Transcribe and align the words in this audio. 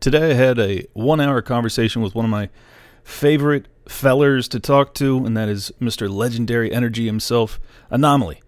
Today 0.00 0.30
I 0.30 0.34
had 0.34 0.58
a 0.58 0.86
one 0.94 1.20
hour 1.20 1.42
conversation 1.42 2.00
with 2.00 2.14
one 2.14 2.24
of 2.24 2.30
my 2.30 2.48
favorite 3.04 3.68
fellers 3.86 4.48
to 4.48 4.58
talk 4.58 4.94
to, 4.94 5.26
and 5.26 5.36
that 5.36 5.50
is 5.50 5.72
Mr. 5.78 6.08
Legendary 6.08 6.72
Energy 6.72 7.04
himself, 7.04 7.60
Anomaly. 7.90 8.40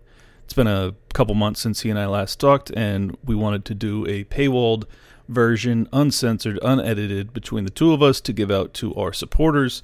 It's 0.45 0.54
been 0.54 0.67
a 0.67 0.95
couple 1.12 1.35
months 1.35 1.61
since 1.61 1.83
he 1.83 1.91
and 1.91 1.99
I 1.99 2.07
last 2.07 2.41
talked, 2.41 2.71
and 2.75 3.19
we 3.23 3.35
wanted 3.35 3.67
to 3.67 3.75
do 3.75 4.07
a 4.07 4.25
paywalled 4.25 4.85
version, 5.29 5.91
uncensored, 5.93 6.59
unedited, 6.62 7.35
between 7.35 7.64
the 7.64 7.71
two 7.71 7.93
of 7.93 8.03
us 8.03 8.23
to 8.23 8.32
give 8.32 8.50
out 8.50 8.73
to 8.75 8.95
our 8.95 9.12
supporters. 9.12 9.82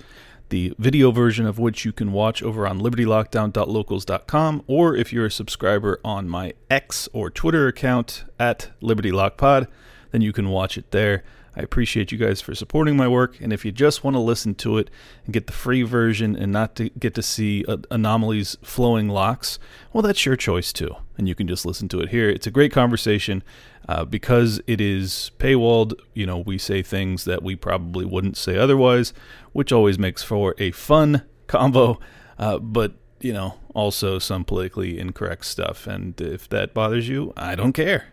The 0.48 0.72
video 0.78 1.10
version 1.10 1.44
of 1.44 1.58
which 1.58 1.84
you 1.84 1.92
can 1.92 2.12
watch 2.12 2.42
over 2.42 2.66
on 2.66 2.80
libertylockdown.locals.com, 2.80 4.62
or 4.66 4.96
if 4.96 5.12
you're 5.12 5.26
a 5.26 5.30
subscriber 5.30 6.00
on 6.02 6.30
my 6.30 6.54
X 6.70 7.10
or 7.12 7.28
Twitter 7.28 7.68
account 7.68 8.24
at 8.40 8.70
LibertyLockPod, 8.80 9.66
then 10.12 10.22
you 10.22 10.32
can 10.32 10.48
watch 10.48 10.78
it 10.78 10.92
there. 10.92 11.24
I 11.58 11.62
appreciate 11.62 12.12
you 12.12 12.18
guys 12.18 12.40
for 12.40 12.54
supporting 12.54 12.96
my 12.96 13.08
work. 13.08 13.40
And 13.40 13.52
if 13.52 13.64
you 13.64 13.72
just 13.72 14.04
want 14.04 14.14
to 14.14 14.20
listen 14.20 14.54
to 14.56 14.78
it 14.78 14.90
and 15.24 15.34
get 15.34 15.48
the 15.48 15.52
free 15.52 15.82
version 15.82 16.36
and 16.36 16.52
not 16.52 16.76
to 16.76 16.88
get 16.90 17.16
to 17.16 17.22
see 17.22 17.64
uh, 17.66 17.78
Anomaly's 17.90 18.56
flowing 18.62 19.08
locks, 19.08 19.58
well, 19.92 20.02
that's 20.02 20.24
your 20.24 20.36
choice 20.36 20.72
too. 20.72 20.94
And 21.16 21.26
you 21.26 21.34
can 21.34 21.48
just 21.48 21.66
listen 21.66 21.88
to 21.88 22.00
it 22.00 22.10
here. 22.10 22.30
It's 22.30 22.46
a 22.46 22.52
great 22.52 22.72
conversation. 22.72 23.42
Uh, 23.88 24.04
because 24.04 24.60
it 24.66 24.82
is 24.82 25.30
paywalled, 25.38 25.94
you 26.12 26.26
know, 26.26 26.36
we 26.36 26.58
say 26.58 26.82
things 26.82 27.24
that 27.24 27.42
we 27.42 27.56
probably 27.56 28.04
wouldn't 28.04 28.36
say 28.36 28.58
otherwise, 28.58 29.14
which 29.52 29.72
always 29.72 29.98
makes 29.98 30.22
for 30.22 30.54
a 30.58 30.70
fun 30.72 31.22
combo. 31.46 31.98
Uh, 32.38 32.58
but 32.58 32.92
you 33.20 33.32
know, 33.32 33.54
also 33.74 34.18
some 34.18 34.44
politically 34.44 34.98
incorrect 34.98 35.44
stuff. 35.46 35.86
And 35.86 36.20
if 36.20 36.48
that 36.50 36.72
bothers 36.74 37.08
you, 37.08 37.32
I 37.36 37.54
don't 37.54 37.72
care. 37.72 38.08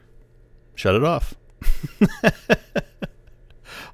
Shut 0.73 0.95
it 0.95 1.03
off. 1.03 1.35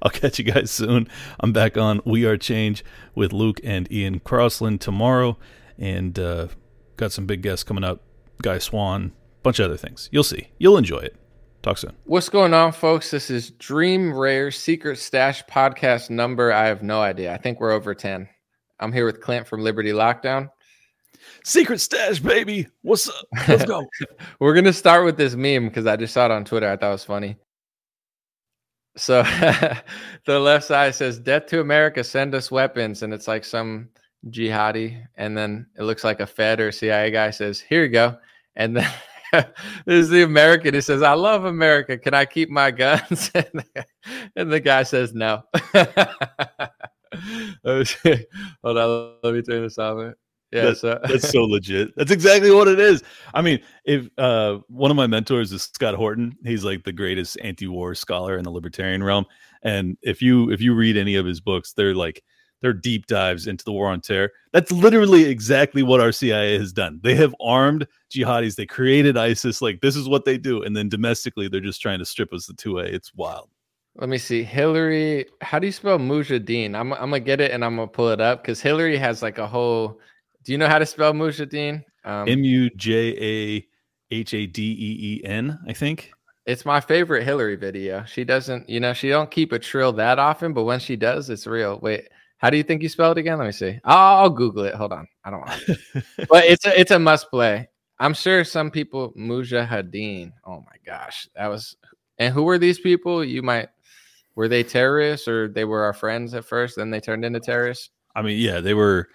I'll 0.02 0.10
catch 0.10 0.38
you 0.38 0.44
guys 0.44 0.70
soon. 0.70 1.08
I'm 1.38 1.52
back 1.52 1.76
on 1.78 2.00
We 2.04 2.24
Are 2.24 2.36
Change 2.36 2.84
with 3.14 3.32
Luke 3.32 3.60
and 3.62 3.90
Ian 3.92 4.18
Crossland 4.18 4.80
tomorrow, 4.80 5.38
and 5.78 6.18
uh, 6.18 6.48
got 6.96 7.12
some 7.12 7.26
big 7.26 7.40
guests 7.40 7.62
coming 7.62 7.84
up. 7.84 8.00
Guy 8.42 8.58
Swan, 8.58 9.12
bunch 9.44 9.60
of 9.60 9.66
other 9.66 9.76
things. 9.76 10.08
You'll 10.10 10.24
see. 10.24 10.48
You'll 10.58 10.76
enjoy 10.76 10.98
it. 10.98 11.16
Talk 11.62 11.78
soon. 11.78 11.92
What's 12.04 12.28
going 12.28 12.52
on, 12.52 12.72
folks? 12.72 13.12
This 13.12 13.30
is 13.30 13.50
Dream 13.50 14.12
Rare 14.12 14.50
Secret 14.50 14.98
Stash 14.98 15.44
podcast 15.44 16.10
number. 16.10 16.52
I 16.52 16.66
have 16.66 16.82
no 16.82 17.00
idea. 17.00 17.32
I 17.32 17.36
think 17.36 17.60
we're 17.60 17.70
over 17.70 17.94
10. 17.94 18.28
I'm 18.80 18.92
here 18.92 19.06
with 19.06 19.20
Clint 19.20 19.46
from 19.46 19.60
Liberty 19.60 19.92
Lockdown. 19.92 20.50
Secret 21.44 21.80
stash, 21.80 22.18
baby. 22.18 22.66
What's 22.82 23.08
up? 23.08 23.26
Let's 23.46 23.64
go. 23.64 23.86
we're 24.40 24.54
gonna 24.54 24.72
start 24.72 25.04
with 25.04 25.16
this 25.16 25.36
meme 25.36 25.68
because 25.68 25.86
I 25.86 25.94
just 25.94 26.12
saw 26.12 26.24
it 26.24 26.32
on 26.32 26.44
Twitter. 26.44 26.68
I 26.68 26.76
thought 26.76 26.88
it 26.88 26.92
was 26.92 27.04
funny. 27.04 27.36
So 28.96 29.22
the 30.26 30.38
left 30.38 30.66
side 30.66 30.94
says 30.94 31.18
"Death 31.18 31.46
to 31.46 31.60
America, 31.60 32.04
send 32.04 32.34
us 32.34 32.50
weapons," 32.50 33.02
and 33.02 33.12
it's 33.12 33.28
like 33.28 33.44
some 33.44 33.88
jihadi, 34.28 35.04
and 35.16 35.36
then 35.36 35.66
it 35.78 35.82
looks 35.82 36.04
like 36.04 36.20
a 36.20 36.26
Fed 36.26 36.60
or 36.60 36.72
CIA 36.72 37.10
guy 37.10 37.30
says, 37.30 37.60
"Here 37.60 37.84
you 37.84 37.90
go," 37.90 38.16
and 38.56 38.76
then 38.76 38.90
this 39.32 39.46
is 39.86 40.08
the 40.10 40.22
American. 40.22 40.74
He 40.74 40.80
says, 40.80 41.02
"I 41.02 41.14
love 41.14 41.44
America. 41.44 41.96
Can 41.96 42.14
I 42.14 42.24
keep 42.26 42.50
my 42.50 42.70
guns?" 42.70 43.30
and, 43.34 43.46
the, 43.52 43.86
and 44.36 44.52
the 44.52 44.60
guy 44.60 44.82
says, 44.82 45.14
"No." 45.14 45.42
Oh, 47.64 47.84
Hold 48.64 48.78
on, 48.78 49.14
let 49.22 49.34
me 49.34 49.42
turn 49.42 49.62
this 49.62 49.78
off. 49.78 50.14
Yeah, 50.52 50.66
that, 50.66 50.78
so. 50.78 51.00
that's 51.08 51.30
so 51.30 51.44
legit. 51.44 51.96
That's 51.96 52.10
exactly 52.10 52.50
what 52.50 52.68
it 52.68 52.78
is. 52.78 53.02
I 53.34 53.42
mean, 53.42 53.60
if 53.84 54.08
uh, 54.18 54.58
one 54.68 54.90
of 54.90 54.96
my 54.96 55.06
mentors 55.06 55.52
is 55.52 55.62
Scott 55.62 55.94
Horton, 55.94 56.36
he's 56.44 56.64
like 56.64 56.84
the 56.84 56.92
greatest 56.92 57.38
anti-war 57.42 57.94
scholar 57.94 58.36
in 58.36 58.44
the 58.44 58.50
libertarian 58.50 59.02
realm. 59.02 59.24
And 59.62 59.96
if 60.02 60.20
you 60.20 60.50
if 60.50 60.60
you 60.60 60.74
read 60.74 60.96
any 60.96 61.14
of 61.14 61.24
his 61.24 61.40
books, 61.40 61.72
they're 61.72 61.94
like 61.94 62.22
they're 62.60 62.72
deep 62.72 63.06
dives 63.06 63.46
into 63.46 63.64
the 63.64 63.72
war 63.72 63.88
on 63.88 64.00
terror. 64.00 64.30
That's 64.52 64.70
literally 64.70 65.24
exactly 65.24 65.82
what 65.82 66.00
our 66.00 66.12
CIA 66.12 66.58
has 66.58 66.72
done. 66.72 67.00
They 67.02 67.14
have 67.16 67.34
armed 67.40 67.86
jihadis. 68.14 68.54
They 68.54 68.66
created 68.66 69.16
ISIS. 69.16 69.60
Like 69.60 69.80
this 69.80 69.96
is 69.96 70.08
what 70.08 70.24
they 70.24 70.38
do. 70.38 70.62
And 70.62 70.76
then 70.76 70.88
domestically, 70.88 71.48
they're 71.48 71.60
just 71.60 71.82
trying 71.82 71.98
to 71.98 72.04
strip 72.04 72.32
us 72.32 72.46
the 72.46 72.54
two 72.54 72.78
A. 72.78 72.84
It's 72.84 73.12
wild. 73.14 73.50
Let 73.96 74.08
me 74.08 74.16
see. 74.16 74.42
Hillary, 74.42 75.26
how 75.42 75.58
do 75.58 75.66
you 75.66 75.72
spell 75.72 75.98
Mujahideen? 75.98 76.74
I'm, 76.74 76.92
I'm 76.94 77.10
gonna 77.10 77.20
get 77.20 77.40
it 77.40 77.50
and 77.50 77.64
I'm 77.64 77.76
gonna 77.76 77.88
pull 77.88 78.08
it 78.10 78.20
up 78.20 78.42
because 78.42 78.60
Hillary 78.60 78.96
has 78.96 79.22
like 79.22 79.38
a 79.38 79.46
whole 79.46 80.00
do 80.44 80.52
you 80.52 80.58
know 80.58 80.68
how 80.68 80.78
to 80.78 80.86
spell 80.86 81.12
Mujahideen? 81.12 81.84
Um, 82.04 82.28
M 82.28 82.44
U 82.44 82.70
J 82.70 83.16
A 83.18 83.66
H 84.10 84.34
A 84.34 84.46
D 84.46 84.62
E 84.62 85.22
E 85.22 85.26
N, 85.26 85.58
I 85.68 85.72
think. 85.72 86.12
It's 86.44 86.64
my 86.64 86.80
favorite 86.80 87.24
Hillary 87.24 87.56
video. 87.56 88.04
She 88.04 88.24
doesn't, 88.24 88.68
you 88.68 88.80
know, 88.80 88.92
she 88.92 89.08
don't 89.08 89.30
keep 89.30 89.52
a 89.52 89.58
trill 89.58 89.92
that 89.92 90.18
often, 90.18 90.52
but 90.52 90.64
when 90.64 90.80
she 90.80 90.96
does, 90.96 91.30
it's 91.30 91.46
real. 91.46 91.78
Wait, 91.80 92.08
how 92.38 92.50
do 92.50 92.56
you 92.56 92.64
think 92.64 92.82
you 92.82 92.88
spell 92.88 93.12
it 93.12 93.18
again? 93.18 93.38
Let 93.38 93.46
me 93.46 93.52
see. 93.52 93.78
I'll, 93.84 94.24
I'll 94.24 94.30
Google 94.30 94.64
it. 94.64 94.74
Hold 94.74 94.92
on. 94.92 95.06
I 95.24 95.30
don't 95.30 95.40
want. 95.40 95.64
but 96.28 96.44
it's 96.44 96.66
a 96.66 96.78
it's 96.78 96.90
a 96.90 96.98
must 96.98 97.30
play. 97.30 97.68
I'm 98.00 98.14
sure 98.14 98.42
some 98.42 98.70
people 98.72 99.12
Mujahideen. 99.12 100.32
Oh 100.44 100.64
my 100.66 100.76
gosh, 100.84 101.28
that 101.36 101.46
was. 101.46 101.76
And 102.18 102.34
who 102.34 102.42
were 102.42 102.58
these 102.58 102.80
people? 102.80 103.24
You 103.24 103.42
might 103.42 103.68
were 104.34 104.48
they 104.48 104.62
terrorists 104.62 105.28
or 105.28 105.48
they 105.48 105.64
were 105.64 105.84
our 105.84 105.92
friends 105.92 106.34
at 106.34 106.44
first, 106.44 106.76
then 106.76 106.90
they 106.90 107.00
turned 107.00 107.24
into 107.24 107.40
terrorists? 107.40 107.90
I 108.14 108.22
mean, 108.22 108.38
yeah, 108.38 108.60
they 108.60 108.74
were 108.74 109.08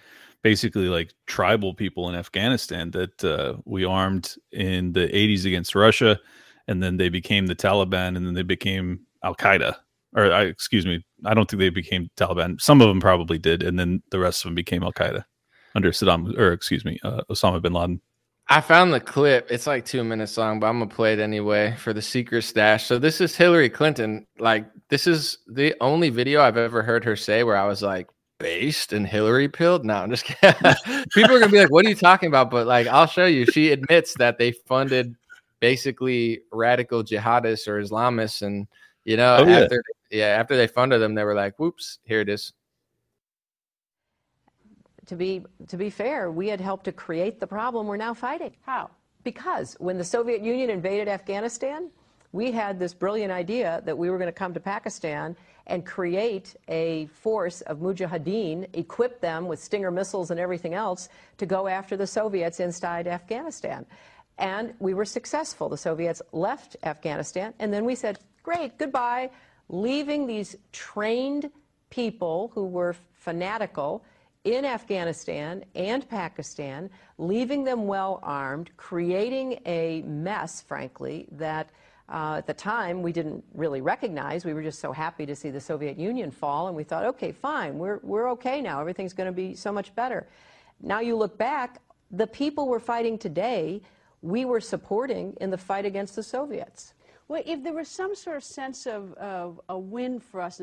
basically 0.48 0.88
like 0.88 1.14
tribal 1.26 1.74
people 1.74 2.08
in 2.08 2.16
Afghanistan 2.16 2.90
that 2.92 3.22
uh, 3.22 3.58
we 3.66 3.84
armed 3.84 4.36
in 4.54 4.94
the 4.94 5.08
80s 5.10 5.46
against 5.46 5.76
Russia, 5.76 6.18
and 6.70 6.82
then 6.82 6.96
they 6.96 7.10
became 7.10 7.48
the 7.48 7.56
Taliban, 7.56 8.16
and 8.16 8.26
then 8.26 8.34
they 8.34 8.44
became 8.44 9.02
Al 9.24 9.36
Qaeda. 9.36 9.76
Or, 10.16 10.32
I, 10.32 10.44
excuse 10.44 10.86
me, 10.86 11.06
I 11.26 11.34
don't 11.34 11.50
think 11.50 11.60
they 11.60 11.70
became 11.70 12.10
Taliban. 12.16 12.62
Some 12.62 12.80
of 12.80 12.88
them 12.88 13.02
probably 13.02 13.38
did, 13.38 13.62
and 13.62 13.78
then 13.78 14.02
the 14.12 14.20
rest 14.20 14.46
of 14.46 14.50
them 14.50 14.56
became 14.56 14.84
Al 14.84 14.94
Qaeda 14.94 15.26
under 15.76 15.92
Saddam, 15.92 16.38
or 16.40 16.54
excuse 16.54 16.86
me, 16.86 16.98
uh, 17.04 17.24
Osama 17.30 17.62
bin 17.62 17.74
Laden. 17.74 18.00
I 18.48 18.62
found 18.62 18.94
the 18.94 19.02
clip. 19.02 19.52
It's 19.52 19.68
like 19.68 19.84
two 19.84 20.06
minutes 20.06 20.38
long, 20.38 20.62
but 20.62 20.68
I'm 20.68 20.80
gonna 20.80 20.90
play 20.90 21.12
it 21.12 21.20
anyway 21.20 21.76
for 21.78 21.92
the 21.92 22.02
secret 22.02 22.44
stash. 22.44 22.86
So 22.86 22.98
this 22.98 23.20
is 23.20 23.36
Hillary 23.36 23.70
Clinton. 23.70 24.26
Like 24.40 24.66
this 24.88 25.08
is 25.08 25.40
the 25.48 25.76
only 25.82 26.10
video 26.10 26.42
I've 26.42 26.56
ever 26.56 26.82
heard 26.82 27.04
her 27.04 27.18
say 27.18 27.44
where 27.44 27.58
I 27.58 27.68
was 27.68 27.82
like, 27.82 28.08
based 28.40 28.94
and 28.94 29.08
Hillary 29.08 29.48
pilled. 29.48 29.86
No, 29.86 29.96
I'm 29.96 30.10
just 30.10 30.26
kidding. 30.26 30.74
People 31.14 31.36
are 31.36 31.40
gonna 31.40 31.52
be 31.52 31.60
like, 31.60 31.72
"What 31.72 31.86
are 31.86 31.90
you 31.90 31.96
talking 31.96 32.28
about?" 32.28 32.50
But 32.52 32.68
like, 32.68 32.88
I'll 32.88 33.08
show 33.08 33.26
you. 33.26 33.46
She 33.46 33.72
admits 33.72 34.14
that 34.16 34.38
they 34.38 34.52
funded 34.52 35.16
basically 35.60 36.42
radical 36.52 37.04
jihadists 37.04 37.68
or 37.68 37.82
Islamists, 37.82 38.42
and 38.42 38.68
you 39.06 39.18
know, 39.18 39.38
oh, 39.40 39.50
after 39.50 39.84
yeah. 40.10 40.20
yeah, 40.20 40.40
after 40.40 40.58
they 40.58 40.68
funded 40.68 41.02
them, 41.02 41.16
they 41.16 41.24
were 41.24 41.36
like, 41.36 41.58
"Whoops, 41.60 42.00
here 42.04 42.22
it 42.22 42.30
is." 42.30 42.54
To 45.08 45.16
be 45.16 45.44
to 45.68 45.78
be 45.78 45.90
fair, 45.90 46.32
we 46.32 46.48
had 46.48 46.62
helped 46.62 46.86
to 46.86 46.92
create 46.92 47.40
the 47.40 47.48
problem 47.48 47.88
we're 47.88 47.98
now 47.98 48.14
fighting. 48.14 48.56
How? 48.62 48.90
Because 49.24 49.76
when 49.80 49.98
the 49.98 50.04
Soviet 50.04 50.42
Union 50.42 50.70
invaded 50.70 51.08
Afghanistan, 51.08 51.90
we 52.32 52.52
had 52.52 52.80
this 52.80 52.94
brilliant 52.94 53.32
idea 53.32 53.82
that 53.86 53.98
we 53.98 54.10
were 54.10 54.18
going 54.18 54.28
to 54.28 54.34
come 54.34 54.54
to 54.54 54.60
Pakistan 54.60 55.36
and 55.68 55.86
create 55.86 56.56
a 56.68 57.06
force 57.08 57.62
of 57.62 57.80
mujahideen, 57.80 58.68
equip 58.74 59.22
them 59.22 59.48
with 59.48 59.62
Stinger 59.62 59.92
missiles 59.92 60.32
and 60.32 60.40
everything 60.40 60.74
else 60.74 61.10
to 61.38 61.46
go 61.46 61.68
after 61.68 61.96
the 61.96 62.08
Soviets 62.08 62.60
inside 62.60 63.08
Afghanistan. 63.08 63.86
And 64.38 64.74
we 64.80 64.94
were 64.94 65.06
successful. 65.06 65.70
The 65.70 65.78
Soviets 65.78 66.22
left 66.32 66.78
Afghanistan, 66.84 67.54
and 67.60 67.74
then 67.74 67.86
we 67.86 67.96
said, 67.96 68.20
great, 68.44 68.78
goodbye, 68.78 69.30
leaving 69.70 70.26
these 70.26 70.56
trained 70.72 71.52
people 71.90 72.52
who 72.54 72.66
were 72.66 72.96
fanatical 73.14 74.04
in 74.44 74.64
Afghanistan 74.64 75.66
and 75.76 76.08
Pakistan, 76.08 76.90
leaving 77.18 77.66
them 77.66 77.88
well 77.88 78.20
armed, 78.24 78.70
creating 78.78 79.60
a 79.66 80.02
mess, 80.04 80.62
frankly, 80.62 81.28
that 81.32 81.70
uh, 82.10 82.36
at 82.38 82.48
the 82.48 82.54
time, 82.54 83.02
we 83.02 83.12
didn't 83.12 83.44
really 83.54 83.82
recognize. 83.82 84.46
We 84.46 84.54
were 84.54 84.64
just 84.64 84.80
so 84.80 84.92
happy 84.94 85.26
to 85.26 85.36
see 85.36 85.50
the 85.50 85.60
Soviet 85.60 85.98
Union 85.98 86.32
fall, 86.32 86.68
and 86.68 86.76
we 86.76 86.84
thought, 86.84 87.04
okay, 87.06 87.34
fine, 87.34 87.78
we're, 87.78 88.00
we're 88.02 88.30
okay 88.32 88.62
now. 88.62 88.80
Everything's 88.80 89.14
going 89.14 89.28
to 89.28 89.36
be 89.36 89.54
so 89.54 89.72
much 89.74 89.94
better. 89.94 90.28
Now 90.82 91.02
you 91.02 91.18
look 91.18 91.38
back, 91.38 91.82
the 92.12 92.28
people 92.28 92.68
we're 92.68 92.80
fighting 92.80 93.18
today, 93.18 93.82
we 94.22 94.46
were 94.46 94.62
supporting 94.62 95.36
in 95.42 95.50
the 95.50 95.58
fight 95.58 95.86
against 95.86 96.16
the 96.16 96.24
Soviets. 96.24 96.94
Well, 97.28 97.44
if 97.46 97.62
there 97.62 97.74
was 97.74 97.90
some 97.90 98.16
sort 98.16 98.38
of 98.38 98.44
sense 98.44 98.88
of, 98.88 99.14
of 99.16 99.60
a 99.68 99.78
win 99.78 100.22
for 100.22 100.40
us, 100.40 100.62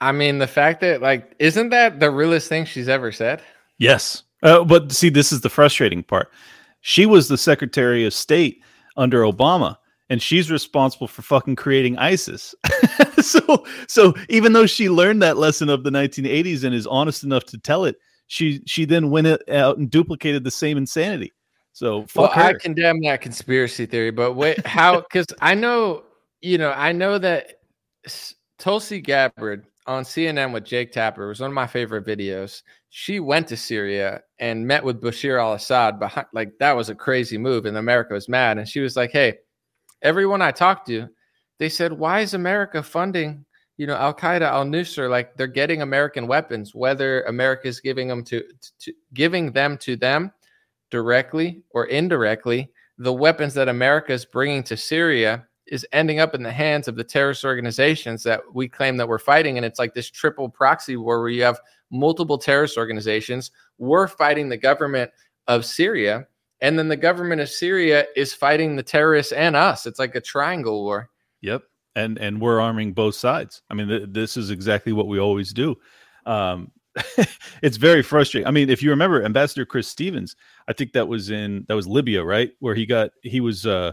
I 0.00 0.12
mean, 0.12 0.38
the 0.38 0.48
fact 0.48 0.80
that, 0.80 1.00
like, 1.00 1.34
isn't 1.38 1.68
that 1.68 2.00
the 2.00 2.10
realest 2.10 2.48
thing 2.48 2.64
she's 2.64 2.88
ever 2.88 3.12
said? 3.12 3.42
Yes. 3.78 4.24
Uh, 4.42 4.64
but 4.64 4.90
see, 4.90 5.10
this 5.10 5.30
is 5.30 5.42
the 5.42 5.50
frustrating 5.50 6.02
part. 6.02 6.32
She 6.80 7.06
was 7.06 7.28
the 7.28 7.38
Secretary 7.38 8.04
of 8.04 8.14
State 8.14 8.62
under 8.96 9.20
Obama 9.22 9.76
and 10.10 10.20
she's 10.20 10.50
responsible 10.50 11.06
for 11.06 11.22
fucking 11.22 11.56
creating 11.56 11.96
ISIS. 11.96 12.54
so 13.20 13.64
so 13.86 14.12
even 14.28 14.52
though 14.52 14.66
she 14.66 14.90
learned 14.90 15.22
that 15.22 15.38
lesson 15.38 15.70
of 15.70 15.84
the 15.84 15.90
1980s 15.90 16.64
and 16.64 16.74
is 16.74 16.86
honest 16.86 17.22
enough 17.24 17.44
to 17.44 17.58
tell 17.58 17.84
it, 17.84 17.96
she 18.26 18.60
she 18.66 18.84
then 18.84 19.10
went 19.10 19.26
out 19.48 19.78
and 19.78 19.90
duplicated 19.90 20.44
the 20.44 20.50
same 20.50 20.76
insanity. 20.76 21.32
So 21.72 22.04
well, 22.16 22.28
her. 22.28 22.42
I 22.42 22.52
condemn 22.54 23.00
that 23.02 23.20
conspiracy 23.22 23.86
theory, 23.86 24.10
but 24.10 24.34
wait, 24.34 24.66
how? 24.66 25.00
Because 25.10 25.26
I 25.40 25.54
know 25.54 26.02
you 26.42 26.58
know 26.58 26.72
I 26.72 26.92
know 26.92 27.16
that 27.18 27.60
Tulsi 28.58 29.00
Gabbard 29.00 29.66
on 29.86 30.02
CNN 30.02 30.52
with 30.52 30.64
Jake 30.64 30.92
Tapper 30.92 31.28
was 31.28 31.40
one 31.40 31.50
of 31.50 31.54
my 31.54 31.66
favorite 31.66 32.04
videos. 32.04 32.62
She 32.90 33.20
went 33.20 33.46
to 33.48 33.56
Syria 33.56 34.22
and 34.40 34.66
met 34.66 34.84
with 34.84 35.00
Bashir 35.00 35.40
al-Assad. 35.40 36.00
Behind, 36.00 36.26
like 36.32 36.58
that 36.58 36.76
was 36.76 36.88
a 36.88 36.94
crazy 36.94 37.38
move, 37.38 37.64
and 37.64 37.76
America 37.76 38.14
was 38.14 38.28
mad. 38.28 38.58
And 38.58 38.68
she 38.68 38.80
was 38.80 38.96
like, 38.96 39.12
"Hey, 39.12 39.38
everyone 40.02 40.42
I 40.42 40.50
talked 40.50 40.86
to, 40.88 41.08
they 41.58 41.68
said, 41.68 41.92
why 41.92 42.20
is 42.20 42.34
America 42.34 42.82
funding, 42.82 43.44
you 43.76 43.86
know, 43.86 43.96
Al 43.96 44.14
Qaeda, 44.14 44.42
Al 44.42 44.64
Nusra? 44.64 45.10
Like 45.10 45.36
they're 45.36 45.46
getting 45.46 45.82
American 45.82 46.26
weapons, 46.26 46.74
whether 46.74 47.22
America 47.22 47.68
is 47.68 47.80
giving 47.80 48.08
them 48.08 48.24
to, 48.24 48.42
to 48.80 48.92
giving 49.14 49.52
them 49.52 49.76
to 49.78 49.96
them 49.96 50.32
directly 50.90 51.62
or 51.70 51.86
indirectly. 51.86 52.70
The 52.98 53.12
weapons 53.12 53.54
that 53.54 53.68
America 53.68 54.12
is 54.12 54.24
bringing 54.24 54.62
to 54.64 54.76
Syria 54.76 55.46
is 55.66 55.86
ending 55.92 56.18
up 56.18 56.34
in 56.34 56.42
the 56.42 56.50
hands 56.50 56.88
of 56.88 56.96
the 56.96 57.04
terrorist 57.04 57.44
organizations 57.44 58.22
that 58.24 58.40
we 58.52 58.68
claim 58.68 58.96
that 58.96 59.08
we're 59.08 59.18
fighting. 59.18 59.56
And 59.56 59.64
it's 59.64 59.78
like 59.78 59.94
this 59.94 60.10
triple 60.10 60.48
proxy 60.48 60.96
war 60.96 61.20
where 61.20 61.28
you 61.28 61.42
have 61.44 61.60
multiple 61.90 62.38
terrorist 62.38 62.76
organizations. 62.76 63.52
We're 63.78 64.08
fighting 64.08 64.48
the 64.48 64.56
government 64.56 65.10
of 65.46 65.64
Syria. 65.64 66.26
And 66.60 66.78
then 66.78 66.88
the 66.88 66.96
government 66.96 67.40
of 67.40 67.48
Syria 67.48 68.06
is 68.16 68.34
fighting 68.34 68.76
the 68.76 68.82
terrorists 68.82 69.32
and 69.32 69.56
us. 69.56 69.86
It's 69.86 69.98
like 69.98 70.14
a 70.14 70.20
triangle 70.20 70.84
war. 70.84 71.10
Yep. 71.40 71.62
And 71.96 72.18
and 72.18 72.40
we're 72.40 72.60
arming 72.60 72.92
both 72.92 73.14
sides. 73.14 73.62
I 73.70 73.74
mean, 73.74 73.88
th- 73.88 74.08
this 74.10 74.36
is 74.36 74.50
exactly 74.50 74.92
what 74.92 75.08
we 75.08 75.18
always 75.18 75.52
do. 75.52 75.76
Um, 76.26 76.70
it's 77.62 77.76
very 77.76 78.02
frustrating. 78.02 78.46
I 78.46 78.50
mean, 78.50 78.70
if 78.70 78.82
you 78.82 78.90
remember 78.90 79.24
Ambassador 79.24 79.64
Chris 79.64 79.88
Stevens, 79.88 80.36
I 80.68 80.72
think 80.72 80.92
that 80.92 81.08
was 81.08 81.30
in 81.30 81.64
that 81.68 81.74
was 81.74 81.88
Libya, 81.88 82.22
right? 82.24 82.52
Where 82.60 82.74
he 82.74 82.86
got 82.86 83.10
he 83.22 83.40
was 83.40 83.66
uh 83.66 83.92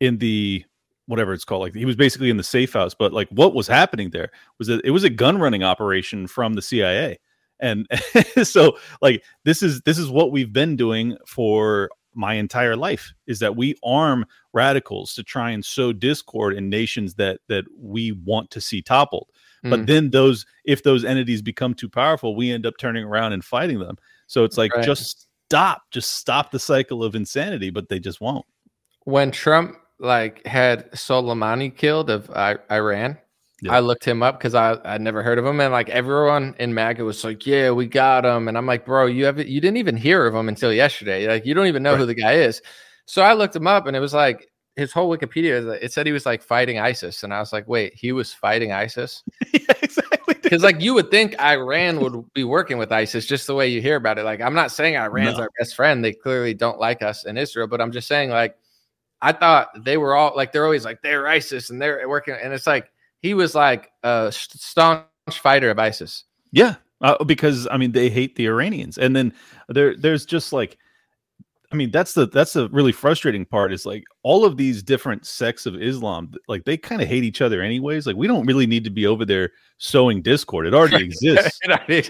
in 0.00 0.18
the 0.18 0.64
whatever 1.06 1.32
it's 1.32 1.44
called 1.44 1.60
like 1.60 1.74
he 1.74 1.84
was 1.84 1.96
basically 1.96 2.30
in 2.30 2.36
the 2.36 2.42
safe 2.42 2.72
house 2.72 2.94
but 2.94 3.12
like 3.12 3.28
what 3.30 3.52
was 3.52 3.66
happening 3.66 4.10
there 4.10 4.30
was 4.58 4.68
that 4.68 4.80
it 4.84 4.92
was 4.92 5.02
a 5.02 5.10
gun 5.10 5.38
running 5.38 5.64
operation 5.64 6.24
from 6.28 6.54
the 6.54 6.62
CIA 6.62 7.18
and 7.58 7.88
so 8.44 8.78
like 9.02 9.24
this 9.44 9.60
is 9.60 9.80
this 9.82 9.98
is 9.98 10.08
what 10.08 10.30
we've 10.30 10.52
been 10.52 10.76
doing 10.76 11.16
for 11.26 11.90
my 12.14 12.34
entire 12.34 12.76
life 12.76 13.12
is 13.26 13.38
that 13.38 13.56
we 13.56 13.74
arm 13.84 14.24
radicals 14.52 15.14
to 15.14 15.22
try 15.22 15.50
and 15.50 15.64
sow 15.64 15.92
discord 15.92 16.54
in 16.54 16.68
nations 16.68 17.14
that 17.14 17.40
that 17.48 17.64
we 17.78 18.12
want 18.12 18.50
to 18.50 18.60
see 18.60 18.82
toppled 18.82 19.28
mm. 19.64 19.70
but 19.70 19.86
then 19.86 20.10
those 20.10 20.44
if 20.64 20.82
those 20.82 21.04
entities 21.04 21.42
become 21.42 21.74
too 21.74 21.88
powerful 21.88 22.34
we 22.34 22.50
end 22.50 22.66
up 22.66 22.74
turning 22.78 23.04
around 23.04 23.32
and 23.32 23.44
fighting 23.44 23.78
them 23.78 23.96
so 24.26 24.44
it's 24.44 24.58
like 24.58 24.74
right. 24.74 24.84
just 24.84 25.28
stop 25.46 25.82
just 25.90 26.16
stop 26.16 26.50
the 26.50 26.58
cycle 26.58 27.04
of 27.04 27.14
insanity 27.14 27.70
but 27.70 27.88
they 27.88 27.98
just 27.98 28.20
won't 28.20 28.46
when 29.04 29.30
trump 29.30 29.76
like 30.00 30.44
had 30.46 30.90
Soleimani 30.92 31.76
killed 31.76 32.10
of 32.10 32.30
I- 32.30 32.58
Iran. 32.70 33.18
Yeah. 33.62 33.74
I 33.74 33.80
looked 33.80 34.06
him 34.06 34.22
up 34.22 34.38
because 34.38 34.54
I 34.54 34.78
I 34.84 34.98
never 34.98 35.22
heard 35.22 35.38
of 35.38 35.44
him, 35.44 35.60
and 35.60 35.72
like 35.72 35.90
everyone 35.90 36.54
in 36.58 36.72
MAGA 36.72 37.04
was 37.04 37.22
like, 37.24 37.46
"Yeah, 37.46 37.70
we 37.72 37.86
got 37.86 38.24
him," 38.24 38.48
and 38.48 38.56
I'm 38.56 38.66
like, 38.66 38.86
"Bro, 38.86 39.06
you 39.06 39.26
have 39.26 39.38
you 39.38 39.60
didn't 39.60 39.76
even 39.76 39.96
hear 39.96 40.26
of 40.26 40.34
him 40.34 40.48
until 40.48 40.72
yesterday. 40.72 41.28
Like 41.28 41.44
you 41.44 41.52
don't 41.52 41.66
even 41.66 41.82
know 41.82 41.92
right. 41.92 41.98
who 41.98 42.06
the 42.06 42.14
guy 42.14 42.34
is." 42.34 42.62
So 43.04 43.22
I 43.22 43.34
looked 43.34 43.54
him 43.56 43.66
up, 43.66 43.86
and 43.86 43.94
it 43.94 44.00
was 44.00 44.14
like 44.14 44.48
his 44.76 44.92
whole 44.92 45.14
Wikipedia. 45.14 45.78
It 45.82 45.92
said 45.92 46.06
he 46.06 46.12
was 46.12 46.24
like 46.24 46.42
fighting 46.42 46.78
ISIS, 46.78 47.22
and 47.22 47.34
I 47.34 47.40
was 47.40 47.52
like, 47.52 47.68
"Wait, 47.68 47.92
he 47.94 48.12
was 48.12 48.32
fighting 48.32 48.72
ISIS?" 48.72 49.22
yeah, 49.52 49.74
exactly. 49.82 50.36
Because 50.42 50.62
like 50.62 50.80
you 50.80 50.94
would 50.94 51.10
think 51.10 51.38
Iran 51.40 52.00
would 52.00 52.32
be 52.32 52.44
working 52.44 52.78
with 52.78 52.90
ISIS, 52.90 53.26
just 53.26 53.46
the 53.46 53.54
way 53.54 53.68
you 53.68 53.82
hear 53.82 53.96
about 53.96 54.18
it. 54.18 54.24
Like 54.24 54.40
I'm 54.40 54.54
not 54.54 54.72
saying 54.72 54.94
Iran's 54.94 55.36
no. 55.36 55.44
our 55.44 55.50
best 55.58 55.76
friend; 55.76 56.02
they 56.02 56.12
clearly 56.12 56.54
don't 56.54 56.78
like 56.78 57.02
us 57.02 57.26
in 57.26 57.36
Israel, 57.36 57.66
but 57.66 57.80
I'm 57.80 57.92
just 57.92 58.08
saying 58.08 58.30
like 58.30 58.56
I 59.20 59.32
thought 59.32 59.84
they 59.84 59.96
were 59.98 60.14
all 60.14 60.32
like 60.34 60.52
they're 60.52 60.64
always 60.64 60.84
like 60.84 61.02
they're 61.02 61.26
ISIS 61.26 61.70
and 61.70 61.80
they're 61.80 62.08
working, 62.08 62.36
and 62.40 62.52
it's 62.52 62.66
like 62.66 62.90
he 63.20 63.34
was 63.34 63.54
like 63.54 63.90
a 64.02 64.32
staunch 64.32 65.04
fighter 65.30 65.70
of 65.70 65.78
ISIS. 65.78 66.24
Yeah, 66.52 66.76
uh, 67.00 67.22
because 67.24 67.68
I 67.70 67.76
mean 67.76 67.92
they 67.92 68.10
hate 68.10 68.36
the 68.36 68.46
Iranians, 68.46 68.98
and 68.98 69.14
then 69.14 69.32
there 69.68 69.96
there's 69.96 70.26
just 70.26 70.52
like 70.52 70.78
I 71.72 71.76
mean, 71.76 71.92
that's 71.92 72.14
the 72.14 72.26
that's 72.26 72.54
the 72.54 72.68
really 72.70 72.90
frustrating 72.90 73.46
part 73.46 73.72
is 73.72 73.86
like 73.86 74.02
all 74.24 74.44
of 74.44 74.56
these 74.56 74.82
different 74.82 75.24
sects 75.24 75.66
of 75.66 75.80
Islam, 75.80 76.32
like 76.48 76.64
they 76.64 76.76
kind 76.76 77.00
of 77.00 77.06
hate 77.06 77.22
each 77.22 77.40
other 77.40 77.62
anyways. 77.62 78.08
Like 78.08 78.16
we 78.16 78.26
don't 78.26 78.44
really 78.44 78.66
need 78.66 78.82
to 78.84 78.90
be 78.90 79.06
over 79.06 79.24
there 79.24 79.50
sowing 79.78 80.20
discord. 80.20 80.66
It 80.66 80.74
already 80.74 81.04
exists. 81.04 81.60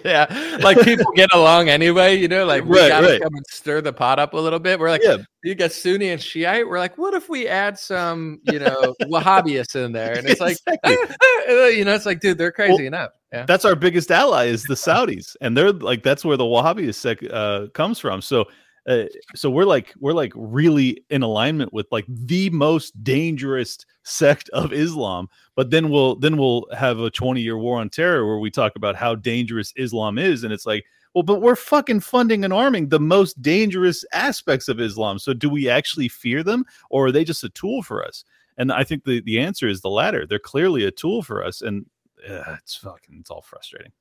yeah. 0.03 0.59
Like 0.63 0.81
people 0.81 1.13
get 1.15 1.35
along 1.35 1.69
anyway, 1.69 2.17
you 2.17 2.27
know, 2.27 2.47
like 2.47 2.65
we 2.65 2.79
right, 2.79 2.89
gotta 2.89 3.07
right. 3.07 3.23
come 3.23 3.35
and 3.35 3.45
stir 3.51 3.83
the 3.83 3.93
pot 3.93 4.19
up 4.19 4.33
a 4.33 4.39
little 4.39 4.59
bit. 4.59 4.81
We're 4.81 4.89
like, 4.89 5.03
yeah. 5.05 5.19
you 5.45 5.55
got 5.55 5.73
Sunni 5.73 6.09
and 6.09 6.23
Shiite. 6.23 6.67
We're 6.67 6.79
like, 6.79 6.97
what 6.97 7.13
if 7.13 7.29
we 7.29 7.47
add 7.47 7.79
some, 7.79 8.41
you 8.45 8.61
know, 8.61 8.95
Wahhabists 9.03 9.77
in 9.77 9.93
there? 9.93 10.17
And 10.17 10.27
it's 10.27 10.41
like 10.41 10.57
exactly. 10.67 10.97
you 11.77 11.85
know, 11.85 11.95
it's 11.95 12.07
like, 12.07 12.21
dude, 12.21 12.39
they're 12.39 12.51
crazy 12.51 12.73
well, 12.73 12.87
enough. 12.87 13.11
Yeah. 13.31 13.45
That's 13.45 13.67
our 13.67 13.77
biggest 13.77 14.11
ally 14.11 14.47
is 14.47 14.65
the 14.65 14.75
Saudis. 14.75 15.37
and 15.43 15.55
they're 15.55 15.71
like 15.71 16.03
that's 16.03 16.25
where 16.25 16.39
the 16.39 16.45
Wahhabist 16.45 16.95
sect 16.95 17.25
uh, 17.25 17.67
comes 17.75 17.99
from. 17.99 18.23
So 18.23 18.47
uh, 18.89 19.05
so 19.35 19.51
we're 19.51 19.65
like 19.65 19.93
we're 19.99 20.13
like 20.13 20.33
really 20.35 21.05
in 21.11 21.23
alignment 21.23 21.73
with 21.73 21.87
like 21.91 22.07
the 22.09 22.51
most 22.51 23.03
dangerous 23.05 23.79
sect 24.03 24.49
of 24.51 24.73
Islam. 24.73 25.29
But 25.55 25.71
then 25.71 25.91
we'll 25.91 26.17
then 26.17 26.37
we'll 26.37 26.67
have 26.77 26.99
a 26.99 27.11
20 27.11 27.41
year 27.41 27.59
war 27.59 27.81
on 27.81 27.91
terror 27.91 28.27
where 28.27 28.39
we 28.39 28.51
talk 28.51 28.77
about 28.77 28.97
how 28.97 29.15
dangerous 29.15 29.73
Islam 29.77 30.19
is, 30.19 30.45
and 30.45 30.53
it's 30.53 30.67
like, 30.67 30.85
well, 31.15 31.23
but 31.23 31.43
we're 31.43 31.57
fucking 31.57 32.01
funding 32.01 32.45
and 32.45 32.53
arming 32.53 32.89
the 32.89 33.01
most 33.01 33.41
dangerous 33.43 34.05
aspects 34.13 34.69
of 34.69 34.81
Islam. 34.81 35.19
So 35.19 35.33
do 35.33 35.51
we 35.51 35.69
actually 35.69 36.09
fear 36.09 36.43
them, 36.43 36.65
or 36.89 37.07
are 37.07 37.13
they 37.13 37.25
just 37.25 37.45
a 37.45 37.49
tool 37.51 37.83
for 37.83 38.05
us? 38.05 38.25
And 38.57 38.73
I 38.73 38.85
think 38.85 39.05
the 39.05 39.21
the 39.23 39.41
answer 39.41 39.69
is 39.69 39.81
the 39.81 39.91
latter. 39.91 40.27
They're 40.27 40.39
clearly 40.39 40.85
a 40.85 40.91
tool 40.91 41.23
for 41.23 41.45
us, 41.45 41.63
and 41.63 41.87
uh, 42.29 42.57
it's 42.59 42.77
fucking 42.77 43.17
it's 43.21 43.31
all 43.31 43.43
frustrating. 43.43 43.93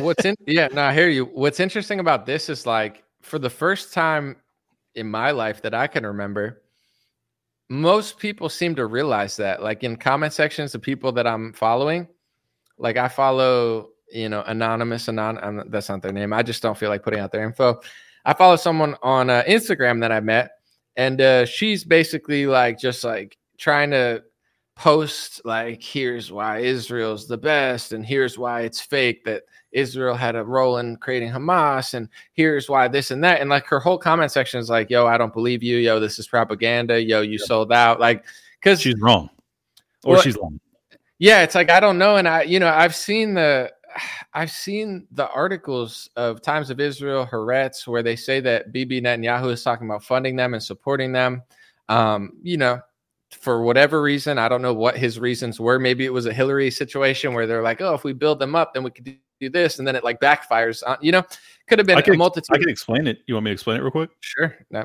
What's 0.00 0.24
in 0.24 0.36
yeah, 0.46 0.68
no, 0.72 0.82
I 0.82 0.94
hear 0.94 1.08
you. 1.08 1.26
What's 1.26 1.60
interesting 1.60 2.00
about 2.00 2.26
this 2.26 2.48
is 2.48 2.66
like 2.66 3.02
for 3.26 3.40
the 3.40 3.50
first 3.50 3.92
time 3.92 4.36
in 4.94 5.10
my 5.10 5.32
life 5.32 5.60
that 5.62 5.74
I 5.74 5.88
can 5.88 6.06
remember, 6.06 6.62
most 7.68 8.18
people 8.18 8.48
seem 8.48 8.76
to 8.76 8.86
realize 8.86 9.36
that. 9.36 9.62
Like 9.62 9.82
in 9.82 9.96
comment 9.96 10.32
sections 10.32 10.74
of 10.76 10.80
people 10.80 11.10
that 11.12 11.26
I'm 11.26 11.52
following, 11.52 12.06
like 12.78 12.96
I 12.96 13.08
follow, 13.08 13.88
you 14.12 14.28
know, 14.28 14.42
anonymous, 14.46 15.08
anon. 15.08 15.64
That's 15.70 15.88
not 15.88 16.02
their 16.02 16.12
name. 16.12 16.32
I 16.32 16.44
just 16.44 16.62
don't 16.62 16.78
feel 16.78 16.88
like 16.88 17.02
putting 17.02 17.18
out 17.18 17.32
their 17.32 17.44
info. 17.44 17.80
I 18.24 18.32
follow 18.32 18.56
someone 18.56 18.94
on 19.02 19.28
uh, 19.28 19.42
Instagram 19.48 20.00
that 20.00 20.12
I 20.12 20.20
met, 20.20 20.52
and 20.96 21.20
uh, 21.20 21.46
she's 21.46 21.82
basically 21.82 22.46
like 22.46 22.78
just 22.78 23.02
like 23.02 23.36
trying 23.58 23.90
to 23.90 24.22
post 24.76 25.40
like, 25.44 25.82
"Here's 25.82 26.30
why 26.30 26.58
Israel's 26.58 27.26
the 27.26 27.38
best, 27.38 27.92
and 27.92 28.06
here's 28.06 28.38
why 28.38 28.62
it's 28.62 28.80
fake 28.80 29.24
that." 29.24 29.42
Israel 29.76 30.14
had 30.14 30.34
a 30.34 30.42
role 30.42 30.78
in 30.78 30.96
creating 30.96 31.30
Hamas, 31.30 31.94
and 31.94 32.08
here's 32.32 32.68
why 32.68 32.88
this 32.88 33.10
and 33.10 33.22
that. 33.22 33.40
And 33.40 33.50
like 33.50 33.66
her 33.66 33.78
whole 33.78 33.98
comment 33.98 34.32
section 34.32 34.58
is 34.58 34.70
like, 34.70 34.90
yo, 34.90 35.06
I 35.06 35.18
don't 35.18 35.32
believe 35.32 35.62
you. 35.62 35.76
Yo, 35.76 36.00
this 36.00 36.18
is 36.18 36.26
propaganda. 36.26 37.00
Yo, 37.00 37.20
you 37.20 37.38
sold 37.38 37.72
out. 37.72 38.00
Like, 38.00 38.24
because 38.58 38.80
she's 38.80 38.98
wrong 39.00 39.28
or 40.04 40.14
well, 40.14 40.22
she's 40.22 40.36
wrong. 40.36 40.58
Yeah, 41.18 41.42
it's 41.42 41.54
like 41.54 41.70
I 41.70 41.80
don't 41.80 41.98
know. 41.98 42.16
And 42.16 42.26
I, 42.26 42.42
you 42.42 42.58
know, 42.58 42.68
I've 42.68 42.94
seen 42.94 43.34
the 43.34 43.70
I've 44.34 44.50
seen 44.50 45.06
the 45.12 45.28
articles 45.28 46.08
of 46.16 46.42
Times 46.42 46.70
of 46.70 46.80
Israel, 46.80 47.28
Haaretz, 47.30 47.86
where 47.86 48.02
they 48.02 48.16
say 48.16 48.40
that 48.40 48.72
Bibi 48.72 49.00
Netanyahu 49.00 49.52
is 49.52 49.62
talking 49.62 49.86
about 49.86 50.04
funding 50.04 50.36
them 50.36 50.54
and 50.54 50.62
supporting 50.62 51.12
them. 51.12 51.42
Um, 51.88 52.32
you 52.42 52.56
know, 52.56 52.80
for 53.30 53.62
whatever 53.62 54.02
reason, 54.02 54.38
I 54.38 54.48
don't 54.48 54.62
know 54.62 54.74
what 54.74 54.96
his 54.96 55.18
reasons 55.18 55.60
were. 55.60 55.78
Maybe 55.78 56.04
it 56.04 56.12
was 56.12 56.26
a 56.26 56.32
Hillary 56.32 56.70
situation 56.70 57.34
where 57.34 57.46
they're 57.46 57.62
like, 57.62 57.80
oh, 57.80 57.94
if 57.94 58.04
we 58.04 58.12
build 58.12 58.38
them 58.38 58.54
up, 58.54 58.74
then 58.74 58.82
we 58.82 58.90
could 58.90 59.18
do 59.40 59.50
this, 59.50 59.78
and 59.78 59.86
then 59.86 59.96
it 59.96 60.04
like 60.04 60.20
backfires 60.20 60.82
on. 60.86 60.96
You 61.00 61.12
know, 61.12 61.22
could 61.68 61.78
have 61.78 61.86
been 61.86 61.98
I 61.98 62.02
can, 62.02 62.14
a 62.14 62.16
multitude. 62.16 62.54
I 62.54 62.58
can 62.58 62.68
explain 62.68 63.06
it. 63.06 63.18
You 63.26 63.34
want 63.34 63.44
me 63.44 63.50
to 63.50 63.52
explain 63.52 63.78
it 63.78 63.82
real 63.82 63.90
quick? 63.90 64.10
Sure. 64.20 64.56
No. 64.70 64.84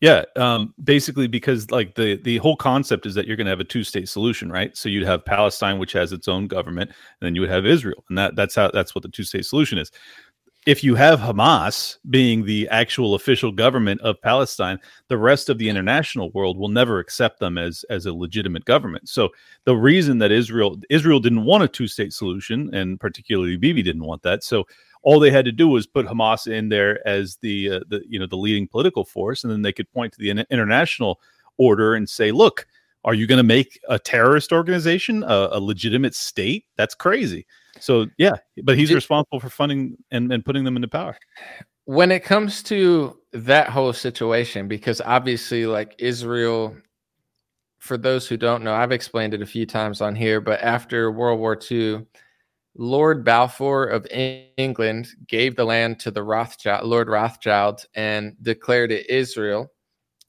Yeah. 0.00 0.24
Um, 0.36 0.74
basically, 0.82 1.26
because 1.26 1.70
like 1.70 1.94
the 1.94 2.16
the 2.22 2.38
whole 2.38 2.56
concept 2.56 3.06
is 3.06 3.14
that 3.14 3.26
you're 3.26 3.36
going 3.36 3.46
to 3.46 3.50
have 3.50 3.60
a 3.60 3.64
two 3.64 3.84
state 3.84 4.08
solution, 4.08 4.50
right? 4.50 4.76
So 4.76 4.88
you'd 4.88 5.06
have 5.06 5.24
Palestine, 5.24 5.78
which 5.78 5.92
has 5.92 6.12
its 6.12 6.28
own 6.28 6.46
government, 6.46 6.90
and 6.90 7.26
then 7.26 7.34
you 7.34 7.40
would 7.40 7.50
have 7.50 7.66
Israel, 7.66 8.04
and 8.08 8.18
that 8.18 8.36
that's 8.36 8.54
how 8.54 8.70
that's 8.70 8.94
what 8.94 9.02
the 9.02 9.08
two 9.08 9.24
state 9.24 9.46
solution 9.46 9.78
is 9.78 9.90
if 10.66 10.84
you 10.84 10.94
have 10.94 11.20
Hamas 11.20 11.96
being 12.10 12.44
the 12.44 12.68
actual 12.68 13.14
official 13.14 13.50
government 13.50 14.00
of 14.02 14.20
Palestine, 14.20 14.78
the 15.08 15.16
rest 15.16 15.48
of 15.48 15.56
the 15.56 15.68
international 15.68 16.30
world 16.32 16.58
will 16.58 16.68
never 16.68 16.98
accept 16.98 17.40
them 17.40 17.56
as 17.56 17.84
as 17.88 18.06
a 18.06 18.12
legitimate 18.12 18.64
government. 18.66 19.08
So 19.08 19.30
the 19.64 19.76
reason 19.76 20.18
that 20.18 20.30
Israel 20.30 20.78
Israel 20.90 21.20
didn't 21.20 21.44
want 21.44 21.64
a 21.64 21.68
two 21.68 21.86
state 21.86 22.12
solution, 22.12 22.74
and 22.74 23.00
particularly 23.00 23.56
Bibi 23.56 23.82
didn't 23.82 24.04
want 24.04 24.22
that, 24.22 24.44
so 24.44 24.66
all 25.02 25.18
they 25.18 25.30
had 25.30 25.46
to 25.46 25.52
do 25.52 25.66
was 25.66 25.86
put 25.86 26.06
Hamas 26.06 26.46
in 26.46 26.68
there 26.68 27.06
as 27.08 27.36
the 27.36 27.70
uh, 27.70 27.80
the 27.88 28.02
you 28.06 28.18
know 28.18 28.26
the 28.26 28.36
leading 28.36 28.68
political 28.68 29.04
force, 29.04 29.44
and 29.44 29.52
then 29.52 29.62
they 29.62 29.72
could 29.72 29.90
point 29.92 30.12
to 30.12 30.18
the 30.18 30.30
international 30.50 31.20
order 31.56 31.94
and 31.94 32.08
say, 32.08 32.32
look. 32.32 32.66
Are 33.02 33.14
you 33.14 33.26
going 33.26 33.38
to 33.38 33.42
make 33.42 33.80
a 33.88 33.98
terrorist 33.98 34.52
organization 34.52 35.22
a, 35.22 35.48
a 35.52 35.58
legitimate 35.58 36.14
state? 36.14 36.66
That's 36.76 36.94
crazy. 36.94 37.46
So 37.78 38.06
yeah, 38.18 38.34
but 38.64 38.76
he's 38.76 38.92
responsible 38.92 39.40
for 39.40 39.50
funding 39.50 39.96
and, 40.10 40.32
and 40.32 40.44
putting 40.44 40.64
them 40.64 40.76
into 40.76 40.88
power. 40.88 41.16
When 41.84 42.10
it 42.10 42.24
comes 42.24 42.62
to 42.64 43.18
that 43.32 43.68
whole 43.68 43.92
situation, 43.92 44.68
because 44.68 45.00
obviously, 45.00 45.66
like 45.66 45.94
Israel, 45.98 46.76
for 47.78 47.96
those 47.96 48.28
who 48.28 48.36
don't 48.36 48.62
know, 48.62 48.74
I've 48.74 48.92
explained 48.92 49.34
it 49.34 49.42
a 49.42 49.46
few 49.46 49.66
times 49.66 50.00
on 50.00 50.14
here, 50.14 50.40
but 50.40 50.60
after 50.60 51.10
World 51.10 51.40
War 51.40 51.58
II, 51.70 52.06
Lord 52.76 53.24
Balfour 53.24 53.86
of 53.86 54.06
England 54.10 55.08
gave 55.26 55.56
the 55.56 55.64
land 55.64 55.98
to 56.00 56.10
the 56.10 56.22
Rothschild, 56.22 56.86
Lord 56.86 57.08
Rothschild, 57.08 57.84
and 57.94 58.36
declared 58.42 58.92
it 58.92 59.10
Israel. 59.10 59.72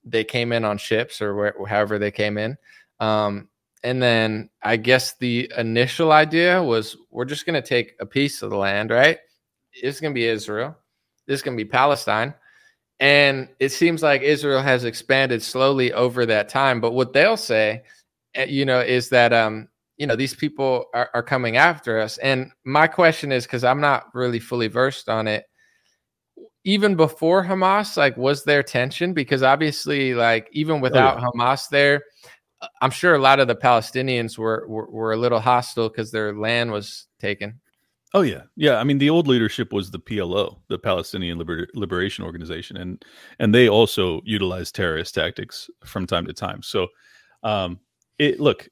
They 0.03 0.23
came 0.23 0.51
in 0.51 0.65
on 0.65 0.77
ships 0.77 1.21
or 1.21 1.35
where, 1.35 1.55
however 1.67 1.99
they 1.99 2.11
came 2.11 2.37
in. 2.37 2.57
Um, 2.99 3.47
and 3.83 4.01
then 4.01 4.49
I 4.61 4.77
guess 4.77 5.15
the 5.17 5.51
initial 5.57 6.11
idea 6.11 6.61
was 6.61 6.97
we're 7.09 7.25
just 7.25 7.45
going 7.45 7.61
to 7.61 7.67
take 7.67 7.95
a 7.99 8.05
piece 8.05 8.41
of 8.41 8.49
the 8.49 8.57
land, 8.57 8.91
right? 8.91 9.17
It's 9.73 9.99
going 9.99 10.13
to 10.13 10.19
be 10.19 10.27
Israel. 10.27 10.77
This 11.27 11.39
is 11.39 11.41
going 11.41 11.57
to 11.57 11.63
be 11.63 11.69
Palestine. 11.69 12.33
And 12.99 13.49
it 13.59 13.69
seems 13.69 14.03
like 14.03 14.21
Israel 14.21 14.61
has 14.61 14.85
expanded 14.85 15.41
slowly 15.41 15.91
over 15.93 16.25
that 16.27 16.49
time. 16.49 16.79
But 16.79 16.91
what 16.91 17.13
they'll 17.13 17.37
say, 17.37 17.81
eh, 18.35 18.45
you 18.45 18.63
know, 18.65 18.79
is 18.79 19.09
that, 19.09 19.33
um, 19.33 19.67
you 19.97 20.05
know, 20.05 20.15
these 20.15 20.35
people 20.35 20.85
are, 20.93 21.09
are 21.15 21.23
coming 21.23 21.57
after 21.57 21.99
us. 21.99 22.19
And 22.19 22.51
my 22.63 22.85
question 22.85 23.31
is 23.31 23.45
because 23.45 23.63
I'm 23.63 23.81
not 23.81 24.13
really 24.13 24.39
fully 24.39 24.67
versed 24.67 25.09
on 25.09 25.27
it. 25.27 25.45
Even 26.63 26.95
before 26.95 27.43
Hamas, 27.43 27.97
like, 27.97 28.15
was 28.17 28.43
there 28.43 28.61
tension? 28.61 29.13
Because 29.13 29.41
obviously, 29.41 30.13
like, 30.13 30.47
even 30.51 30.79
without 30.79 31.17
oh, 31.17 31.21
yeah. 31.21 31.27
Hamas 31.33 31.69
there, 31.69 32.03
I'm 32.81 32.91
sure 32.91 33.15
a 33.15 33.19
lot 33.19 33.39
of 33.39 33.47
the 33.47 33.55
Palestinians 33.55 34.37
were 34.37 34.65
were, 34.67 34.89
were 34.89 35.13
a 35.13 35.17
little 35.17 35.39
hostile 35.39 35.89
because 35.89 36.11
their 36.11 36.35
land 36.35 36.71
was 36.71 37.07
taken. 37.19 37.59
Oh 38.13 38.21
yeah, 38.21 38.43
yeah. 38.57 38.75
I 38.75 38.83
mean, 38.83 38.97
the 38.97 39.09
old 39.09 39.27
leadership 39.27 39.71
was 39.71 39.89
the 39.89 39.99
PLO, 39.99 40.57
the 40.67 40.77
Palestinian 40.77 41.37
Liber- 41.37 41.69
Liberation 41.73 42.25
Organization, 42.25 42.77
and 42.77 43.03
and 43.39 43.55
they 43.55 43.69
also 43.69 44.21
utilized 44.25 44.75
terrorist 44.75 45.15
tactics 45.15 45.69
from 45.85 46.05
time 46.05 46.25
to 46.25 46.33
time. 46.33 46.61
So, 46.61 46.87
um, 47.43 47.79
it 48.19 48.39
look, 48.39 48.67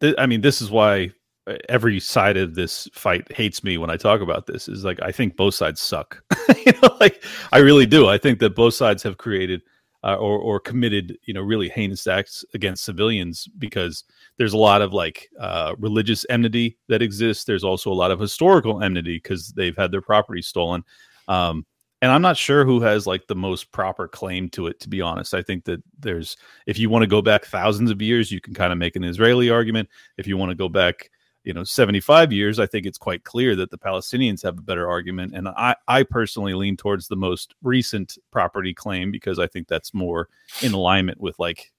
th- 0.00 0.16
I 0.18 0.26
mean, 0.26 0.40
this 0.40 0.60
is 0.60 0.72
why 0.72 1.12
uh, 1.46 1.54
every 1.68 2.00
side 2.00 2.36
of 2.36 2.56
this 2.56 2.88
fight 2.92 3.30
hates 3.32 3.62
me 3.62 3.78
when 3.78 3.90
I 3.90 3.96
talk 3.96 4.20
about 4.20 4.46
this. 4.46 4.68
Is 4.68 4.84
like 4.84 5.00
I 5.02 5.12
think 5.12 5.36
both 5.36 5.54
sides 5.54 5.80
suck. 5.80 6.20
you 6.66 6.72
know, 6.82 6.96
like 6.98 7.22
I 7.52 7.58
really 7.58 7.86
do. 7.86 8.08
I 8.08 8.18
think 8.18 8.40
that 8.40 8.56
both 8.56 8.74
sides 8.74 9.04
have 9.04 9.18
created 9.18 9.62
uh, 10.04 10.14
or 10.16 10.38
or 10.38 10.60
committed 10.60 11.18
you 11.24 11.34
know 11.34 11.40
really 11.40 11.68
heinous 11.68 12.06
acts 12.06 12.44
against 12.54 12.84
civilians 12.84 13.48
because 13.58 14.04
there's 14.36 14.52
a 14.52 14.58
lot 14.58 14.82
of 14.82 14.92
like 14.92 15.28
uh, 15.40 15.74
religious 15.78 16.24
enmity 16.30 16.76
that 16.88 17.02
exists. 17.02 17.44
There's 17.44 17.64
also 17.64 17.90
a 17.90 17.94
lot 17.94 18.10
of 18.10 18.20
historical 18.20 18.82
enmity 18.82 19.16
because 19.16 19.52
they've 19.52 19.76
had 19.76 19.90
their 19.90 20.02
property 20.02 20.42
stolen. 20.42 20.84
Um, 21.26 21.66
and 22.00 22.12
I'm 22.12 22.22
not 22.22 22.36
sure 22.36 22.64
who 22.64 22.80
has 22.80 23.08
like 23.08 23.26
the 23.26 23.34
most 23.34 23.72
proper 23.72 24.06
claim 24.06 24.48
to 24.50 24.68
it. 24.68 24.78
To 24.80 24.88
be 24.88 25.00
honest, 25.00 25.34
I 25.34 25.42
think 25.42 25.64
that 25.64 25.82
there's 25.98 26.36
if 26.66 26.78
you 26.78 26.90
want 26.90 27.02
to 27.02 27.08
go 27.08 27.20
back 27.20 27.44
thousands 27.44 27.90
of 27.90 28.00
years, 28.00 28.30
you 28.30 28.40
can 28.40 28.54
kind 28.54 28.72
of 28.72 28.78
make 28.78 28.94
an 28.94 29.04
Israeli 29.04 29.50
argument. 29.50 29.88
If 30.16 30.26
you 30.26 30.36
want 30.36 30.50
to 30.50 30.56
go 30.56 30.68
back 30.68 31.10
you 31.48 31.54
know 31.54 31.64
75 31.64 32.30
years 32.30 32.58
i 32.58 32.66
think 32.66 32.84
it's 32.84 32.98
quite 32.98 33.24
clear 33.24 33.56
that 33.56 33.70
the 33.70 33.78
palestinians 33.78 34.42
have 34.42 34.58
a 34.58 34.62
better 34.62 34.86
argument. 34.86 35.34
And 35.34 35.48
i 35.48 35.74
i 35.88 36.02
personally 36.02 36.52
lean 36.52 36.76
towards 36.76 37.08
the 37.08 37.16
most 37.16 37.54
recent 37.62 38.18
property 38.30 38.74
claim 38.74 39.10
because 39.10 39.38
i 39.38 39.46
think 39.46 39.66
that's 39.66 39.94
more 39.94 40.28
in 40.62 40.74
alignment 40.74 41.20
with 41.20 41.38
like 41.38 41.72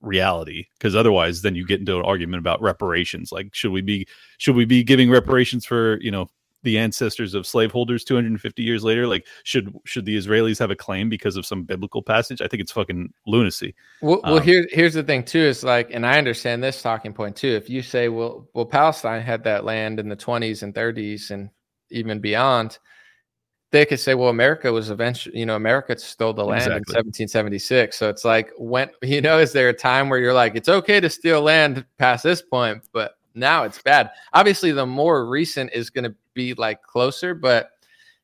reality. 0.00 0.66
Because 0.78 0.94
otherwise 0.94 1.42
then 1.42 1.54
you 1.54 1.66
get 1.66 1.80
into 1.80 1.96
an 1.96 2.04
argument 2.04 2.40
about 2.40 2.62
reparations. 2.62 3.32
Like 3.32 3.54
should 3.54 3.72
we 3.72 3.82
be 3.82 4.06
should 4.38 4.56
we 4.56 4.64
be 4.64 4.84
giving 4.84 5.10
reparations 5.10 5.66
for 5.66 6.00
you 6.00 6.10
know 6.10 6.28
the 6.66 6.76
ancestors 6.76 7.32
of 7.32 7.46
slaveholders 7.46 8.02
250 8.02 8.60
years 8.60 8.82
later 8.82 9.06
like 9.06 9.24
should 9.44 9.72
should 9.84 10.04
the 10.04 10.16
israelis 10.16 10.58
have 10.58 10.72
a 10.72 10.76
claim 10.76 11.08
because 11.08 11.36
of 11.36 11.46
some 11.46 11.62
biblical 11.62 12.02
passage 12.02 12.42
i 12.42 12.48
think 12.48 12.60
it's 12.60 12.72
fucking 12.72 13.10
lunacy 13.24 13.72
well, 14.02 14.20
well 14.24 14.38
um, 14.38 14.42
here, 14.42 14.66
here's 14.72 14.94
the 14.94 15.02
thing 15.04 15.22
too 15.22 15.38
is 15.38 15.62
like 15.62 15.88
and 15.92 16.04
i 16.04 16.18
understand 16.18 16.62
this 16.62 16.82
talking 16.82 17.12
point 17.12 17.36
too 17.36 17.54
if 17.54 17.70
you 17.70 17.82
say 17.82 18.08
well 18.08 18.48
well 18.52 18.66
palestine 18.66 19.22
had 19.22 19.44
that 19.44 19.64
land 19.64 20.00
in 20.00 20.08
the 20.08 20.16
20s 20.16 20.64
and 20.64 20.74
30s 20.74 21.30
and 21.30 21.48
even 21.90 22.18
beyond 22.18 22.78
they 23.70 23.86
could 23.86 24.00
say 24.00 24.14
well 24.14 24.30
america 24.30 24.72
was 24.72 24.90
eventually 24.90 25.38
you 25.38 25.46
know 25.46 25.54
america 25.54 25.96
stole 25.96 26.32
the 26.32 26.44
land 26.44 26.62
exactly. 26.62 26.94
in 26.94 27.28
1776 27.28 27.96
so 27.96 28.08
it's 28.08 28.24
like 28.24 28.50
when 28.58 28.90
you 29.02 29.20
know 29.20 29.38
is 29.38 29.52
there 29.52 29.68
a 29.68 29.72
time 29.72 30.08
where 30.08 30.18
you're 30.18 30.34
like 30.34 30.56
it's 30.56 30.68
okay 30.68 30.98
to 30.98 31.08
steal 31.08 31.40
land 31.42 31.86
past 31.96 32.24
this 32.24 32.42
point 32.42 32.82
but 32.92 33.16
now 33.36 33.64
it's 33.64 33.80
bad. 33.80 34.10
Obviously, 34.32 34.72
the 34.72 34.86
more 34.86 35.26
recent 35.26 35.70
is 35.72 35.90
going 35.90 36.04
to 36.04 36.14
be 36.36 36.54
like 36.54 36.80
closer, 36.82 37.34
but 37.34 37.70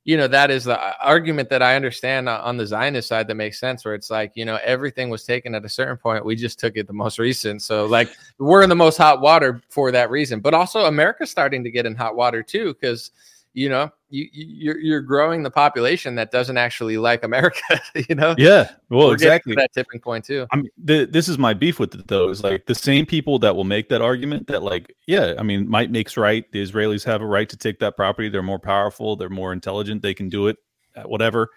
you 0.04 0.16
know 0.16 0.26
that 0.28 0.50
is 0.50 0.64
the 0.64 0.80
uh, 0.80 0.94
argument 1.00 1.48
that 1.50 1.62
I 1.62 1.76
understand 1.76 2.28
on 2.28 2.56
the 2.56 2.66
Zionist 2.66 3.08
side 3.08 3.28
that 3.28 3.36
makes 3.36 3.58
sense. 3.58 3.84
Where 3.84 3.94
it's 3.94 4.10
like 4.10 4.32
you 4.34 4.44
know 4.44 4.58
everything 4.62 5.10
was 5.10 5.24
taken 5.24 5.54
at 5.54 5.64
a 5.64 5.68
certain 5.68 5.96
point, 5.96 6.24
we 6.24 6.36
just 6.36 6.60
took 6.60 6.76
it 6.76 6.86
the 6.86 6.92
most 6.92 7.18
recent. 7.18 7.62
So 7.62 7.86
like 7.86 8.08
we're 8.38 8.62
in 8.62 8.68
the 8.68 8.76
most 8.76 8.96
hot 8.96 9.20
water 9.20 9.62
for 9.68 9.90
that 9.92 10.10
reason, 10.10 10.40
but 10.40 10.54
also 10.54 10.84
America's 10.84 11.30
starting 11.30 11.64
to 11.64 11.70
get 11.70 11.86
in 11.86 11.94
hot 11.94 12.14
water 12.14 12.42
too 12.42 12.74
because 12.74 13.10
you 13.54 13.68
know 13.68 13.90
you 14.08 14.28
you're, 14.32 14.78
you're 14.78 15.00
growing 15.00 15.42
the 15.42 15.50
population 15.50 16.14
that 16.14 16.30
doesn't 16.30 16.56
actually 16.56 16.96
like 16.96 17.22
america 17.24 17.80
you 18.08 18.14
know? 18.14 18.34
Yeah. 18.38 18.70
Well 18.88 19.08
We're 19.08 19.14
exactly. 19.14 19.54
that 19.54 19.72
tipping 19.72 20.00
point 20.00 20.24
too. 20.24 20.46
I 20.52 20.56
mean 20.56 20.70
the, 20.82 21.06
this 21.06 21.28
is 21.28 21.38
my 21.38 21.54
beef 21.54 21.78
with 21.78 21.94
it 21.94 22.08
though 22.08 22.28
is 22.28 22.42
like 22.42 22.66
the 22.66 22.74
same 22.74 23.06
people 23.06 23.38
that 23.40 23.54
will 23.54 23.64
make 23.64 23.88
that 23.88 24.02
argument 24.02 24.46
that 24.48 24.62
like 24.62 24.94
yeah 25.06 25.34
i 25.38 25.42
mean 25.42 25.68
might 25.68 25.90
makes 25.90 26.16
right. 26.16 26.50
The 26.52 26.62
israelis 26.62 27.04
have 27.04 27.22
a 27.22 27.26
right 27.26 27.48
to 27.48 27.56
take 27.56 27.78
that 27.80 27.96
property. 27.96 28.28
They're 28.28 28.42
more 28.42 28.58
powerful. 28.58 29.16
They're 29.16 29.28
more 29.28 29.52
intelligent. 29.52 30.02
They 30.02 30.14
can 30.14 30.28
do 30.28 30.48
it 30.48 30.56
whatever. 31.04 31.48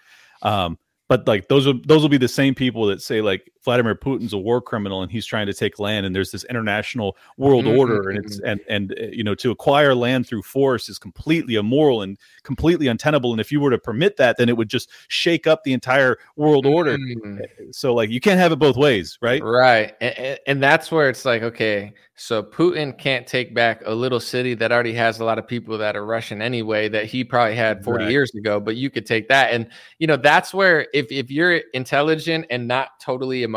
Um 0.42 0.78
but 1.08 1.26
like 1.26 1.48
those 1.48 1.66
are 1.66 1.74
those 1.84 2.02
will 2.02 2.08
be 2.08 2.18
the 2.18 2.28
same 2.28 2.54
people 2.54 2.86
that 2.86 3.00
say 3.02 3.20
like 3.20 3.50
Vladimir 3.66 3.96
Putin's 3.96 4.32
a 4.32 4.38
war 4.38 4.62
criminal 4.62 5.02
and 5.02 5.10
he's 5.10 5.26
trying 5.26 5.46
to 5.48 5.52
take 5.52 5.80
land 5.80 6.06
and 6.06 6.14
there's 6.14 6.30
this 6.30 6.44
international 6.44 7.16
world 7.36 7.64
mm-hmm. 7.64 7.78
order 7.78 8.10
and 8.10 8.24
it's 8.24 8.38
and 8.38 8.60
and 8.68 8.92
uh, 8.92 9.06
you 9.06 9.24
know 9.24 9.34
to 9.34 9.50
acquire 9.50 9.92
land 9.92 10.24
through 10.24 10.42
force 10.42 10.88
is 10.88 11.00
completely 11.00 11.56
immoral 11.56 12.02
and 12.02 12.16
completely 12.44 12.86
untenable 12.86 13.32
and 13.32 13.40
if 13.40 13.50
you 13.50 13.60
were 13.60 13.70
to 13.70 13.78
permit 13.78 14.16
that 14.16 14.36
then 14.36 14.48
it 14.48 14.56
would 14.56 14.68
just 14.68 14.88
shake 15.08 15.48
up 15.48 15.64
the 15.64 15.72
entire 15.72 16.16
world 16.36 16.64
order 16.64 16.96
mm-hmm. 16.96 17.40
so 17.72 17.92
like 17.92 18.08
you 18.08 18.20
can't 18.20 18.38
have 18.38 18.52
it 18.52 18.56
both 18.56 18.76
ways 18.76 19.18
right 19.20 19.42
right 19.42 19.96
and, 20.00 20.38
and 20.46 20.62
that's 20.62 20.92
where 20.92 21.08
it's 21.08 21.24
like 21.24 21.42
okay 21.42 21.92
so 22.18 22.42
Putin 22.42 22.96
can't 22.96 23.26
take 23.26 23.54
back 23.54 23.82
a 23.84 23.94
little 23.94 24.20
city 24.20 24.54
that 24.54 24.72
already 24.72 24.94
has 24.94 25.20
a 25.20 25.24
lot 25.24 25.38
of 25.38 25.46
people 25.46 25.76
that 25.76 25.96
are 25.96 26.04
Russian 26.04 26.40
anyway 26.40 26.88
that 26.88 27.04
he 27.04 27.22
probably 27.22 27.54
had 27.54 27.84
40 27.84 28.04
right. 28.04 28.10
years 28.10 28.34
ago, 28.34 28.58
but 28.58 28.74
you 28.76 28.88
could 28.88 29.04
take 29.04 29.28
that. 29.28 29.52
And 29.52 29.68
you 29.98 30.06
know, 30.06 30.16
that's 30.16 30.54
where 30.54 30.86
if 30.94 31.12
if 31.12 31.30
you're 31.30 31.56
intelligent 31.74 32.46
and 32.48 32.66
not 32.66 32.98
totally 33.00 33.42
emotional, 33.42 33.55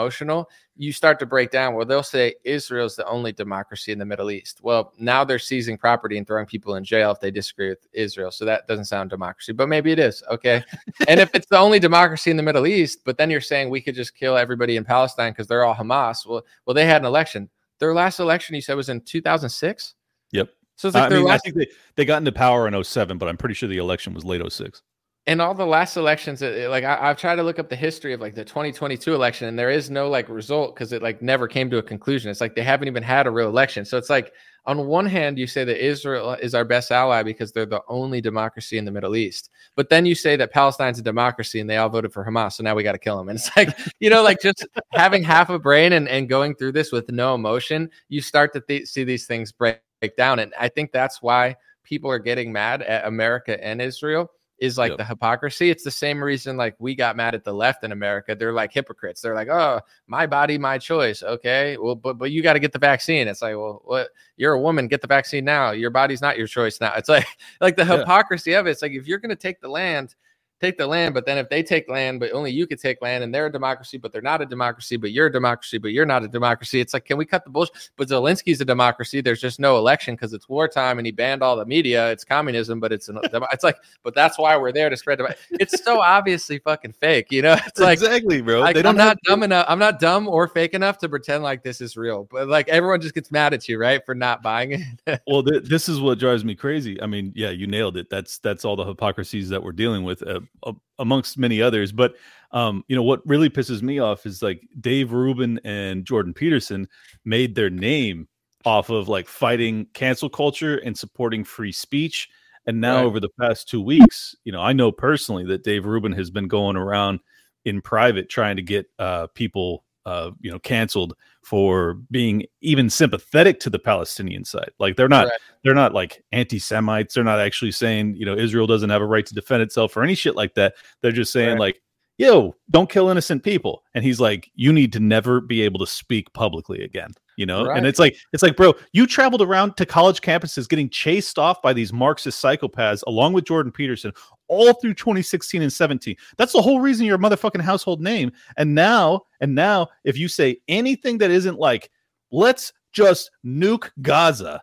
you 0.75 0.91
start 0.91 1.19
to 1.19 1.25
break 1.25 1.51
down. 1.51 1.73
Well, 1.73 1.85
they'll 1.85 2.03
say 2.03 2.35
Israel's 2.43 2.95
the 2.95 3.05
only 3.07 3.31
democracy 3.31 3.91
in 3.91 3.99
the 3.99 4.05
Middle 4.05 4.31
East. 4.31 4.59
Well, 4.61 4.93
now 4.97 5.23
they're 5.23 5.39
seizing 5.39 5.77
property 5.77 6.17
and 6.17 6.25
throwing 6.25 6.45
people 6.45 6.75
in 6.75 6.83
jail 6.83 7.11
if 7.11 7.19
they 7.19 7.31
disagree 7.31 7.69
with 7.69 7.85
Israel. 7.91 8.31
So 8.31 8.45
that 8.45 8.67
doesn't 8.67 8.85
sound 8.85 9.09
democracy, 9.09 9.51
but 9.51 9.69
maybe 9.69 9.91
it 9.91 9.99
is. 9.99 10.23
Okay. 10.31 10.63
and 11.07 11.19
if 11.19 11.33
it's 11.33 11.47
the 11.47 11.57
only 11.57 11.79
democracy 11.79 12.31
in 12.31 12.37
the 12.37 12.43
Middle 12.43 12.67
East, 12.67 12.99
but 13.05 13.17
then 13.17 13.29
you're 13.29 13.41
saying 13.41 13.69
we 13.69 13.81
could 13.81 13.95
just 13.95 14.15
kill 14.15 14.37
everybody 14.37 14.77
in 14.77 14.85
Palestine 14.85 15.31
because 15.31 15.47
they're 15.47 15.65
all 15.65 15.75
Hamas. 15.75 16.25
Well, 16.25 16.43
well, 16.65 16.73
they 16.73 16.85
had 16.85 17.01
an 17.01 17.05
election 17.05 17.49
their 17.79 17.93
last 17.93 18.19
election, 18.19 18.55
you 18.55 18.61
said, 18.61 18.75
was 18.75 18.89
in 18.89 19.01
2006. 19.01 19.95
Yep. 20.31 20.49
So 20.75 20.87
it's 20.87 20.95
like 20.95 21.11
I, 21.11 21.15
mean, 21.15 21.25
last... 21.25 21.41
I 21.41 21.49
think 21.49 21.55
they, 21.55 21.67
they 21.95 22.05
got 22.05 22.17
into 22.17 22.31
power 22.31 22.67
in 22.67 22.83
07, 22.83 23.17
but 23.17 23.27
I'm 23.27 23.37
pretty 23.37 23.55
sure 23.55 23.67
the 23.67 23.77
election 23.77 24.13
was 24.13 24.23
late 24.23 24.41
06. 24.47 24.81
And 25.29 25.43
all 25.43 25.53
the 25.53 25.63
last 25.63 25.95
elections, 25.95 26.41
like 26.41 26.83
I, 26.83 27.09
have 27.09 27.17
tried 27.17 27.35
to 27.35 27.43
look 27.43 27.59
up 27.59 27.69
the 27.69 27.75
history 27.75 28.13
of 28.13 28.19
like 28.19 28.33
the 28.33 28.43
2022 28.43 29.13
election, 29.13 29.47
and 29.47 29.59
there 29.59 29.69
is 29.69 29.91
no 29.91 30.09
like 30.09 30.27
result 30.27 30.73
because 30.73 30.91
it 30.91 31.03
like 31.03 31.21
never 31.21 31.47
came 31.47 31.69
to 31.69 31.77
a 31.77 31.83
conclusion. 31.83 32.31
It's 32.31 32.41
like 32.41 32.55
they 32.55 32.63
haven't 32.63 32.87
even 32.87 33.03
had 33.03 33.27
a 33.27 33.31
real 33.31 33.47
election. 33.47 33.85
So 33.85 33.95
it's 33.95 34.09
like 34.09 34.33
on 34.65 34.87
one 34.87 35.05
hand, 35.05 35.37
you 35.37 35.45
say 35.45 35.63
that 35.65 35.85
Israel 35.85 36.31
is 36.41 36.55
our 36.55 36.65
best 36.65 36.91
ally 36.91 37.21
because 37.21 37.51
they're 37.51 37.67
the 37.67 37.83
only 37.87 38.21
democracy 38.21 38.79
in 38.79 38.85
the 38.85 38.91
Middle 38.91 39.15
East. 39.15 39.51
But 39.75 39.89
then 39.89 40.07
you 40.07 40.15
say 40.15 40.35
that 40.35 40.51
Palestine's 40.51 40.97
a 40.97 41.03
democracy 41.03 41.59
and 41.59 41.69
they 41.69 41.77
all 41.77 41.89
voted 41.89 42.11
for 42.11 42.25
Hamas. 42.25 42.53
So 42.53 42.63
now 42.63 42.73
we 42.73 42.81
got 42.81 42.93
to 42.93 42.97
kill 42.97 43.19
them. 43.19 43.29
And 43.29 43.37
it's 43.37 43.55
like, 43.55 43.69
you 43.99 44.09
know, 44.09 44.23
like 44.23 44.41
just 44.41 44.67
having 44.93 45.21
half 45.21 45.51
a 45.51 45.59
brain 45.59 45.93
and, 45.93 46.09
and 46.09 46.27
going 46.27 46.55
through 46.55 46.71
this 46.71 46.91
with 46.91 47.07
no 47.11 47.35
emotion, 47.35 47.91
you 48.07 48.19
start 48.19 48.51
to 48.53 48.61
th- 48.61 48.87
see 48.87 49.03
these 49.03 49.27
things 49.27 49.51
break, 49.51 49.79
break 50.01 50.15
down. 50.17 50.39
And 50.39 50.55
I 50.59 50.69
think 50.69 50.91
that's 50.91 51.21
why 51.21 51.55
people 51.83 52.09
are 52.09 52.17
getting 52.17 52.51
mad 52.51 52.81
at 52.81 53.05
America 53.05 53.63
and 53.63 53.79
Israel 53.79 54.31
is 54.61 54.77
like 54.77 54.91
yep. 54.91 54.97
the 54.97 55.05
hypocrisy. 55.05 55.69
It's 55.69 55.83
the 55.83 55.91
same 55.91 56.23
reason 56.23 56.57
like 56.57 56.75
we 56.79 56.95
got 56.95 57.15
mad 57.15 57.35
at 57.35 57.43
the 57.43 57.53
left 57.53 57.83
in 57.83 57.91
America. 57.91 58.35
They're 58.35 58.53
like 58.53 58.73
hypocrites. 58.73 59.21
They're 59.21 59.35
like, 59.35 59.47
oh, 59.49 59.81
my 60.07 60.27
body, 60.27 60.57
my 60.57 60.77
choice. 60.77 61.23
Okay, 61.23 61.77
well, 61.77 61.95
but 61.95 62.17
but 62.17 62.31
you 62.31 62.41
got 62.41 62.53
to 62.53 62.59
get 62.59 62.73
the 62.73 62.79
vaccine. 62.79 63.27
It's 63.27 63.41
like, 63.41 63.55
well, 63.55 63.81
what? 63.85 64.09
You're 64.37 64.53
a 64.53 64.59
woman, 64.59 64.87
get 64.87 65.01
the 65.01 65.07
vaccine 65.07 65.45
now. 65.45 65.71
Your 65.71 65.89
body's 65.89 66.21
not 66.21 66.37
your 66.37 66.47
choice 66.47 66.79
now. 66.79 66.93
It's 66.95 67.09
like 67.09 67.27
like 67.61 67.75
the 67.75 67.85
hypocrisy 67.85 68.51
yeah. 68.51 68.59
of 68.59 68.67
it. 68.67 68.71
It's 68.71 68.81
like 68.81 68.93
if 68.93 69.07
you're 69.07 69.19
gonna 69.19 69.35
take 69.35 69.61
the 69.61 69.69
land, 69.69 70.15
take 70.59 70.77
the 70.77 70.87
land, 70.87 71.13
but 71.13 71.25
then 71.25 71.37
if 71.37 71.49
they 71.49 71.63
take 71.63 71.89
land, 71.89 72.19
but 72.19 72.31
only 72.31 72.51
you 72.51 72.67
could 72.67 72.79
take 72.79 73.01
land, 73.01 73.23
and 73.23 73.33
they're 73.33 73.47
a 73.47 73.51
democracy, 73.51 73.97
but 73.97 74.11
they're 74.11 74.21
not 74.21 74.41
a 74.41 74.45
democracy, 74.45 74.97
but 74.97 75.11
you're 75.11 75.27
a 75.27 75.31
democracy, 75.31 75.77
but 75.77 75.91
you're 75.91 76.05
not 76.05 76.23
a 76.23 76.27
democracy. 76.27 76.79
It's 76.79 76.93
like, 76.93 77.05
can 77.05 77.17
we 77.17 77.25
cut 77.25 77.43
the 77.43 77.49
bullshit? 77.49 77.89
But 77.97 78.09
Zelensky's 78.09 78.61
a 78.61 78.65
democracy. 78.65 79.21
There's 79.21 79.41
just 79.41 79.59
no 79.59 79.77
election 79.77 80.15
because 80.15 80.33
it's 80.33 80.49
wartime, 80.49 80.97
and 80.99 81.05
he 81.05 81.11
banned 81.11 81.41
all 81.41 81.55
the 81.55 81.65
media. 81.65 82.11
It's 82.11 82.23
communism, 82.23 82.79
but 82.79 82.91
it's 82.91 83.09
an, 83.09 83.19
it's 83.23 83.63
like, 83.63 83.77
but 84.03 84.15
that's 84.15 84.37
why 84.37 84.57
we're 84.57 84.71
there 84.71 84.89
to 84.89 84.97
spread. 84.97 85.19
The 85.19 85.35
it's 85.51 85.83
so 85.83 86.01
obviously 86.01 86.59
fucking 86.59 86.93
fake, 86.93 87.27
you 87.31 87.41
know? 87.41 87.57
It's 87.69 87.79
like 87.79 87.99
exactly, 87.99 88.41
bro. 88.41 88.61
Like, 88.61 88.83
I'm 88.83 88.95
not 88.95 89.17
dumb 89.25 89.43
enough. 89.43 89.65
I'm 89.69 89.77
not 89.77 89.99
dumb 89.99 90.27
or 90.27 90.47
fake 90.47 90.73
enough 90.73 90.97
to 90.99 91.09
pretend 91.09 91.43
like 91.43 91.61
this 91.63 91.81
is 91.81 91.95
real. 91.95 92.27
But 92.31 92.47
like 92.47 92.67
everyone 92.67 92.99
just 92.99 93.13
gets 93.13 93.31
mad 93.31 93.53
at 93.53 93.69
you, 93.69 93.79
right, 93.79 94.03
for 94.05 94.15
not 94.15 94.41
buying 94.41 94.83
it. 95.05 95.21
well, 95.27 95.43
th- 95.43 95.63
this 95.63 95.87
is 95.87 95.99
what 95.99 96.17
drives 96.17 96.43
me 96.43 96.55
crazy. 96.55 96.99
I 97.01 97.05
mean, 97.05 97.31
yeah, 97.35 97.51
you 97.51 97.67
nailed 97.67 97.95
it. 97.95 98.09
That's 98.09 98.39
that's 98.39 98.65
all 98.65 98.75
the 98.75 98.85
hypocrisies 98.85 99.49
that 99.49 99.61
we're 99.61 99.71
dealing 99.71 100.03
with, 100.03 100.25
uh, 100.25 100.39
uh, 100.63 100.73
amongst 100.97 101.37
many 101.37 101.61
others. 101.61 101.91
But 101.91 102.15
um, 102.51 102.83
you 102.87 102.95
know 102.95 103.03
what 103.03 103.25
really 103.27 103.49
pisses 103.49 103.81
me 103.81 103.99
off 103.99 104.25
is 104.25 104.41
like 104.41 104.61
Dave 104.79 105.11
Rubin 105.11 105.59
and 105.63 106.05
Jordan 106.05 106.33
Peterson 106.33 106.87
made 107.25 107.55
their 107.55 107.69
name 107.69 108.27
off 108.65 108.89
of 108.89 109.07
like 109.07 109.27
fighting 109.27 109.87
cancel 109.93 110.29
culture 110.29 110.77
and 110.77 110.97
supporting 110.97 111.43
free 111.43 111.71
speech. 111.71 112.29
And 112.65 112.81
now 112.81 112.97
Right. 112.97 113.05
over 113.05 113.19
the 113.19 113.29
past 113.39 113.69
two 113.69 113.81
weeks, 113.81 114.35
you 114.43 114.51
know, 114.51 114.61
I 114.61 114.73
know 114.73 114.91
personally 114.91 115.45
that 115.45 115.63
Dave 115.63 115.85
Rubin 115.85 116.11
has 116.13 116.29
been 116.29 116.47
going 116.47 116.75
around 116.75 117.19
in 117.65 117.81
private 117.81 118.29
trying 118.29 118.57
to 118.57 118.61
get 118.61 118.87
uh, 118.99 119.27
people, 119.27 119.85
uh, 120.09 120.31
you 120.41 120.49
know, 120.51 120.59
canceled 120.59 121.13
for 121.43 121.93
being 122.09 122.43
even 122.61 122.89
sympathetic 122.89 123.59
to 123.59 123.69
the 123.69 123.77
Palestinian 123.79 124.43
side. 124.43 124.71
Like 124.79 124.95
they're 124.95 125.07
not, 125.07 125.27
Correct. 125.27 125.41
they're 125.63 125.75
not 125.83 125.93
like 125.93 126.23
anti-Semites. 126.31 127.13
They're 127.13 127.23
not 127.23 127.39
actually 127.39 127.71
saying, 127.71 128.15
you 128.15 128.25
know, 128.25 128.35
Israel 128.35 128.67
doesn't 128.67 128.89
have 128.89 129.01
a 129.01 129.05
right 129.05 129.25
to 129.27 129.35
defend 129.35 129.61
itself 129.61 129.95
or 129.95 130.03
any 130.03 130.15
shit 130.15 130.35
like 130.35 130.55
that. 130.55 130.73
They're 131.01 131.11
just 131.11 131.31
saying 131.31 131.51
Right. 131.51 131.59
like, 131.59 131.81
yo, 132.17 132.55
don't 132.69 132.89
kill 132.89 133.09
innocent 133.09 133.43
people. 133.43 133.83
And 133.93 134.03
he's 134.03 134.19
like, 134.19 134.49
you 134.55 134.73
need 134.73 134.91
to 134.93 134.99
never 134.99 135.39
be 135.41 135.61
able 135.61 135.79
to 135.79 135.87
speak 135.87 136.33
publicly 136.33 136.83
again. 136.83 137.11
You 137.39 137.45
know, 137.45 137.63
Right. 137.63 137.77
and 137.77 137.87
it's 137.87 137.99
like 137.99 138.17
it's 138.33 138.43
like, 138.43 138.57
bro, 138.57 138.73
you 138.91 139.07
traveled 139.07 139.41
around 139.41 139.77
to 139.77 139.85
college 139.85 140.19
campuses 140.19 140.67
getting 140.67 140.89
chased 140.89 141.39
off 141.39 141.61
by 141.61 141.71
these 141.71 141.93
Marxist 141.93 142.43
psychopaths, 142.43 143.01
along 143.07 143.31
with 143.31 143.45
Jordan 143.45 143.71
Peterson, 143.71 144.11
all 144.49 144.73
through 144.73 144.95
2016 144.95 145.61
and 145.61 145.71
17. 145.71 146.17
That's 146.37 146.51
the 146.51 146.61
whole 146.61 146.81
reason 146.81 147.05
you're 147.05 147.15
a 147.15 147.17
motherfucking 147.17 147.61
household 147.61 148.01
name. 148.01 148.33
And 148.57 148.75
now, 148.75 149.21
and 149.39 149.55
now, 149.55 149.87
if 150.03 150.17
you 150.17 150.27
say 150.27 150.57
anything 150.67 151.17
that 151.19 151.31
isn't 151.31 151.57
like, 151.57 151.89
let's 152.29 152.73
just 152.91 153.31
nuke 153.45 153.89
Gaza, 154.01 154.61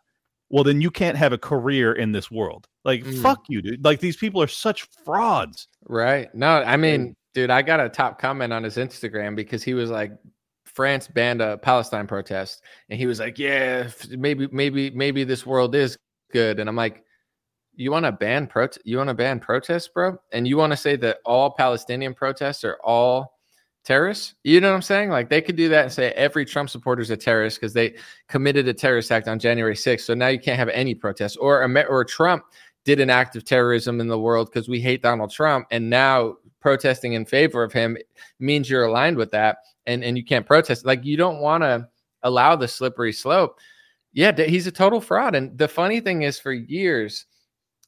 well, 0.51 0.63
then 0.63 0.83
you 0.83 0.91
can't 0.91 1.17
have 1.17 1.33
a 1.33 1.39
career 1.39 1.95
in 1.95 2.13
this 2.13 2.31
world. 2.31 2.69
Like, 2.85 3.05
Mm. 3.05 3.23
fuck 3.23 3.43
you, 3.49 3.63
dude. 3.63 3.83
Like 3.87 4.01
these 4.01 4.19
people 4.19 4.43
are 4.43 4.47
such 4.49 4.83
frauds. 5.03 5.69
Right. 5.89 6.29
No, 6.35 6.49
I 6.63 6.77
mean, 6.77 7.17
dude, 7.33 7.49
I 7.49 7.63
got 7.63 7.81
a 7.81 7.89
top 7.89 8.19
comment 8.21 8.53
on 8.53 8.63
his 8.65 8.77
Instagram 8.77 9.35
because 9.35 9.65
he 9.65 9.73
was 9.73 9.89
like, 9.91 10.13
France 10.77 11.09
banned 11.09 11.41
a 11.41 11.57
Palestine 11.57 12.07
protest, 12.07 12.63
and 12.91 12.99
he 12.99 13.07
was 13.07 13.19
like, 13.19 13.39
"Yeah, 13.39 13.89
maybe, 14.11 14.47
maybe, 14.53 14.91
maybe 14.91 15.25
this 15.25 15.47
world 15.47 15.75
is 15.75 15.97
good." 16.31 16.61
And 16.61 16.69
I'm 16.69 16.77
like, 16.77 17.03
"You 17.75 17.91
want 17.91 18.05
to 18.05 18.13
ban 18.13 18.47
protest? 18.47 18.87
You 18.87 18.99
want 18.99 19.09
to 19.09 19.15
ban 19.15 19.41
protests, 19.41 19.89
bro? 19.89 20.19
And 20.33 20.47
you 20.47 20.59
want 20.59 20.73
to 20.73 20.77
say 20.77 20.95
that 20.97 21.19
all 21.25 21.51
Palestinian 21.51 22.13
protests 22.13 22.63
are 22.63 22.79
all 22.85 23.39
terrorists? 23.85 24.35
You 24.45 24.61
know 24.61 24.69
what 24.69 24.77
I'm 24.77 24.83
saying? 24.83 25.09
Like 25.09 25.31
they 25.31 25.41
could 25.41 25.57
do 25.57 25.71
that 25.71 25.85
and 25.85 25.93
say 25.93 26.11
every 26.13 26.45
Trump 26.45 26.69
supporter 26.69 27.01
is 27.01 27.11
a 27.11 27.17
terrorist 27.17 27.59
because 27.59 27.73
they 27.73 27.95
committed 28.29 28.69
a 28.69 28.75
terrorist 28.75 29.11
act 29.11 29.29
on 29.29 29.39
January 29.39 29.77
6th. 29.77 30.05
So 30.05 30.13
now 30.13 30.29
you 30.29 30.39
can't 30.39 30.59
have 30.59 30.69
any 30.69 30.95
protests, 30.95 31.37
or 31.37 31.65
or 31.89 32.05
Trump 32.05 32.45
did 32.85 33.01
an 33.01 33.09
act 33.09 33.35
of 33.35 33.45
terrorism 33.47 33.99
in 33.99 34.09
the 34.09 34.19
world 34.19 34.51
because 34.53 34.69
we 34.69 34.81
hate 34.81 35.01
Donald 35.03 35.31
Trump, 35.31 35.67
and 35.71 35.89
now 35.89 36.37
protesting 36.61 37.15
in 37.15 37.25
favor 37.25 37.63
of 37.63 37.73
him 37.73 37.97
means 38.41 38.69
you're 38.69 38.85
aligned 38.85 39.17
with 39.17 39.31
that, 39.31 39.57
and 39.87 40.05
and 40.05 40.17
you 40.17 40.25
can't 40.25 40.47
protest. 40.47 40.85
Like 40.85 41.05
you 41.05 41.17
don't 41.17 41.41
want 41.41 41.63
to 41.63 41.89
allow 42.23 42.57
the 42.57 42.69
slippery 42.69 43.13
slope. 43.13 43.59
Yeah, 44.13 44.33
he's 44.37 44.67
a 44.67 44.73
total 44.73 45.01
fraud. 45.01 45.35
And 45.35 45.57
the 45.59 45.69
funny 45.69 46.01
thing 46.01 46.23
is, 46.23 46.39
for 46.39 46.53
years, 46.53 47.27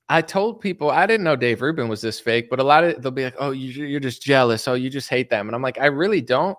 I 0.08 0.22
told 0.22 0.60
people 0.60 0.90
I 0.90 1.06
didn't 1.06 1.24
know 1.24 1.36
Dave 1.36 1.62
Rubin 1.62 1.88
was 1.88 2.00
this 2.00 2.20
fake, 2.20 2.48
but 2.50 2.60
a 2.60 2.64
lot 2.64 2.84
of 2.84 3.02
they'll 3.02 3.12
be 3.12 3.24
like, 3.24 3.36
"Oh, 3.38 3.50
you, 3.50 3.84
you're 3.86 4.00
just 4.00 4.22
jealous. 4.22 4.66
Oh, 4.68 4.74
you 4.74 4.90
just 4.90 5.08
hate 5.10 5.30
them." 5.30 5.48
And 5.48 5.54
I'm 5.54 5.62
like, 5.62 5.78
I 5.80 5.86
really 5.86 6.20
don't. 6.20 6.56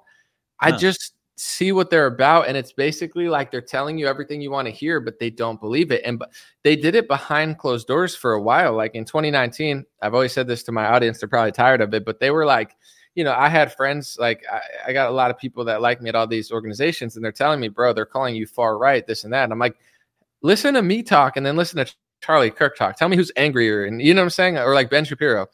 I 0.59 0.71
just 0.71 1.13
see 1.37 1.71
what 1.71 1.89
they're 1.89 2.07
about, 2.07 2.47
and 2.47 2.57
it's 2.57 2.73
basically 2.73 3.29
like 3.29 3.49
they're 3.49 3.61
telling 3.61 3.97
you 3.97 4.07
everything 4.07 4.41
you 4.41 4.51
want 4.51 4.67
to 4.67 4.73
hear, 4.73 4.99
but 4.99 5.19
they 5.19 5.29
don't 5.29 5.59
believe 5.59 5.91
it. 5.91 6.01
And 6.05 6.21
they 6.63 6.75
did 6.75 6.95
it 6.95 7.07
behind 7.07 7.57
closed 7.57 7.87
doors 7.87 8.15
for 8.15 8.33
a 8.33 8.41
while. 8.41 8.73
Like 8.75 8.93
in 8.93 9.05
2019, 9.05 9.85
I've 10.01 10.13
always 10.13 10.33
said 10.33 10.47
this 10.47 10.63
to 10.63 10.71
my 10.71 10.85
audience. 10.87 11.19
They're 11.19 11.29
probably 11.29 11.53
tired 11.53 11.81
of 11.81 11.93
it, 11.93 12.05
but 12.05 12.19
they 12.19 12.29
were 12.31 12.45
like, 12.45 12.75
you 13.15 13.23
know, 13.23 13.33
I 13.33 13.49
had 13.49 13.73
friends 13.73 14.17
like 14.19 14.43
I, 14.51 14.61
I 14.87 14.93
got 14.93 15.09
a 15.09 15.13
lot 15.13 15.31
of 15.31 15.37
people 15.37 15.65
that 15.65 15.81
like 15.81 16.01
me 16.01 16.09
at 16.09 16.15
all 16.15 16.27
these 16.27 16.51
organizations, 16.51 17.15
and 17.15 17.23
they're 17.23 17.31
telling 17.31 17.59
me, 17.59 17.67
bro, 17.67 17.93
they're 17.93 18.05
calling 18.05 18.35
you 18.35 18.45
far 18.45 18.77
right, 18.77 19.05
this 19.05 19.23
and 19.23 19.33
that. 19.33 19.43
And 19.43 19.53
I'm 19.53 19.59
like, 19.59 19.75
listen 20.41 20.73
to 20.75 20.81
me 20.81 21.03
talk, 21.03 21.37
and 21.37 21.45
then 21.45 21.55
listen 21.55 21.83
to 21.83 21.93
Charlie 22.21 22.51
Kirk 22.51 22.77
talk. 22.77 22.95
Tell 22.95 23.09
me 23.09 23.17
who's 23.17 23.31
angrier, 23.35 23.85
and 23.85 24.01
you 24.01 24.13
know 24.13 24.21
what 24.21 24.25
I'm 24.25 24.29
saying, 24.31 24.57
or 24.57 24.73
like 24.73 24.89
Ben 24.89 25.05
Shapiro. 25.05 25.47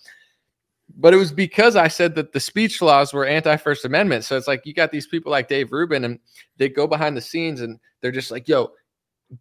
But 0.98 1.14
it 1.14 1.18
was 1.18 1.32
because 1.32 1.76
I 1.76 1.88
said 1.88 2.14
that 2.16 2.32
the 2.32 2.40
speech 2.40 2.82
laws 2.82 3.14
were 3.14 3.26
anti 3.26 3.58
First 3.58 3.86
Amendment. 3.86 4.24
So 4.24 4.38
it's 4.38 4.48
like 4.48 4.66
you 4.66 4.74
got 4.74 4.92
these 4.92 5.08
people 5.08 5.32
like 5.32 5.48
Dave 5.48 5.72
Rubin, 5.72 6.04
and 6.04 6.20
they 6.58 6.70
go 6.70 6.88
behind 6.88 7.18
the 7.18 7.22
scenes, 7.22 7.62
and 7.62 7.80
they're 8.02 8.12
just 8.12 8.32
like, 8.32 8.48
"Yo, 8.48 8.72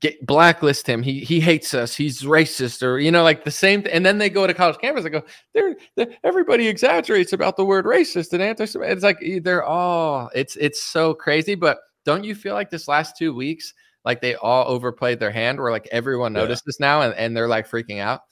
get 0.00 0.24
blacklist 0.26 0.86
him. 0.86 1.02
He 1.02 1.20
he 1.20 1.40
hates 1.40 1.74
us. 1.74 1.94
He's 1.94 2.22
racist, 2.22 2.82
or 2.82 2.98
you 2.98 3.10
know, 3.10 3.22
like 3.22 3.44
the 3.44 3.50
same. 3.50 3.82
Th- 3.82 3.94
and 3.94 4.04
then 4.04 4.18
they 4.18 4.30
go 4.30 4.46
to 4.46 4.54
college 4.54 4.78
campus 4.78 5.04
and 5.04 5.12
go, 5.12 5.22
"They're, 5.52 5.76
they're 5.96 6.08
everybody 6.24 6.66
exaggerates 6.68 7.32
about 7.32 7.56
the 7.56 7.64
word 7.64 7.84
racist 7.84 8.32
and 8.32 8.42
anti." 8.42 8.64
It's 8.64 9.02
like 9.02 9.18
they're 9.42 9.64
all. 9.64 10.30
It's 10.34 10.56
it's 10.56 10.82
so 10.82 11.14
crazy. 11.14 11.54
But 11.54 11.78
don't 12.04 12.24
you 12.24 12.34
feel 12.34 12.54
like 12.54 12.70
this 12.70 12.88
last 12.88 13.16
two 13.16 13.34
weeks, 13.34 13.74
like 14.04 14.20
they 14.20 14.34
all 14.36 14.66
overplayed 14.68 15.20
their 15.20 15.30
hand, 15.30 15.60
where 15.60 15.70
like 15.70 15.88
everyone 15.92 16.34
Yeah. 16.34 16.42
noticed 16.42 16.64
this 16.66 16.80
now, 16.80 17.02
and, 17.02 17.14
and 17.14 17.36
they're 17.36 17.48
like 17.48 17.68
freaking 17.68 18.00
out. 18.00 18.22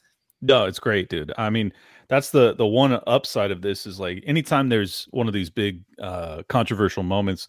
No, 0.40 0.64
it's 0.64 0.80
great, 0.80 1.08
dude. 1.08 1.32
I 1.38 1.50
mean, 1.50 1.72
that's 2.08 2.30
the 2.30 2.54
the 2.54 2.66
one 2.66 2.98
upside 3.06 3.50
of 3.50 3.62
this 3.62 3.86
is 3.86 4.00
like 4.00 4.24
anytime 4.26 4.68
there's 4.68 5.06
one 5.10 5.28
of 5.28 5.34
these 5.34 5.50
big 5.50 5.82
uh 6.00 6.42
controversial 6.48 7.02
moments, 7.02 7.46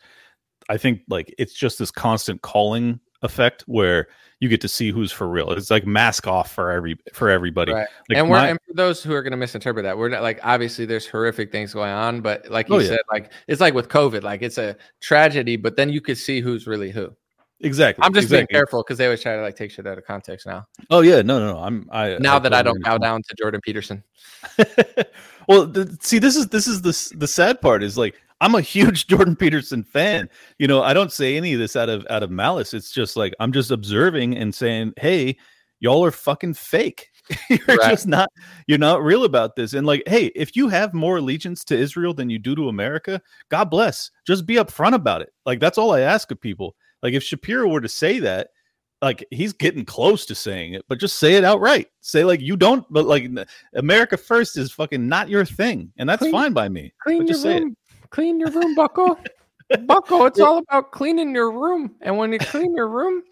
I 0.69 0.77
think 0.77 1.01
like 1.07 1.33
it's 1.37 1.53
just 1.53 1.79
this 1.79 1.89
constant 1.89 2.41
calling 2.41 2.99
effect 3.23 3.63
where 3.67 4.07
you 4.39 4.49
get 4.49 4.59
to 4.61 4.67
see 4.67 4.91
who's 4.91 5.11
for 5.11 5.27
real. 5.29 5.51
It's 5.51 5.71
like 5.71 5.85
mask 5.87 6.27
off 6.27 6.51
for 6.51 6.69
every 6.69 6.97
for 7.13 7.29
everybody. 7.29 7.71
Right. 7.71 7.87
Like 8.09 8.17
and 8.17 8.29
we're 8.29 8.37
my- 8.37 8.47
and 8.49 8.59
for 8.67 8.73
those 8.73 9.01
who 9.01 9.13
are 9.13 9.21
going 9.23 9.31
to 9.31 9.37
misinterpret 9.37 9.83
that, 9.83 9.97
we're 9.97 10.09
not 10.09 10.21
like 10.21 10.39
obviously 10.43 10.85
there's 10.85 11.07
horrific 11.07 11.51
things 11.51 11.73
going 11.73 11.91
on, 11.91 12.21
but 12.21 12.49
like 12.49 12.67
you 12.69 12.75
Oh, 12.75 12.79
yeah. 12.79 12.87
said, 12.89 12.99
like 13.11 13.31
it's 13.47 13.61
like 13.61 13.73
with 13.73 13.87
COVID, 13.89 14.21
like 14.21 14.41
it's 14.41 14.57
a 14.57 14.75
tragedy, 15.01 15.55
but 15.55 15.75
then 15.77 15.89
you 15.89 16.01
could 16.01 16.17
see 16.17 16.41
who's 16.41 16.67
really 16.67 16.91
who. 16.91 17.15
exactly. 17.61 18.03
I'm 18.03 18.13
just 18.13 18.29
being 18.29 18.47
careful 18.47 18.83
because 18.83 18.97
they 18.97 19.05
always 19.05 19.21
try 19.21 19.37
to 19.37 19.41
like 19.41 19.55
take 19.55 19.71
shit 19.71 19.87
out 19.87 19.97
of 19.97 20.03
context 20.05 20.45
now. 20.45 20.65
Oh 20.89 20.99
yeah, 20.99 21.21
no, 21.21 21.39
no, 21.39 21.53
no. 21.53 21.59
I'm 21.59 21.87
I 21.91 22.17
Now 22.19 22.37
that 22.39 22.53
I 22.53 22.61
don't 22.63 22.83
bow 22.83 22.97
down 22.97 23.21
to 23.21 23.35
Jordan 23.39 23.61
Peterson. 23.63 24.03
well, 25.47 25.71
th- 25.71 25.87
see, 26.01 26.19
this 26.19 26.35
is 26.35 26.47
this 26.47 26.67
is 26.67 26.81
the 26.81 27.17
the 27.17 27.27
sad 27.27 27.61
part 27.61 27.81
is 27.83 27.97
like 27.97 28.15
I'm 28.43 28.55
a 28.55 28.61
huge 28.61 29.07
Jordan 29.07 29.35
Peterson 29.37 29.83
fan. 29.83 30.29
You 30.59 30.67
know, 30.67 30.83
I 30.83 30.93
don't 30.93 31.11
say 31.11 31.37
any 31.37 31.53
of 31.53 31.59
this 31.59 31.75
out 31.75 31.87
of 31.89 32.05
out 32.09 32.23
of 32.23 32.29
malice. 32.31 32.73
It's 32.73 32.91
just 32.91 33.15
like 33.15 33.33
I'm 33.39 33.53
just 33.53 33.71
observing 33.71 34.37
and 34.37 34.53
saying, 34.53 34.93
"Hey, 34.97 35.37
y'all 35.79 36.03
are 36.03 36.11
fucking 36.11 36.55
fake. 36.55 37.07
you're 37.49 37.59
Right. 37.67 37.89
just 37.91 38.05
not 38.05 38.27
you're 38.67 38.77
not 38.77 39.01
real 39.01 39.23
about 39.23 39.55
this." 39.55 39.73
And 39.73 39.87
like, 39.87 40.03
hey, 40.07 40.25
if 40.35 40.55
you 40.57 40.67
have 40.67 40.93
more 40.93 41.17
allegiance 41.17 41.63
to 41.65 41.77
Israel 41.77 42.13
than 42.13 42.29
you 42.29 42.37
do 42.37 42.53
to 42.55 42.67
America, 42.67 43.21
God 43.49 43.69
bless. 43.69 44.11
Just 44.27 44.45
be 44.45 44.55
upfront 44.55 44.93
about 44.93 45.21
it. 45.21 45.31
Like 45.45 45.59
that's 45.61 45.77
all 45.77 45.93
I 45.93 46.01
ask 46.01 46.29
of 46.29 46.41
people. 46.41 46.75
Like 47.01 47.13
if 47.13 47.23
Shapiro 47.23 47.69
were 47.69 47.81
to 47.81 47.89
say 47.89 48.19
that, 48.19 48.49
like 49.01 49.25
he's 49.31 49.51
getting 49.53 49.83
close 49.85 50.25
to 50.25 50.35
saying 50.35 50.73
it, 50.73 50.83
but 50.89 50.99
just 50.99 51.17
say 51.17 51.35
it 51.35 51.43
outright. 51.43 51.87
Say 52.01 52.23
like 52.25 52.39
you 52.41 52.55
don't, 52.57 52.85
but 52.89 53.05
like 53.05 53.29
America 53.75 54.15
first 54.17 54.57
is 54.57 54.71
fucking 54.71 55.07
not 55.07 55.27
your 55.29 55.43
thing, 55.45 55.91
and 55.97 56.07
that's 56.09 56.19
Clean- 56.19 56.31
fine 56.31 56.53
by 56.53 56.67
me. 56.69 56.93
Clean 57.03 57.19
But 57.19 57.27
your 57.27 57.33
just 57.33 57.41
say 57.43 57.57
it. 57.57 57.63
room. 57.63 57.77
Clean 58.13 58.39
your 58.39 58.51
room, 58.51 58.75
Bucko. 58.75 59.17
Bucko, 59.87 60.25
it's 60.25 60.39
all 60.39 60.59
about 60.59 60.91
cleaning 60.91 61.33
your 61.33 61.51
room. 61.51 61.95
And 62.01 62.15
when 62.15 62.31
you 62.31 62.37
clean 62.37 62.75
your 62.75 62.87
room, 62.87 63.23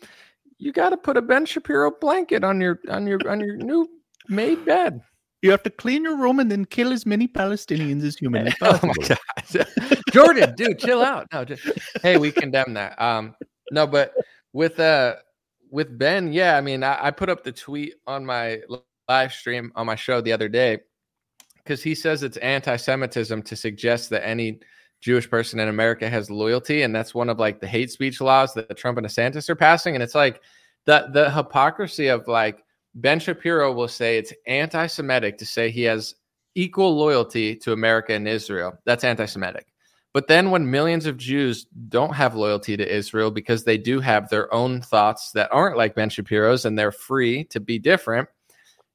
you 0.57 0.71
got 0.71 0.89
to 0.89 0.97
put 0.97 1.17
a 1.17 1.21
Ben 1.21 1.45
Shapiro 1.45 1.91
blanket 2.01 2.43
on 2.43 2.59
your 2.59 2.79
on 2.89 3.05
your 3.05 3.19
on 3.29 3.39
your 3.39 3.57
new 3.57 3.87
made 4.27 4.65
bed. 4.65 5.01
You 5.43 5.51
have 5.51 5.61
to 5.63 5.69
clean 5.69 6.03
your 6.03 6.17
room 6.17 6.39
and 6.39 6.49
then 6.49 6.65
kill 6.65 6.91
as 6.91 7.05
many 7.05 7.27
Palestinians 7.27 8.03
as 8.03 8.17
humanly 8.17 8.51
possible. 8.59 8.93
Oh 8.99 9.55
my 9.55 9.63
god, 9.85 9.97
Jordan, 10.11 10.55
dude, 10.55 10.79
chill 10.79 11.03
out. 11.03 11.27
No, 11.31 11.45
just, 11.45 11.63
hey, 12.01 12.17
we 12.17 12.31
condemn 12.31 12.73
that. 12.73 12.99
Um, 12.99 13.35
no, 13.71 13.85
but 13.85 14.13
with 14.51 14.79
uh 14.79 15.17
with 15.69 15.95
Ben, 15.95 16.33
yeah, 16.33 16.57
I 16.57 16.61
mean, 16.61 16.83
I, 16.83 17.05
I 17.05 17.11
put 17.11 17.29
up 17.29 17.43
the 17.43 17.51
tweet 17.51 17.93
on 18.07 18.25
my 18.25 18.61
live 19.07 19.31
stream 19.31 19.71
on 19.75 19.85
my 19.85 19.95
show 19.95 20.21
the 20.21 20.33
other 20.33 20.49
day 20.49 20.79
because 21.63 21.83
he 21.83 21.95
says 21.95 22.23
it's 22.23 22.37
anti-Semitism 22.37 23.41
to 23.43 23.55
suggest 23.55 24.09
that 24.09 24.25
any 24.27 24.59
Jewish 25.01 25.29
person 25.29 25.59
in 25.59 25.67
America 25.67 26.09
has 26.09 26.29
loyalty, 26.29 26.83
and 26.83 26.95
that's 26.95 27.15
one 27.15 27.29
of 27.29 27.39
like 27.39 27.59
the 27.59 27.67
hate 27.67 27.91
speech 27.91 28.21
laws 28.21 28.53
that 28.53 28.77
Trump 28.77 28.97
and 28.97 29.07
DeSantis 29.07 29.49
are 29.49 29.55
passing, 29.55 29.95
and 29.95 30.03
it's 30.03 30.15
like 30.15 30.41
the 30.85 31.09
the 31.13 31.29
hypocrisy 31.31 32.07
of 32.07 32.27
like 32.27 32.63
Ben 32.95 33.19
Shapiro 33.19 33.71
will 33.71 33.87
say 33.87 34.17
it's 34.17 34.33
anti-Semitic 34.47 35.37
to 35.37 35.45
say 35.45 35.69
he 35.69 35.83
has 35.83 36.15
equal 36.55 36.95
loyalty 36.95 37.55
to 37.55 37.73
America 37.73 38.13
and 38.13 38.27
Israel. 38.27 38.73
That's 38.85 39.03
anti 39.03 39.25
Semitic. 39.25 39.67
But 40.13 40.27
then 40.27 40.51
when 40.51 40.69
millions 40.69 41.05
of 41.05 41.15
Jews 41.15 41.65
don't 41.87 42.13
have 42.13 42.35
loyalty 42.35 42.75
to 42.75 42.95
Israel 42.95 43.31
because 43.31 43.63
they 43.63 43.77
do 43.77 44.01
have 44.01 44.29
their 44.29 44.53
own 44.53 44.81
thoughts 44.81 45.31
that 45.31 45.49
aren't 45.53 45.77
like 45.77 45.95
Ben 45.95 46.09
Shapiro's 46.09 46.65
and 46.65 46.77
they're 46.77 46.91
free 46.91 47.45
to 47.45 47.61
be 47.61 47.79
different, 47.79 48.27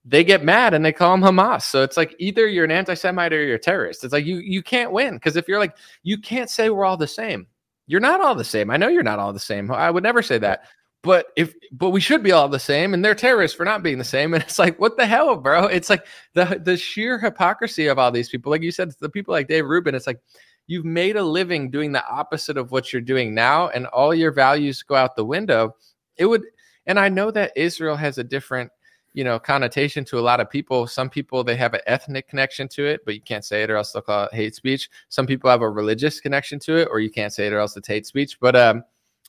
they 0.09 0.23
get 0.23 0.45
mad 0.45 0.73
and 0.73 0.85
they 0.85 0.92
call 0.92 1.16
them 1.16 1.23
Hamas. 1.23 1.62
So 1.62 1.83
it's 1.83 1.97
like 1.97 2.14
either 2.19 2.47
you're 2.47 2.64
an 2.64 2.71
anti-Semite 2.71 3.33
or 3.33 3.45
you're 3.45 3.57
a 3.57 3.59
terrorist. 3.59 4.05
It's 4.05 4.12
like 4.12 4.25
you 4.25 4.38
you 4.38 4.62
can't 4.62 4.92
win 4.92 5.14
because 5.14 5.37
if 5.37 5.49
you're 5.49 5.59
like 5.59 5.77
you 6.05 6.16
can't 6.19 6.49
say 6.49 6.71
we're 6.71 6.85
all 6.85 6.97
the 6.97 7.07
same. 7.09 7.47
You're 7.88 8.01
not 8.01 8.21
all 8.21 8.35
the 8.35 8.45
same. 8.45 8.71
I 8.71 8.77
know 8.77 8.88
you're 8.88 9.03
not 9.03 9.19
all 9.19 9.33
the 9.33 9.38
same. 9.40 9.71
I 9.71 9.90
would 9.90 10.03
never 10.03 10.23
say 10.23 10.38
that. 10.38 10.64
But 11.03 11.27
if 11.37 11.55
but 11.73 11.90
we 11.90 12.01
should 12.01 12.23
be 12.23 12.33
all 12.33 12.49
the 12.49 12.59
same, 12.59 12.95
and 12.95 13.05
they're 13.05 13.14
terrorists 13.14 13.57
for 13.57 13.64
not 13.64 13.83
being 13.83 13.99
the 13.99 14.05
same. 14.05 14.33
And 14.35 14.42
it's 14.42 14.59
like, 14.59 14.79
what 14.81 14.97
the 14.97 15.07
hell, 15.07 15.37
bro? 15.37 15.66
It's 15.66 15.90
like 15.90 16.07
the 16.35 16.61
the 16.62 16.77
sheer 16.77 17.19
hypocrisy 17.19 17.87
of 17.88 17.99
all 17.99 18.11
these 18.12 18.29
people. 18.29 18.51
Like 18.51 18.62
you 18.62 18.73
said, 18.73 18.92
the 19.01 19.09
people 19.09 19.33
like 19.33 19.49
Dave 19.49 19.66
Rubin. 19.66 19.95
It's 19.95 20.07
like 20.07 20.21
you've 20.69 20.85
made 20.85 21.16
a 21.16 21.23
living 21.23 21.71
doing 21.71 21.92
the 21.92 22.05
opposite 22.09 22.57
of 22.57 22.71
what 22.71 22.92
you're 22.92 23.03
doing 23.03 23.35
now, 23.35 23.69
and 23.69 23.87
all 23.87 24.14
your 24.14 24.33
values 24.33 24.83
go 24.83 24.95
out 24.95 25.16
the 25.16 25.25
window. 25.25 25.77
It 26.16 26.27
would, 26.27 26.42
and 26.87 26.99
I 26.99 27.09
know 27.09 27.31
that 27.33 27.53
Israel 27.57 27.97
has 27.97 28.19
a 28.19 28.25
different 28.25 28.71
you 29.16 29.24
know 29.24 29.38
connotation 29.40 30.05
to 30.05 30.18
a 30.18 30.20
lot 30.20 30.40
of 30.40 30.48
people. 30.48 30.87
Some 30.87 31.09
people 31.09 31.42
they 31.42 31.57
have 31.57 31.74
an 31.74 31.81
ethnic 31.87 32.29
connection 32.29 32.68
to 32.68 32.87
it 32.87 33.00
but 33.05 33.14
you 33.14 33.22
can't 33.22 33.44
say 33.44 33.62
it 33.62 33.70
or 33.70 33.76
else 33.76 33.92
they'll 33.92 34.02
call 34.02 34.24
it 34.24 34.35
hate 34.35 34.55
speech. 34.55 34.90
Some 35.09 35.26
people 35.26 35.50
have 35.50 35.62
a 35.62 35.70
religious 35.70 36.20
connection 36.20 36.59
to 36.61 36.76
it 36.76 36.88
or 36.90 37.00
you 37.00 37.11
can't 37.11 37.33
say 37.33 37.46
it 37.46 37.52
or 37.52 37.59
else 37.59 37.76
it's 37.76 37.88
hate 37.88 38.07
speech. 38.07 38.38
But 38.38 38.55
um 38.55 38.85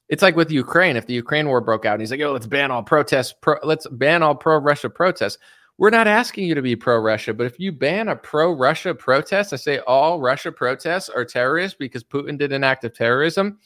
it's 0.10 0.22
like 0.22 0.36
with 0.36 0.52
ukraine. 0.52 0.98
If 0.98 1.08
the 1.08 1.14
ukraine 1.14 1.48
war 1.48 1.62
broke 1.62 1.86
out 1.86 1.94
and 1.94 2.02
he's 2.02 2.12
like 2.12 2.22
oh 2.22 2.34
let's 2.34 2.46
ban 2.46 2.70
all 2.70 2.84
protests 2.84 3.34
pro, 3.42 3.56
let's 3.64 3.88
ban 3.88 4.22
all 4.22 4.36
pro 4.36 4.58
russia 4.58 4.90
protests. 4.90 5.38
We're 5.80 5.92
not 5.92 6.08
asking 6.08 6.48
you 6.48 6.56
to 6.56 6.62
be 6.62 6.76
pro 6.76 7.00
russia 7.00 7.34
but 7.34 7.48
if 7.48 7.58
you 7.58 7.72
ban 7.72 8.10
a 8.10 8.16
pro 8.18 8.52
russia 8.52 8.94
protest 8.94 9.54
and 9.54 9.62
say 9.62 9.80
all 9.80 10.20
russia 10.20 10.52
protests 10.52 11.08
are 11.08 11.24
terrorists 11.24 11.78
because 11.80 12.04
putin 12.04 12.38
did 12.38 12.52
an 12.52 12.66
act 12.66 12.84
of 12.84 12.94
terrorism 12.94 13.58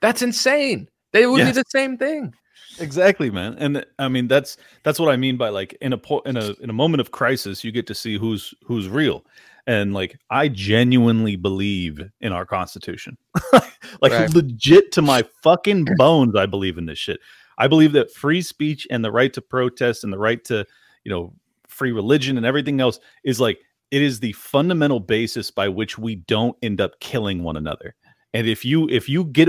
that's 0.00 0.22
insane. 0.22 0.88
They 1.12 1.26
would 1.26 1.38
yes. 1.38 1.48
be 1.48 1.60
the 1.60 1.64
same 1.68 1.96
thing 1.96 2.34
exactly 2.78 3.30
man 3.30 3.54
and 3.58 3.84
i 3.98 4.08
mean 4.08 4.28
that's 4.28 4.56
that's 4.82 4.98
what 5.00 5.10
i 5.10 5.16
mean 5.16 5.36
by 5.36 5.48
like 5.48 5.76
in 5.80 5.92
a 5.92 5.98
po- 5.98 6.20
in 6.20 6.36
a 6.36 6.54
in 6.60 6.70
a 6.70 6.72
moment 6.72 7.00
of 7.00 7.10
crisis 7.10 7.64
you 7.64 7.72
get 7.72 7.86
to 7.86 7.94
see 7.94 8.16
who's 8.16 8.54
who's 8.64 8.88
real 8.88 9.24
and 9.66 9.92
like 9.94 10.18
i 10.30 10.48
genuinely 10.48 11.36
believe 11.36 12.00
in 12.20 12.32
our 12.32 12.46
constitution. 12.46 13.16
Like 14.02 14.12
right. 14.12 14.32
legit 14.32 14.92
to 14.92 15.02
my 15.02 15.24
fucking 15.42 15.86
bones 15.96 16.36
i 16.36 16.46
believe 16.46 16.78
in 16.78 16.86
this 16.86 16.98
shit. 16.98 17.18
I 17.58 17.66
believe 17.66 17.92
that 17.92 18.12
free 18.12 18.40
speech 18.40 18.86
and 18.90 19.04
the 19.04 19.12
right 19.12 19.32
to 19.34 19.42
protest 19.42 20.04
and 20.04 20.12
the 20.12 20.18
right 20.18 20.42
to 20.44 20.64
you 21.04 21.10
know 21.10 21.34
free 21.68 21.92
religion 21.92 22.36
and 22.36 22.46
everything 22.46 22.80
else 22.80 23.00
is 23.24 23.40
like 23.40 23.58
it 23.90 24.00
is 24.02 24.20
the 24.20 24.32
fundamental 24.32 25.00
basis 25.00 25.50
by 25.50 25.68
which 25.68 25.98
we 25.98 26.16
don't 26.16 26.56
end 26.62 26.80
up 26.80 26.98
killing 27.00 27.42
one 27.42 27.56
another 27.56 27.94
and 28.32 28.46
if 28.46 28.64
you 28.64 28.88
if 28.88 29.08
you 29.08 29.24
get 29.24 29.48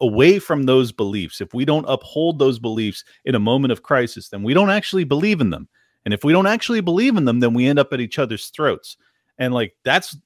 away 0.00 0.38
from 0.38 0.64
those 0.64 0.92
beliefs 0.92 1.40
if 1.40 1.52
we 1.54 1.64
don't 1.64 1.84
uphold 1.88 2.38
those 2.38 2.58
beliefs 2.58 3.04
in 3.24 3.34
a 3.34 3.40
moment 3.40 3.72
of 3.72 3.82
crisis 3.82 4.28
then 4.28 4.42
we 4.42 4.54
don't 4.54 4.70
actually 4.70 5.04
believe 5.04 5.40
in 5.40 5.50
them. 5.50 5.68
And 6.04 6.12
if 6.12 6.22
we 6.22 6.34
don't 6.34 6.46
actually 6.46 6.80
believe 6.80 7.16
in 7.16 7.24
them 7.24 7.40
then 7.40 7.54
we 7.54 7.66
end 7.66 7.78
up 7.78 7.92
at 7.92 8.00
each 8.00 8.18
other's 8.18 8.48
throats. 8.48 8.96
And 9.38 9.52
like 9.52 9.74
that's 9.84 10.16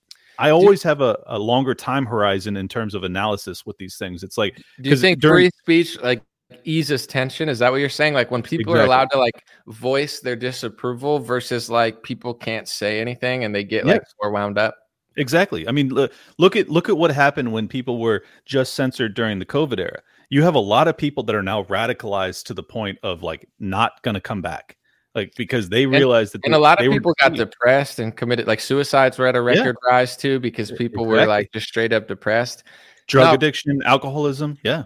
i 0.40 0.50
always 0.50 0.84
have 0.84 1.00
a, 1.00 1.18
a 1.26 1.38
longer 1.38 1.74
time 1.74 2.06
horizon 2.06 2.56
in 2.56 2.68
terms 2.68 2.94
of 2.94 3.02
analysis 3.04 3.66
with 3.66 3.76
these 3.78 3.96
things. 3.96 4.22
It's 4.22 4.38
like 4.38 4.60
do 4.80 4.90
you 4.90 4.96
think 4.96 5.20
during, 5.20 5.50
free 5.64 5.82
speech 5.84 6.02
like 6.02 6.22
eases 6.64 7.06
tension? 7.06 7.48
Is 7.48 7.58
that 7.58 7.70
what 7.70 7.78
you're 7.78 7.88
saying? 7.88 8.14
Like 8.14 8.30
when 8.30 8.42
people 8.42 8.74
exactly. 8.74 8.80
are 8.80 8.86
allowed 8.86 9.10
to 9.10 9.18
like 9.18 9.44
voice 9.66 10.20
their 10.20 10.36
disapproval 10.36 11.18
versus 11.18 11.68
like 11.68 12.02
people 12.02 12.32
can't 12.32 12.68
say 12.68 13.00
anything 13.00 13.44
and 13.44 13.54
they 13.54 13.64
get 13.64 13.84
yeah. 13.84 13.94
like 13.94 14.02
more 14.22 14.30
wound 14.30 14.58
up 14.58 14.76
Exactly. 15.18 15.66
I 15.66 15.72
mean, 15.72 15.90
look 16.38 16.54
at 16.54 16.68
look 16.68 16.88
at 16.88 16.96
what 16.96 17.10
happened 17.10 17.52
when 17.52 17.66
people 17.66 17.98
were 17.98 18.22
just 18.46 18.74
censored 18.74 19.14
during 19.14 19.40
the 19.40 19.44
COVID 19.44 19.80
era. 19.80 20.00
You 20.30 20.44
have 20.44 20.54
a 20.54 20.60
lot 20.60 20.86
of 20.86 20.96
people 20.96 21.24
that 21.24 21.34
are 21.34 21.42
now 21.42 21.64
radicalized 21.64 22.44
to 22.44 22.54
the 22.54 22.62
point 22.62 22.98
of 23.02 23.24
like 23.24 23.48
not 23.58 24.00
going 24.02 24.14
to 24.14 24.20
come 24.20 24.42
back, 24.42 24.76
like 25.16 25.34
because 25.36 25.70
they 25.70 25.86
realized 25.86 26.34
and, 26.34 26.42
that. 26.42 26.46
And 26.46 26.54
they, 26.54 26.58
a 26.58 26.60
lot 26.60 26.80
of 26.80 26.92
people 26.92 27.14
got 27.20 27.32
depressed 27.34 27.98
and 27.98 28.16
committed, 28.16 28.46
like 28.46 28.60
suicides 28.60 29.18
were 29.18 29.26
at 29.26 29.34
a 29.34 29.42
record 29.42 29.76
yeah. 29.84 29.92
rise 29.92 30.16
too, 30.16 30.38
because 30.38 30.70
people 30.70 31.02
exactly. 31.02 31.20
were 31.20 31.26
like 31.26 31.52
just 31.52 31.66
straight 31.66 31.92
up 31.92 32.06
depressed. 32.06 32.62
Drug 33.08 33.26
now, 33.26 33.34
addiction, 33.34 33.82
alcoholism, 33.84 34.56
yeah. 34.62 34.84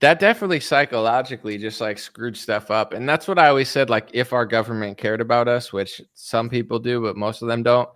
That 0.00 0.20
definitely 0.20 0.60
psychologically 0.60 1.58
just 1.58 1.80
like 1.80 1.98
screwed 1.98 2.36
stuff 2.36 2.70
up, 2.70 2.92
and 2.92 3.08
that's 3.08 3.26
what 3.26 3.38
I 3.38 3.48
always 3.48 3.68
said. 3.68 3.90
Like, 3.90 4.10
if 4.12 4.32
our 4.32 4.46
government 4.46 4.98
cared 4.98 5.20
about 5.20 5.48
us, 5.48 5.72
which 5.72 6.00
some 6.14 6.48
people 6.48 6.78
do, 6.78 7.00
but 7.00 7.16
most 7.16 7.42
of 7.42 7.48
them 7.48 7.64
don't 7.64 7.88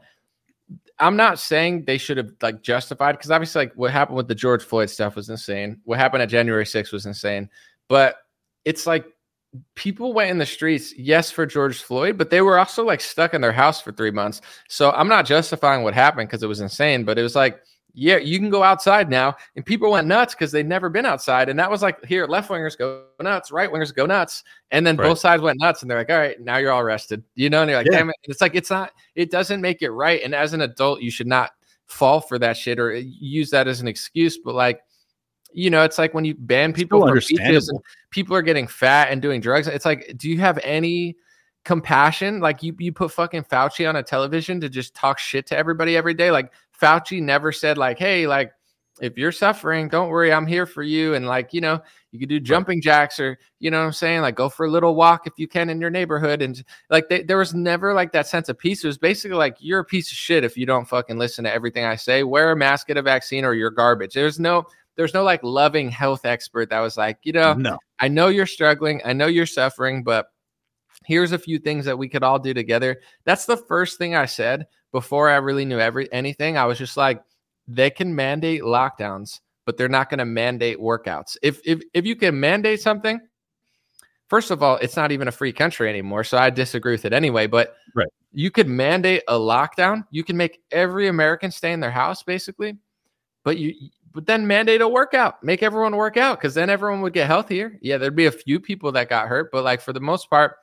I'm 1.01 1.17
not 1.17 1.39
saying 1.39 1.85
they 1.85 1.99
should 1.99 2.17
have 2.17 2.33
like 2.43 2.63
justified 2.63 3.13
because 3.13 3.31
obviously 3.31 3.67
like 3.67 3.75
what 3.75 3.91
happened 3.93 4.17
with 4.17 4.29
the 4.29 4.35
George 4.35 4.63
Floyd 4.63 4.91
stuff 4.91 5.17
was 5.17 5.29
insane. 5.29 5.81
What 5.85 5.99
happened 5.99 6.23
at 6.23 6.29
January 6.29 6.65
6th 6.65 6.93
was 6.93 7.07
insane. 7.07 7.49
But 7.89 8.17
it's 8.65 8.87
like 8.87 9.07
people 9.75 10.13
went 10.13 10.31
in 10.31 10.39
the 10.39 10.47
streets, 10.47 10.93
yes, 10.97 11.31
for 11.31 11.47
George 11.47 11.83
Floyd, 11.83 12.19
but 12.19 12.31
they 12.31 12.41
were 12.41 12.59
also 12.59 12.85
like 12.85 13.01
stuck 13.01 13.33
in 13.33 13.41
their 13.41 13.53
house 13.53 13.81
for 13.81 13.93
three 13.93 14.11
months. 14.11 14.41
So 14.69 14.91
I'm 14.91 15.09
not 15.09 15.25
justifying 15.27 15.83
what 15.83 15.95
happened 15.95 16.29
because 16.29 16.43
it 16.43 16.49
was 16.49 16.61
insane, 16.61 17.05
but 17.05 17.19
it 17.19 17.23
was 17.23 17.37
like 17.37 17.61
yeah, 17.95 18.19
you 18.19 18.39
can 18.39 18.51
go 18.51 18.63
outside 18.63 19.11
now. 19.11 19.35
And 19.57 19.65
people 19.65 19.91
went 19.91 20.07
nuts 20.07 20.35
because 20.35 20.53
they'd 20.53 20.67
never 20.67 20.89
been 20.89 21.07
outside. 21.07 21.49
And 21.49 21.59
that 21.59 21.71
was 21.71 21.83
like, 21.83 22.05
here, 22.05 22.27
left 22.27 22.51
wingers 22.51 22.79
go 22.79 23.05
nuts, 23.21 23.51
right 23.51 23.71
wingers 23.71 23.95
go 23.95 24.07
nuts. 24.07 24.45
And 24.71 24.87
then 24.87 24.97
right. 24.97 25.09
both 25.09 25.19
sides 25.19 25.43
went 25.43 25.59
nuts. 25.61 25.83
And 25.83 25.91
they're 25.91 25.99
like, 25.99 26.11
all 26.11 26.19
right, 26.19 26.41
now 26.41 26.59
you're 26.59 26.73
all 26.73 26.85
rested. 26.85 27.25
You 27.35 27.51
know, 27.51 27.63
and 27.63 27.71
you're 27.71 27.81
like, 27.81 27.89
yeah. 27.91 27.99
damn 27.99 28.11
it. 28.11 28.17
It's 28.25 28.41
like, 28.41 28.55
it's 28.55 28.71
not, 28.71 28.93
it 29.15 29.31
doesn't 29.31 29.61
make 29.61 29.83
it 29.83 29.91
right. 29.91 30.23
And 30.23 30.35
as 30.35 30.53
an 30.53 30.61
adult, 30.61 31.01
you 31.01 31.11
should 31.11 31.27
not 31.27 31.51
fall 31.87 32.21
for 32.21 32.39
that 32.39 32.57
shit 32.57 32.79
or 32.79 32.93
uh, 32.93 33.01
use 33.03 33.51
that 33.51 33.67
as 33.67 33.81
an 33.81 33.89
excuse. 33.89 34.39
But 34.39 34.55
like, 34.55 34.81
you 35.53 35.71
know, 35.71 35.83
it's 35.83 35.99
like 35.99 36.15
when 36.15 36.25
you 36.25 36.35
ban 36.35 36.73
people 36.73 37.01
from 37.01 37.19
beaches 37.27 37.69
and 37.69 37.81
people 38.11 38.37
are 38.37 38.43
getting 38.43 38.67
fat 38.67 39.09
and 39.11 39.21
doing 39.23 39.41
drugs. 39.41 39.67
It's 39.67 39.87
like, 39.87 40.15
do 40.17 40.29
you 40.29 40.39
have 40.39 40.59
any 40.63 41.17
compassion? 41.65 42.39
Like 42.41 42.63
you, 42.63 42.77
you 42.79 42.93
put 42.93 43.11
fucking 43.13 43.45
Fauci 43.45 43.89
on 43.89 43.97
a 43.97 44.03
television 44.03 44.61
to 44.61 44.69
just 44.69 44.95
talk 44.95 45.19
shit 45.19 45.47
to 45.47 45.57
everybody 45.57 45.97
every 45.97 46.15
day. 46.15 46.31
Like 46.31 46.53
Fauci 46.81 47.23
never 47.23 47.53
said 47.53 47.79
like, 47.79 47.99
"Hey, 47.99 48.27
like 48.27 48.53
if 49.01 49.17
you're 49.17 49.33
suffering, 49.33 49.89
don't 49.89 50.09
worry, 50.09 50.33
I'm 50.33 50.47
here 50.47 50.67
for 50.67 50.83
you." 50.83 51.15
And 51.15 51.27
like, 51.27 51.53
you 51.53 51.61
know, 51.61 51.81
you 52.11 52.19
could 52.19 52.29
do 52.29 52.41
jumping 52.41 52.81
jacks 52.81 53.21
or, 53.21 53.39
you 53.59 53.71
know 53.71 53.79
what 53.79 53.87
I'm 53.87 53.93
saying? 53.93 54.23
Like 54.23 54.35
go 54.35 54.49
for 54.49 54.67
a 54.67 54.71
little 54.71 54.95
walk 54.95 55.27
if 55.27 55.35
you 55.37 55.47
can 55.47 55.69
in 55.69 55.81
your 55.81 55.91
neighborhood. 55.91 56.41
And 56.41 56.63
like 56.89 57.09
they, 57.09 57.23
there 57.23 57.37
was 57.37 57.55
never 57.55 57.93
like 57.93 58.13
that 58.13 58.27
sense 58.27 58.49
of 58.49 58.59
peace. 58.59 58.83
It 58.83 58.87
was 58.87 58.99
basically 58.99 59.37
like 59.37 59.57
you're 59.61 59.81
a 59.81 59.85
piece 59.85 60.11
of 60.11 60.17
shit 60.17 60.45
if 60.45 60.57
you 60.57 60.65
don't 60.67 60.89
fucking 60.89 61.19
listen 61.19 61.45
to 61.45 61.53
everything 61.53 61.85
I 61.85 61.97
say. 61.97 62.23
Wear 62.23 62.53
a 62.53 62.57
mask, 62.57 62.87
get 62.87 62.97
a 62.97 63.03
vaccine, 63.03 63.45
or 63.45 63.55
you're 63.55 63.71
garbage. 63.71 64.15
There's 64.15 64.41
no 64.41 64.67
there's 64.97 65.15
no 65.15 65.23
like 65.23 65.43
loving 65.45 65.91
health 65.91 66.25
expert 66.25 66.71
that 66.71 66.81
was 66.81 66.97
like, 66.97 67.19
you 67.23 67.33
know, 67.33 67.55
no. 67.55 67.79
I 68.01 68.09
know 68.09 68.29
you're 68.29 68.47
struggling, 68.47 69.01
I 69.05 69.13
know 69.13 69.27
you're 69.27 69.47
suffering, 69.47 70.03
but 70.03 70.27
here's 71.05 71.33
a 71.33 71.39
few 71.39 71.59
things 71.59 71.85
that 71.85 71.99
we 71.99 72.09
could 72.09 72.25
all 72.25 72.39
do 72.39 72.53
together. 72.53 73.01
That's 73.25 73.47
the 73.47 73.57
first 73.57 73.99
thing 73.99 74.17
I 74.17 74.27
said 74.27 74.67
before 74.93 75.29
I 75.29 75.37
really 75.37 75.65
knew 75.65 75.79
every 75.79 76.13
anything, 76.13 76.57
I 76.57 76.65
was 76.65 76.79
just 76.79 76.97
like, 76.97 77.23
they 77.67 77.91
can 77.91 78.15
mandate 78.15 78.63
lockdowns, 78.63 79.41
but 79.67 79.77
they're 79.77 79.89
not 79.89 80.09
going 80.09 80.19
to 80.19 80.25
mandate 80.25 80.79
workouts. 80.79 81.37
If 81.43 81.61
if 81.65 81.83
if 81.93 82.07
you 82.07 82.17
can 82.17 82.39
mandate 82.41 82.81
something, 82.81 83.21
first 84.29 84.51
of 84.51 84.63
all, 84.63 84.77
it's 84.77 84.97
not 84.97 85.13
even 85.13 85.29
a 85.29 85.33
free 85.33 85.53
country 85.53 85.89
anymore. 85.89 86.25
So 86.25 86.39
I 86.39 86.51
disagree 86.51 86.93
with 86.93 87.05
it 87.05 87.13
anyway. 87.13 87.47
But 87.47 87.75
right. 87.95 88.09
you 88.33 88.51
could 88.51 88.69
mandate 88.69 89.23
a 89.29 89.35
lockdown. 89.35 90.05
You 90.11 90.25
can 90.25 90.37
make 90.37 90.61
every 90.71 91.09
American 91.09 91.51
stay 91.51 91.73
in 91.73 91.81
their 91.81 91.91
house, 91.91 92.23
basically. 92.23 92.79
But 93.45 93.59
you 93.59 93.75
but 94.15 94.27
then 94.27 94.47
mandate 94.47 94.81
a 94.81 94.89
workout. 94.89 95.45
Make 95.45 95.63
everyone 95.63 95.95
work 95.95 96.17
out 96.17 96.39
because 96.39 96.55
then 96.55 96.71
everyone 96.71 97.03
would 97.03 97.13
get 97.13 97.27
healthier. 97.27 97.79
Yeah, 97.83 97.99
there'd 97.99 98.17
be 98.17 98.27
a 98.27 98.33
few 98.33 98.59
people 98.59 98.93
that 98.93 99.09
got 99.09 99.29
hurt, 99.29 99.51
but 99.53 99.65
like 99.65 99.81
for 99.81 99.93
the 99.93 100.01
most 100.01 100.31
part, 100.31 100.57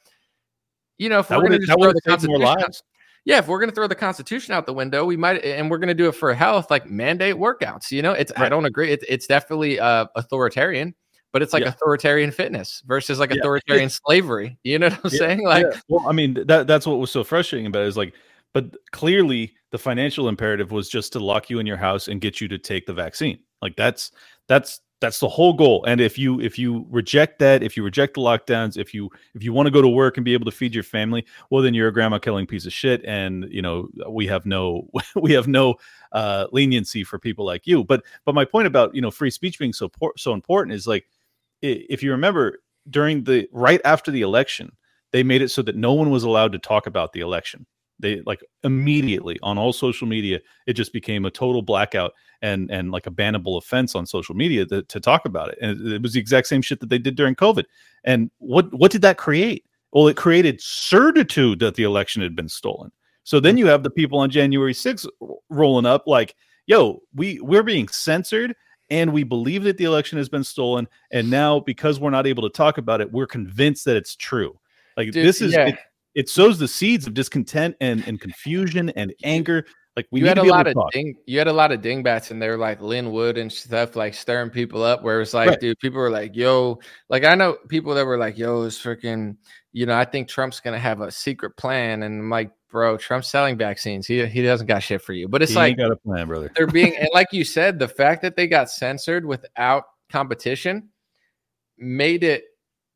you 0.97 1.09
know, 1.09 1.19
if 1.19 1.27
that 1.27 1.39
we're 1.39 1.49
going 1.49 1.61
to 1.61 1.67
throw 1.67 1.93
the 1.93 2.01
Constitution, 2.01 2.81
yeah, 3.25 3.39
if 3.39 3.47
we're 3.47 3.59
going 3.59 3.69
to 3.69 3.75
throw 3.75 3.87
the 3.87 3.95
Constitution 3.95 4.53
out 4.53 4.67
the 4.67 4.73
window, 4.73 5.03
we 5.03 5.17
might, 5.17 5.43
and 5.43 5.69
we're 5.69 5.79
going 5.79 5.89
to 5.89 5.95
do 5.95 6.07
it 6.07 6.13
for 6.13 6.33
health, 6.33 6.69
like 6.69 6.89
mandate 6.89 7.35
workouts. 7.35 7.91
You 7.91 8.03
know, 8.03 8.11
it's 8.11 8.31
right. 8.37 8.45
I 8.45 8.49
don't 8.49 8.65
agree. 8.65 8.91
It's 8.91 9.03
it's 9.09 9.25
definitely 9.25 9.79
uh, 9.79 10.05
authoritarian, 10.15 10.93
but 11.33 11.41
it's 11.41 11.51
like 11.51 11.63
yeah. 11.63 11.69
authoritarian 11.69 12.31
fitness 12.31 12.83
versus 12.85 13.19
like 13.19 13.31
yeah. 13.31 13.39
authoritarian 13.39 13.89
slavery. 13.89 14.59
You 14.63 14.77
know 14.77 14.89
what 14.89 14.99
I'm 15.05 15.11
yeah. 15.11 15.17
saying? 15.17 15.43
Like, 15.43 15.65
well, 15.89 16.07
I 16.07 16.11
mean, 16.11 16.35
that 16.45 16.67
that's 16.67 16.85
what 16.85 16.99
was 16.99 17.11
so 17.11 17.23
frustrating 17.23 17.65
about 17.65 17.83
it 17.83 17.87
is 17.87 17.97
like, 17.97 18.13
but 18.53 18.77
clearly 18.91 19.55
the 19.71 19.79
financial 19.79 20.29
imperative 20.29 20.71
was 20.71 20.87
just 20.87 21.11
to 21.13 21.19
lock 21.19 21.49
you 21.49 21.57
in 21.57 21.65
your 21.65 21.77
house 21.77 22.07
and 22.07 22.21
get 22.21 22.39
you 22.39 22.47
to 22.47 22.59
take 22.59 22.85
the 22.85 22.93
vaccine. 22.93 23.39
Like 23.59 23.75
that's 23.75 24.11
that's 24.47 24.81
that's 25.05 25.19
the 25.19 25.29
whole 25.29 25.53
goal. 25.53 25.85
And 25.85 26.01
if 26.01 26.17
you 26.17 26.41
if 26.41 26.57
you 26.57 26.87
reject 26.89 27.37
that 27.37 27.61
if 27.61 27.77
you 27.77 27.83
reject 27.83 28.15
the 28.15 28.21
lockdowns 28.21 28.75
if 28.75 28.91
you 28.91 29.11
if 29.35 29.43
you 29.43 29.53
want 29.53 29.67
to 29.67 29.71
go 29.71 29.79
to 29.79 29.87
work 29.87 30.17
and 30.17 30.25
be 30.25 30.33
able 30.33 30.45
to 30.45 30.51
feed 30.51 30.73
your 30.73 30.83
family 30.83 31.23
well 31.51 31.61
then 31.61 31.75
you're 31.75 31.89
a 31.89 31.93
grandma 31.93 32.17
killing 32.17 32.47
piece 32.47 32.65
of 32.65 32.73
shit. 32.73 33.05
And 33.05 33.45
you 33.51 33.61
know 33.61 33.87
we 34.09 34.25
have 34.25 34.47
no 34.47 34.89
we 35.15 35.31
have 35.33 35.47
no 35.47 35.75
uh 36.11 36.47
leniency 36.51 37.03
for 37.03 37.19
people 37.19 37.45
like 37.45 37.67
you. 37.67 37.83
But 37.83 38.03
but 38.25 38.33
my 38.33 38.45
point 38.45 38.65
about 38.65 38.95
you 38.95 39.01
know 39.01 39.11
free 39.11 39.29
speech 39.29 39.59
being 39.59 39.73
so 39.73 39.91
so 40.17 40.33
important 40.33 40.73
is 40.73 40.87
like 40.87 41.05
if 41.61 42.01
you 42.01 42.09
remember 42.11 42.63
during 42.89 43.23
the 43.25 43.47
right 43.51 43.81
after 43.85 44.09
the 44.09 44.21
election 44.21 44.71
they 45.11 45.21
made 45.21 45.43
it 45.43 45.49
so 45.49 45.61
that 45.61 45.75
no 45.75 45.93
one 45.93 46.09
was 46.09 46.23
allowed 46.23 46.51
to 46.53 46.59
talk 46.59 46.87
about 46.87 47.13
the 47.13 47.19
election. 47.19 47.67
They 47.99 48.21
like 48.25 48.43
immediately 48.63 49.39
on 49.43 49.57
all 49.59 49.71
social 49.71 50.07
media, 50.07 50.39
it 50.65 50.73
just 50.73 50.91
became 50.91 51.25
a 51.25 51.31
total 51.31 51.61
blackout 51.61 52.13
and 52.41 52.69
and 52.71 52.91
like 52.91 53.07
a 53.07 53.11
bannable 53.11 53.57
offense 53.57 53.95
on 53.95 54.05
social 54.05 54.35
media 54.35 54.65
to, 54.65 54.83
to 54.83 54.99
talk 54.99 55.25
about 55.25 55.49
it. 55.49 55.57
And 55.61 55.91
it 55.91 56.01
was 56.01 56.13
the 56.13 56.19
exact 56.19 56.47
same 56.47 56.61
shit 56.61 56.79
that 56.79 56.89
they 56.89 56.97
did 56.97 57.15
during 57.15 57.35
COVID. 57.35 57.65
And 58.03 58.31
what 58.39 58.73
what 58.73 58.91
did 58.91 59.01
that 59.01 59.17
create? 59.17 59.65
Well, 59.91 60.07
it 60.07 60.17
created 60.17 60.61
certitude 60.61 61.59
that 61.59 61.75
the 61.75 61.83
election 61.83 62.21
had 62.21 62.35
been 62.35 62.49
stolen. 62.49 62.91
So 63.23 63.39
then 63.39 63.55
hmm. 63.55 63.59
you 63.59 63.67
have 63.67 63.83
the 63.83 63.89
people 63.89 64.19
on 64.19 64.29
January 64.29 64.73
6th 64.73 65.07
rolling 65.49 65.85
up 65.85 66.03
like, 66.05 66.35
yo, 66.67 67.01
we 67.13 67.39
we're 67.41 67.63
being 67.63 67.87
censored 67.87 68.55
and 68.89 69.13
we 69.13 69.23
believe 69.23 69.63
that 69.63 69.77
the 69.77 69.85
election 69.85 70.17
has 70.17 70.29
been 70.29 70.43
stolen 70.43 70.87
and 71.11 71.29
now 71.29 71.59
because 71.59 71.99
we're 71.99 72.11
not 72.11 72.27
able 72.27 72.43
to 72.43 72.49
talk 72.49 72.77
about 72.77 73.01
it, 73.01 73.11
we're 73.11 73.27
convinced 73.27 73.85
that 73.85 73.95
it's 73.95 74.15
true. 74.15 74.57
Like 74.95 75.11
Dude, 75.11 75.25
this 75.25 75.41
is 75.41 75.53
yeah. 75.53 75.67
it, 75.67 75.79
it 76.13 76.29
sows 76.29 76.57
the 76.59 76.67
seeds 76.67 77.07
of 77.07 77.13
discontent 77.13 77.75
and, 77.81 78.07
and 78.07 78.19
confusion 78.19 78.89
and 78.91 79.13
anger. 79.23 79.65
Like 79.95 80.07
we 80.11 80.19
you 80.19 80.25
need 80.25 80.37
had 80.37 80.37
a 80.39 80.43
lot 80.43 80.67
of 80.67 80.75
ding, 80.91 81.15
you 81.25 81.37
had 81.37 81.47
a 81.47 81.53
lot 81.53 81.71
of 81.71 81.81
dingbats 81.81 82.29
in 82.29 82.37
there 82.39 82.57
like 82.57 82.81
Lin 82.81 83.11
Wood 83.11 83.37
and 83.37 83.51
stuff 83.51 83.95
like 83.95 84.13
stirring 84.13 84.49
people 84.49 84.83
up 84.83 85.03
where 85.03 85.15
it 85.15 85.19
was 85.19 85.33
like 85.33 85.49
Right. 85.49 85.59
dude 85.59 85.79
people 85.79 85.99
were 85.99 86.09
like 86.09 86.35
yo 86.35 86.79
like 87.07 87.23
I 87.23 87.33
know 87.35 87.57
people 87.69 87.93
that 87.93 88.05
were 88.05 88.17
like 88.17 88.37
yo 88.37 88.63
it's 88.63 88.77
freaking 88.77 89.37
you 89.71 89.85
know 89.85 89.95
I 89.97 90.03
think 90.03 90.27
Trump's 90.27 90.59
gonna 90.59 90.79
have 90.79 90.99
a 90.99 91.09
secret 91.09 91.55
plan 91.55 92.03
and 92.03 92.19
I'm 92.23 92.29
like 92.29 92.51
bro 92.69 92.97
Trump's 92.97 93.29
selling 93.29 93.57
vaccines 93.57 94.05
he 94.05 94.25
he 94.25 94.41
doesn't 94.41 94.67
got 94.67 94.83
shit 94.83 95.01
for 95.01 95.13
you 95.13 95.29
but 95.29 95.41
it's 95.41 95.51
You 95.51 95.57
like 95.59 95.77
got 95.77 95.91
a 95.91 95.95
plan, 95.95 96.27
brother. 96.27 96.51
they're 96.57 96.67
being 96.67 96.95
and 96.99 97.07
like 97.13 97.27
you 97.31 97.45
said 97.45 97.79
the 97.79 97.87
fact 97.87 98.21
that 98.23 98.35
they 98.35 98.47
got 98.47 98.69
censored 98.69 99.23
without 99.25 99.83
competition 100.11 100.89
made 101.77 102.23
it 102.25 102.43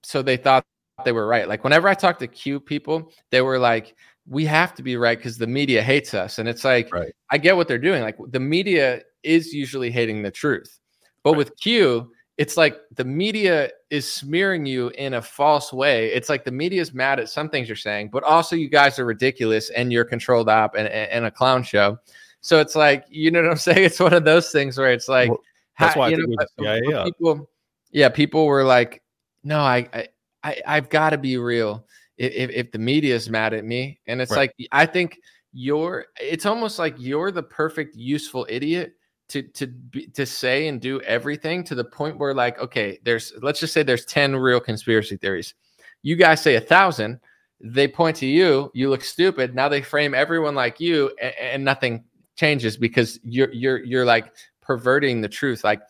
so 0.04 0.22
they 0.22 0.36
thought 0.38 0.66
they 1.06 1.12
were 1.14 1.28
right 1.28 1.48
like 1.48 1.64
whenever 1.64 1.88
i 1.88 1.94
talk 1.94 2.20
to 2.20 2.28
q 2.28 2.60
people 2.60 3.12
they 3.32 3.42
were 3.42 3.58
like 3.58 3.96
we 4.30 4.46
have 4.46 4.74
to 4.76 4.84
be 4.84 4.96
right 4.96 5.18
because 5.18 5.38
the 5.38 5.48
media 5.48 5.82
hates 5.82 6.14
us 6.14 6.38
and 6.40 6.48
it's 6.48 6.64
like 6.64 6.94
Right. 6.94 7.14
i 7.32 7.38
get 7.38 7.56
what 7.56 7.68
they're 7.68 7.78
doing 7.78 8.02
like 8.04 8.18
the 8.30 8.40
media 8.40 9.02
is 9.24 9.54
usually 9.54 9.92
hating 9.92 10.22
the 10.22 10.32
truth 10.32 10.80
but 11.24 11.34
with 11.34 11.58
q 11.60 12.12
it's 12.38 12.56
like 12.56 12.78
the 12.96 13.04
media 13.04 13.70
is 13.90 14.10
smearing 14.10 14.66
you 14.66 14.90
in 14.90 15.16
a 15.16 15.22
false 15.22 15.74
way 15.74 16.08
it's 16.14 16.30
like 16.30 16.46
the 16.46 16.52
media 16.52 16.80
is 16.82 16.94
mad 16.94 17.20
at 17.20 17.28
some 17.28 17.50
things 17.50 17.68
you're 17.68 17.76
saying 17.76 18.10
but 18.14 18.24
also 18.24 18.56
you 18.56 18.70
guys 18.70 19.00
are 19.00 19.06
ridiculous 19.06 19.70
and 19.72 19.92
you're 19.92 20.06
controlled 20.06 20.48
op 20.48 20.76
and, 20.76 20.88
and 20.88 21.26
a 21.26 21.32
clown 21.32 21.64
show 21.64 21.98
so 22.42 22.62
it's 22.62 22.74
like, 22.74 23.04
you 23.10 23.32
know 23.32 23.42
what 23.42 23.52
I'm 23.52 23.58
saying? 23.70 23.84
It's 23.84 24.00
one 24.00 24.14
of 24.14 24.24
those 24.24 24.50
things 24.50 24.78
where 24.78 24.94
it's 24.94 25.10
like, 25.10 25.30
Well, 25.30 25.40
that's 25.78 25.94
ha- 25.96 26.00
why 26.00 26.08
I 26.08 26.12
know, 26.12 26.24
it 26.24 26.30
was 26.30 26.48
CIA 26.58 26.82
but 26.86 26.94
up. 26.96 27.06
people, 27.06 27.50
yeah, 27.92 28.08
people 28.08 28.46
were 28.46 28.64
like, 28.64 29.04
no, 29.44 29.60
I, 29.60 29.90
I, 29.94 30.08
I 30.44 30.62
I've 30.66 30.90
got 30.90 31.10
to 31.10 31.18
be 31.18 31.36
real. 31.38 31.86
If, 32.20 32.50
if, 32.52 32.72
the 32.72 32.80
media 32.80 33.16
is 33.16 33.30
mad 33.30 33.54
at 33.54 33.64
me, 33.64 34.00
and 34.06 34.22
it's 34.22 34.32
Right. 34.32 34.52
like, 34.58 34.68
I 34.72 34.86
think 34.86 35.18
you're, 35.54 36.06
it's 36.20 36.46
almost 36.46 36.78
like 36.78 36.96
you're 36.98 37.32
the 37.32 37.44
perfect 37.44 37.96
useful 37.96 38.46
idiot 38.50 38.94
to 39.30 39.44
to 39.44 39.68
be, 39.68 40.08
to 40.08 40.26
say 40.26 40.68
and 40.68 40.82
do 40.82 41.00
everything 41.02 41.64
to 41.64 41.76
the 41.76 41.84
point 41.84 42.18
where 42.18 42.34
like, 42.34 42.60
okay, 42.60 43.00
there's, 43.04 43.34
let's 43.42 43.60
just 43.60 43.74
say 43.74 43.84
there's 43.84 44.06
ten 44.06 44.36
real 44.36 44.60
conspiracy 44.60 45.18
theories. 45.18 45.54
You 46.02 46.16
guys 46.16 46.42
say 46.42 46.56
a 46.56 46.62
thousand. 46.62 47.20
They 47.62 47.88
point 47.88 48.16
to 48.18 48.26
you. 48.26 48.72
You 48.74 48.90
look 48.90 49.04
stupid. 49.04 49.54
Now 49.56 49.70
they 49.70 49.82
frame 49.82 50.14
everyone 50.14 50.56
like 50.56 50.80
you, 50.80 51.12
and, 51.22 51.34
and 51.40 51.66
nothing 51.66 52.04
changes 52.36 52.78
because 52.78 53.20
you're 53.24 53.52
you're 53.52 53.84
you're 53.84 54.06
like 54.06 54.34
perverting 54.62 55.20
the 55.20 55.28
truth 55.28 55.64
like 55.64 55.82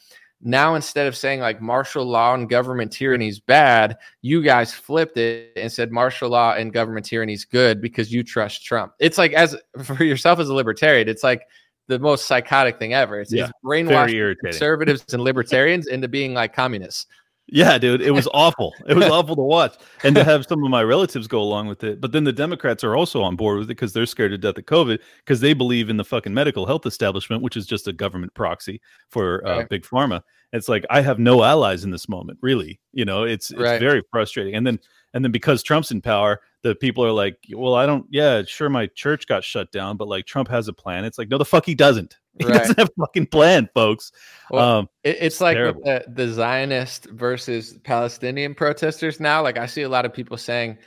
now 0.41 0.75
instead 0.75 1.07
of 1.07 1.15
saying 1.15 1.39
like 1.41 1.61
martial 1.61 2.05
law 2.05 2.33
and 2.33 2.49
government 2.49 2.91
tyranny 2.91 3.27
is 3.27 3.39
bad 3.39 3.97
you 4.21 4.41
guys 4.41 4.73
flipped 4.73 5.17
it 5.17 5.51
and 5.57 5.71
said 5.71 5.91
martial 5.91 6.29
law 6.29 6.53
and 6.53 6.71
government 6.71 7.05
tyranny 7.05 7.33
is 7.33 7.43
good 7.43 7.81
because 7.81 8.11
you 8.11 8.23
trust 8.23 8.63
trump. 8.63 8.93
It's 8.99 9.17
like 9.17 9.33
as 9.33 9.57
for 9.83 10.03
yourself 10.03 10.39
as 10.39 10.49
a 10.49 10.53
libertarian 10.53 11.09
it's 11.09 11.23
like 11.23 11.43
the 11.87 11.99
most 11.99 12.27
psychotic 12.27 12.77
thing 12.77 12.93
ever. 12.93 13.19
It's, 13.19 13.33
Yeah, 13.33 13.45
it's 13.45 13.53
brainwashing 13.63 14.35
conservatives 14.43 15.11
and 15.11 15.23
libertarians 15.23 15.87
into 15.87 16.07
being 16.07 16.35
like 16.35 16.53
communists 16.53 17.07
Yeah, 17.51 17.77
dude, 17.77 18.01
it 18.01 18.11
was 18.11 18.27
awful. 18.33 18.73
It 18.87 18.95
was 18.95 19.05
awful 19.05 19.35
to 19.35 19.41
watch, 19.41 19.75
and 20.03 20.15
to 20.15 20.23
have 20.23 20.45
some 20.45 20.63
of 20.63 20.69
my 20.69 20.83
relatives 20.83 21.27
go 21.27 21.41
along 21.41 21.67
with 21.67 21.83
it. 21.83 21.99
But 21.99 22.11
then 22.11 22.23
the 22.23 22.31
Democrats 22.33 22.83
are 22.83 22.95
also 22.95 23.21
on 23.23 23.35
board 23.35 23.57
with 23.59 23.65
it 23.65 23.69
because 23.69 23.93
they're 23.93 24.05
scared 24.05 24.31
to 24.31 24.37
death 24.37 24.57
of 24.57 24.65
COVID 24.65 24.99
because 25.25 25.39
they 25.39 25.53
believe 25.53 25.89
in 25.89 25.97
the 25.97 26.03
fucking 26.05 26.33
medical 26.33 26.65
health 26.65 26.85
establishment, 26.85 27.41
which 27.41 27.57
is 27.57 27.65
just 27.65 27.87
a 27.87 27.93
government 27.93 28.33
proxy 28.33 28.81
for 29.09 29.45
uh, 29.47 29.57
Right. 29.57 29.69
big 29.69 29.83
pharma. 29.83 30.21
It's 30.53 30.67
like 30.69 30.85
I 30.89 31.01
have 31.01 31.19
no 31.19 31.43
allies 31.43 31.83
in 31.83 31.91
this 31.91 32.07
moment, 32.09 32.39
really. 32.41 32.79
You 32.93 33.05
know, 33.05 33.23
it's 33.23 33.51
it's 33.51 33.59
Right. 33.59 33.79
very 33.79 34.01
frustrating. 34.11 34.55
And 34.55 34.65
then 34.65 34.79
and 35.13 35.23
then 35.23 35.31
because 35.31 35.63
Trump's 35.63 35.91
in 35.91 36.01
power, 36.01 36.41
the 36.61 36.75
people 36.75 37.03
are 37.05 37.11
like, 37.11 37.37
well, 37.53 37.75
I 37.75 37.85
don't. 37.85 38.05
Yeah, 38.09 38.43
sure, 38.45 38.69
my 38.69 38.87
church 38.87 39.27
got 39.27 39.43
shut 39.43 39.71
down, 39.71 39.97
but 39.97 40.07
like 40.07 40.25
Trump 40.25 40.47
has 40.49 40.67
a 40.67 40.73
plan. 40.73 41.05
It's 41.05 41.17
like, 41.17 41.29
no, 41.29 41.37
the 41.37 41.45
fuck 41.45 41.65
he 41.65 41.75
doesn't. 41.75 42.17
He 42.39 42.45
Right. 42.45 42.53
doesn't 42.59 42.79
have 42.79 42.89
a 42.89 43.01
fucking 43.01 43.27
plan, 43.27 43.69
folks. 43.73 44.13
Well, 44.49 44.79
um, 44.79 44.89
It, 45.03 45.17
it's 45.19 45.41
like 45.41 45.57
the, 45.57 46.05
the 46.07 46.27
Zionist 46.29 47.07
versus 47.09 47.77
Palestinian 47.83 48.55
protesters 48.55 49.19
now. 49.19 49.43
Like 49.43 49.57
I 49.57 49.65
see 49.65 49.81
a 49.81 49.89
lot 49.89 50.05
of 50.05 50.13
people 50.13 50.37
saying, 50.37 50.77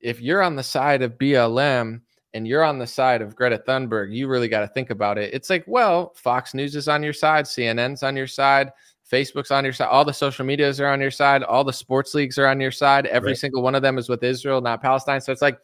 if 0.00 0.20
you're 0.20 0.42
on 0.42 0.56
the 0.56 0.64
side 0.64 1.02
of 1.02 1.16
BLM 1.16 2.00
and 2.34 2.48
you're 2.48 2.64
on 2.64 2.80
the 2.80 2.88
side 2.88 3.22
of 3.22 3.36
Greta 3.36 3.62
Thunberg, 3.68 4.12
you 4.12 4.26
really 4.26 4.48
got 4.48 4.60
to 4.60 4.68
think 4.68 4.90
about 4.90 5.16
it. 5.16 5.32
It's 5.32 5.48
like, 5.48 5.62
well, 5.68 6.12
Fox 6.16 6.54
News 6.54 6.74
is 6.74 6.88
on 6.88 7.04
your 7.04 7.12
side, 7.12 7.44
CNN's 7.44 8.02
on 8.02 8.16
your 8.16 8.26
side, 8.26 8.72
Facebook's 9.10 9.50
on 9.50 9.64
your 9.64 9.72
side, 9.72 9.88
all 9.88 10.04
the 10.04 10.12
social 10.12 10.44
medias 10.44 10.80
are 10.80 10.88
on 10.88 11.00
your 11.00 11.10
side, 11.10 11.42
all 11.44 11.62
the 11.64 11.72
sports 11.72 12.14
leagues 12.14 12.38
are 12.38 12.46
on 12.46 12.60
your 12.60 12.72
side. 12.72 13.06
Every 13.06 13.30
Right. 13.30 13.38
single 13.38 13.62
one 13.62 13.74
of 13.74 13.82
them 13.82 13.98
is 13.98 14.08
with 14.08 14.22
Israel, 14.24 14.60
not 14.60 14.82
Palestine. 14.82 15.20
So 15.20 15.32
it's 15.32 15.42
like 15.42 15.58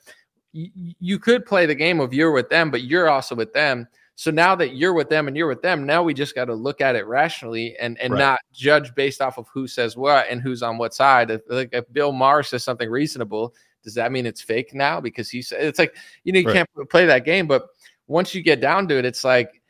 y- 0.55 0.71
you 1.01 1.19
could 1.19 1.45
play 1.47 1.67
the 1.67 1.75
game 1.75 1.99
of 2.01 2.13
you're 2.15 2.31
with 2.33 2.49
them, 2.51 2.71
but 2.71 2.83
you're 2.83 3.09
also 3.09 3.35
with 3.35 3.53
them. 3.53 3.89
So 4.15 4.31
now 4.31 4.55
that 4.57 4.77
you're 4.77 4.93
with 4.93 5.09
them 5.09 5.27
and 5.27 5.37
you're 5.37 5.49
with 5.49 5.63
them, 5.63 5.87
now 5.87 6.03
we 6.03 6.13
just 6.15 6.35
got 6.35 6.45
to 6.45 6.55
look 6.55 6.81
at 6.83 6.95
it 6.97 7.07
rationally 7.07 7.75
and 7.79 7.99
and 7.99 8.13
Right. 8.13 8.19
not 8.21 8.41
judge 8.53 8.95
based 8.95 9.21
off 9.23 9.39
of 9.39 9.49
who 9.53 9.67
says 9.67 9.97
what 9.97 10.27
and 10.29 10.41
who's 10.43 10.63
on 10.63 10.77
what 10.79 10.93
side. 10.95 11.31
If, 11.31 11.41
like 11.49 11.71
if 11.73 11.91
Bill 11.93 12.13
Maher 12.13 12.43
says 12.43 12.63
something 12.63 12.91
reasonable, 12.91 13.55
does 13.83 13.95
that 13.95 14.13
mean 14.13 14.27
it's 14.27 14.43
fake 14.43 14.75
now 14.75 15.01
because 15.01 15.31
he 15.31 15.41
said 15.43 15.63
it's 15.65 15.79
like 15.79 15.97
you 16.25 16.33
know 16.33 16.41
you 16.41 16.47
Right. 16.47 16.67
can't 16.77 16.91
play 16.91 17.07
that 17.07 17.25
game. 17.25 17.47
But 17.49 17.67
once 18.07 18.35
you 18.35 18.43
get 18.43 18.61
down 18.61 18.87
to 18.89 18.99
it, 18.99 19.07
it's 19.07 19.25
like 19.25 19.62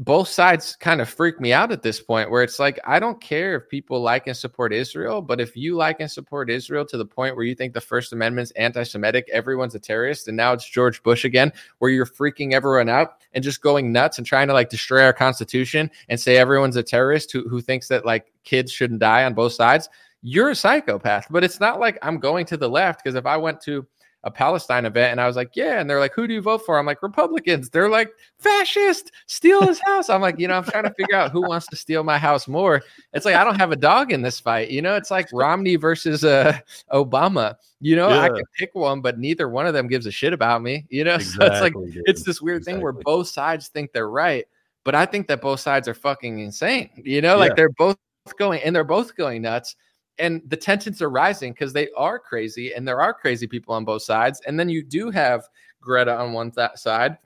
both 0.00 0.26
sides 0.26 0.74
kind 0.74 1.00
of 1.00 1.08
freak 1.08 1.40
me 1.40 1.52
out 1.52 1.70
at 1.70 1.82
this 1.82 2.00
point 2.00 2.28
where 2.28 2.42
it's 2.42 2.58
like 2.58 2.80
I 2.84 2.98
don't 2.98 3.20
care 3.20 3.54
if 3.54 3.68
people 3.68 4.00
like 4.00 4.26
and 4.26 4.36
support 4.36 4.72
Israel, 4.72 5.22
but 5.22 5.40
if 5.40 5.56
you 5.56 5.76
like 5.76 6.00
and 6.00 6.10
support 6.10 6.50
Israel 6.50 6.84
to 6.86 6.96
the 6.96 7.04
point 7.04 7.36
where 7.36 7.44
you 7.44 7.54
think 7.54 7.72
the 7.72 7.80
First 7.80 8.12
Amendment's 8.12 8.50
anti-Semitic, 8.52 9.28
everyone's 9.32 9.76
a 9.76 9.78
terrorist, 9.78 10.26
and 10.26 10.36
now 10.36 10.52
it's 10.52 10.68
George 10.68 11.00
Bush 11.04 11.24
again, 11.24 11.52
where 11.78 11.92
you're 11.92 12.06
freaking 12.06 12.54
everyone 12.54 12.88
out 12.88 13.18
and 13.34 13.44
just 13.44 13.62
going 13.62 13.92
nuts 13.92 14.18
and 14.18 14.26
trying 14.26 14.48
to 14.48 14.52
like 14.52 14.68
destroy 14.68 15.04
our 15.04 15.12
Constitution 15.12 15.88
and 16.08 16.18
say 16.18 16.38
everyone's 16.38 16.76
a 16.76 16.82
terrorist 16.82 17.30
who 17.30 17.48
who 17.48 17.60
thinks 17.60 17.86
that 17.86 18.04
like 18.04 18.32
kids 18.42 18.72
shouldn't 18.72 19.00
die 19.00 19.22
on 19.24 19.32
both 19.32 19.52
sides. 19.52 19.88
You're 20.22 20.50
a 20.50 20.56
psychopath, 20.56 21.28
but 21.30 21.44
it's 21.44 21.60
not 21.60 21.78
like 21.78 21.98
I'm 22.02 22.18
going 22.18 22.46
to 22.46 22.56
the 22.56 22.68
left 22.68 23.04
because 23.04 23.14
if 23.14 23.26
I 23.26 23.36
went 23.36 23.60
to 23.62 23.86
a 24.24 24.30
Palestine 24.30 24.86
event 24.86 25.10
and 25.10 25.20
I 25.20 25.26
was 25.26 25.34
like, 25.34 25.56
yeah, 25.56 25.80
and 25.80 25.90
they're 25.90 25.98
like, 25.98 26.14
who 26.14 26.26
do 26.28 26.34
you 26.34 26.40
vote 26.40 26.64
for? 26.64 26.78
I'm 26.78 26.86
like, 26.86 27.02
Republicans. 27.02 27.70
They're 27.70 27.88
like, 27.88 28.12
fascist, 28.38 29.10
steal 29.26 29.62
his 29.66 29.80
house. 29.80 30.08
I'm 30.08 30.20
like, 30.20 30.38
you 30.38 30.46
know, 30.46 30.54
I'm 30.54 30.64
trying 30.64 30.84
to 30.84 30.94
figure 30.94 31.16
out 31.16 31.32
who 31.32 31.42
wants 31.42 31.66
to 31.68 31.76
steal 31.76 32.04
my 32.04 32.18
house 32.18 32.46
more. 32.46 32.82
It's 33.12 33.24
like 33.24 33.34
I 33.34 33.42
don't 33.44 33.58
have 33.58 33.72
a 33.72 33.76
dog 33.76 34.12
in 34.12 34.22
this 34.22 34.38
fight. 34.38 34.70
You 34.70 34.80
know, 34.82 34.94
it's 34.94 35.10
like 35.10 35.28
Romney 35.32 35.76
versus 35.76 36.24
uh, 36.24 36.56
Obama. 36.92 37.56
You 37.80 37.96
know, 37.96 38.10
I 38.10 38.28
can 38.28 38.44
pick 38.56 38.74
one, 38.74 39.00
but 39.00 39.18
neither 39.18 39.48
one 39.48 39.66
of 39.66 39.74
them 39.74 39.88
gives 39.88 40.06
a 40.06 40.12
shit 40.12 40.32
about 40.32 40.62
me. 40.62 40.84
You 40.88 41.02
know, 41.04 41.18
so 41.18 41.44
it's 41.44 41.60
like 41.60 41.74
dude. 41.74 42.02
it's 42.06 42.22
this 42.22 42.40
weird 42.40 42.64
thing 42.64 42.80
where 42.80 42.92
both 42.92 43.26
sides 43.28 43.68
think 43.68 43.92
they're 43.92 44.08
right, 44.08 44.46
but 44.84 44.94
I 44.94 45.04
think 45.04 45.26
that 45.28 45.40
both 45.40 45.58
sides 45.58 45.88
are 45.88 45.94
fucking 45.94 46.38
insane. 46.38 46.90
You 46.96 47.20
know, 47.22 47.30
Yeah. 47.34 47.40
like 47.40 47.56
they're 47.56 47.70
both 47.70 47.96
going 48.38 48.62
and 48.62 48.74
they're 48.76 48.84
both 48.84 49.16
going 49.16 49.42
nuts. 49.42 49.74
And 50.18 50.42
the 50.46 50.56
tensions 50.56 51.00
are 51.00 51.10
rising 51.10 51.52
because 51.52 51.72
they 51.72 51.88
are 51.96 52.18
crazy 52.18 52.74
and 52.74 52.86
there 52.86 53.00
are 53.00 53.14
crazy 53.14 53.46
people 53.46 53.74
on 53.74 53.84
both 53.84 54.02
sides. 54.02 54.40
And 54.46 54.58
then 54.60 54.68
you 54.68 54.82
do 54.82 55.10
have 55.10 55.42
Greta 55.80 56.16
on 56.16 56.32
one 56.32 56.50
th- 56.50 56.70
side 56.76 57.16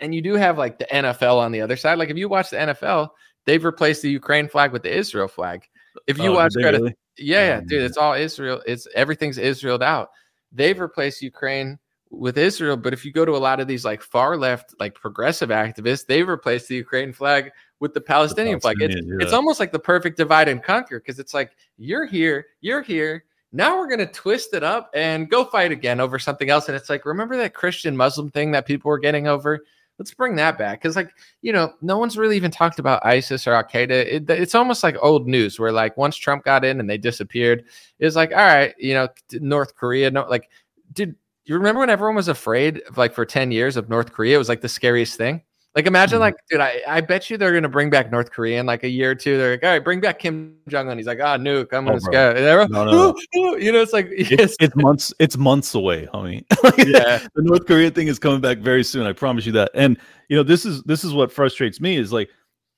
and 0.00 0.14
you 0.14 0.20
do 0.20 0.34
have 0.34 0.58
like 0.58 0.78
the 0.78 0.86
NFL 0.86 1.38
on 1.38 1.52
the 1.52 1.60
other 1.60 1.76
side. 1.76 1.98
Like 1.98 2.10
if 2.10 2.16
you 2.16 2.28
watch 2.28 2.50
the 2.50 2.56
NFL, 2.56 3.10
they've 3.46 3.64
replaced 3.64 4.02
the 4.02 4.10
Ukraine 4.10 4.48
flag 4.48 4.72
with 4.72 4.82
the 4.82 4.94
Israel 4.94 5.28
flag. 5.28 5.64
If 6.06 6.18
you 6.18 6.30
Oh, 6.30 6.34
watch 6.34 6.52
Greta, 6.54 6.78
really? 6.78 6.94
yeah, 7.16 7.46
yeah, 7.46 7.60
Oh, 7.62 7.66
dude, 7.66 7.82
it's 7.82 7.96
all 7.96 8.14
Israel. 8.14 8.60
It's 8.66 8.86
everything's 8.94 9.38
Israeled 9.38 9.82
out. 9.82 10.10
They've 10.52 10.78
replaced 10.78 11.22
Ukraine 11.22 11.78
with 12.10 12.38
Israel, 12.38 12.76
but 12.76 12.92
if 12.92 13.04
you 13.04 13.12
go 13.12 13.24
to 13.24 13.36
a 13.36 13.38
lot 13.38 13.60
of 13.60 13.66
these 13.66 13.84
like 13.84 14.02
far 14.02 14.36
left, 14.36 14.74
like 14.78 14.94
progressive 14.94 15.48
activists, 15.50 16.06
they've 16.06 16.28
replaced 16.28 16.68
the 16.68 16.76
Ukraine 16.76 17.12
flag 17.12 17.50
with 17.80 17.94
the 17.94 18.00
Palestinian 18.00 18.60
flag. 18.60 18.76
It's, 18.80 18.94
Palestinian, 18.94 19.20
it's 19.20 19.32
almost 19.32 19.60
like 19.60 19.72
the 19.72 19.78
perfect 19.78 20.16
divide 20.16 20.48
and 20.48 20.62
conquer 20.62 21.00
because 21.00 21.18
it's 21.18 21.34
like 21.34 21.52
you're 21.76 22.06
here, 22.06 22.46
you're 22.60 22.82
here. 22.82 23.24
Now 23.52 23.78
we're 23.78 23.88
gonna 23.88 24.06
twist 24.06 24.54
it 24.54 24.64
up 24.64 24.90
and 24.94 25.30
go 25.30 25.44
fight 25.44 25.72
again 25.72 26.00
over 26.00 26.18
something 26.18 26.50
else. 26.50 26.68
And 26.68 26.76
it's 26.76 26.90
like, 26.90 27.04
remember 27.04 27.36
that 27.36 27.54
Christian 27.54 27.96
Muslim 27.96 28.30
thing 28.30 28.52
that 28.52 28.66
people 28.66 28.88
were 28.88 28.98
getting 28.98 29.26
over? 29.26 29.60
Let's 29.98 30.12
bring 30.12 30.34
that 30.36 30.58
back 30.58 30.82
because, 30.82 30.96
like, 30.96 31.10
you 31.40 31.52
know, 31.52 31.72
no 31.80 31.98
one's 31.98 32.18
really 32.18 32.34
even 32.34 32.50
talked 32.50 32.80
about 32.80 33.06
ISIS 33.06 33.46
or 33.46 33.52
Al 33.52 33.62
Qaeda. 33.62 33.90
It, 33.90 34.28
it's 34.28 34.56
almost 34.56 34.82
like 34.82 34.96
old 35.00 35.28
news 35.28 35.60
where, 35.60 35.70
like, 35.70 35.96
once 35.96 36.16
Trump 36.16 36.42
got 36.42 36.64
in 36.64 36.80
and 36.80 36.90
they 36.90 36.98
disappeared, 36.98 37.64
it's 38.00 38.16
like, 38.16 38.32
all 38.32 38.38
right, 38.38 38.74
you 38.76 38.92
know, 38.92 39.06
North 39.34 39.76
Korea, 39.76 40.10
no, 40.10 40.26
like, 40.28 40.50
did 40.92 41.14
you 41.44 41.56
remember 41.56 41.80
when 41.80 41.90
everyone 41.90 42.16
was 42.16 42.28
afraid 42.28 42.82
of 42.88 42.96
like 42.96 43.14
for 43.14 43.24
10 43.26 43.50
years 43.50 43.76
of 43.76 43.88
North 43.88 44.12
Korea? 44.12 44.36
It 44.36 44.38
was 44.38 44.48
like 44.48 44.62
the 44.62 44.68
scariest 44.68 45.16
thing. 45.16 45.42
Like 45.74 45.86
imagine 45.86 46.18
Mhm. 46.18 46.20
like, 46.20 46.36
dude, 46.48 46.60
I, 46.60 46.80
I 46.86 47.00
bet 47.00 47.28
you 47.30 47.36
they're 47.36 47.52
gonna 47.52 47.68
bring 47.68 47.90
back 47.90 48.12
North 48.12 48.30
Korea 48.30 48.60
in 48.60 48.66
like 48.66 48.84
a 48.84 48.88
year 48.88 49.10
or 49.10 49.14
two. 49.16 49.36
They're 49.36 49.50
like, 49.52 49.64
all 49.64 49.70
right, 49.70 49.82
bring 49.82 50.00
back 50.00 50.20
Kim 50.20 50.54
Jong 50.68 50.88
Un. 50.88 50.96
He's 50.96 51.06
like, 51.08 51.18
ah, 51.20 51.36
nuke, 51.36 51.72
I'm 51.72 51.84
Oh, 51.86 51.90
gonna 51.90 52.00
scare. 52.00 52.36
Everyone, 52.36 52.70
No, 52.70 52.84
no, 52.84 53.14
no. 53.34 53.56
you 53.56 53.72
know, 53.72 53.80
it's 53.80 53.92
like 53.92 54.08
It's, 54.12 54.30
yes, 54.30 54.54
it's 54.60 54.76
months. 54.76 55.12
It's 55.18 55.36
months 55.36 55.74
away, 55.74 56.06
homie. 56.14 56.44
yeah, 56.78 57.18
the 57.34 57.42
North 57.42 57.66
Korea 57.66 57.90
thing 57.90 58.06
is 58.06 58.20
coming 58.20 58.40
back 58.40 58.58
very 58.58 58.84
soon. 58.84 59.04
I 59.06 59.12
promise 59.12 59.46
you 59.46 59.52
that. 59.52 59.72
And 59.74 59.98
you 60.28 60.36
know, 60.36 60.44
this 60.44 60.64
is 60.64 60.82
this 60.84 61.02
is 61.02 61.12
what 61.12 61.32
frustrates 61.32 61.80
me 61.80 61.96
is 61.96 62.12
like 62.12 62.30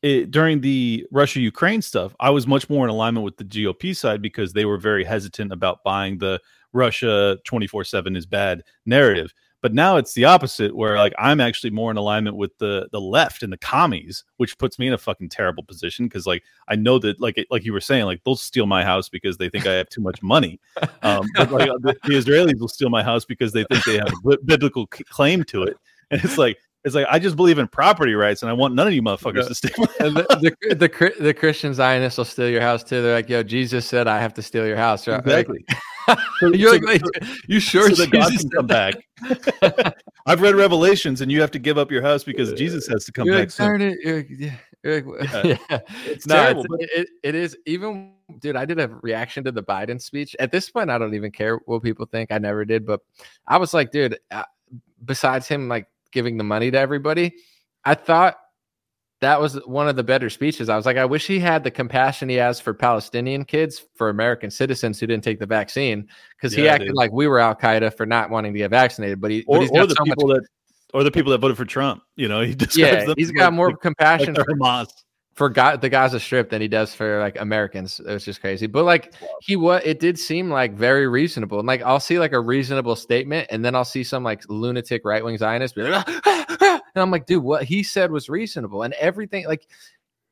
it, 0.03 0.31
during 0.31 0.63
the 0.63 1.07
Russia 1.11 1.41
Ukraine 1.41 1.83
stuff, 1.83 2.15
I 2.19 2.31
was 2.31 2.47
much 2.47 2.71
more 2.71 2.85
in 2.87 2.91
alignment 2.91 3.25
with 3.25 3.37
the 3.37 3.45
GOP 3.45 3.95
side 3.95 4.23
because 4.23 4.55
they 4.55 4.65
were 4.65 4.79
very 4.79 5.05
hesitant 5.05 5.53
about 5.53 5.85
buying 5.85 6.17
the 6.17 6.41
Russia 6.73 7.37
twenty 7.45 7.67
four 7.67 7.85
seven 7.85 8.17
is 8.17 8.25
bad 8.25 8.63
narrative. 8.87 9.35
But 9.67 9.75
now 9.75 9.97
it's 9.97 10.15
the 10.15 10.27
opposite, 10.27 10.77
where 10.77 10.97
like 10.97 11.13
I'm 11.19 11.41
actually 11.41 11.71
more 11.71 11.91
in 11.91 11.97
alignment 11.97 12.37
with 12.37 12.57
the 12.59 12.89
the 12.93 13.01
left 13.01 13.43
and 13.43 13.53
the 13.53 13.57
commies, 13.57 14.23
which 14.37 14.57
puts 14.59 14.79
me 14.79 14.87
in 14.87 14.93
a 14.93 14.99
fucking 14.99 15.29
terrible 15.29 15.65
position 15.65 16.07
because 16.07 16.25
like 16.25 16.45
I 16.69 16.77
know 16.77 17.01
that 17.01 17.21
like 17.21 17.45
like 17.51 17.65
you 17.65 17.73
were 17.73 17.81
saying, 17.81 18.05
like 18.05 18.23
they'll 18.23 18.37
steal 18.37 18.67
my 18.67 18.85
house 18.85 19.09
because 19.09 19.39
they 19.39 19.49
think 19.49 19.67
I 19.67 19.73
have 19.73 19.89
too 19.89 20.01
much 20.01 20.23
money. 20.23 20.61
Um, 21.03 21.27
but 21.35 21.51
like 21.51 21.69
the, 21.81 21.97
the 22.05 22.15
Israelis 22.15 22.61
will 22.61 22.69
steal 22.69 22.91
my 22.91 23.03
house 23.03 23.25
because 23.25 23.51
they 23.51 23.65
think 23.65 23.85
they 23.85 23.99
have 23.99 24.13
a 24.25 24.37
biblical 24.45 24.87
c- 24.95 25.03
claim 25.03 25.43
to 25.47 25.65
it, 25.65 25.77
and 26.13 26.23
it's 26.25 26.39
like 26.39 26.59
it's 26.85 26.95
like 26.95 27.09
I 27.11 27.19
just 27.19 27.35
believe 27.35 27.59
in 27.59 27.67
property 27.67 28.15
rights, 28.15 28.43
and 28.43 28.51
I 28.51 28.53
want 28.53 28.73
none 28.77 28.87
of 28.87 28.93
you 28.93 29.03
motherfuckers 29.03 29.43
Yeah. 29.43 29.49
to 29.49 29.55
steal. 29.57 29.73
My 29.79 29.87
and 30.07 30.17
the, 30.17 30.55
the 30.69 30.75
the 30.77 31.13
the 31.19 31.35
Christian 31.35 31.75
Zionists 31.75 32.19
will 32.19 32.25
steal 32.25 32.49
your 32.49 32.61
house 32.61 32.85
too. 32.85 33.03
They're 33.03 33.15
like, 33.15 33.29
yo, 33.29 33.43
Jesus 33.43 33.85
said 33.85 34.07
I 34.07 34.21
have 34.21 34.33
to 34.35 34.43
steal 34.43 34.65
your 34.65 34.77
house. 34.77 35.09
Right? 35.09 35.17
Like, 35.27 35.49
exactly. 35.49 35.65
So- 36.07 36.17
you're 36.53 36.71
so- 36.79 36.87
like, 36.87 37.03
wait, 37.03 37.29
you 37.49 37.61
sure 37.61 37.91
so 37.91 38.05
that 38.05 38.11
God 38.11 38.31
Jesus 38.31 38.43
can 38.43 38.51
come 38.51 38.67
back. 38.67 38.95
I've 40.27 40.41
read 40.41 40.55
Revelations, 40.55 41.21
and 41.21 41.31
you 41.31 41.41
have 41.41 41.51
to 41.53 41.59
give 41.59 41.79
up 41.79 41.91
your 41.91 42.03
house 42.03 42.25
because 42.25 42.53
Jesus 42.55 42.87
has 42.89 43.05
to 43.05 43.13
come 43.13 43.27
You're 43.27 43.37
back 43.37 43.43
like, 43.43 43.51
soon. 43.51 43.81
it. 43.81 43.99
You're 44.03 44.21
yeah, 44.29 44.55
Yeah. 44.85 45.57
yeah. 45.71 45.79
It's 46.07 46.27
no, 46.27 46.35
terrible, 46.35 46.65
it's, 46.65 46.69
but- 46.69 46.81
it, 46.81 47.09
it 47.23 47.35
is 47.35 47.57
even, 47.67 48.13
dude. 48.41 48.57
I 48.57 48.65
did 48.65 48.79
a 48.81 48.89
reaction 49.03 49.45
to 49.45 49.53
the 49.53 49.63
Biden 49.63 50.01
speech. 50.01 50.35
At 50.39 50.53
this 50.53 50.69
point, 50.71 50.91
I 50.91 50.99
don't 50.99 51.15
even 51.15 51.31
care 51.31 51.57
what 51.67 51.83
people 51.83 52.07
think. 52.07 52.31
I 52.33 52.39
never 52.39 52.65
did, 52.65 52.87
but 52.87 53.01
I 53.47 53.57
was 53.59 53.73
like, 53.75 53.91
dude. 53.93 54.19
Uh, 54.31 54.45
besides 55.05 55.47
him 55.47 55.69
like 55.69 55.87
giving 56.13 56.37
the 56.37 56.45
money 56.45 56.71
to 56.71 56.79
everybody, 56.79 57.35
I 57.85 57.95
thought 57.95 58.37
that 59.21 59.41
was 59.41 59.55
one 59.67 59.89
of 59.89 59.97
the 59.97 60.03
better 60.05 60.29
speeches. 60.29 60.69
I 60.69 60.77
was 60.77 60.85
like, 60.85 60.99
I 60.99 61.05
wish 61.07 61.27
he 61.27 61.39
had 61.39 61.65
the 61.65 61.71
compassion 61.71 62.29
he 62.29 62.37
has 62.37 62.61
for 62.61 62.75
Palestinian 62.75 63.45
kids, 63.45 63.83
for 63.95 64.11
American 64.11 64.51
citizens 64.51 65.01
who 65.01 65.07
didn't 65.07 65.25
take 65.25 65.39
the 65.39 65.47
vaccine, 65.47 66.07
because 66.37 66.53
he 66.53 66.69
acted 66.69 66.89
dude. 66.89 66.97
like 66.97 67.13
we 67.13 67.27
were 67.27 67.39
Al 67.39 67.55
Qaeda 67.55 67.97
for 67.97 68.05
not 68.05 68.29
wanting 68.29 68.53
to 68.53 68.59
get 68.59 68.71
vaccinated. 68.71 69.21
But 69.21 69.31
he, 69.31 69.45
but 69.47 69.57
or, 69.57 69.61
he's 69.63 69.71
or 69.71 69.87
the 69.87 69.95
so 69.95 70.05
much 70.05 70.19
people 70.19 70.29
that, 70.29 70.47
or 70.93 71.03
the 71.03 71.11
people 71.11 71.33
that 71.33 71.39
voted 71.39 71.57
for 71.57 71.65
Trump. 71.65 72.03
You 72.17 72.29
know, 72.29 72.43
he 72.43 72.55
yeah, 72.75 73.07
he's 73.17 73.31
got 73.33 73.45
like- 73.45 73.53
more 73.55 73.71
like, 73.71 73.81
compassion 73.81 74.35
like 74.35 74.45
for, 74.45 74.53
the 74.55 74.61
Hamas. 74.61 74.89
for 75.35 75.49
Ga- 75.49 75.77
the 75.77 75.89
Gaza 75.89 76.21
Strip 76.21 76.51
than 76.51 76.61
he 76.61 76.69
does 76.69 76.95
for 76.95 77.19
like 77.21 77.41
Americans. 77.41 77.99
It 78.01 78.13
was 78.13 78.25
just 78.25 78.43
crazy. 78.43 78.67
But 78.67 78.85
like 78.85 79.15
he 79.41 79.57
was, 79.57 79.81
it 79.85 79.99
did 79.99 80.19
seem 80.19 80.51
like 80.51 80.75
very 80.75 81.09
reasonable. 81.09 81.59
And 81.59 81.67
like 81.67 81.83
I'll 81.83 82.01
see 82.01 82.19
like 82.19 82.33
a 82.33 82.41
reasonable 82.41 82.97
statement, 82.97 83.49
and 83.51 83.65
then 83.65 83.75
I'll 83.75 83.85
see 83.87 84.05
some 84.05 84.23
like 84.23 84.43
lunatic 84.51 85.07
right 85.07 85.25
wing 85.25 85.39
Zionist 85.39 85.75
be 85.75 85.83
like, 85.83 86.05
ah, 86.07 86.21
ah, 86.27 86.46
and 86.97 87.03
I'm 87.03 87.11
like, 87.11 87.27
dude, 87.27 87.43
what 87.43 87.65
he 87.65 87.83
said 87.83 88.11
was 88.11 88.29
reasonable, 88.29 88.83
and 88.83 88.95
everything. 88.95 89.47
Like 89.47 89.69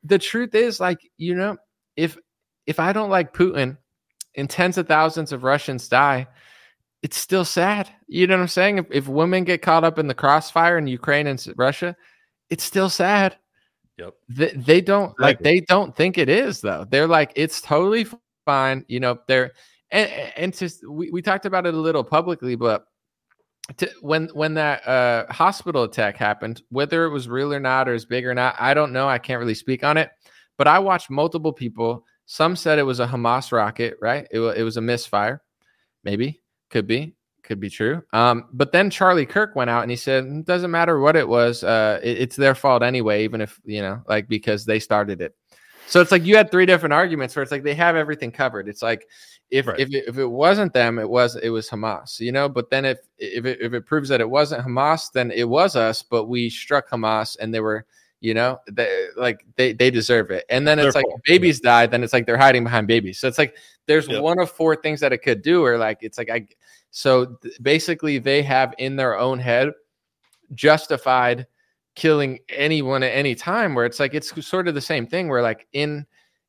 the 0.03 0.19
truth 0.19 0.55
is, 0.55 0.79
like 0.79 0.99
you 1.17 1.35
know, 1.35 1.57
if 1.95 2.17
if 2.65 2.79
I 2.79 2.91
don't 2.93 3.09
like 3.09 3.33
Putin, 3.33 3.77
and 4.35 4.49
tens 4.49 4.77
of 4.77 4.87
thousands 4.87 5.31
of 5.31 5.43
Russians 5.43 5.87
die. 5.87 6.27
It's 7.03 7.17
still 7.17 7.45
sad. 7.45 7.87
You 8.07 8.25
know 8.25 8.35
what 8.35 8.41
I'm 8.41 8.47
saying? 8.47 8.77
If, 8.79 8.85
if 8.89 9.07
women 9.07 9.43
get 9.43 9.61
caught 9.61 9.83
up 9.83 9.99
in 9.99 10.07
the 10.07 10.15
crossfire 10.15 10.75
in 10.79 10.87
Ukraine 10.87 11.27
and 11.27 11.53
Russia, 11.55 11.95
it's 12.49 12.63
still 12.63 12.89
sad 12.89 13.37
Yep. 13.97 14.13
they, 14.27 14.49
they 14.49 14.81
don't 14.81 15.17
like 15.21 15.39
they 15.39 15.61
don't 15.61 15.95
think 15.95 16.17
it 16.17 16.27
is 16.27 16.59
though 16.59 16.85
they're 16.89 17.07
like 17.07 17.31
it's 17.35 17.61
totally 17.61 18.05
fine 18.45 18.83
you 18.89 18.99
know 18.99 19.17
they're 19.27 19.53
and 19.89 20.09
and 20.35 20.53
to 20.55 20.69
we, 20.89 21.09
we 21.11 21.21
talked 21.21 21.45
about 21.45 21.65
it 21.65 21.73
a 21.73 21.77
little 21.79 22.03
publicly 22.03 22.55
but 22.55 22.87
to, 23.77 23.89
when 24.01 24.29
when 24.33 24.53
that 24.53 24.87
uh 24.87 25.25
hospital 25.31 25.83
attack 25.83 26.17
happened 26.17 26.61
whether 26.69 27.05
it 27.05 27.09
was 27.09 27.27
real 27.27 27.53
or 27.53 27.59
not 27.59 27.89
or 27.89 27.93
as 27.93 28.05
big 28.05 28.25
or 28.25 28.33
not 28.33 28.55
i 28.59 28.73
don't 28.73 28.93
know. 28.93 29.07
I 29.07 29.17
can't 29.17 29.39
really 29.39 29.55
speak 29.55 29.83
on 29.83 29.97
it. 29.97 30.11
But 30.57 30.67
i 30.67 30.79
watched 30.79 31.09
multiple 31.09 31.51
people. 31.51 32.05
Some 32.27 32.55
said 32.55 32.79
it 32.79 32.83
was 32.83 32.99
a 32.99 33.07
hamas 33.07 33.51
rocket 33.51 33.97
right? 34.01 34.27
It, 34.31 34.39
it 34.39 34.63
was 34.63 34.77
a 34.77 34.81
misfire. 34.81 35.41
Maybe. 36.03 36.41
Could 36.69 36.87
be. 36.87 37.15
Could 37.43 37.59
be 37.59 37.69
true. 37.69 38.03
Um 38.13 38.49
but 38.53 38.71
then 38.71 38.89
charlie 38.89 39.25
kirk 39.25 39.55
went 39.55 39.69
out 39.69 39.81
and 39.81 39.89
he 39.91 39.97
said 39.97 40.25
it 40.25 40.45
doesn't 40.45 40.71
matter 40.71 40.99
what 40.99 41.15
it 41.15 41.27
was 41.27 41.63
uh 41.63 41.99
it- 42.03 42.19
it's 42.19 42.35
their 42.35 42.55
fault 42.55 42.83
anyway 42.83 43.23
even 43.23 43.41
if 43.41 43.59
you 43.65 43.81
know 43.81 44.01
like 44.07 44.27
because 44.27 44.65
they 44.65 44.79
started 44.79 45.21
it. 45.21 45.35
So 45.87 46.01
it's 46.01 46.11
like 46.11 46.25
you 46.25 46.35
had 46.35 46.49
three 46.49 46.65
different 46.65 46.93
arguments 46.93 47.35
where 47.35 47.43
it's 47.43 47.51
like 47.51 47.63
they 47.63 47.75
have 47.75 47.95
everything 47.95 48.31
covered. 48.31 48.67
It's 48.67 48.81
like 48.81 49.07
if 49.51 49.67
Right. 49.67 49.79
if, 49.79 49.89
it, 49.93 50.05
if 50.07 50.17
it 50.17 50.25
wasn't 50.27 50.73
them 50.73 50.97
it 50.99 51.09
was 51.09 51.35
it 51.37 51.49
was 51.49 51.69
hamas 51.69 52.19
you 52.19 52.31
know 52.31 52.49
but 52.49 52.69
then 52.69 52.83
if 52.85 52.99
if 53.17 53.45
it, 53.45 53.59
if 53.61 53.73
it 53.73 53.85
proves 53.85 54.09
that 54.09 54.21
it 54.21 54.29
wasn't 54.29 54.65
hamas 54.65 55.11
then 55.11 55.31
it 55.31 55.47
was 55.47 55.75
us 55.75 56.01
but 56.01 56.25
we 56.25 56.49
struck 56.49 56.89
hamas 56.89 57.37
and 57.39 57.53
they 57.53 57.59
were 57.59 57.85
you 58.21 58.33
know 58.33 58.59
they 58.71 59.07
like 59.15 59.45
they 59.55 59.71
they 59.73 59.91
deserve 59.91 60.31
it 60.31 60.45
and 60.49 60.67
then 60.67 60.79
it's 60.79 60.95
like 60.95 61.05
fault, 61.05 61.21
babies 61.25 61.59
die. 61.59 61.85
then 61.85 62.03
it's 62.03 62.13
like 62.13 62.25
they're 62.25 62.37
hiding 62.37 62.63
behind 62.63 62.87
babies 62.87 63.19
so 63.19 63.27
it's 63.27 63.37
like 63.37 63.55
there's 63.85 64.07
Yep. 64.07 64.21
one 64.23 64.39
of 64.39 64.49
four 64.49 64.75
things 64.75 64.99
that 64.99 65.13
it 65.13 65.19
could 65.19 65.41
do 65.43 65.63
or 65.63 65.77
like 65.77 65.99
it's 66.01 66.17
like 66.17 66.29
i 66.31 66.45
so 66.89 67.25
th- 67.43 67.53
basically 67.61 68.17
they 68.17 68.41
have 68.41 68.73
in 68.79 68.95
their 68.95 69.17
own 69.17 69.37
head 69.37 69.71
justified 70.53 71.45
killing 71.95 72.39
anyone 72.49 73.03
at 73.03 73.09
any 73.11 73.35
time 73.35 73.75
where 73.75 73.85
it's 73.85 73.99
like 73.99 74.13
it's 74.13 74.45
sort 74.45 74.67
of 74.67 74.73
the 74.75 74.81
same 74.81 75.05
thing 75.07 75.27
where 75.27 75.41
like 75.41 75.67
in 75.73 76.05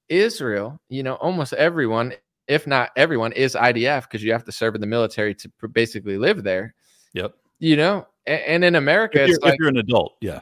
israel 0.09 0.81
you 0.89 1.03
know 1.03 1.15
almost 1.17 1.53
everyone 1.55 2.13
if 2.49 2.67
not 2.67 2.91
everyone 2.97 3.33
is 3.33 3.55
idf 3.55 4.03
because 4.03 4.23
you 4.23 4.33
have 4.33 4.45
to 4.45 4.53
serve 4.53 4.75
in 4.75 4.81
the 4.81 4.87
military 4.87 5.35
to 5.35 5.49
pr- 5.51 5.67
basically 5.69 6.17
live 6.19 6.43
there 6.43 6.75
Yep. 7.15 7.35
you 7.59 7.77
know 7.77 8.07
A- 8.27 8.49
and, 8.51 8.65
in 8.65 8.75
america 8.77 9.23
If 9.23 9.31
it's 9.31 9.39
you're, 9.39 9.41
like 9.49 9.55
if 9.55 9.59
you're 9.61 9.69
an 9.69 9.79
adult, 9.79 10.17
yeah. 10.21 10.41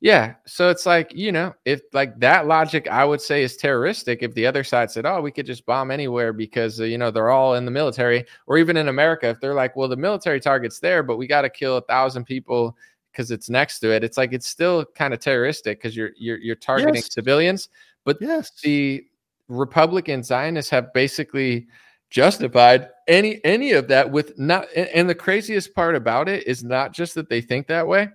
yeah. 0.00 0.34
So 0.46 0.70
it's 0.70 0.86
like, 0.86 1.12
you 1.14 1.32
know, 1.32 1.54
if 1.64 1.80
like 1.92 2.18
that 2.20 2.46
logic, 2.46 2.86
I 2.88 3.04
would 3.04 3.20
say 3.20 3.42
is 3.42 3.56
terroristic. 3.56 4.22
If 4.22 4.32
the 4.34 4.46
other 4.46 4.62
side 4.64 4.90
said, 4.90 5.04
oh, 5.06 5.20
we 5.20 5.32
could 5.32 5.44
just 5.46 5.66
bomb 5.66 5.90
anywhere 5.90 6.32
because, 6.32 6.80
uh, 6.80 6.84
you 6.84 6.98
know, 6.98 7.10
they're 7.10 7.30
all 7.30 7.54
in 7.54 7.64
the 7.64 7.70
military, 7.72 8.24
or 8.46 8.58
even 8.58 8.76
in 8.76 8.88
America, 8.88 9.28
if 9.28 9.40
they're 9.40 9.54
like, 9.54 9.74
well, 9.76 9.88
the 9.88 9.96
military 9.96 10.38
target's 10.40 10.78
there, 10.80 11.02
but 11.02 11.16
we 11.16 11.26
got 11.26 11.42
to 11.42 11.50
kill 11.50 11.76
a 11.78 11.82
thousand 11.82 12.24
people 12.24 12.76
because 13.10 13.30
it's 13.32 13.50
next 13.50 13.80
to 13.80 13.90
it. 13.90 14.04
It's 14.04 14.16
like, 14.16 14.32
it's 14.32 14.46
still 14.48 14.84
kind 14.94 15.12
of 15.12 15.18
terroristic 15.20 15.78
because 15.78 15.96
you're, 15.96 16.10
you're, 16.16 16.38
you're 16.38 16.56
targeting 16.56 16.94
Yes. 16.94 17.12
civilians. 17.12 17.68
But 18.04 18.18
Yes. 18.20 18.52
the 18.62 19.04
Republican 19.48 20.22
Zionists 20.22 20.70
have 20.70 20.92
basically 20.92 21.66
justified 22.10 22.88
any 23.06 23.40
any 23.44 23.72
of 23.72 23.88
that 23.88 24.10
with 24.10 24.38
not 24.38 24.66
and, 24.74 25.08
the 25.08 25.14
craziest 25.14 25.74
part 25.74 25.94
about 25.94 26.28
it 26.28 26.46
is 26.46 26.64
not 26.64 26.92
just 26.92 27.14
that 27.14 27.28
they 27.28 27.40
think 27.40 27.66
that 27.66 27.86
way. 27.86 28.08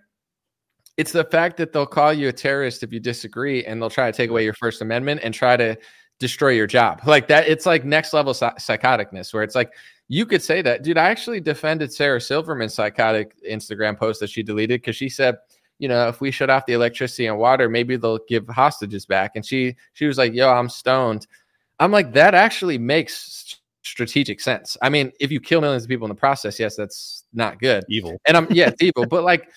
It's 0.98 1.12
the 1.12 1.24
fact 1.24 1.58
that 1.58 1.74
they'll 1.74 1.88
call 1.88 2.13
you 2.13 2.30
a 2.30 2.34
terrorist 2.34 2.84
if 2.84 2.93
you 2.93 3.00
disagree 3.00 3.65
and 3.65 3.82
they'll 3.82 3.89
try 3.89 4.10
to 4.12 4.15
take 4.15 4.30
away 4.30 4.43
your 4.43 4.54
first 4.54 4.82
amendment 4.82 5.22
and 5.24 5.34
try 5.34 5.58
to 5.58 5.76
destroy 6.19 6.50
your 6.50 6.67
job. 6.67 7.02
Like 7.06 7.28
that 7.28 7.48
it's 7.48 7.65
like 7.65 7.84
next 7.84 8.13
level 8.13 8.34
psychoticness 8.34 9.34
where 9.34 9.43
it's 9.43 9.56
like 9.56 9.74
you 10.08 10.26
could 10.26 10.41
say 10.41 10.62
that. 10.62 10.84
Dude 10.84 10.98
i 10.98 11.10
actually 11.10 11.39
defended 11.39 11.93
sarah 11.93 12.22
silverman's 12.22 12.74
psychotic 12.74 13.36
instagram 13.50 13.98
post 13.98 14.19
that 14.19 14.30
she 14.30 14.43
deleted 14.43 14.82
because 14.82 14.96
she 14.96 15.10
said 15.10 15.38
you 15.84 15.88
know 15.88 16.08
if 16.08 16.22
we 16.22 16.32
shut 16.32 16.50
off 16.50 16.65
the 16.65 16.74
electricity 16.74 17.28
and 17.28 17.38
water 17.38 17.67
maybe 17.69 17.96
they'll 17.98 18.26
give 18.28 18.48
hostages 18.48 19.06
back 19.06 19.32
and 19.36 19.46
she 19.46 19.76
she 19.93 20.06
was 20.06 20.17
like 20.17 20.34
yo 20.34 20.50
i'm 20.50 20.69
stoned 20.69 21.28
i'm 21.80 21.91
like 21.91 22.13
that 22.13 22.34
actually 22.34 22.78
makes 22.78 23.60
strategic 23.84 24.39
sense 24.39 24.78
i 24.82 24.89
mean 24.89 25.12
if 25.19 25.32
you 25.32 25.39
kill 25.39 25.62
millions 25.62 25.84
of 25.84 25.89
people 25.89 26.06
in 26.06 26.10
the 26.10 26.15
process 26.15 26.60
yes 26.60 26.76
that's 26.76 27.24
not 27.34 27.60
good 27.60 27.84
Evil. 27.89 28.17
and 28.26 28.38
I'm 28.38 28.48
yeah, 28.50 28.69
it's 28.69 28.82
evil. 28.82 29.06
But 29.06 29.24
like, 29.24 29.50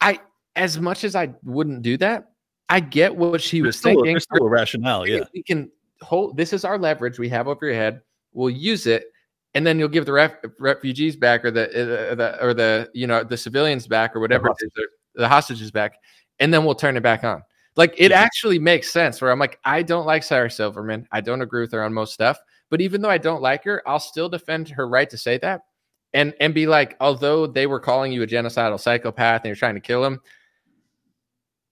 I 0.00 0.20
as 0.56 0.78
much 0.78 1.04
as 1.04 1.14
I 1.16 1.34
wouldn't 1.42 1.82
do 1.82 1.96
that, 1.98 2.30
I 2.68 2.80
get 2.80 3.14
what 3.14 3.42
she 3.42 3.62
was 3.62 3.74
There's 3.74 3.78
still, 3.78 3.90
thinking. 3.90 4.12
there's 4.12 4.24
still 4.24 4.46
a 4.46 4.48
rationale, 4.48 5.06
yeah. 5.06 5.24
We 5.34 5.42
can 5.42 5.70
hold. 6.00 6.36
This 6.36 6.52
is 6.52 6.64
our 6.64 6.78
leverage 6.78 7.18
we 7.18 7.28
have 7.30 7.48
over 7.48 7.66
your 7.66 7.74
head. 7.74 8.00
We'll 8.32 8.50
use 8.50 8.86
it, 8.86 9.06
and 9.54 9.66
then 9.66 9.78
you'll 9.78 9.88
give 9.88 10.06
the 10.06 10.12
ref, 10.12 10.32
refugees 10.58 11.16
back, 11.16 11.44
or 11.44 11.50
the, 11.50 11.68
uh, 11.68 12.14
the 12.14 12.44
or 12.44 12.54
the 12.54 12.90
you 12.94 13.06
know 13.06 13.24
the 13.24 13.36
civilians 13.36 13.86
back, 13.86 14.14
or 14.16 14.20
whatever 14.20 14.48
it 14.48 14.56
is, 14.60 14.70
or 14.78 14.88
the 15.14 15.28
hostages 15.28 15.70
back, 15.70 15.94
and 16.40 16.52
then 16.52 16.64
we'll 16.64 16.74
turn 16.74 16.96
it 16.96 17.02
back 17.02 17.24
on. 17.24 17.42
Like 17.76 17.94
it 17.98 18.12
actually 18.12 18.58
makes 18.58 18.92
sense. 18.92 19.20
Where 19.20 19.30
I'm 19.32 19.38
like, 19.38 19.58
I 19.64 19.82
don't 19.82 20.06
like 20.06 20.22
Sarah 20.22 20.50
Silverman. 20.50 21.08
I 21.10 21.20
don't 21.20 21.42
agree 21.42 21.62
with 21.62 21.72
her 21.72 21.82
on 21.82 21.92
most 21.92 22.14
stuff. 22.14 22.38
But 22.70 22.80
even 22.80 23.02
though 23.02 23.10
I 23.10 23.18
don't 23.18 23.42
like 23.42 23.64
her, 23.64 23.82
I'll 23.86 24.00
still 24.00 24.28
defend 24.28 24.68
her 24.70 24.88
right 24.88 25.08
to 25.10 25.18
say 25.18 25.38
that 25.38 25.62
and 26.14 26.32
and 26.40 26.54
be 26.54 26.66
like, 26.66 26.96
although 27.00 27.46
they 27.46 27.66
were 27.66 27.80
calling 27.80 28.12
you 28.12 28.22
a 28.22 28.26
genocidal 28.26 28.80
psychopath 28.80 29.42
and 29.42 29.46
you're 29.46 29.56
trying 29.56 29.74
to 29.74 29.80
kill 29.80 30.04
him, 30.04 30.20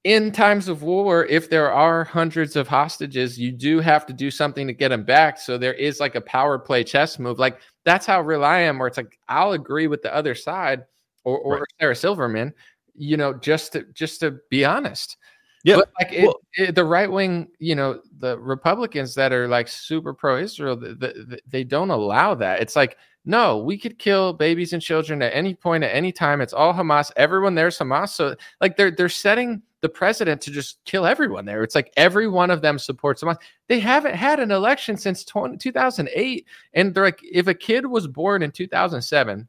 in 0.05 0.33
times 0.33 0.69
of 0.69 0.83
war, 0.83 1.25
if 1.27 1.49
there 1.49 1.71
are 1.71 2.03
hundreds 2.03 2.57
of 2.57 2.67
hostages, 2.67 3.39
you 3.39 3.53
do 3.53 3.79
have 3.79 4.05
to 4.07 4.13
do 4.13 4.31
something 4.31 4.67
to 4.67 4.73
get 4.73 4.89
them 4.89 5.05
back. 5.05 5.39
So 5.39 5.57
there 5.57 5.75
is 5.75 6.01
like 6.01 6.17
a 6.17 6.21
power 6.21 6.59
play 6.59 6.83
chess 6.83 7.19
move. 7.21 7.39
Like 7.39 7.61
that's 7.85 8.05
how 8.05 8.21
real 8.21 8.45
I 8.45 8.59
am. 8.59 8.79
Where 8.79 8.89
it's 8.89 8.97
like 8.97 9.19
I'll 9.29 9.53
agree 9.53 9.87
with 9.87 10.03
the 10.03 10.15
other 10.15 10.35
side 10.35 10.85
or, 11.25 11.39
or 11.39 11.55
Right. 11.55 11.63
Sarah 11.81 11.97
Silverman, 11.97 12.53
you 12.95 13.17
know, 13.17 13.33
just 13.35 13.73
to 13.73 13.85
just 13.95 14.21
to 14.21 14.39
be 14.51 14.65
honest. 14.65 15.17
Yeah, 15.65 15.77
But 15.77 15.91
like 16.01 16.13
it, 16.13 16.25
well- 16.25 16.41
it- 16.55 16.75
the 16.75 16.85
right 16.85 17.11
wing, 17.11 17.49
you 17.61 17.75
know, 17.77 18.01
the 18.19 18.37
Republicans 18.39 19.15
that 19.15 19.33
are 19.33 19.47
like 19.47 19.69
super 19.69 20.13
pro 20.13 20.39
Israel, 20.39 20.77
th- 20.77 20.99
th- 20.99 21.15
th- 21.29 21.41
they 21.47 21.63
don't 21.65 21.91
allow 21.91 22.35
that. 22.35 22.61
It's 22.61 22.75
like, 22.75 22.97
no, 23.25 23.59
we 23.59 23.79
could 23.79 23.97
kill 24.01 24.33
babies 24.33 24.73
and 24.73 24.83
children 24.83 25.23
at 25.23 25.33
any 25.33 25.55
point, 25.55 25.85
at 25.85 25.95
any 25.95 26.11
time. 26.11 26.41
It's 26.41 26.53
all 26.53 26.75
Hamas. 26.75 27.13
Everyone 27.17 27.55
there's 27.55 27.79
Hamas. 27.79 28.09
So 28.09 28.35
like 28.61 28.77
they're 28.77 28.91
they're 28.91 29.09
setting 29.09 29.63
the 29.83 29.89
president 29.89 30.41
to 30.41 30.51
just 30.51 30.79
kill 30.85 31.07
everyone 31.07 31.45
there. 31.45 31.63
It's 31.63 31.75
like 31.77 31.93
every 31.97 32.27
one 32.29 32.51
of 32.51 32.61
them 32.63 32.77
supports 32.79 33.23
Hamas. 33.23 33.37
They 33.69 33.79
haven't 33.79 34.15
had 34.17 34.41
an 34.41 34.51
election 34.51 34.97
since 34.97 35.25
20, 35.25 35.57
2008. 35.59 36.47
And 36.75 36.93
they're 36.95 37.05
like, 37.05 37.21
if 37.23 37.47
a 37.47 37.55
kid 37.55 37.87
was 37.87 38.09
born 38.09 38.43
in 38.43 38.51
2007, 38.51 39.47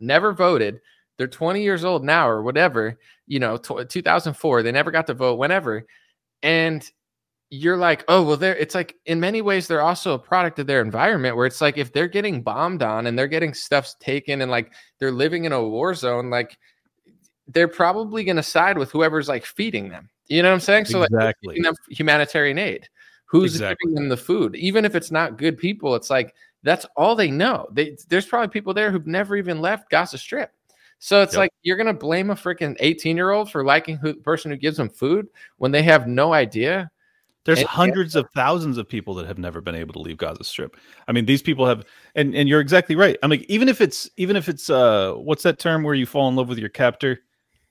never 0.00 0.32
voted, 0.32 0.80
they're 1.18 1.26
20 1.26 1.62
years 1.62 1.84
old 1.84 2.04
now 2.04 2.28
or 2.28 2.42
whatever, 2.42 2.98
you 3.26 3.38
know, 3.38 3.56
tw 3.56 3.88
2004, 3.88 4.62
they 4.62 4.72
never 4.72 4.90
got 4.90 5.06
to 5.06 5.14
vote 5.14 5.38
whenever. 5.38 5.86
And 6.42 6.88
you're 7.50 7.76
like, 7.76 8.04
oh, 8.08 8.22
well, 8.22 8.36
they're, 8.36 8.56
it's 8.56 8.74
like 8.74 8.96
in 9.06 9.20
many 9.20 9.40
ways, 9.40 9.68
they're 9.68 9.82
also 9.82 10.14
a 10.14 10.18
product 10.18 10.58
of 10.58 10.66
their 10.66 10.80
environment 10.80 11.36
where 11.36 11.46
it's 11.46 11.60
like 11.60 11.78
if 11.78 11.92
they're 11.92 12.08
getting 12.08 12.42
bombed 12.42 12.82
on 12.82 13.06
and 13.06 13.18
they're 13.18 13.28
getting 13.28 13.54
stuff 13.54 13.94
taken 14.00 14.42
and 14.42 14.50
like 14.50 14.72
they're 14.98 15.12
living 15.12 15.44
in 15.44 15.52
a 15.52 15.62
war 15.62 15.94
zone, 15.94 16.28
like 16.28 16.58
they're 17.48 17.68
probably 17.68 18.24
going 18.24 18.36
to 18.36 18.42
side 18.42 18.76
with 18.76 18.90
whoever's 18.90 19.28
like 19.28 19.46
feeding 19.46 19.88
them. 19.88 20.08
You 20.28 20.42
know 20.42 20.48
what 20.48 20.54
I'm 20.54 20.60
saying? 20.60 20.86
So, 20.86 20.98
like, 20.98 21.10
exactly. 21.10 21.60
them 21.60 21.74
humanitarian 21.88 22.58
aid? 22.58 22.88
Who's 23.26 23.54
Exactly. 23.54 23.90
giving 23.90 23.94
them 23.94 24.08
the 24.08 24.16
food? 24.16 24.56
Even 24.56 24.84
if 24.84 24.94
it's 24.94 25.10
not 25.10 25.38
good 25.38 25.56
people, 25.56 25.94
it's 25.94 26.10
like 26.10 26.34
that's 26.62 26.86
all 26.96 27.14
they 27.14 27.30
know. 27.30 27.68
They, 27.72 27.96
there's 28.08 28.26
probably 28.26 28.48
people 28.48 28.74
there 28.74 28.90
who've 28.90 29.06
never 29.06 29.36
even 29.36 29.60
left 29.60 29.90
Gaza 29.90 30.18
Strip. 30.18 30.50
So 30.98 31.22
it's 31.22 31.34
Yep. 31.34 31.38
like 31.38 31.50
you're 31.62 31.76
gonna 31.76 31.92
blame 31.94 32.30
a 32.30 32.34
freaking 32.34 32.76
18 32.80 33.16
year 33.16 33.30
old 33.30 33.50
for 33.50 33.64
liking 33.64 33.96
who 33.96 34.12
the 34.14 34.20
person 34.20 34.50
who 34.50 34.56
gives 34.56 34.76
them 34.78 34.88
food 34.88 35.26
when 35.58 35.70
they 35.72 35.82
have 35.82 36.06
no 36.08 36.32
idea. 36.32 36.90
There's 37.44 37.60
And- 37.60 37.68
hundreds 37.68 38.16
of 38.16 38.26
thousands 38.34 38.76
of 38.76 38.88
people 38.88 39.14
that 39.14 39.26
have 39.26 39.38
never 39.38 39.60
been 39.60 39.76
able 39.76 39.92
to 39.92 40.00
leave 40.00 40.16
Gaza 40.16 40.42
Strip. 40.42 40.76
I 41.06 41.12
mean, 41.12 41.26
these 41.26 41.42
people 41.42 41.64
have, 41.66 41.84
and 42.16 42.34
and 42.34 42.48
you're 42.48 42.60
exactly 42.60 42.96
right. 42.96 43.16
I 43.22 43.28
mean, 43.28 43.44
even 43.48 43.68
if 43.68 43.80
it's 43.80 44.10
even 44.16 44.34
if 44.36 44.48
it's 44.48 44.68
uh, 44.68 45.12
what's 45.12 45.44
that 45.44 45.58
term 45.60 45.84
where 45.84 45.94
you 45.94 46.06
fall 46.06 46.28
in 46.28 46.34
love 46.34 46.48
with 46.48 46.58
your 46.58 46.70
captor? 46.70 47.20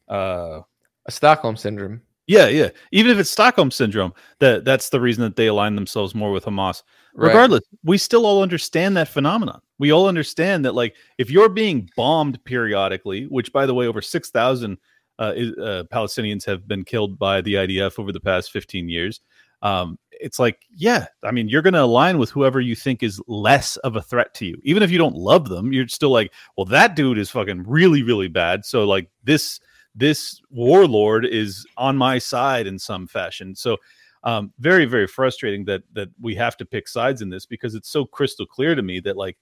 Uh, 0.07 0.61
A 1.07 1.11
Stockholm 1.11 1.57
syndrome. 1.57 2.01
yeah, 2.27 2.47
yeah. 2.47 2.69
Even 2.91 3.11
if 3.11 3.17
it's 3.19 3.29
Stockholm 3.29 3.69
syndrome, 3.69 4.13
that 4.39 4.63
that's 4.65 4.89
the 4.89 5.01
reason 5.01 5.23
that 5.23 5.35
they 5.35 5.47
align 5.47 5.75
themselves 5.75 6.15
more 6.15 6.31
with 6.31 6.45
Hamas. 6.45 6.83
Right. 7.17 7.27
Regardless, 7.29 7.63
we 7.83 7.97
still 7.97 8.25
all 8.25 8.41
understand 8.43 8.97
that 8.97 9.07
phenomenon. 9.07 9.61
We 9.79 9.91
all 9.91 10.07
understand 10.07 10.65
that, 10.65 10.75
like, 10.75 10.95
if 11.17 11.29
you're 11.31 11.47
being 11.49 11.89
bombed 11.95 12.43
periodically, 12.43 13.23
which, 13.27 13.53
by 13.53 13.65
the 13.65 13.73
way, 13.73 13.87
over 13.87 14.01
six 14.01 14.29
thousand 14.29 14.77
uh, 15.17 15.21
uh, 15.21 15.83
Palestinians 15.85 16.45
have 16.45 16.67
been 16.67 16.83
killed 16.83 17.17
by 17.17 17.39
the 17.39 17.53
IDF 17.53 17.99
over 17.99 18.11
the 18.11 18.19
past 18.19 18.51
fifteen 18.51 18.89
years. 18.89 19.21
Um, 19.61 19.97
it's 20.11 20.39
like, 20.39 20.63
yeah, 20.75 21.05
I 21.23 21.31
mean, 21.31 21.47
you're 21.47 21.61
going 21.61 21.73
to 21.73 21.81
align 21.81 22.17
with 22.17 22.29
whoever 22.29 22.59
you 22.59 22.75
think 22.75 23.01
is 23.01 23.21
less 23.27 23.77
of 23.77 23.95
a 23.95 24.01
threat 24.01 24.33
to 24.35 24.45
you, 24.45 24.59
even 24.63 24.83
if 24.83 24.91
you 24.91 24.97
don't 24.97 25.15
love 25.15 25.47
them. 25.49 25.71
You're 25.73 25.87
still 25.87 26.11
like, 26.11 26.33
well, 26.57 26.65
that 26.65 26.95
dude 26.95 27.17
is 27.17 27.29
fucking 27.29 27.63
really, 27.65 28.03
really 28.03 28.27
bad. 28.27 28.65
So, 28.65 28.83
like, 28.83 29.09
this 29.23 29.61
this 29.95 30.41
warlord 30.49 31.25
is 31.25 31.65
on 31.77 31.95
my 31.95 32.17
side 32.17 32.67
in 32.67 32.77
some 32.77 33.07
fashion. 33.07 33.55
So 33.55 33.77
um, 34.25 34.51
very 34.59 34.85
very 34.85 35.07
frustrating 35.07 35.63
that 35.65 35.83
that 35.93 36.09
we 36.19 36.35
have 36.35 36.57
to 36.57 36.65
pick 36.65 36.87
sides 36.87 37.21
in 37.21 37.29
this 37.29 37.45
because 37.45 37.75
it's 37.75 37.89
so 37.89 38.05
crystal 38.05 38.45
clear 38.45 38.75
to 38.75 38.81
me 38.81 38.99
that 38.99 39.15
like 39.15 39.37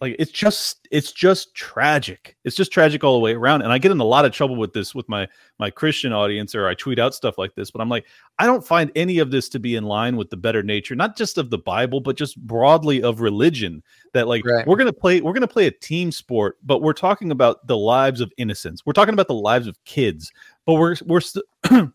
like 0.00 0.16
it's 0.18 0.32
just 0.32 0.88
it's 0.90 1.12
just 1.12 1.54
tragic 1.54 2.36
it's 2.44 2.56
just 2.56 2.72
tragic 2.72 3.04
all 3.04 3.12
the 3.12 3.20
way 3.20 3.34
around 3.34 3.62
and 3.62 3.70
i 3.72 3.78
get 3.78 3.90
in 3.92 4.00
a 4.00 4.04
lot 4.04 4.24
of 4.24 4.32
trouble 4.32 4.56
with 4.56 4.72
this 4.72 4.94
with 4.94 5.08
my 5.08 5.28
my 5.58 5.70
christian 5.70 6.12
audience 6.12 6.54
or 6.54 6.66
i 6.66 6.74
tweet 6.74 6.98
out 6.98 7.14
stuff 7.14 7.36
like 7.38 7.54
this 7.54 7.70
but 7.70 7.80
i'm 7.80 7.88
like 7.88 8.06
i 8.38 8.46
don't 8.46 8.66
find 8.66 8.90
any 8.96 9.18
of 9.18 9.30
this 9.30 9.48
to 9.48 9.58
be 9.58 9.76
in 9.76 9.84
line 9.84 10.16
with 10.16 10.30
the 10.30 10.36
better 10.36 10.62
nature 10.62 10.94
not 10.96 11.16
just 11.16 11.36
of 11.38 11.50
the 11.50 11.58
bible 11.58 12.00
but 12.00 12.16
just 12.16 12.40
broadly 12.46 13.02
of 13.02 13.20
religion 13.20 13.82
that 14.14 14.26
like 14.26 14.44
Right. 14.44 14.66
we're 14.66 14.76
gonna 14.76 14.92
play 14.92 15.20
we're 15.20 15.34
gonna 15.34 15.46
play 15.46 15.66
a 15.66 15.70
team 15.70 16.10
sport 16.10 16.56
but 16.64 16.80
we're 16.82 16.94
talking 16.94 17.30
about 17.30 17.66
the 17.66 17.76
lives 17.76 18.20
of 18.22 18.32
innocents 18.38 18.84
we're 18.86 18.94
talking 18.94 19.14
about 19.14 19.28
the 19.28 19.34
lives 19.34 19.66
of 19.66 19.76
kids 19.84 20.32
but 20.64 20.74
we're 20.74 20.96
we're 21.04 21.20
still 21.20 21.42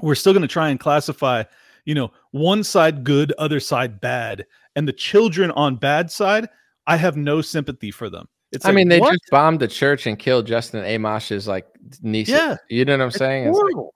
we're 0.00 0.14
still 0.14 0.32
going 0.32 0.42
to 0.42 0.48
try 0.48 0.68
and 0.68 0.80
classify 0.80 1.42
you 1.84 1.94
know 1.94 2.10
one 2.32 2.62
side 2.64 3.04
good 3.04 3.32
other 3.38 3.60
side 3.60 4.00
bad 4.00 4.44
and 4.74 4.86
the 4.86 4.92
children 4.92 5.50
on 5.52 5.76
bad 5.76 6.10
side 6.10 6.48
i 6.86 6.96
have 6.96 7.16
no 7.16 7.40
sympathy 7.40 7.90
for 7.90 8.08
them 8.10 8.26
it's 8.52 8.64
I 8.64 8.68
like, 8.68 8.76
mean, 8.76 8.88
they 8.88 9.00
what? 9.00 9.12
just 9.12 9.24
bombed 9.30 9.58
the 9.60 9.66
church 9.68 10.06
and 10.06 10.16
killed 10.18 10.46
Justin 10.46 10.84
Amash's 10.84 11.48
like 11.48 11.66
niece. 12.00 12.28
Yeah. 12.28 12.56
You 12.70 12.84
know 12.84 12.92
what 12.94 13.02
I'm 13.02 13.08
It's 13.08 13.16
saying? 13.18 13.48
It's 13.48 13.56
like- 13.58 13.62
horrible. 13.74 13.94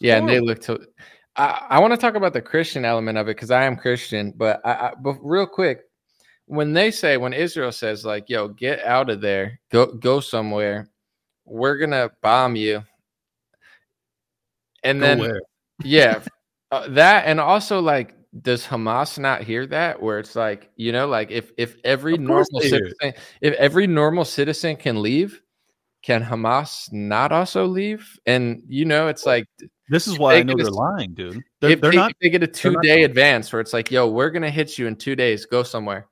yeah, 0.00 0.18
and 0.18 0.28
they 0.28 0.32
horrible. 0.34 0.48
look 0.48 0.60
to. 0.62 0.80
I, 1.36 1.66
I 1.70 1.78
want 1.78 1.92
to 1.94 1.96
talk 1.96 2.14
about 2.14 2.34
the 2.34 2.42
Christian 2.42 2.84
element 2.84 3.16
of 3.16 3.26
it 3.28 3.36
because 3.36 3.50
I 3.50 3.64
am 3.64 3.74
Christian, 3.74 4.34
but 4.36 4.60
I, 4.66 4.70
I 4.72 4.92
but 5.00 5.16
real 5.22 5.46
quick, 5.46 5.80
when 6.44 6.74
they 6.74 6.90
say 6.90 7.16
when 7.16 7.32
Israel 7.32 7.72
says 7.72 8.04
like, 8.04 8.28
"Yo, 8.28 8.48
get 8.48 8.84
out 8.84 9.08
of 9.08 9.22
there, 9.22 9.58
go 9.72 9.86
go 9.86 10.20
somewhere," 10.20 10.88
we're 11.46 11.78
gonna 11.78 12.10
bomb 12.22 12.54
you, 12.54 12.84
and 14.86 15.00
Go 15.00 15.06
then 15.06 15.18
where? 15.18 15.40
yeah, 15.82 16.22
uh, 16.70 16.88
that 16.88 17.26
and 17.26 17.40
also 17.40 17.80
like, 17.80 18.14
does 18.42 18.66
Hamas 18.66 19.18
not 19.18 19.42
hear 19.42 19.66
that? 19.66 20.00
Where 20.00 20.18
it's 20.18 20.36
like, 20.36 20.70
you 20.76 20.92
know, 20.92 21.06
like 21.06 21.30
if 21.30 21.52
if 21.58 21.76
every 21.84 22.16
normal 22.16 22.60
they 22.60 22.68
hear 22.68 22.84
it. 22.86 22.96
citizen, 23.00 23.22
if 23.40 23.54
every 23.54 23.86
normal 23.86 24.24
citizen 24.24 24.76
can 24.76 25.02
leave, 25.02 25.40
can 26.02 26.22
Hamas 26.22 26.92
not 26.92 27.32
also 27.32 27.66
leave? 27.66 28.18
And 28.26 28.62
you 28.68 28.84
know, 28.84 29.08
it's 29.08 29.26
like 29.26 29.46
this 29.88 30.06
is 30.08 30.18
why 30.18 30.34
i 30.34 30.42
know 30.42 30.54
they're 30.56 30.64
just- 30.66 30.76
lying 30.76 31.14
dude 31.14 31.40
they're, 31.60 31.70
if 31.70 31.80
they're 31.80 31.92
they, 31.92 31.96
not 31.96 32.12
they 32.20 32.28
get 32.28 32.42
a 32.42 32.46
two 32.46 32.76
day 32.82 33.04
advance 33.04 33.52
where 33.52 33.60
it's 33.60 33.72
like, 33.72 33.90
yo, 33.90 34.08
we're 34.08 34.30
gonna 34.30 34.50
hit 34.50 34.78
you 34.78 34.86
in 34.86 34.96
two 34.96 35.16
days. 35.16 35.46
Go 35.46 35.62
somewhere. 35.62 36.08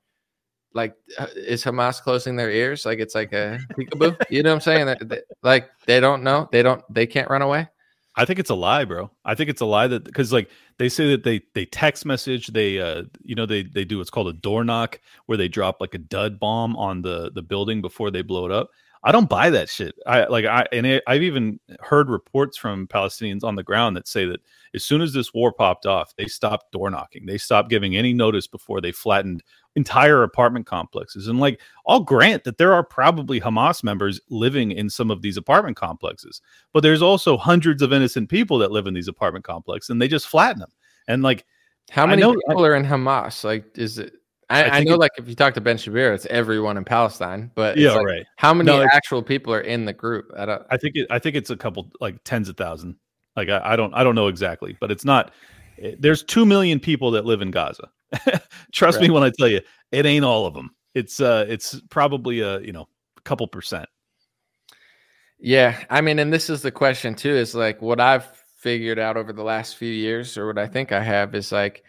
Like, 0.73 0.97
uh, 1.19 1.27
is 1.37 1.63
Hamas 1.63 2.03
closing 2.03 2.35
their 2.35 2.51
ears? 2.51 2.85
Like 2.85 2.99
it's 2.99 3.15
like 3.15 3.33
a 3.33 3.61
peekaboo. 3.79 4.17
you 4.31 4.43
know 4.43 4.51
what 4.51 4.67
I'm 4.67 4.87
saying? 4.87 5.21
Like 5.43 5.71
they 5.87 6.01
don't 6.01 6.25
know. 6.25 6.49
They 6.51 6.63
don't. 6.63 6.83
They 6.93 7.07
can't 7.07 7.31
run 7.31 7.43
away. 7.43 7.69
I 8.17 8.25
think 8.25 8.39
it's 8.39 8.51
a 8.51 8.55
lie, 8.55 8.85
bro. 8.85 9.11
I 9.25 9.35
think 9.35 9.51
it's 9.51 9.61
a 9.61 9.67
lie 9.67 9.89
that 9.89 10.05
because 10.05 10.33
like 10.33 10.49
they 10.79 10.89
say 10.89 11.11
that 11.11 11.25
they 11.25 11.43
they 11.55 11.67
text 11.67 12.07
message, 12.07 12.49
they 12.49 12.81
uh 12.81 13.05
you 13.23 13.35
know 13.35 13.47
they 13.47 13.65
they 13.65 13.85
do 13.85 13.99
what's 13.99 14.11
called 14.11 14.29
a 14.29 14.33
door 14.33 14.65
knock 14.65 15.01
where 15.27 15.39
they 15.39 15.49
drop 15.49 15.81
like 15.81 15.95
a 15.95 15.99
dud 15.99 16.39
bomb 16.39 16.77
on 16.77 17.03
the 17.03 17.31
the 17.35 17.43
building 17.43 17.81
before 17.81 18.11
they 18.11 18.23
blow 18.23 18.47
it 18.47 18.53
up. 18.53 18.71
I 19.07 19.13
don't 19.13 19.29
buy 19.29 19.51
that 19.51 19.69
shit. 19.69 19.95
I 20.07 20.25
like 20.25 20.47
I 20.47 20.67
and 20.73 20.87
it, 20.87 21.03
I've 21.07 21.23
even 21.23 21.61
heard 21.81 22.09
reports 22.09 22.57
from 22.57 22.89
Palestinians 22.89 23.45
on 23.45 23.55
the 23.55 23.63
ground 23.63 23.97
that 23.97 24.09
say 24.09 24.25
that 24.25 24.41
as 24.75 24.83
soon 24.83 25.03
as 25.03 25.13
this 25.13 25.35
war 25.35 25.53
popped 25.53 25.85
off, 25.85 26.15
they 26.17 26.27
stopped 26.27 26.73
door 26.73 26.89
knocking. 26.91 27.27
They 27.27 27.37
stopped 27.39 27.69
giving 27.69 27.97
any 27.97 28.15
notice 28.15 28.47
before 28.47 28.81
they 28.81 28.93
flattened 28.93 29.43
entire 29.77 30.23
apartment 30.23 30.67
complexes. 30.67 31.29
And 31.29 31.39
like 31.39 31.61
I'll 31.87 32.01
grant 32.01 32.45
that 32.45 32.57
there 32.57 32.73
are 32.73 32.83
probably 32.83 33.41
Hamas 33.41 33.85
members 33.85 34.21
living 34.31 34.73
in 34.73 34.89
some 34.89 35.11
of 35.11 35.21
these 35.21 35.37
apartment 35.37 35.77
complexes 35.77 36.41
but 36.73 36.81
there's 36.83 37.03
also 37.03 37.37
hundreds 37.37 37.83
of 37.83 37.93
innocent 37.93 38.29
people 38.31 38.59
that 38.59 38.73
live 38.73 38.87
in 38.87 38.95
these 38.95 39.09
apartment 39.09 39.45
complexes 39.45 39.91
and 39.91 40.01
they 40.01 40.09
just 40.09 40.29
flatten 40.29 40.61
them 40.61 40.73
and 41.09 41.23
like 41.23 41.45
How 41.91 42.07
many 42.07 42.23
know- 42.23 42.35
people 42.49 42.65
are 42.65 42.75
in 42.75 42.85
Hamas? 42.85 43.45
Like, 43.45 43.77
is 43.77 43.99
it? 43.99 44.15
I, 44.51 44.65
I 44.65 44.77
I, 44.79 44.85
know, 44.85 44.95
it- 44.95 45.01
like, 45.01 45.13
if 45.19 45.29
you 45.29 45.35
talk 45.35 45.55
to 45.55 45.61
Ben 45.61 45.79
Shapiro, 45.79 46.15
it's 46.15 46.27
everyone 46.27 46.77
in 46.77 46.85
Palestine. 46.85 47.51
But 47.55 47.79
it's 47.79 47.83
yeah 47.83 47.95
like, 47.95 48.07
right 48.07 48.27
how 48.37 48.53
many 48.55 48.71
No, 48.71 48.83
actual 48.83 49.23
people 49.23 49.53
are 49.55 49.61
in 49.61 49.85
the 49.85 49.93
group? 49.93 50.31
I 50.37 50.45
don't. 50.47 50.63
i 50.71 50.77
think 50.77 50.97
it 50.97 51.07
i 51.11 51.19
think 51.19 51.37
it's 51.37 51.51
a 51.51 51.57
couple 51.57 51.91
like 52.01 52.17
tens 52.25 52.49
of 52.49 52.57
thousand 52.57 52.97
like 53.37 53.49
i, 53.49 53.61
I 53.65 53.77
don't 53.77 53.95
i 53.95 54.05
don't 54.05 54.15
know 54.15 54.29
exactly 54.29 54.77
but 54.81 54.91
it's 54.91 55.05
not 55.05 55.33
eh, 55.81 55.95
there's 55.99 56.23
2 56.23 56.45
million 56.45 56.81
people 56.81 57.11
that 57.13 57.25
live 57.25 57.43
in 57.43 57.51
gaza 57.51 57.89
trust 58.73 59.01
me 59.01 59.11
when 59.11 59.23
i 59.23 59.31
tell 59.31 59.49
you 59.49 59.61
it 59.93 60.07
ain't 60.07 60.25
all 60.25 60.47
of 60.47 60.55
them 60.55 60.75
it's 60.95 61.21
uh 61.21 61.45
it's 61.49 61.81
probably 61.91 62.41
a 62.41 62.61
you 62.61 62.73
know 62.73 62.89
a 63.17 63.21
couple 63.23 63.47
percent 63.47 63.89
Yeah, 65.39 65.85
I 65.91 66.01
mean, 66.01 66.19
and 66.19 66.33
this 66.33 66.49
is 66.49 66.63
the 66.63 66.71
question 66.71 67.15
too. 67.15 67.35
Is 67.35 67.55
like 67.55 67.83
what 67.83 68.01
I've 68.01 68.25
figured 68.59 68.99
out 68.99 69.17
over 69.17 69.33
the 69.33 69.43
last 69.43 69.77
few 69.77 69.93
years, 69.93 70.39
or 70.39 70.47
what 70.47 70.59
I 70.59 70.67
think 70.67 70.93
I 70.93 71.03
have, 71.03 71.35
is 71.35 71.53
like, 71.53 71.85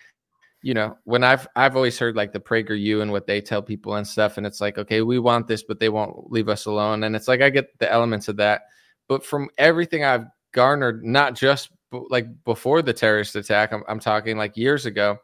you 0.65 0.73
know, 0.73 0.97
when 1.03 1.23
I've 1.23 1.47
I've 1.55 1.75
always 1.75 1.99
heard 1.99 2.15
like 2.15 2.33
the 2.33 2.39
PragerU 2.39 3.03
and 3.03 3.11
what 3.11 3.27
they 3.27 3.39
tell 3.39 3.61
people 3.61 3.97
and 3.97 4.07
stuff, 4.07 4.37
and 4.37 4.47
it's 4.47 4.59
like, 4.59 4.79
okay, 4.79 5.03
we 5.03 5.19
want 5.19 5.45
this, 5.45 5.61
but 5.61 5.79
they 5.79 5.89
won't 5.89 6.31
leave 6.31 6.49
us 6.49 6.65
alone, 6.65 7.03
and 7.03 7.15
it's 7.15 7.27
like 7.27 7.43
I 7.43 7.51
get 7.51 7.77
the 7.77 7.91
elements 7.91 8.29
of 8.29 8.37
that, 8.37 8.63
but 9.07 9.23
from 9.23 9.47
everything 9.59 10.03
I've 10.03 10.25
garnered, 10.53 11.05
not 11.05 11.35
just 11.35 11.69
b- 11.91 12.07
like 12.09 12.25
before 12.45 12.81
the 12.81 12.93
terrorist 12.93 13.35
attack, 13.35 13.73
I'm, 13.73 13.83
I'm 13.87 13.99
talking 13.99 14.37
like 14.39 14.57
years 14.57 14.87
ago, 14.87 15.19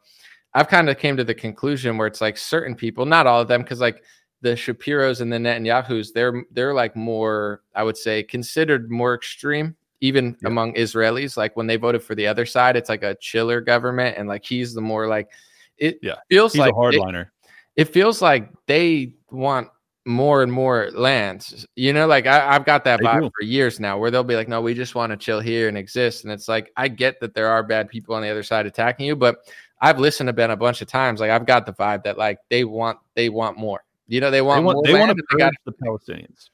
I've 0.53 0.67
kind 0.67 0.91
of 0.91 0.99
came 0.99 1.17
to 1.17 1.23
the 1.23 1.33
conclusion 1.33 1.97
where 1.97 2.05
it's 2.05 2.21
like 2.21 2.37
certain 2.37 2.75
people, 2.75 3.07
not 3.07 3.25
all 3.25 3.41
of 3.41 3.47
them, 3.47 3.63
because 3.63 3.81
like 3.81 4.03
the 4.41 4.49
Shapiros 4.49 5.21
and 5.21 5.33
the 5.33 5.37
Netanyahu's, 5.37 6.13
they're 6.13 6.43
they're 6.51 6.75
like 6.75 6.95
more, 6.95 7.63
I 7.73 7.81
would 7.81 7.97
say, 7.97 8.21
considered 8.21 8.91
more 8.91 9.15
extreme, 9.15 9.75
even 10.01 10.35
Yeah. 10.41 10.49
among 10.49 10.73
Israelis. 10.75 11.37
Like 11.37 11.55
when 11.55 11.67
they 11.67 11.77
voted 11.77 12.03
for 12.03 12.15
the 12.15 12.27
other 12.27 12.45
side, 12.45 12.75
it's 12.75 12.89
like 12.89 13.03
a 13.03 13.15
chiller 13.15 13.61
government, 13.61 14.17
and 14.17 14.27
like 14.27 14.43
he's 14.43 14.73
the 14.73 14.81
more 14.81 15.07
like 15.07 15.29
it 15.77 15.99
Yeah. 16.01 16.15
feels 16.29 16.53
he's 16.53 16.59
like 16.59 16.73
a 16.73 16.75
hardliner 16.75 17.27
it 17.75 17.85
feels 17.85 18.21
like 18.21 18.49
they 18.67 19.13
want 19.31 19.69
more 20.05 20.43
and 20.43 20.51
more 20.51 20.89
lands. 20.91 21.65
You 21.75 21.93
know, 21.93 22.07
like 22.07 22.25
I, 22.25 22.53
have 22.53 22.65
got 22.65 22.83
that 22.85 22.99
They 22.99 23.05
vibe 23.05 23.31
for 23.37 23.45
years 23.45 23.79
now, 23.79 23.97
where 23.97 24.11
they'll 24.11 24.23
be 24.23 24.35
like, 24.35 24.47
"No, 24.49 24.61
we 24.61 24.73
just 24.73 24.95
want 24.95 25.11
to 25.11 25.17
chill 25.17 25.39
here 25.39 25.67
and 25.67 25.77
exist." 25.77 26.23
And 26.23 26.33
it's 26.33 26.47
like 26.47 26.71
I 26.75 26.87
get 26.87 27.19
that 27.21 27.33
there 27.33 27.47
are 27.47 27.63
bad 27.63 27.87
people 27.89 28.15
on 28.15 28.21
the 28.21 28.29
other 28.29 28.43
side 28.43 28.65
attacking 28.65 29.05
you, 29.05 29.15
but 29.15 29.37
I've 29.79 29.99
listened 29.99 30.27
to 30.27 30.33
Ben 30.33 30.51
a 30.51 30.57
bunch 30.57 30.81
of 30.81 30.87
times. 30.87 31.19
Like 31.19 31.31
I've 31.31 31.45
got 31.45 31.65
the 31.65 31.73
vibe 31.73 32.03
that 32.03 32.17
like 32.17 32.39
they 32.49 32.63
want 32.63 32.99
they 33.15 33.29
want 33.29 33.57
more. 33.57 33.83
You 34.07 34.19
know, 34.19 34.31
they 34.31 34.37
They 34.37 34.41
want, 34.41 34.65
want 34.65 34.75
more 34.77 34.83
they 34.85 34.99
want 34.99 35.15
to 35.15 35.23
they 35.31 35.37
got 35.37 35.53
the 35.65 35.73
Palestinians. 35.73 36.49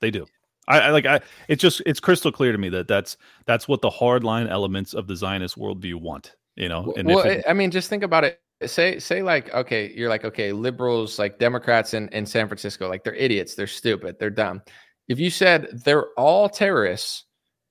They 0.00 0.10
do. 0.10 0.26
I, 0.68 0.80
I 0.80 0.90
like 0.90 1.06
I 1.06 1.20
it's 1.48 1.62
just 1.62 1.82
it's 1.86 2.00
crystal 2.00 2.32
clear 2.32 2.52
to 2.52 2.58
me 2.58 2.68
that 2.70 2.88
that's 2.88 3.16
that's 3.46 3.68
what 3.68 3.80
the 3.80 3.90
hardline 3.90 4.50
elements 4.50 4.94
of 4.94 5.06
the 5.06 5.16
Zionist 5.16 5.58
worldview 5.58 5.96
want. 5.96 6.34
You 6.56 6.70
know, 6.70 6.94
and 6.96 7.06
well, 7.06 7.20
it, 7.20 7.44
I 7.46 7.52
mean, 7.52 7.70
just 7.70 7.90
think 7.90 8.02
about 8.02 8.24
it. 8.24 8.40
Say, 8.64 8.98
say, 8.98 9.22
like, 9.22 9.52
okay, 9.52 9.92
you're 9.94 10.08
like, 10.08 10.24
okay, 10.24 10.52
liberals, 10.52 11.18
like 11.18 11.38
Democrats 11.38 11.92
in, 11.92 12.08
in 12.08 12.24
San 12.24 12.48
Francisco, 12.48 12.88
like 12.88 13.04
they're 13.04 13.14
idiots, 13.14 13.54
they're 13.54 13.66
stupid, 13.66 14.16
they're 14.18 14.30
dumb. 14.30 14.62
If 15.08 15.20
you 15.20 15.28
said 15.28 15.82
they're 15.84 16.06
all 16.16 16.48
terrorists, 16.48 17.24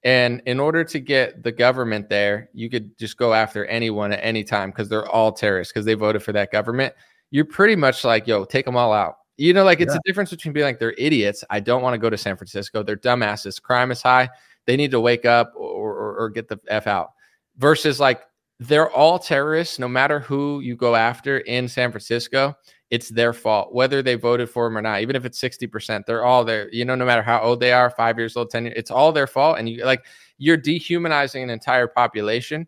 and 0.04 0.44
in 0.46 0.60
order 0.60 0.84
to 0.84 1.00
get 1.00 1.42
the 1.42 1.52
government 1.52 2.10
there, 2.10 2.50
you 2.54 2.70
could 2.70 2.96
just 3.00 3.18
go 3.18 3.34
after 3.34 3.66
anyone 3.66 4.14
at 4.14 4.24
any 4.24 4.44
time 4.44 4.70
because 4.70 4.88
they're 4.88 5.10
all 5.10 5.32
terrorists 5.32 5.74
because 5.74 5.86
they 5.86 5.96
voted 5.96 6.22
for 6.22 6.32
that 6.34 6.52
government. 6.52 6.94
You're 7.32 7.46
pretty 7.46 7.76
much 7.76 8.04
like, 8.04 8.28
yo, 8.28 8.46
take 8.46 8.66
them 8.66 8.78
all 8.78 8.94
out. 8.94 9.16
You 9.38 9.54
know, 9.54 9.64
like 9.64 9.82
it's 9.82 9.94
Yeah. 9.94 10.00
a 10.00 10.08
difference 10.08 10.30
between 10.30 10.54
being 10.54 10.66
like 10.66 10.80
they're 10.80 10.96
idiots. 10.98 11.44
I 11.50 11.60
don't 11.60 11.82
want 11.82 11.94
to 11.94 11.98
go 11.98 12.10
to 12.10 12.18
San 12.18 12.38
Francisco. 12.38 12.84
They're 12.84 12.96
dumbasses. 12.96 13.62
Crime 13.62 13.92
is 13.92 14.02
high. 14.02 14.30
They 14.66 14.78
need 14.78 14.92
to 14.92 15.00
wake 15.00 15.26
up 15.26 15.52
or, 15.56 15.94
or, 15.94 16.18
or 16.18 16.30
get 16.30 16.48
the 16.48 16.60
f 16.68 16.88
out. 16.88 17.12
Versus 17.58 18.00
like 18.00 18.22
they're 18.60 18.90
all 18.90 19.20
terrorists, 19.20 19.80
no 19.80 19.88
matter 19.88 20.20
who 20.20 20.62
you 20.62 20.76
go 20.76 20.96
after 20.96 21.40
in 21.40 21.68
San 21.68 21.92
Francisco. 21.92 22.56
It's 22.92 23.10
their 23.10 23.34
fault, 23.34 23.74
whether 23.74 24.02
they 24.04 24.14
voted 24.16 24.50
for 24.50 24.68
them 24.68 24.78
or 24.78 24.82
not. 24.82 25.02
Even 25.02 25.16
if 25.16 25.26
it's 25.26 25.40
sixty 25.40 25.66
percent, 25.68 26.06
they're 26.06 26.24
all 26.24 26.46
there. 26.46 26.70
You 26.72 26.86
know, 26.86 26.96
no 26.96 27.04
matter 27.06 27.24
how 27.24 27.42
old 27.42 27.60
they 27.60 27.74
are, 27.74 27.90
five 27.90 28.18
years 28.18 28.38
old, 28.38 28.52
ten 28.52 28.66
years, 28.66 28.76
it's 28.78 28.92
all 28.92 29.12
their 29.12 29.28
fault. 29.28 29.58
And 29.58 29.68
you 29.68 29.84
like 29.84 30.06
you're 30.38 30.56
dehumanizing 30.56 31.42
an 31.44 31.50
entire 31.50 31.88
population 31.88 32.68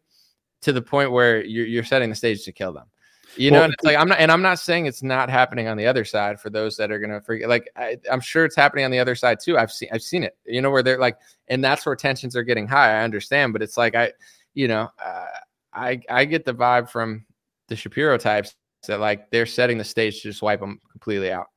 to 0.63 0.73
the 0.73 0.81
point 0.81 1.11
where 1.11 1.45
you're, 1.45 1.67
you're 1.67 1.83
setting 1.83 2.09
the 2.09 2.15
stage 2.15 2.43
to 2.45 2.51
kill 2.51 2.73
them. 2.73 2.87
You 3.37 3.51
know, 3.51 3.57
Well, 3.57 3.65
and 3.65 3.73
it's 3.73 3.83
like 3.83 3.97
I'm 3.97 4.07
not, 4.07 4.19
and 4.19 4.31
I'm 4.31 4.41
not 4.41 4.59
saying 4.59 4.85
it's 4.85 5.03
not 5.03 5.29
happening 5.29 5.67
on 5.67 5.77
the 5.77 5.85
other 5.85 6.05
side 6.05 6.39
for 6.39 6.49
those 6.49 6.75
that 6.77 6.91
are 6.91 6.99
gonna 6.99 7.21
forget. 7.21 7.49
Like 7.49 7.69
I, 7.75 7.97
I'm 8.11 8.21
sure 8.21 8.45
it's 8.45 8.55
happening 8.55 8.85
on 8.85 8.91
the 8.91 8.99
other 8.99 9.15
side 9.15 9.39
too. 9.39 9.57
I've 9.57 9.71
seen, 9.71 9.89
I've 9.91 10.01
seen 10.01 10.23
it. 10.23 10.37
You 10.45 10.61
know, 10.61 10.71
where 10.71 10.83
they're 10.83 10.99
like, 10.99 11.17
and 11.47 11.63
that's 11.63 11.85
where 11.85 11.95
tensions 11.95 12.35
are 12.35 12.43
getting 12.43 12.67
high. 12.67 12.99
I 12.99 13.03
understand, 13.03 13.53
but 13.53 13.61
it's 13.61 13.77
like 13.77 13.95
I, 13.95 14.13
you 14.53 14.67
know, 14.67 14.89
uh, 15.03 15.25
I, 15.73 16.01
I 16.09 16.25
get 16.25 16.45
the 16.45 16.53
vibe 16.53 16.89
from 16.89 17.25
the 17.67 17.75
Shapiro 17.75 18.17
types 18.17 18.55
that 18.87 18.99
like 18.99 19.29
they're 19.29 19.45
setting 19.45 19.77
the 19.77 19.83
stage 19.83 20.21
to 20.21 20.29
just 20.29 20.41
wipe 20.41 20.59
them 20.59 20.79
completely 20.91 21.31
out. 21.31 21.47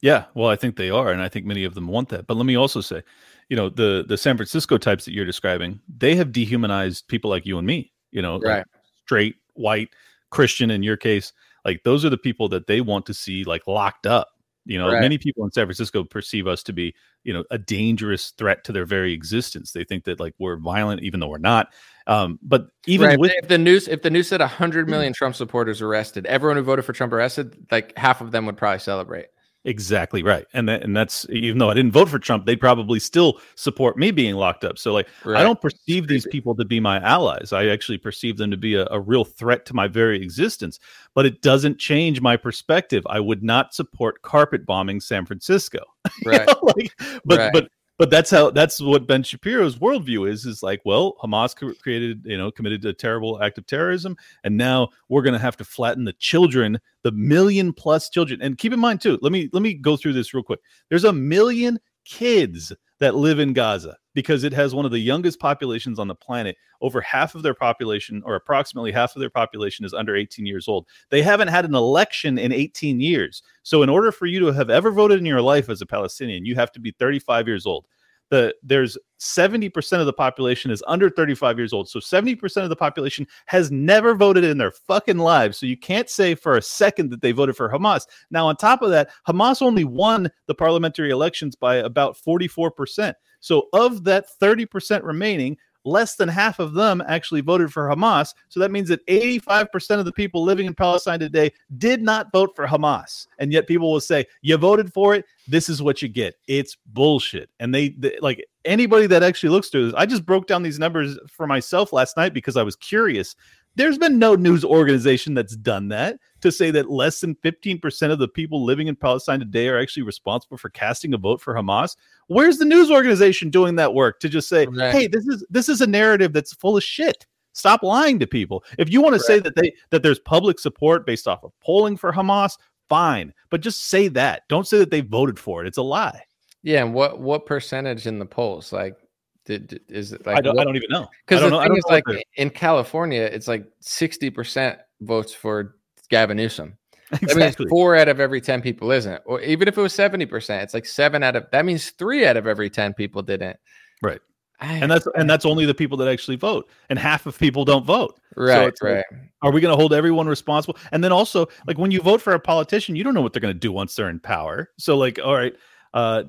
Yeah, 0.00 0.26
well, 0.34 0.48
I 0.48 0.56
think 0.56 0.76
they 0.76 0.90
are, 0.90 1.10
and 1.10 1.22
I 1.22 1.28
think 1.28 1.46
many 1.46 1.64
of 1.64 1.74
them 1.74 1.88
want 1.88 2.08
that. 2.10 2.26
But 2.26 2.36
let 2.36 2.46
me 2.46 2.56
also 2.56 2.80
say, 2.80 3.02
you 3.48 3.56
know, 3.56 3.68
the 3.68 4.04
the 4.06 4.16
San 4.16 4.36
Francisco 4.36 4.78
types 4.78 5.04
that 5.04 5.12
you're 5.12 5.24
describing, 5.24 5.80
they 5.88 6.14
have 6.16 6.32
dehumanized 6.32 7.08
people 7.08 7.30
like 7.30 7.46
you 7.46 7.58
and 7.58 7.66
me. 7.66 7.92
You 8.10 8.22
know, 8.22 8.36
like 8.36 8.66
straight, 9.04 9.36
white, 9.54 9.88
Christian 10.34 10.70
in 10.70 10.82
your 10.82 10.96
case. 10.96 11.32
Like 11.64 11.82
those 11.84 12.04
are 12.04 12.10
the 12.10 12.18
people 12.18 12.48
that 12.50 12.66
they 12.66 12.80
want 12.80 13.06
to 13.06 13.14
see 13.14 13.44
like 13.44 13.66
locked 13.66 14.06
up. 14.06 14.28
You 14.66 14.78
know, 14.78 14.90
Right. 14.90 15.00
many 15.00 15.18
people 15.18 15.44
in 15.44 15.52
San 15.52 15.66
Francisco 15.66 16.04
perceive 16.04 16.46
us 16.46 16.62
to 16.62 16.72
be, 16.72 16.94
you 17.22 17.34
know, 17.34 17.44
a 17.50 17.58
dangerous 17.58 18.30
threat 18.38 18.64
to 18.64 18.72
their 18.72 18.86
very 18.86 19.12
existence. 19.12 19.72
They 19.72 19.84
think 19.84 20.04
that 20.04 20.18
like 20.18 20.34
we're 20.38 20.56
violent, 20.56 21.02
even 21.02 21.20
though 21.20 21.28
we're 21.28 21.38
not. 21.38 21.68
Um, 22.06 22.38
but 22.42 22.68
even 22.86 23.08
right. 23.08 23.18
with 23.18 23.32
if 23.36 23.48
the 23.48 23.58
news, 23.58 23.88
if 23.88 24.00
the 24.00 24.10
news 24.10 24.28
said 24.28 24.40
100 24.40 24.88
million 24.88 25.12
Trump 25.12 25.34
supporters 25.34 25.82
arrested, 25.82 26.24
everyone 26.26 26.56
who 26.56 26.62
voted 26.62 26.84
for 26.86 26.94
Trump 26.94 27.12
arrested, 27.12 27.66
like 27.70 27.96
half 27.98 28.22
of 28.22 28.30
them 28.30 28.46
would 28.46 28.56
probably 28.56 28.78
celebrate. 28.78 29.26
Exactly 29.66 30.22
right, 30.22 30.46
and 30.52 30.68
that, 30.68 30.82
and 30.82 30.94
that's 30.94 31.26
even 31.30 31.56
though 31.56 31.70
I 31.70 31.74
didn't 31.74 31.92
vote 31.92 32.10
for 32.10 32.18
Trump, 32.18 32.44
they 32.44 32.54
probably 32.54 33.00
still 33.00 33.40
support 33.54 33.96
me 33.96 34.10
being 34.10 34.34
locked 34.34 34.62
up. 34.62 34.76
So 34.76 34.92
like, 34.92 35.08
Right. 35.24 35.40
I 35.40 35.42
don't 35.42 35.58
perceive 35.58 36.06
these 36.06 36.26
people 36.26 36.54
to 36.56 36.66
be 36.66 36.80
my 36.80 37.00
allies. 37.00 37.50
I 37.50 37.68
actually 37.68 37.96
perceive 37.96 38.36
them 38.36 38.50
to 38.50 38.58
be 38.58 38.74
a, 38.74 38.86
a 38.90 39.00
real 39.00 39.24
threat 39.24 39.64
to 39.66 39.74
my 39.74 39.88
very 39.88 40.22
existence. 40.22 40.78
But 41.14 41.24
it 41.24 41.40
doesn't 41.40 41.78
change 41.78 42.20
my 42.20 42.36
perspective. 42.36 43.06
I 43.08 43.20
would 43.20 43.42
not 43.42 43.72
support 43.74 44.20
carpet 44.20 44.66
bombing 44.66 45.00
San 45.00 45.24
Francisco. 45.24 45.80
You 46.26 46.30
Right. 46.32 46.46
know, 46.46 46.72
like, 46.76 46.92
but 47.24 47.38
Right. 47.38 47.52
but 47.52 47.68
but 47.98 48.10
that's 48.10 48.30
how 48.30 48.50
that's 48.50 48.80
what 48.80 49.06
Ben 49.06 49.22
Shapiro's 49.22 49.76
worldview 49.76 50.28
is. 50.28 50.46
Is 50.46 50.62
like, 50.62 50.80
well, 50.84 51.14
Hamas 51.22 51.54
created, 51.80 52.22
you 52.24 52.36
know, 52.36 52.50
committed 52.50 52.84
a 52.84 52.92
terrible 52.92 53.42
act 53.42 53.58
of 53.58 53.66
terrorism, 53.66 54.16
and 54.42 54.56
now 54.56 54.88
we're 55.08 55.22
going 55.22 55.34
to 55.34 55.38
have 55.38 55.56
to 55.58 55.64
flatten 55.64 56.04
the 56.04 56.12
children, 56.14 56.80
the 57.02 57.12
million 57.12 57.72
plus 57.72 58.08
children. 58.08 58.42
And 58.42 58.58
keep 58.58 58.72
in 58.72 58.80
mind 58.80 59.00
too. 59.00 59.18
Let 59.22 59.32
me 59.32 59.48
let 59.52 59.62
me 59.62 59.74
go 59.74 59.96
through 59.96 60.14
this 60.14 60.34
real 60.34 60.42
quick. 60.42 60.60
There's 60.88 61.04
a 61.04 61.12
million 61.12 61.78
kids 62.04 62.72
that 63.00 63.14
live 63.14 63.38
in 63.38 63.52
Gaza 63.52 63.96
because 64.14 64.44
it 64.44 64.52
has 64.52 64.74
one 64.74 64.84
of 64.84 64.92
the 64.92 64.98
youngest 64.98 65.40
populations 65.40 65.98
on 65.98 66.08
the 66.08 66.14
planet. 66.14 66.56
Over 66.80 67.00
half 67.00 67.34
of 67.34 67.42
their 67.42 67.54
population, 67.54 68.22
or 68.24 68.34
approximately 68.34 68.92
half 68.92 69.16
of 69.16 69.20
their 69.20 69.30
population, 69.30 69.84
is 69.84 69.94
under 69.94 70.14
18 70.14 70.46
years 70.46 70.68
old. 70.68 70.86
They 71.10 71.22
haven't 71.22 71.48
had 71.48 71.64
an 71.64 71.74
election 71.74 72.38
in 72.38 72.52
18 72.52 73.00
years. 73.00 73.42
So, 73.62 73.82
in 73.82 73.88
order 73.88 74.12
for 74.12 74.26
you 74.26 74.38
to 74.40 74.52
have 74.52 74.70
ever 74.70 74.90
voted 74.90 75.18
in 75.18 75.26
your 75.26 75.42
life 75.42 75.68
as 75.68 75.80
a 75.80 75.86
Palestinian, 75.86 76.44
you 76.44 76.54
have 76.54 76.72
to 76.72 76.80
be 76.80 76.92
35 76.92 77.48
years 77.48 77.66
old. 77.66 77.86
The, 78.30 78.54
there's 78.62 78.96
70% 79.20 80.00
of 80.00 80.06
the 80.06 80.12
population 80.12 80.70
is 80.70 80.82
under 80.86 81.08
35 81.08 81.58
years 81.58 81.72
old. 81.72 81.88
So 81.88 81.98
70% 81.98 82.62
of 82.62 82.68
the 82.68 82.76
population 82.76 83.26
has 83.46 83.70
never 83.70 84.14
voted 84.14 84.44
in 84.44 84.58
their 84.58 84.70
fucking 84.70 85.18
lives. 85.18 85.58
So 85.58 85.66
you 85.66 85.76
can't 85.76 86.10
say 86.10 86.34
for 86.34 86.56
a 86.56 86.62
second 86.62 87.10
that 87.10 87.22
they 87.22 87.32
voted 87.32 87.56
for 87.56 87.70
Hamas. 87.70 88.06
Now, 88.30 88.46
on 88.46 88.56
top 88.56 88.82
of 88.82 88.90
that, 88.90 89.10
Hamas 89.28 89.62
only 89.62 89.84
won 89.84 90.30
the 90.46 90.54
parliamentary 90.54 91.10
elections 91.10 91.56
by 91.56 91.76
about 91.76 92.16
44%. 92.16 93.14
So 93.40 93.68
of 93.72 94.04
that 94.04 94.26
30% 94.40 95.02
remaining, 95.02 95.56
less 95.84 96.16
than 96.16 96.28
half 96.28 96.58
of 96.58 96.74
them 96.74 97.02
actually 97.06 97.40
voted 97.40 97.72
for 97.72 97.88
Hamas. 97.88 98.34
So 98.48 98.60
that 98.60 98.70
means 98.70 98.88
that 98.88 99.06
85% 99.06 99.98
of 99.98 100.04
the 100.04 100.12
people 100.12 100.42
living 100.42 100.66
in 100.66 100.74
Palestine 100.74 101.20
today 101.20 101.52
did 101.78 102.02
not 102.02 102.32
vote 102.32 102.56
for 102.56 102.66
Hamas. 102.66 103.26
And 103.38 103.52
yet 103.52 103.66
people 103.66 103.92
will 103.92 104.00
say, 104.00 104.26
you 104.42 104.56
voted 104.56 104.92
for 104.92 105.14
it. 105.14 105.24
This 105.46 105.68
is 105.68 105.82
what 105.82 106.00
you 106.02 106.08
get. 106.08 106.34
It's 106.48 106.76
bullshit. 106.86 107.50
And 107.60 107.74
they, 107.74 107.90
they 107.90 108.16
like 108.20 108.44
anybody 108.64 109.06
that 109.06 109.22
actually 109.22 109.50
looks 109.50 109.68
through 109.68 109.86
this, 109.86 109.94
I 109.96 110.06
just 110.06 110.24
broke 110.24 110.46
down 110.46 110.62
these 110.62 110.78
numbers 110.78 111.18
for 111.28 111.46
myself 111.46 111.92
last 111.92 112.16
night 112.16 112.32
because 112.34 112.56
I 112.56 112.62
was 112.62 112.76
curious. 112.76 113.36
There's 113.76 113.98
been 113.98 114.18
no 114.18 114.34
news 114.34 114.64
organization 114.64 115.34
that's 115.34 115.56
done 115.56 115.88
that 115.88 116.18
to 116.42 116.52
say 116.52 116.70
that 116.70 116.90
less 116.90 117.20
than 117.20 117.34
15% 117.36 118.12
of 118.12 118.18
the 118.18 118.28
people 118.28 118.64
living 118.64 118.86
in 118.86 118.94
Palestine 118.94 119.40
today 119.40 119.68
are 119.68 119.80
actually 119.80 120.04
responsible 120.04 120.56
for 120.56 120.68
casting 120.70 121.14
a 121.14 121.18
vote 121.18 121.40
for 121.40 121.54
Hamas. 121.54 121.96
Where's 122.28 122.58
the 122.58 122.64
news 122.64 122.90
organization 122.90 123.50
doing 123.50 123.76
that 123.76 123.94
work 123.94 124.20
to 124.20 124.28
just 124.28 124.48
say, 124.48 124.66
Right. 124.66 124.92
"Hey, 124.92 125.06
this 125.08 125.26
is 125.26 125.44
this 125.50 125.68
is 125.68 125.80
a 125.80 125.86
narrative 125.86 126.32
that's 126.32 126.54
full 126.54 126.76
of 126.76 126.84
shit." 126.84 127.26
Stop 127.52 127.82
lying 127.82 128.18
to 128.18 128.26
people. 128.26 128.64
If 128.78 128.92
you 128.92 129.00
want 129.00 129.14
to 129.14 129.20
say 129.20 129.38
that 129.38 129.54
they 129.56 129.74
that 129.90 130.02
there's 130.02 130.18
public 130.18 130.58
support 130.58 131.06
based 131.06 131.26
off 131.26 131.42
of 131.44 131.52
polling 131.60 131.96
for 131.96 132.12
Hamas, 132.12 132.56
fine, 132.88 133.32
but 133.50 133.60
just 133.60 133.86
say 133.86 134.08
that. 134.08 134.42
Don't 134.48 134.66
say 134.66 134.78
that 134.78 134.90
they 134.90 135.00
voted 135.00 135.38
for 135.38 135.62
it. 135.62 135.68
It's 135.68 135.78
a 135.78 135.82
lie. 135.82 136.22
Yeah, 136.62 136.82
and 136.82 136.94
what 136.94 137.20
what 137.20 137.46
percentage 137.46 138.06
in 138.06 138.18
the 138.18 138.26
polls? 138.26 138.72
Like, 138.72 138.96
did, 139.44 139.80
is 139.88 140.12
it 140.12 140.26
like 140.26 140.36
I 140.36 140.40
don't. 140.40 140.56
what- 140.56 140.62
I 140.62 140.64
don't 140.64 140.76
even 140.76 140.88
know. 140.90 141.04
I 141.04 141.06
Because 141.26 141.40
don't 141.40 141.50
the 141.50 141.58
know. 141.58 141.62
Thing 141.64 141.76
is, 141.76 141.84
like 141.88 142.04
in 142.36 142.50
California, 142.50 143.22
it's 143.22 143.48
like 143.48 143.66
sixty 143.80 144.30
percent 144.30 144.78
votes 145.00 145.32
for 145.34 145.76
Gavin 146.10 146.36
Newsom. 146.36 146.76
That 147.10 147.22
exactly. 147.22 147.64
means 147.66 147.70
four 147.70 147.94
out 147.96 148.08
of 148.08 148.18
every 148.18 148.40
ten 148.40 148.60
people 148.62 148.90
isn't. 148.90 149.22
Or 149.26 149.40
even 149.42 149.68
if 149.68 149.76
it 149.78 149.80
was 149.82 149.92
seventy 149.92 150.26
percent, 150.26 150.62
it's 150.62 150.74
like 150.74 150.86
seven 150.86 151.22
out 151.22 151.36
of. 151.36 151.46
That 151.52 151.64
means 151.64 151.90
three 151.90 152.26
out 152.26 152.36
of 152.36 152.46
every 152.46 152.70
ten 152.70 152.94
people 152.94 153.22
didn't. 153.22 153.56
Right. 154.02 154.20
I- 154.60 154.74
and 154.78 154.90
that's 154.90 155.06
and 155.16 155.28
that's 155.28 155.44
only 155.44 155.66
the 155.66 155.74
people 155.74 155.98
that 155.98 156.08
actually 156.08 156.36
vote, 156.36 156.68
and 156.88 156.98
half 156.98 157.26
of 157.26 157.38
people 157.38 157.64
don't 157.64 157.84
vote. 157.84 158.18
right, 158.36 158.64
like- 158.64 158.74
right. 158.82 159.04
Are 159.42 159.52
we 159.52 159.60
going 159.60 159.72
to 159.72 159.76
hold 159.76 159.92
everyone 159.92 160.26
responsible? 160.26 160.78
And 160.90 161.04
then 161.04 161.12
also, 161.12 161.46
like 161.66 161.76
when 161.76 161.90
you 161.90 162.00
vote 162.00 162.22
for 162.22 162.32
a 162.32 162.40
politician, 162.40 162.96
you 162.96 163.04
don't 163.04 163.12
know 163.12 163.20
what 163.20 163.34
they're 163.34 163.40
going 163.42 163.52
to 163.54 163.60
do 163.60 163.70
once 163.70 163.94
they're 163.94 164.08
in 164.08 164.18
power. 164.20 164.70
So, 164.78 164.96
like, 164.96 165.18
all 165.22 165.34
right, 165.34 165.54
uh, 165.94 166.24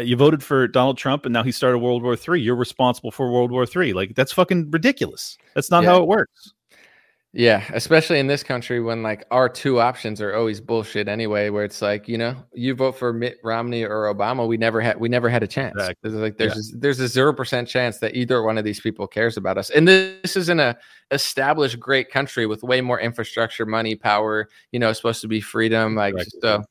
you 0.00 0.14
voted 0.16 0.42
for 0.44 0.68
Donald 0.68 0.98
Trump, 0.98 1.24
and 1.26 1.32
now 1.32 1.42
he 1.42 1.50
started 1.50 1.78
World 1.78 2.02
War 2.02 2.14
Three. 2.16 2.40
You're 2.40 2.54
responsible 2.54 3.10
for 3.10 3.32
World 3.32 3.50
War 3.50 3.66
Three. 3.66 3.92
Like, 3.92 4.14
that's 4.14 4.32
fucking 4.32 4.70
ridiculous. 4.70 5.36
That's 5.54 5.70
not 5.70 5.82
Yeah. 5.82 5.90
how 5.90 6.02
it 6.02 6.06
works. 6.06 6.52
Yeah, 7.32 7.62
especially 7.72 8.18
in 8.18 8.26
this 8.26 8.42
country 8.42 8.80
when 8.80 9.04
like 9.04 9.24
our 9.30 9.48
two 9.48 9.80
options 9.80 10.20
are 10.20 10.34
always 10.34 10.60
bullshit 10.60 11.06
anyway. 11.06 11.48
Where 11.48 11.62
it's 11.62 11.80
like 11.80 12.08
you 12.08 12.18
know 12.18 12.34
you 12.54 12.74
vote 12.74 12.96
for 12.98 13.12
Mitt 13.12 13.38
Romney 13.44 13.84
or 13.84 14.12
Obama, 14.12 14.48
we 14.48 14.56
never 14.56 14.80
had 14.80 14.98
we 14.98 15.08
never 15.08 15.28
had 15.28 15.44
a 15.44 15.46
chance. 15.46 15.74
Exactly. 15.76 16.10
There's 16.10 16.22
like 16.22 16.38
there's 16.38 16.72
a, 16.74 16.76
there's 16.78 16.98
a 16.98 17.06
zero 17.06 17.32
percent 17.32 17.68
chance 17.68 17.98
that 17.98 18.16
either 18.16 18.42
one 18.42 18.58
of 18.58 18.64
these 18.64 18.80
people 18.80 19.06
cares 19.06 19.36
about 19.36 19.58
us. 19.58 19.70
And 19.70 19.86
this 19.86 20.36
is 20.36 20.48
in 20.48 20.58
a 20.58 20.76
established 21.12 21.78
great 21.78 22.10
country 22.10 22.46
with 22.46 22.64
way 22.64 22.80
more 22.80 22.98
infrastructure, 23.00 23.64
money, 23.64 23.94
power. 23.94 24.48
You 24.72 24.80
know, 24.80 24.92
supposed 24.92 25.20
to 25.20 25.28
be 25.28 25.40
freedom. 25.40 25.94
Like 25.94 26.14
Exactly. 26.14 26.40
so, 26.42 26.64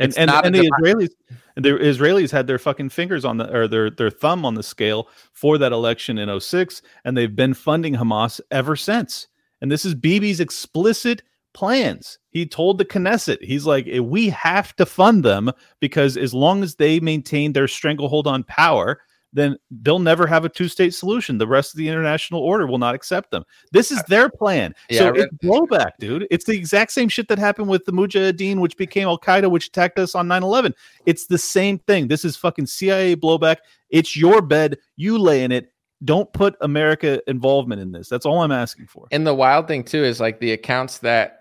And 0.00 0.16
and, 0.16 0.30
and 0.30 0.54
the 0.54 0.60
Israelis, 0.60 1.10
the 1.56 1.70
Israelis 1.70 2.30
had 2.30 2.46
their 2.46 2.58
fucking 2.58 2.88
fingers 2.88 3.24
on 3.24 3.36
the 3.36 3.54
or 3.54 3.68
their 3.68 3.90
their 3.90 4.10
thumb 4.10 4.44
on 4.44 4.54
the 4.54 4.62
scale 4.62 5.08
for 5.32 5.58
that 5.58 5.72
election 5.72 6.18
in 6.18 6.40
06, 6.40 6.82
and 7.04 7.16
they've 7.16 7.36
been 7.36 7.54
funding 7.54 7.94
Hamas 7.94 8.40
ever 8.50 8.76
since. 8.76 9.28
And 9.60 9.70
this 9.70 9.84
is 9.84 9.94
Bibi's 9.94 10.40
explicit 10.40 11.22
plans. 11.52 12.18
He 12.30 12.46
told 12.46 12.78
the 12.78 12.84
Knesset, 12.84 13.42
he's 13.42 13.66
like, 13.66 13.86
"Eh, 13.88 13.98
we 13.98 14.30
have 14.30 14.74
to 14.76 14.86
fund 14.86 15.22
them 15.22 15.50
because 15.80 16.16
as 16.16 16.32
long 16.32 16.62
as 16.62 16.76
they 16.76 16.98
maintain 16.98 17.52
their 17.52 17.68
stranglehold 17.68 18.26
on 18.26 18.44
power, 18.44 19.00
then 19.32 19.56
they'll 19.82 19.98
never 19.98 20.26
have 20.26 20.44
a 20.44 20.48
two-state 20.48 20.94
solution. 20.94 21.38
The 21.38 21.46
rest 21.46 21.72
of 21.72 21.78
the 21.78 21.88
international 21.88 22.40
order 22.40 22.66
will 22.66 22.78
not 22.78 22.94
accept 22.94 23.30
them. 23.30 23.44
This 23.72 23.92
is 23.92 24.02
their 24.04 24.28
plan. 24.28 24.74
Yeah, 24.88 24.98
so 24.98 25.10
read- 25.10 25.20
it's 25.20 25.34
blowback, 25.44 25.92
dude. 25.98 26.26
It's 26.30 26.44
the 26.44 26.56
exact 26.56 26.92
same 26.92 27.08
shit 27.08 27.28
that 27.28 27.38
happened 27.38 27.68
with 27.68 27.84
the 27.84 27.92
Mujahideen, 27.92 28.60
which 28.60 28.76
became 28.76 29.06
Al 29.06 29.18
Qaeda, 29.18 29.50
which 29.50 29.68
attacked 29.68 29.98
us 29.98 30.14
on 30.14 30.26
9-11. 30.26 30.74
It's 31.06 31.26
the 31.26 31.38
same 31.38 31.78
thing. 31.80 32.08
This 32.08 32.24
is 32.24 32.36
fucking 32.36 32.66
CIA 32.66 33.16
blowback. 33.16 33.58
It's 33.90 34.16
your 34.16 34.42
bed. 34.42 34.78
You 34.96 35.18
lay 35.18 35.44
in 35.44 35.52
it. 35.52 35.72
Don't 36.04 36.32
put 36.32 36.56
America 36.62 37.20
involvement 37.28 37.80
in 37.80 37.92
this. 37.92 38.08
That's 38.08 38.24
all 38.24 38.42
I'm 38.42 38.52
asking 38.52 38.86
for. 38.86 39.06
And 39.10 39.26
the 39.26 39.34
wild 39.34 39.68
thing 39.68 39.84
too 39.84 40.02
is 40.02 40.18
like 40.18 40.40
the 40.40 40.52
accounts 40.52 40.98
that 40.98 41.36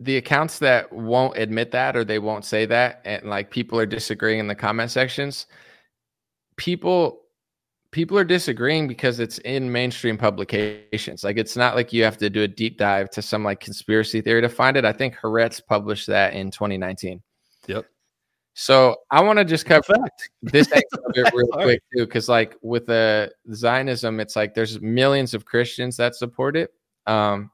the 0.00 0.16
accounts 0.16 0.60
that 0.60 0.92
won't 0.92 1.36
admit 1.36 1.72
that 1.72 1.96
or 1.96 2.04
they 2.04 2.18
won't 2.20 2.44
say 2.44 2.66
that 2.66 3.00
and 3.04 3.24
like 3.24 3.50
people 3.50 3.80
are 3.80 3.86
disagreeing 3.86 4.38
in 4.38 4.46
the 4.46 4.54
comment 4.54 4.90
sections. 4.90 5.46
People 6.58 7.22
people 7.90 8.18
are 8.18 8.24
disagreeing 8.24 8.86
because 8.86 9.18
it's 9.18 9.38
in 9.38 9.72
mainstream 9.72 10.18
publications. 10.18 11.24
Like 11.24 11.38
it's 11.38 11.56
not 11.56 11.74
like 11.74 11.92
you 11.92 12.04
have 12.04 12.18
to 12.18 12.28
do 12.28 12.42
a 12.42 12.48
deep 12.48 12.76
dive 12.78 13.08
to 13.10 13.22
some 13.22 13.42
like 13.42 13.60
conspiracy 13.60 14.20
theory 14.20 14.42
to 14.42 14.48
find 14.48 14.76
it. 14.76 14.84
I 14.84 14.92
think 14.92 15.16
Haaretz 15.16 15.64
published 15.66 16.06
that 16.08 16.34
in 16.34 16.50
2019. 16.50 17.22
Yep. 17.66 17.86
So 18.54 18.96
I 19.10 19.22
want 19.22 19.38
to 19.38 19.44
just 19.44 19.66
cover 19.66 19.94
Fact. 19.94 20.30
this 20.42 20.70
angle 20.72 21.06
of 21.06 21.12
it 21.14 21.32
real 21.34 21.46
quick 21.48 21.82
too, 21.96 22.04
because 22.04 22.28
like 22.28 22.56
with 22.60 22.86
the 22.86 23.32
Zionism, 23.54 24.20
it's 24.20 24.36
like 24.36 24.52
there's 24.54 24.80
millions 24.80 25.32
of 25.32 25.44
Christians 25.44 25.96
that 25.96 26.16
support 26.16 26.56
it. 26.56 26.72
Um, 27.06 27.50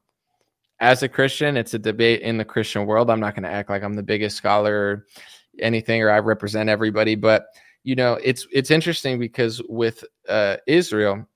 as 0.81 1.03
a 1.03 1.09
Christian, 1.09 1.57
it's 1.57 1.75
a 1.75 1.79
debate 1.79 2.23
in 2.23 2.39
the 2.39 2.45
Christian 2.45 2.87
world. 2.87 3.11
I'm 3.11 3.21
not 3.21 3.35
going 3.35 3.45
to 3.45 3.51
act 3.51 3.71
like 3.71 3.83
I'm 3.83 3.95
the 3.95 4.03
biggest 4.03 4.37
scholar 4.37 4.75
or 4.75 5.07
anything, 5.61 6.03
or 6.03 6.11
I 6.11 6.19
represent 6.19 6.69
everybody, 6.69 7.15
but 7.15 7.47
you 7.85 7.95
know, 7.97 8.15
it's 8.23 8.47
it's 8.53 8.71
interesting 8.71 9.19
because 9.19 9.63
with 9.69 10.05
uh, 10.29 10.57
Israel, 10.67 11.27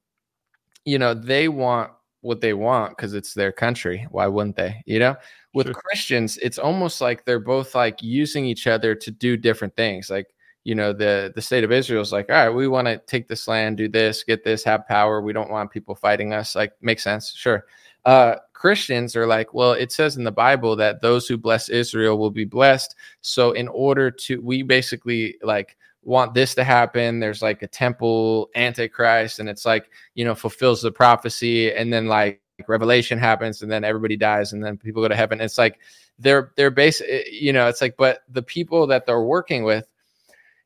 you 0.85 0.99
know, 0.99 1.15
they 1.15 1.49
want 1.49 1.91
what 2.23 2.41
they 2.41 2.55
want 2.55 2.97
because 2.97 3.15
it's 3.15 3.35
their 3.35 3.53
country. 3.53 4.07
Why 4.11 4.27
wouldn't 4.27 4.57
they? 4.57 4.83
You 4.87 4.99
know, 5.01 5.17
with 5.55 5.69
Sure. 5.69 5.75
Christians, 5.75 6.39
it's 6.39 6.59
almost 6.59 7.01
like 7.01 7.25
they're 7.25 7.39
both 7.41 7.75
like 7.75 8.03
using 8.03 8.45
each 8.45 8.67
other 8.67 8.95
to 8.95 9.11
do 9.11 9.37
different 9.37 9.77
things. 9.77 10.11
Like, 10.11 10.35
you 10.65 10.75
know, 10.75 10.93
the 10.93 11.33
the 11.35 11.43
state 11.43 11.65
of 11.65 11.73
Israel 11.73 12.03
is 12.03 12.13
like, 12.13 12.31
all 12.31 12.37
right, 12.37 12.51
we 12.51 12.69
want 12.69 12.87
to 12.89 12.99
take 13.07 13.29
this 13.29 13.49
land, 13.49 13.77
do 13.77 13.89
this, 13.89 14.23
get 14.25 14.45
this, 14.45 14.65
have 14.65 14.87
power. 14.89 15.21
We 15.21 15.33
don't 15.33 15.51
want 15.51 15.71
people 15.71 15.95
fighting 15.95 16.33
us. 16.33 16.55
Like, 16.57 16.73
makes 16.81 17.05
sense, 17.05 17.33
sure. 17.35 17.67
Uh, 18.05 18.37
Christians 18.55 19.15
are 19.17 19.27
like, 19.27 19.53
well, 19.55 19.73
it 19.73 19.93
says 19.93 20.17
in 20.17 20.25
the 20.25 20.33
Bible 20.33 20.75
that 20.77 21.03
those 21.03 21.29
who 21.29 21.37
bless 21.37 21.69
Israel 21.69 22.19
will 22.19 22.31
be 22.31 22.45
blessed. 22.45 22.95
So, 23.21 23.53
in 23.53 23.69
order 23.69 24.11
to, 24.11 24.41
we 24.41 24.63
basically 24.63 25.37
like 25.43 25.77
want 26.09 26.33
this 26.33 26.55
to 26.55 26.65
happen. 26.65 27.21
There's 27.21 27.43
like 27.43 27.63
a 27.63 27.67
temple 27.67 28.49
antichrist, 28.55 29.39
and 29.39 29.49
it's 29.49 29.67
like 29.67 29.91
you 30.15 30.25
know 30.25 30.35
fulfills 30.35 30.83
the 30.83 30.91
prophecy, 30.91 31.73
and 31.73 31.93
then 31.93 32.07
like 32.07 32.41
revelation 32.67 33.19
happens, 33.19 33.63
and 33.63 33.71
then 33.71 33.85
everybody 33.85 34.17
dies, 34.17 34.53
and 34.53 34.65
then 34.65 34.79
people 34.79 35.03
go 35.03 35.09
to 35.09 35.15
heaven. 35.15 35.41
It's 35.41 35.59
like 35.59 35.79
they're 36.19 36.53
they're 36.57 36.71
base, 36.71 37.03
eh, 37.07 37.23
you 37.31 37.53
know, 37.53 37.69
it's 37.69 37.83
like, 37.83 37.97
but 37.97 38.21
the 38.29 38.43
people 38.43 38.87
that 38.89 39.07
they're 39.07 39.21
working 39.21 39.65
with 39.65 39.87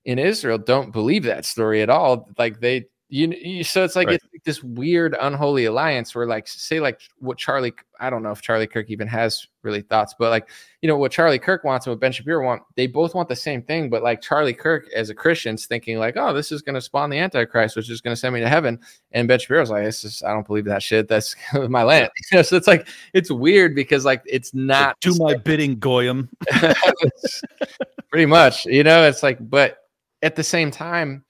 in 0.05 0.19
Israel 0.19 0.59
don't 0.59 0.93
believe 0.93 1.25
that 1.25 1.45
story 1.45 1.83
at 1.83 1.91
all. 1.91 2.29
Like 2.39 2.61
they, 2.61 2.87
you, 3.13 3.29
you 3.29 3.63
so 3.63 3.85
it's 3.85 3.95
like 3.95 4.09
Right. 4.09 4.19
it's 4.33 4.45
this 4.45 4.65
weird 4.65 5.15
unholy 5.21 5.67
alliance 5.67 6.15
where, 6.15 6.27
like, 6.27 6.49
say, 6.49 6.81
like 6.81 6.99
what 7.19 7.37
Charlie, 7.37 7.75
I 8.01 8.09
don't 8.09 8.23
know 8.23 8.31
if 8.31 8.41
Charlie 8.41 8.67
Kirk 8.67 8.89
even 8.89 9.07
has 9.07 9.47
really 9.63 9.83
thoughts, 9.83 10.15
but 10.19 10.31
like, 10.31 10.49
you 10.81 10.89
know, 10.89 10.97
what 10.97 11.13
Charlie 11.13 11.39
Kirk 11.39 11.63
wants 11.63 11.87
and 11.87 11.93
what 11.93 12.01
Ben 12.01 12.11
Shapiro 12.11 12.43
want, 12.43 12.63
they 12.75 12.87
both 12.87 13.15
want 13.15 13.29
the 13.29 13.37
same 13.37 13.61
thing. 13.61 13.91
But 13.91 14.03
like 14.03 14.23
Charlie 14.23 14.55
Kirk, 14.55 14.87
as 14.97 15.11
a 15.11 15.15
Christian's 15.15 15.67
thinking 15.67 15.99
like, 15.99 16.17
oh, 16.17 16.33
this 16.33 16.51
is 16.51 16.63
going 16.63 16.75
to 16.75 16.81
spawn 16.81 17.11
the 17.11 17.19
Antichrist, 17.19 17.77
which 17.77 17.91
is 17.91 18.01
going 18.01 18.13
to 18.13 18.19
send 18.19 18.33
me 18.33 18.41
to 18.41 18.49
heaven. 18.49 18.81
And 19.13 19.29
Ben 19.29 19.39
Shapiro's 19.39 19.71
like, 19.71 19.85
this 19.85 20.05
is, 20.05 20.23
I 20.23 20.33
don't 20.33 20.47
believe 20.47 20.65
that 20.65 20.83
shit. 20.83 21.07
That's 21.07 21.37
my 21.69 21.83
land. 21.83 22.11
You 22.33 22.39
know, 22.39 22.43
so 22.43 22.57
it's 22.57 22.67
like, 22.67 22.89
it's 23.13 23.31
weird 23.31 23.75
because 23.75 24.07
like 24.07 24.23
it's 24.25 24.55
not 24.55 24.99
do 25.01 25.15
my 25.19 25.37
bidding, 25.37 25.79
Goyim. 25.79 26.31
pretty 28.09 28.27
much 28.27 28.67
you 28.67 28.85
know 28.85 29.05
it's 29.09 29.23
like 29.23 29.39
but 29.49 29.79
at 30.21 30.37
the 30.37 30.43
same 30.43 30.71
time 30.71 31.25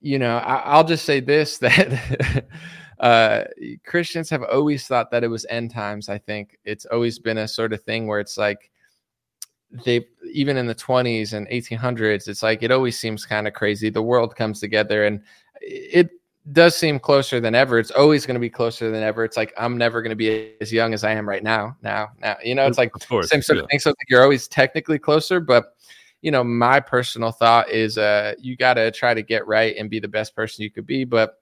you 0.00 0.18
know 0.18 0.38
I, 0.38 0.56
i'll 0.64 0.84
just 0.84 1.04
say 1.04 1.20
this 1.20 1.58
that 1.58 2.46
uh 3.00 3.44
christians 3.84 4.30
have 4.30 4.42
always 4.42 4.86
thought 4.86 5.10
that 5.10 5.24
it 5.24 5.28
was 5.28 5.46
end 5.48 5.70
times 5.70 6.08
i 6.08 6.18
think 6.18 6.58
it's 6.64 6.86
always 6.86 7.18
been 7.18 7.38
a 7.38 7.48
sort 7.48 7.72
of 7.72 7.82
thing 7.82 8.06
where 8.06 8.20
it's 8.20 8.36
like 8.36 8.70
they 9.84 10.06
even 10.32 10.56
in 10.56 10.66
the 10.66 10.74
20s 10.74 11.32
and 11.32 11.48
1800s 11.48 12.28
it's 12.28 12.42
like 12.42 12.62
it 12.62 12.72
always 12.72 12.98
seems 12.98 13.24
kind 13.24 13.46
of 13.46 13.54
crazy 13.54 13.88
the 13.88 14.02
world 14.02 14.34
comes 14.34 14.58
together 14.58 15.04
and 15.04 15.22
it 15.60 16.10
does 16.52 16.74
seem 16.74 16.98
closer 16.98 17.38
than 17.38 17.54
ever 17.54 17.78
it's 17.78 17.92
always 17.92 18.26
going 18.26 18.34
to 18.34 18.40
be 18.40 18.50
closer 18.50 18.90
than 18.90 19.02
ever 19.02 19.24
it's 19.24 19.36
like 19.36 19.52
i'm 19.56 19.78
never 19.78 20.02
going 20.02 20.10
to 20.10 20.16
be 20.16 20.54
as 20.60 20.72
young 20.72 20.92
as 20.92 21.04
i 21.04 21.12
am 21.12 21.28
right 21.28 21.44
now 21.44 21.76
now 21.82 22.08
now 22.20 22.36
you 22.42 22.54
know 22.54 22.66
it's 22.66 22.78
like 22.78 22.90
course, 22.92 23.28
same 23.28 23.42
sort 23.42 23.58
yeah. 23.58 23.62
of 23.62 23.70
thing. 23.70 23.78
So 23.78 23.90
like 23.90 24.08
you're 24.08 24.22
always 24.22 24.48
technically 24.48 24.98
closer, 24.98 25.38
but 25.38 25.76
you 26.22 26.30
know, 26.30 26.44
my 26.44 26.80
personal 26.80 27.32
thought 27.32 27.70
is 27.70 27.98
uh 27.98 28.34
you 28.38 28.56
gotta 28.56 28.90
try 28.90 29.14
to 29.14 29.22
get 29.22 29.46
right 29.46 29.76
and 29.76 29.90
be 29.90 30.00
the 30.00 30.08
best 30.08 30.34
person 30.34 30.62
you 30.62 30.70
could 30.70 30.86
be. 30.86 31.04
But 31.04 31.34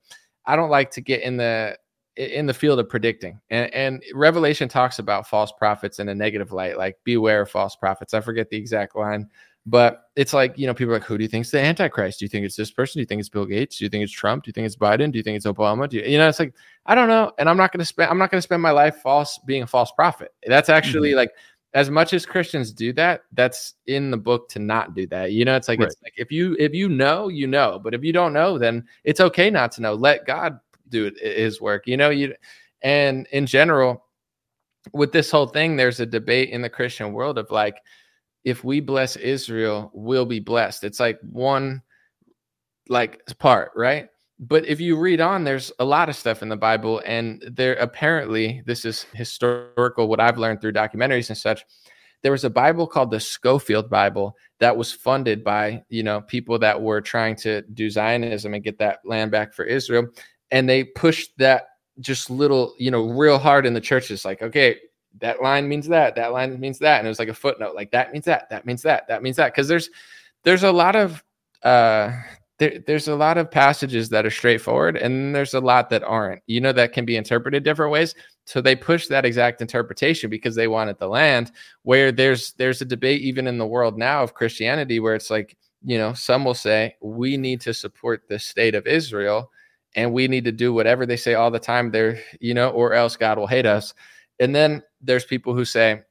I 0.47 0.57
don't 0.57 0.71
like 0.71 0.91
to 0.93 1.01
get 1.01 1.23
in 1.23 1.37
the 1.37 1.79
in 2.17 2.47
the 2.47 2.55
field 2.55 2.81
of 2.81 2.89
predicting. 2.89 3.41
And, 3.49 3.73
and 3.73 4.03
Revelation 4.13 4.69
talks 4.69 4.99
about 4.99 5.29
false 5.29 5.53
prophets 5.53 6.01
in 6.01 6.09
a 6.09 6.15
negative 6.15 6.51
light, 6.51 6.77
like 6.77 6.97
beware 7.05 7.43
of 7.43 7.51
false 7.51 7.77
prophets. 7.77 8.13
I 8.13 8.21
forget 8.21 8.51
the 8.51 8.57
exact 8.57 8.97
line, 8.97 9.29
but 9.67 10.05
it's 10.17 10.33
like, 10.33 10.59
you 10.59 10.67
know, 10.67 10.75
people 10.75 10.93
are 10.93 10.97
like, 10.97 11.05
who 11.05 11.17
do 11.17 11.23
you 11.23 11.29
think 11.29 11.45
is 11.45 11.53
the 11.53 11.61
Antichrist? 11.61 12.19
Do 12.19 12.25
you 12.25 12.29
think 12.29 12.45
it's 12.45 12.57
this 12.57 12.73
person? 12.73 12.99
Do 12.99 13.01
you 13.03 13.07
think 13.07 13.21
it's 13.21 13.29
Bill 13.29 13.45
Gates? 13.45 13.79
Do 13.79 13.85
you 13.85 13.89
think 13.89 14.03
it's 14.03 14.13
Trump? 14.13 14.43
Do 14.43 14.49
you 14.49 14.53
think 14.53 14.67
it's 14.67 14.75
Biden? 14.75 15.13
Do 15.13 15.19
you 15.19 15.23
think 15.23 15.37
it's 15.37 15.47
Obama? 15.47 15.89
Do 15.89 15.99
you, 15.99 16.03
you 16.05 16.19
know, 16.19 16.29
it's 16.29 16.41
like, 16.41 16.55
I 16.87 16.97
don't 16.97 17.09
know. 17.09 17.31
And 17.39 17.49
I'm 17.49 17.57
not 17.57 17.71
going 17.71 17.79
to 17.81 17.85
spend, 17.85 18.11
I'm 18.11 18.19
not 18.19 18.33
going 18.33 18.39
to 18.39 18.43
spend 18.43 18.63
my 18.63 18.73
life 18.73 18.97
false 18.97 19.39
being 19.47 19.63
a 19.63 19.67
false 19.69 19.93
prophet. 19.93 20.33
That's 20.45 20.69
actually 20.69 21.15
like, 21.15 21.31
as 21.75 21.91
much 21.91 22.15
as 22.15 22.25
Christians 22.25 22.73
do 22.73 22.93
that, 22.95 23.23
that's 23.33 23.75
in 23.87 24.11
the 24.11 24.17
book 24.17 24.49
to 24.51 24.59
not 24.59 24.95
do 24.95 25.07
that. 25.09 25.33
You 25.33 25.45
know, 25.45 25.55
it's 25.55 25.69
like, 25.69 25.81
it's 25.81 25.97
like 26.03 26.15
if 26.17 26.33
you, 26.33 26.57
if 26.59 26.73
you 26.75 26.89
know, 26.89 27.29
you 27.29 27.47
know, 27.47 27.79
but 27.83 27.95
if 27.95 28.03
you 28.03 28.13
don't 28.13 28.33
know, 28.33 28.59
then 28.59 28.87
it's 29.05 29.21
okay 29.21 29.51
not 29.51 29.73
to 29.73 29.83
know. 29.83 29.95
Let 29.95 30.27
God 30.27 30.59
do 30.89 31.07
it, 31.07 31.19
his 31.21 31.61
work, 31.61 31.87
you 31.87 31.97
know, 31.97 32.11
you, 32.11 32.35
and 32.83 33.27
in 33.33 33.45
general, 33.45 34.07
with 34.93 35.13
this 35.13 35.31
whole 35.31 35.47
thing, 35.47 35.77
there's 35.77 36.01
a 36.01 36.07
debate 36.07 36.51
in 36.51 36.63
the 36.63 36.71
Christian 36.71 37.13
world 37.13 37.37
of 37.37 37.51
like, 37.51 37.77
if 38.45 38.65
we 38.65 38.81
bless 38.81 39.17
Israel, 39.17 39.91
we'll 39.93 40.25
be 40.25 40.41
blessed. 40.41 40.85
It's 40.85 41.01
like 41.01 41.19
one 41.21 41.83
like 42.89 43.21
part, 43.39 43.73
right? 43.77 44.09
But 44.41 44.67
if 44.67 44.81
you 44.81 44.97
read 44.97 45.21
on, 45.21 45.43
there's 45.43 45.73
a 45.81 45.85
lot 45.85 46.09
of 46.09 46.17
stuff 46.17 46.43
in 46.43 46.49
the 46.49 46.57
Bible, 46.57 47.03
and 47.05 47.43
there 47.51 47.75
apparently 47.75 48.63
this 48.67 48.85
is 48.85 49.05
historical. 49.15 50.09
What 50.09 50.21
I've 50.21 50.39
learned 50.39 50.61
through 50.61 50.75
documentaries 50.75 51.29
and 51.29 51.37
such, 51.37 51.65
there 52.23 52.31
was 52.31 52.45
a 52.45 52.51
Bible 52.51 52.87
called 52.87 53.11
the 53.11 53.19
Scofield 53.19 53.91
Bible 53.91 54.37
that 54.61 54.77
was 54.77 54.93
funded 54.93 55.43
by 55.43 55.83
you 55.89 56.05
know 56.05 56.21
people 56.21 56.59
that 56.61 56.81
were 56.81 57.01
trying 57.01 57.35
to 57.37 57.63
do 57.63 57.91
Zionism 57.91 58.55
and 58.55 58.63
get 58.63 58.79
that 58.79 59.01
land 59.05 59.33
back 59.33 59.53
for 59.53 59.65
Israel, 59.65 60.07
and 60.53 60.69
they 60.69 60.85
pushed 60.85 61.37
that 61.39 61.71
just 61.99 62.31
little 62.31 62.75
you 62.79 62.93
know 62.93 63.09
real 63.09 63.39
hard 63.39 63.67
in 63.67 63.75
the 63.75 63.81
churches, 63.81 64.25
like 64.25 64.41
okay, 64.41 64.77
that 65.21 65.43
line 65.43 65.69
means 65.69 65.89
that, 65.89 66.15
that 66.15 66.33
line 66.33 66.59
means 66.61 66.79
that, 66.79 66.99
and 66.99 67.07
it 67.07 67.11
was 67.11 67.19
like 67.19 67.29
a 67.29 67.35
footnote, 67.35 67.75
like 67.75 67.91
that 67.91 68.13
means 68.13 68.25
that, 68.27 68.49
that 68.51 68.67
means 68.67 68.83
that, 68.83 69.09
that 69.09 69.23
means 69.23 69.37
that, 69.37 69.53
because 69.53 69.67
there's 69.67 69.91
there's 70.45 70.63
a 70.63 70.73
lot 70.73 70.95
of 70.95 71.25
uh 71.65 72.13
there, 72.59 72.81
there's 72.87 73.09
a 73.09 73.15
lot 73.15 73.39
of 73.39 73.51
passages 73.51 74.09
that 74.09 74.27
are 74.27 74.31
straightforward 74.31 74.97
and 74.97 75.35
there's 75.35 75.55
a 75.55 75.61
lot 75.61 75.91
that 75.91 76.03
aren't. 76.03 76.43
You 76.47 76.61
know 76.61 76.73
that 76.73 76.93
can 76.93 77.05
be 77.05 77.17
interpreted 77.17 77.63
different 77.63 77.93
ways. 77.93 78.15
So 78.47 78.61
they 78.61 78.75
push 78.75 79.07
that 79.09 79.25
exact 79.25 79.61
interpretation 79.61 80.31
because 80.31 80.55
they 80.55 80.69
wanted 80.69 80.99
the 80.99 81.07
land 81.07 81.53
where 81.83 82.11
there's 82.11 82.53
there's 82.53 82.81
a 82.81 82.87
debate 82.87 83.21
even 83.23 83.47
in 83.47 83.59
the 83.59 83.67
world 83.67 83.99
now 83.99 84.23
of 84.23 84.35
christianity 84.35 85.01
where 85.01 85.15
it's 85.15 85.31
like 85.31 85.57
you 85.85 85.99
know 85.99 86.15
some 86.15 86.45
will 86.45 86.55
say 86.55 86.97
we 87.03 87.37
need 87.37 87.61
to 87.61 87.75
support 87.75 88.23
the 88.29 88.39
state 88.39 88.75
of 88.75 88.87
israel 88.87 89.51
and 89.95 90.13
we 90.13 90.27
need 90.29 90.45
to 90.45 90.53
do 90.53 90.73
whatever 90.73 91.05
they 91.05 91.17
say 91.17 91.35
all 91.35 91.51
the 91.51 91.59
time 91.59 91.91
there 91.91 92.19
you 92.41 92.55
know 92.55 92.71
or 92.71 92.95
else 92.95 93.17
god 93.17 93.39
will 93.39 93.47
hate 93.47 93.67
us. 93.67 93.95
And 94.41 94.55
then 94.55 94.83
there's 95.03 95.25
people 95.25 95.55
who 95.55 95.65
say 95.65 96.03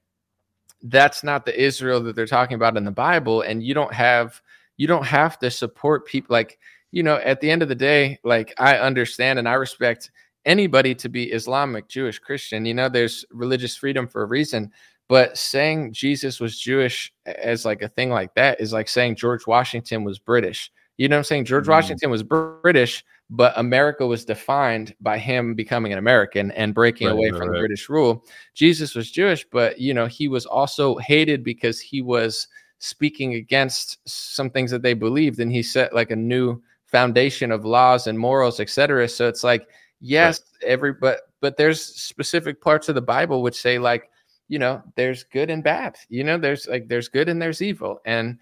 that's 0.83 1.23
not 1.23 1.45
the 1.45 1.59
israel 1.59 2.01
that 2.01 2.15
they're 2.15 2.27
talking 2.27 2.55
about 2.55 2.77
in 2.77 2.85
the 2.85 2.91
bible 2.91 3.41
and 3.41 3.63
you 3.63 3.73
don't 3.73 3.93
have 3.93 4.39
you 4.78 4.88
don't 4.88 5.05
have 5.05 5.38
to 5.39 5.49
support 5.51 6.05
people 6.05 6.34
like 6.34 6.59
you 6.91 7.03
know 7.03 7.15
at 7.17 7.41
the 7.41 7.49
end 7.49 7.61
of 7.61 7.69
the 7.69 7.75
day 7.75 8.17
like 8.23 8.53
i 8.57 8.78
understand 8.78 9.39
and 9.39 9.47
i 9.49 9.53
respect 9.53 10.11
anybody 10.45 10.95
to 10.95 11.09
be 11.09 11.32
islamic 11.32 11.88
jewish 11.88 12.19
christian 12.19 12.65
you 12.65 12.73
know 12.73 12.88
there's 12.89 13.25
religious 13.32 13.75
freedom 13.75 14.07
for 14.07 14.23
a 14.23 14.28
reason 14.28 14.71
but 15.09 15.38
saying 15.38 15.91
jesus 15.91 16.39
was 16.39 16.59
jewish 16.59 17.11
as 17.25 17.65
like 17.65 17.82
a 17.82 17.89
thing 17.89 18.09
like 18.09 18.34
that 18.36 18.59
is 18.61 18.71
like 18.73 18.88
saying 18.88 19.15
george 19.15 19.45
washington 19.47 20.03
was 20.03 20.19
british 20.19 20.71
You 20.99 21.07
know 21.07 21.17
what 21.17 21.19
I'm 21.19 21.23
saying? 21.25 21.45
George 21.45 21.67
Mhm. 21.67 21.78
Washington 21.78 22.09
was 22.09 22.23
British, 22.23 23.05
but 23.30 23.53
America 23.55 24.03
was 24.07 24.25
defined 24.25 24.95
by 24.99 25.19
him 25.19 25.53
becoming 25.53 25.93
an 25.93 25.99
American 25.99 26.49
and 26.57 26.73
breaking 26.73 27.05
Right, 27.07 27.13
away 27.13 27.30
right, 27.30 27.38
from 27.38 27.49
right. 27.51 27.59
British 27.59 27.88
rule. 27.88 28.25
Jesus 28.55 28.95
was 28.95 29.11
Jewish, 29.11 29.45
but 29.51 29.78
you 29.80 29.93
know, 29.93 30.07
he 30.07 30.28
was 30.28 30.47
also 30.47 30.97
hated 30.97 31.43
because 31.43 31.80
he 31.80 32.01
was 32.01 32.47
speaking 32.80 33.36
against 33.36 33.97
some 34.07 34.49
things 34.49 34.71
that 34.71 34.82
they 34.82 34.93
believed 34.93 35.39
and 35.39 35.51
he 35.51 35.63
set 35.63 35.93
like 35.93 36.11
a 36.11 36.15
new 36.15 36.61
foundation 36.86 37.51
of 37.51 37.65
laws 37.65 38.07
and 38.07 38.17
morals, 38.17 38.59
etc. 38.59 39.07
So 39.07 39.28
it's 39.28 39.43
like, 39.43 39.67
yes, 39.99 40.41
every 40.63 40.93
but 40.93 41.21
but 41.41 41.57
there's 41.57 41.84
specific 41.84 42.61
parts 42.61 42.89
of 42.89 42.95
the 42.95 43.01
Bible 43.01 43.41
which 43.41 43.59
say 43.59 43.80
like, 43.80 44.09
you 44.47 44.59
know, 44.59 44.82
there's 44.95 45.23
good 45.23 45.49
and 45.49 45.63
bad. 45.63 45.97
You 46.09 46.23
know, 46.23 46.38
there's 46.38 46.67
like 46.67 46.88
there's 46.88 47.09
good 47.09 47.30
and 47.30 47.41
there's 47.41 47.61
evil. 47.61 47.99
And 48.05 48.38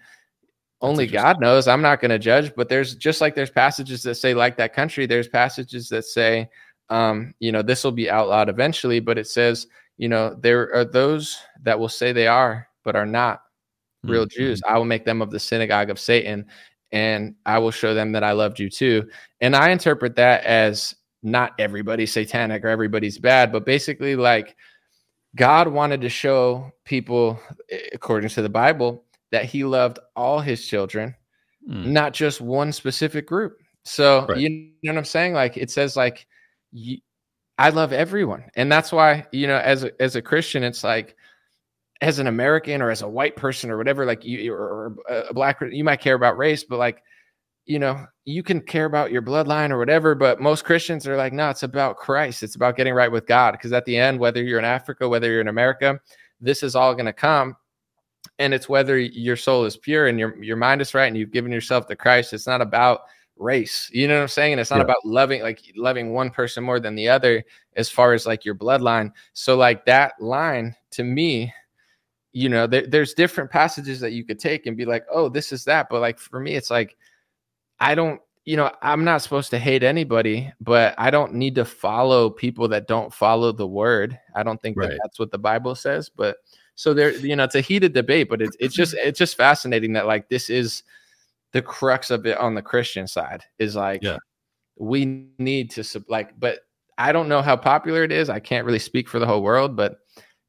only. 0.82 1.06
God 1.06 1.40
knows. 1.40 1.68
I'm 1.68 1.82
not 1.82 2.00
going 2.00 2.10
to 2.10 2.18
judge, 2.18 2.52
but 2.54 2.68
there's 2.68 2.94
just 2.94 3.20
like 3.20 3.34
there's 3.34 3.50
passages 3.50 4.02
that 4.02 4.16
say 4.16 4.34
like 4.34 4.56
that 4.58 4.74
country, 4.74 5.06
there's 5.06 5.28
passages 5.28 5.88
that 5.88 6.04
say 6.04 6.48
um, 6.88 7.34
you 7.40 7.52
know, 7.52 7.62
this 7.62 7.82
will 7.82 7.92
be 7.92 8.10
outlawed 8.10 8.48
eventually, 8.48 9.00
but 9.00 9.18
it 9.18 9.26
says, 9.26 9.66
you 9.96 10.08
know, 10.08 10.36
there 10.40 10.72
are 10.74 10.84
those 10.84 11.36
that 11.62 11.78
will 11.78 11.88
say 11.88 12.12
they 12.12 12.28
are 12.28 12.68
but 12.84 12.94
are 12.94 13.06
not 13.06 13.42
real 14.08 14.26
Mhm. 14.26 14.30
Jews. 14.30 14.62
I 14.68 14.78
will 14.78 14.84
make 14.84 15.04
them 15.04 15.22
of 15.22 15.30
the 15.30 15.40
synagogue 15.40 15.90
of 15.90 15.98
Satan, 15.98 16.46
and 16.92 17.34
I 17.46 17.58
will 17.58 17.70
show 17.72 17.94
them 17.94 18.12
that 18.12 18.24
I 18.24 18.32
loved 18.32 18.58
you 18.60 18.70
too. 18.70 19.08
And 19.40 19.56
I 19.56 19.70
interpret 19.70 20.16
that 20.16 20.44
as 20.44 20.94
not 21.22 21.52
everybody's 21.58 22.12
satanic 22.12 22.64
or 22.64 22.68
everybody's 22.68 23.18
bad, 23.18 23.52
but 23.52 23.64
basically 23.66 24.16
like 24.16 24.56
God 25.36 25.68
wanted 25.68 26.00
to 26.02 26.08
show 26.08 26.72
people, 26.84 27.38
eh, 27.70 27.88
according 27.92 28.30
to 28.30 28.42
the 28.42 28.48
Bible, 28.48 29.04
that 29.32 29.44
He 29.46 29.64
loved 29.64 29.98
all 30.16 30.40
His 30.40 30.66
children, 30.66 31.14
Mm. 31.68 31.86
not 31.86 32.14
just 32.14 32.40
one 32.40 32.72
specific 32.72 33.26
group. 33.26 33.58
So 33.84 34.26
Right. 34.28 34.38
you 34.38 34.48
know 34.84 34.92
what 34.92 34.98
I'm 34.98 35.04
saying? 35.04 35.34
Like 35.34 35.56
it 35.56 35.70
says, 35.70 35.96
like 35.96 36.26
I 37.58 37.70
love 37.70 37.92
everyone, 37.92 38.44
and 38.54 38.70
that's 38.70 38.92
why 38.92 39.26
you 39.32 39.46
know, 39.46 39.56
as 39.58 39.84
a, 39.84 40.02
as 40.02 40.14
a 40.16 40.22
Christian, 40.22 40.62
it's 40.62 40.84
like 40.84 41.16
as 42.00 42.18
an 42.18 42.26
American 42.26 42.82
or 42.82 42.90
as 42.90 43.02
a 43.02 43.08
white 43.08 43.36
person 43.36 43.70
or 43.70 43.78
whatever, 43.78 44.04
like 44.04 44.24
you 44.24 44.52
or, 44.52 44.58
or 44.58 44.96
uh, 45.10 45.22
a 45.30 45.34
black, 45.34 45.58
you 45.70 45.84
might 45.84 46.00
care 46.00 46.14
about 46.14 46.36
race, 46.36 46.64
but 46.64 46.78
like 46.78 47.02
you 47.66 47.80
know, 47.80 48.06
you 48.24 48.44
can 48.44 48.60
care 48.60 48.84
about 48.84 49.10
your 49.10 49.22
bloodline 49.22 49.70
or 49.70 49.78
whatever. 49.78 50.14
But 50.14 50.40
most 50.40 50.64
Christians 50.64 51.06
are 51.08 51.16
like, 51.16 51.32
no, 51.32 51.50
it's 51.50 51.64
about 51.64 51.96
Christ. 51.96 52.44
It's 52.44 52.54
about 52.54 52.76
getting 52.76 52.94
right 52.94 53.10
with 53.10 53.26
God. 53.26 53.52
Because 53.52 53.72
at 53.72 53.84
the 53.86 53.96
end, 53.96 54.20
whether 54.20 54.40
you're 54.40 54.60
in 54.60 54.64
Africa, 54.64 55.08
whether 55.08 55.28
you're 55.28 55.40
in 55.40 55.48
America, 55.48 56.00
this 56.40 56.62
is 56.62 56.76
all 56.76 56.94
going 56.94 57.06
to 57.06 57.12
come 57.12 57.56
and 58.38 58.52
it's 58.54 58.68
whether 58.68 58.98
your 58.98 59.36
soul 59.36 59.64
is 59.64 59.76
pure 59.76 60.06
and 60.06 60.18
your 60.18 60.42
your 60.42 60.56
mind 60.56 60.80
is 60.80 60.94
right 60.94 61.06
and 61.06 61.16
you've 61.16 61.32
given 61.32 61.52
yourself 61.52 61.86
to 61.88 61.96
Christ. 61.96 62.32
It's 62.32 62.46
not 62.46 62.60
about 62.60 63.00
race. 63.36 63.90
You 63.92 64.08
know 64.08 64.16
what 64.16 64.22
I'm 64.22 64.28
saying? 64.28 64.52
And 64.52 64.60
it's 64.60 64.70
not 64.70 64.78
Yeah. 64.78 64.84
about 64.84 65.04
loving 65.04 65.42
like 65.42 65.60
loving 65.76 66.12
one 66.12 66.30
person 66.30 66.64
more 66.64 66.80
than 66.80 66.94
the 66.94 67.08
other 67.08 67.44
as 67.76 67.88
far 67.88 68.12
as 68.14 68.26
like 68.26 68.44
your 68.44 68.54
bloodline. 68.54 69.10
So 69.32 69.56
like 69.56 69.84
that 69.86 70.12
line 70.20 70.74
to 70.92 71.04
me, 71.04 71.52
you 72.36 72.50
know, 72.50 72.66
there, 72.66 72.86
there's 72.86 73.14
different 73.14 73.50
passages 73.50 73.98
that 74.00 74.12
you 74.12 74.22
could 74.22 74.38
take 74.38 74.66
and 74.66 74.76
be 74.76 74.84
like, 74.84 75.06
oh, 75.10 75.30
this 75.30 75.52
is 75.52 75.64
that. 75.64 75.88
But 75.88 76.02
like 76.02 76.18
for 76.18 76.38
me, 76.38 76.54
it's 76.54 76.70
like 76.70 76.94
I 77.80 77.94
don't, 77.94 78.20
you 78.44 78.58
know, 78.58 78.70
I'm 78.82 79.04
not 79.04 79.22
supposed 79.22 79.48
to 79.52 79.58
hate 79.58 79.82
anybody, 79.82 80.52
but 80.60 80.94
I 80.98 81.08
don't 81.08 81.32
need 81.32 81.54
to 81.54 81.64
follow 81.64 82.28
people 82.28 82.68
that 82.68 82.88
don't 82.88 83.10
follow 83.10 83.52
the 83.52 83.66
word. 83.66 84.20
I 84.34 84.42
don't 84.42 84.60
think 84.60 84.76
that 84.76 84.98
that's 85.02 85.18
what 85.18 85.30
the 85.30 85.38
Bible 85.38 85.74
says. 85.74 86.10
But 86.10 86.36
so 86.74 86.92
there, 86.92 87.12
you 87.12 87.36
know, 87.36 87.44
it's 87.44 87.54
a 87.54 87.62
heated 87.62 87.94
debate, 87.94 88.28
but 88.28 88.42
it's 88.42 88.54
it's 88.60 88.74
just 88.74 88.92
it's 88.92 89.18
just 89.18 89.38
fascinating 89.38 89.94
that 89.94 90.06
like 90.06 90.28
this 90.28 90.50
is 90.50 90.82
the 91.52 91.62
crux 91.62 92.10
of 92.10 92.26
it 92.26 92.36
on 92.36 92.54
the 92.54 92.60
Christian 92.60 93.06
side 93.06 93.44
is 93.58 93.76
like 93.76 94.02
Yeah. 94.02 94.18
we 94.76 95.26
need 95.38 95.70
to 95.70 95.82
sub- 95.82 96.10
like, 96.10 96.38
but 96.38 96.58
I 96.98 97.12
don't 97.12 97.30
know 97.30 97.40
how 97.40 97.56
popular 97.56 98.04
it 98.04 98.12
is. 98.12 98.28
I 98.28 98.40
can't 98.40 98.66
really 98.66 98.78
speak 98.78 99.08
for 99.08 99.18
the 99.18 99.26
whole 99.26 99.42
world, 99.42 99.74
but 99.74 100.00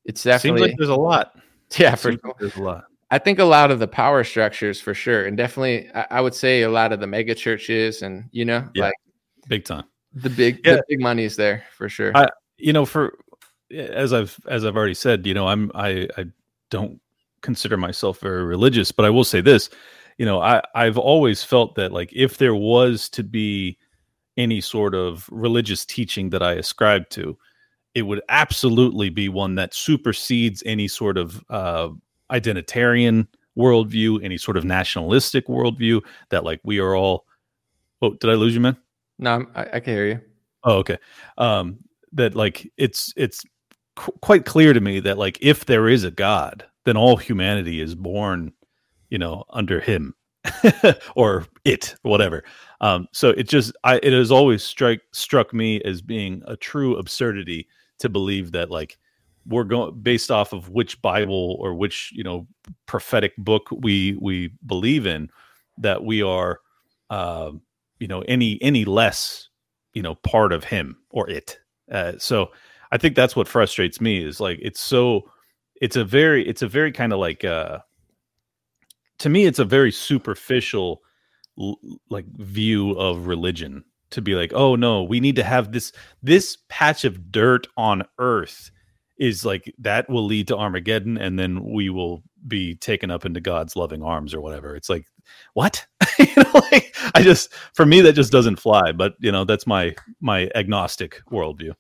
it's 0.04 0.24
definitely 0.24 0.60
Seems 0.60 0.72
like 0.72 0.78
there's 0.78 0.90
a 0.90 0.96
lot. 0.96 1.32
yeah 1.78 1.96
for 1.96 2.12
like 2.12 2.22
there's 2.40 2.56
a 2.56 2.62
lot. 2.64 2.86
I 3.10 3.18
think 3.20 3.40
a 3.40 3.46
lot 3.46 3.72
of 3.72 3.80
the 3.80 3.88
power 3.88 4.24
structures 4.26 4.82
for 4.82 4.94
sure, 4.94 5.26
and 5.26 5.38
definitely 5.38 5.90
I, 5.96 6.08
I 6.12 6.22
would 6.22 6.36
say 6.36 6.64
a 6.64 6.70
lot 6.70 6.92
of 6.92 7.00
the 7.00 7.08
mega 7.08 7.34
churches 7.36 8.02
and 8.02 8.26
you 8.32 8.46
know 8.46 8.68
Yeah. 8.74 8.86
like 8.86 8.94
Big 9.48 9.64
time. 9.66 9.86
the 10.14 10.30
big 10.30 10.60
Yeah. 10.66 10.76
the 10.76 10.84
big 10.90 11.00
money 11.00 11.24
is 11.24 11.36
there 11.36 11.64
for 11.78 11.88
sure. 11.90 12.12
I- 12.16 12.30
you 12.58 12.74
know 12.74 12.86
for 12.86 13.18
as 13.72 14.14
i've 14.14 14.40
as 14.48 14.66
i've 14.66 14.76
already 14.76 14.94
said 14.96 15.28
you 15.28 15.34
know 15.34 15.48
i'm 15.48 15.72
i 15.76 16.08
i 16.18 16.26
don't 16.72 17.00
consider 17.42 17.78
myself 17.78 18.20
very 18.20 18.44
religious 18.44 18.92
but 18.92 19.06
i 19.06 19.10
will 19.12 19.24
say 19.26 19.42
this 19.42 19.70
you 20.18 20.26
know 20.26 20.42
i 20.42 20.60
i've 20.74 20.98
always 20.98 21.44
felt 21.44 21.76
that 21.76 21.92
like 21.92 22.10
if 22.14 22.38
there 22.40 22.56
was 22.56 23.10
to 23.10 23.24
be 23.24 23.78
any 24.38 24.60
sort 24.60 24.96
of 24.96 25.28
religious 25.32 25.86
teaching 25.86 26.30
that 26.32 26.42
i 26.42 26.54
ascribe 26.54 27.08
to 27.10 27.38
it 27.98 28.04
would 28.04 28.22
absolutely 28.30 29.10
be 29.10 29.30
one 29.30 29.56
that 29.56 29.74
supersedes 29.74 30.62
any 30.66 30.88
sort 30.88 31.18
of 31.18 31.44
uh 31.50 31.90
identitarian 32.32 33.28
worldview 33.58 34.24
any 34.24 34.38
sort 34.38 34.58
of 34.58 34.64
nationalistic 34.64 35.48
worldview 35.48 36.02
that 36.30 36.44
like 36.44 36.60
we 36.64 36.80
are 36.80 36.96
all 36.96 37.26
oh 38.02 38.14
did 38.14 38.30
i 38.30 38.34
lose 38.34 38.54
you 38.54 38.62
man 38.62 38.78
no, 39.20 39.34
I'm, 39.34 39.48
I, 39.56 39.62
I 39.74 39.80
can 39.80 39.94
hear 39.94 40.06
you. 40.06 40.22
Oh, 40.64 40.78
okay. 40.78 40.98
Um, 41.38 41.80
that 42.14 42.36
like 42.36 42.72
it's 42.78 43.14
it's 43.18 43.44
qu- 43.96 44.14
quite 44.22 44.46
clear 44.46 44.74
to 44.74 44.82
me 44.82 45.00
that 45.02 45.18
like 45.18 45.38
if 45.42 45.66
there 45.66 45.88
is 45.90 46.04
a 46.04 46.12
God, 46.12 46.66
then 46.86 46.98
all 46.98 47.18
humanity 47.18 47.82
is 47.82 47.96
born, 47.96 48.54
you 49.10 49.18
know, 49.18 49.44
under 49.50 49.80
Him 49.80 50.14
or 51.16 51.46
it, 51.66 51.96
whatever. 52.04 52.44
Um, 52.82 53.08
so 53.12 53.30
it 53.30 53.48
just 53.48 53.74
I 53.84 53.98
it 54.04 54.14
has 54.14 54.32
always 54.32 54.64
strike 54.64 55.02
struck 55.12 55.54
me 55.54 55.82
as 55.82 56.02
being 56.02 56.44
a 56.48 56.56
true 56.56 56.96
absurdity 56.98 57.68
to 58.00 58.10
believe 58.10 58.52
that 58.52 58.70
like 58.70 58.98
we're 59.46 59.64
going 59.64 60.00
based 60.02 60.30
off 60.30 60.54
of 60.54 60.70
which 60.70 61.02
Bible 61.02 61.58
or 61.60 61.74
which 61.74 62.12
you 62.14 62.24
know 62.24 62.48
prophetic 62.86 63.36
book 63.38 63.70
we 63.72 64.18
we 64.22 64.52
believe 64.66 65.06
in 65.06 65.30
that 65.78 66.04
we 66.04 66.22
are. 66.22 66.60
Uh, 67.10 67.52
you 68.00 68.08
know 68.08 68.22
any 68.22 68.62
any 68.62 68.86
less 68.86 69.50
you 69.94 70.02
know 70.02 70.16
part 70.16 70.54
of 70.54 70.64
him 70.64 70.98
or 71.10 71.30
it 71.30 71.60
uh, 71.92 72.14
so 72.18 72.52
i 72.92 72.98
think 72.98 73.16
that's 73.16 73.36
what 73.36 73.48
frustrates 73.48 74.00
me 74.02 74.24
is 74.24 74.40
like 74.40 74.60
it's 74.62 74.80
so 74.80 75.30
it's 75.82 75.96
a 75.96 76.04
very 76.04 76.48
it's 76.48 76.62
a 76.62 76.68
very 76.68 76.92
kind 76.92 77.14
of 77.14 77.20
like 77.20 77.44
uh 77.44 77.80
to 79.20 79.30
me 79.30 79.46
it's 79.46 79.60
a 79.60 79.66
very 79.66 79.92
superficial 79.92 81.02
like 82.10 82.26
view 82.38 82.92
of 82.92 83.28
religion 83.28 83.84
to 84.10 84.22
be 84.22 84.36
like 84.36 84.54
oh 84.54 84.76
no 84.76 85.04
we 85.04 85.20
need 85.20 85.36
to 85.36 85.44
have 85.44 85.72
this 85.72 85.92
this 86.24 86.58
patch 86.70 87.04
of 87.04 87.32
dirt 87.32 87.68
on 87.78 88.04
earth 88.20 88.72
is 89.18 89.46
like 89.46 89.74
that 89.80 90.10
will 90.10 90.26
lead 90.26 90.48
to 90.48 90.58
armageddon 90.58 91.18
and 91.18 91.40
then 91.40 91.64
we 91.64 91.90
will 91.90 92.24
be 92.48 92.76
taken 92.76 93.12
up 93.12 93.26
into 93.26 93.42
god's 93.42 93.76
loving 93.76 94.04
arms 94.04 94.34
or 94.34 94.42
whatever. 94.42 94.76
It's 94.76 94.90
like 94.90 95.06
what? 95.54 95.86
You 96.20 96.44
know 96.44 96.62
like 96.72 96.96
i 97.14 97.22
just 97.22 97.54
for 97.76 97.86
me 97.86 98.02
that 98.02 98.14
just 98.14 98.32
doesn't 98.32 98.56
fly 98.56 98.92
but 98.92 99.14
you 99.20 99.32
know 99.32 99.44
that's 99.44 99.68
my 99.68 99.96
my 100.20 100.50
agnostic 100.56 101.22
worldview. 101.32 101.74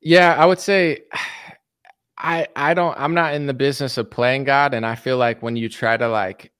Yeah, 0.00 0.34
I 0.34 0.46
would 0.46 0.60
say 0.60 1.00
I 2.18 2.46
I 2.56 2.72
don't 2.72 2.98
I'm 2.98 3.12
not 3.12 3.34
in 3.34 3.46
the 3.46 3.54
business 3.54 3.98
of 3.98 4.10
playing 4.10 4.44
God, 4.44 4.72
and 4.72 4.86
I 4.86 4.94
feel 4.94 5.18
like 5.18 5.42
when 5.42 5.56
you 5.56 5.68
try 5.68 5.98
to 5.98 6.08
like 6.08 6.52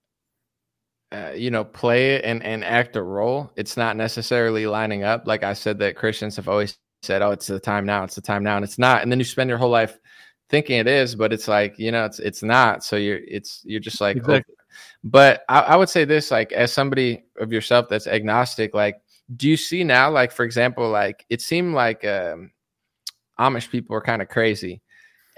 uh, 1.12 1.32
you 1.34 1.50
know 1.50 1.64
play 1.64 2.16
it 2.16 2.24
and 2.24 2.42
and 2.42 2.64
act 2.64 2.96
a 2.96 3.02
role, 3.02 3.52
it's 3.56 3.76
not 3.76 3.96
necessarily 3.96 4.66
lining 4.66 5.04
up. 5.04 5.26
Like 5.26 5.42
I 5.42 5.52
said, 5.52 5.78
that 5.78 5.96
Christians 5.96 6.36
have 6.36 6.48
always 6.48 6.78
said, 7.02 7.22
"Oh, 7.22 7.30
it's 7.30 7.46
the 7.46 7.60
time 7.60 7.86
now. 7.86 8.04
It's 8.04 8.16
the 8.16 8.22
time 8.22 8.42
now," 8.42 8.56
and 8.56 8.64
it's 8.64 8.78
not. 8.78 9.02
And 9.02 9.10
then 9.10 9.18
you 9.18 9.24
spend 9.24 9.48
your 9.48 9.58
whole 9.58 9.70
life 9.70 9.98
thinking 10.48 10.78
it 10.78 10.86
is, 10.86 11.14
but 11.14 11.32
it's 11.32 11.48
like 11.48 11.78
you 11.78 11.92
know, 11.92 12.04
it's 12.04 12.18
it's 12.18 12.42
not. 12.42 12.84
So 12.84 12.96
you're 12.96 13.20
it's 13.26 13.62
you're 13.64 13.80
just 13.80 14.00
like. 14.00 14.18
oh. 14.28 14.40
But 15.04 15.44
I, 15.48 15.60
I 15.60 15.76
would 15.76 15.88
say 15.88 16.04
this, 16.04 16.30
like 16.30 16.52
as 16.52 16.72
somebody 16.72 17.24
of 17.40 17.52
yourself 17.52 17.88
that's 17.88 18.06
agnostic, 18.06 18.74
like 18.74 19.00
do 19.34 19.48
you 19.48 19.56
see 19.56 19.84
now, 19.84 20.10
like 20.10 20.32
for 20.32 20.44
example, 20.44 20.88
like 20.88 21.24
it 21.28 21.40
seemed 21.40 21.74
like 21.74 22.04
um, 22.04 22.52
Amish 23.38 23.70
people 23.70 23.94
were 23.94 24.00
kind 24.02 24.22
of 24.22 24.28
crazy. 24.28 24.82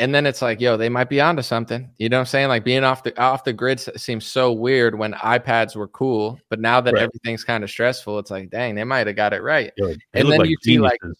And 0.00 0.14
then 0.14 0.26
it's 0.26 0.40
like, 0.42 0.60
yo, 0.60 0.76
they 0.76 0.88
might 0.88 1.08
be 1.08 1.20
onto 1.20 1.42
something. 1.42 1.90
You 1.98 2.08
know 2.08 2.18
what 2.18 2.20
I'm 2.20 2.26
saying? 2.26 2.48
Like 2.48 2.64
being 2.64 2.84
off 2.84 3.02
the 3.02 3.18
off 3.20 3.42
the 3.42 3.52
grid 3.52 3.80
seems 3.80 4.24
so 4.24 4.52
weird 4.52 4.96
when 4.96 5.12
iPads 5.14 5.74
were 5.74 5.88
cool, 5.88 6.40
but 6.48 6.60
now 6.60 6.80
that 6.80 6.94
Right. 6.94 7.02
everything's 7.02 7.42
kind 7.42 7.64
of 7.64 7.70
stressful, 7.70 8.18
it's 8.20 8.30
like, 8.30 8.50
dang, 8.50 8.76
they 8.76 8.84
might 8.84 9.08
have 9.08 9.16
got 9.16 9.32
it 9.32 9.42
right. 9.42 9.72
And 10.14 10.30
then 10.30 10.44
you 10.44 10.56
see, 10.62 10.78
like. 10.78 11.00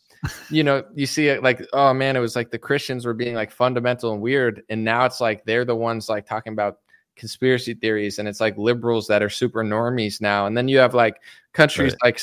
You 0.50 0.64
know, 0.64 0.82
you 0.96 1.06
see 1.06 1.28
it 1.28 1.44
like, 1.44 1.64
oh 1.72 1.94
man, 1.94 2.16
it 2.16 2.20
was 2.20 2.34
like 2.34 2.50
the 2.50 2.58
Christians 2.58 3.06
were 3.06 3.14
being 3.14 3.36
like 3.36 3.52
fundamental 3.52 4.12
and 4.12 4.20
weird, 4.20 4.64
and 4.68 4.82
now 4.82 5.04
it's 5.04 5.20
like 5.20 5.44
they're 5.44 5.64
the 5.64 5.76
ones 5.76 6.08
like 6.08 6.26
talking 6.26 6.52
about 6.54 6.78
conspiracy 7.14 7.74
theories, 7.74 8.18
and 8.18 8.26
it's 8.26 8.40
like 8.40 8.58
liberals 8.58 9.06
that 9.06 9.22
are 9.22 9.28
super 9.30 9.62
normies 9.62 10.20
now. 10.20 10.46
And 10.46 10.56
then 10.56 10.66
you 10.66 10.78
have 10.78 10.92
like 10.92 11.20
countries 11.52 11.94
Right. 12.02 12.14
like 12.14 12.20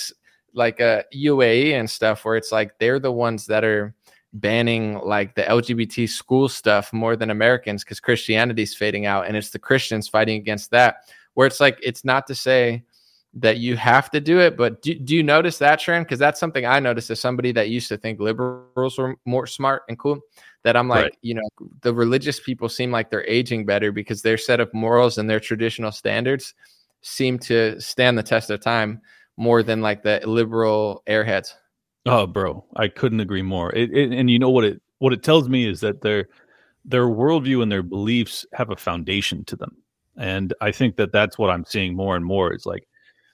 like 0.54 0.82
uh, 0.82 1.04
UAE 1.14 1.72
and 1.80 1.90
stuff 1.90 2.26
where 2.26 2.36
it's 2.36 2.52
like 2.52 2.78
they're 2.80 3.00
the 3.00 3.12
ones 3.14 3.46
that 3.46 3.64
are 3.64 3.94
banning 4.36 5.00
like 5.00 5.36
the 5.36 5.44
LGBT 5.44 6.08
school 6.08 6.48
stuff 6.48 6.92
more 6.94 7.16
than 7.16 7.30
Americans 7.30 7.84
because 7.84 8.00
Christianity's 8.00 8.76
fading 8.76 9.06
out 9.06 9.28
and 9.28 9.36
it's 9.36 9.50
the 9.50 9.60
Christians 9.60 10.08
fighting 10.08 10.38
against 10.38 10.72
that. 10.72 11.10
Where 11.34 11.48
it's 11.48 11.60
like 11.60 11.80
it's 11.82 12.06
not 12.06 12.28
to 12.28 12.36
say 12.36 12.84
that 13.36 13.58
you 13.58 13.76
have 13.76 14.10
to 14.12 14.22
do 14.22 14.40
it. 14.40 14.56
But 14.56 14.82
do, 14.82 14.96
do 14.96 15.16
you 15.16 15.24
notice 15.24 15.58
that 15.58 15.80
trend? 15.80 16.06
Because 16.06 16.20
that's 16.20 16.40
something 16.40 16.66
I 16.66 16.80
noticed 16.80 17.10
as 17.10 17.20
somebody 17.20 17.52
that 17.52 17.70
used 17.70 17.90
to 17.90 17.98
think 17.98 18.20
liberals 18.20 18.98
were 18.98 19.18
more 19.26 19.46
smart 19.46 19.84
and 19.90 20.00
cool. 20.00 20.20
That 20.64 20.76
I'm 20.76 20.88
like, 20.88 21.04
right. 21.04 21.18
you 21.22 21.36
know, 21.36 21.48
the 21.82 21.94
religious 21.94 22.40
people 22.40 22.70
seem 22.70 22.92
like 22.92 23.10
they're 23.10 23.28
aging 23.28 23.66
better 23.66 23.92
because 23.92 24.22
their 24.22 24.38
set 24.38 24.60
of 24.60 24.74
morals 24.74 25.18
and 25.18 25.30
their 25.30 25.40
traditional 25.40 25.92
standards 25.92 26.54
seem 27.02 27.38
to 27.38 27.80
stand 27.80 28.18
the 28.18 28.24
test 28.24 28.50
of 28.50 28.62
time 28.62 29.02
more 29.38 29.62
than 29.62 29.82
like 29.82 30.02
the 30.02 30.22
liberal 30.26 31.04
airheads. 31.08 31.54
Oh, 32.06 32.28
bro, 32.28 32.64
I 32.76 32.88
couldn't 32.88 33.20
agree 33.20 33.42
more. 33.42 33.74
It, 33.74 33.92
it, 33.92 34.12
and 34.12 34.30
you 34.30 34.38
know 34.38 34.50
what 34.50 34.64
it 34.64 34.82
what 35.00 35.14
it 35.14 35.24
tells 35.24 35.50
me 35.50 35.68
is 35.68 35.80
that 35.82 36.02
their 36.02 36.28
their 36.86 37.06
worldview 37.08 37.64
and 37.64 37.72
their 37.72 37.84
beliefs 37.84 38.46
have 38.54 38.70
a 38.70 38.76
foundation 38.76 39.44
to 39.46 39.56
them, 39.56 39.78
and 40.18 40.54
I 40.62 40.72
think 40.72 40.98
that 40.98 41.12
that's 41.12 41.38
what 41.38 41.50
I'm 41.50 41.66
seeing 41.66 41.96
more 41.96 42.16
and 42.16 42.24
more. 42.26 42.54
Is 42.54 42.66
like 42.66 42.88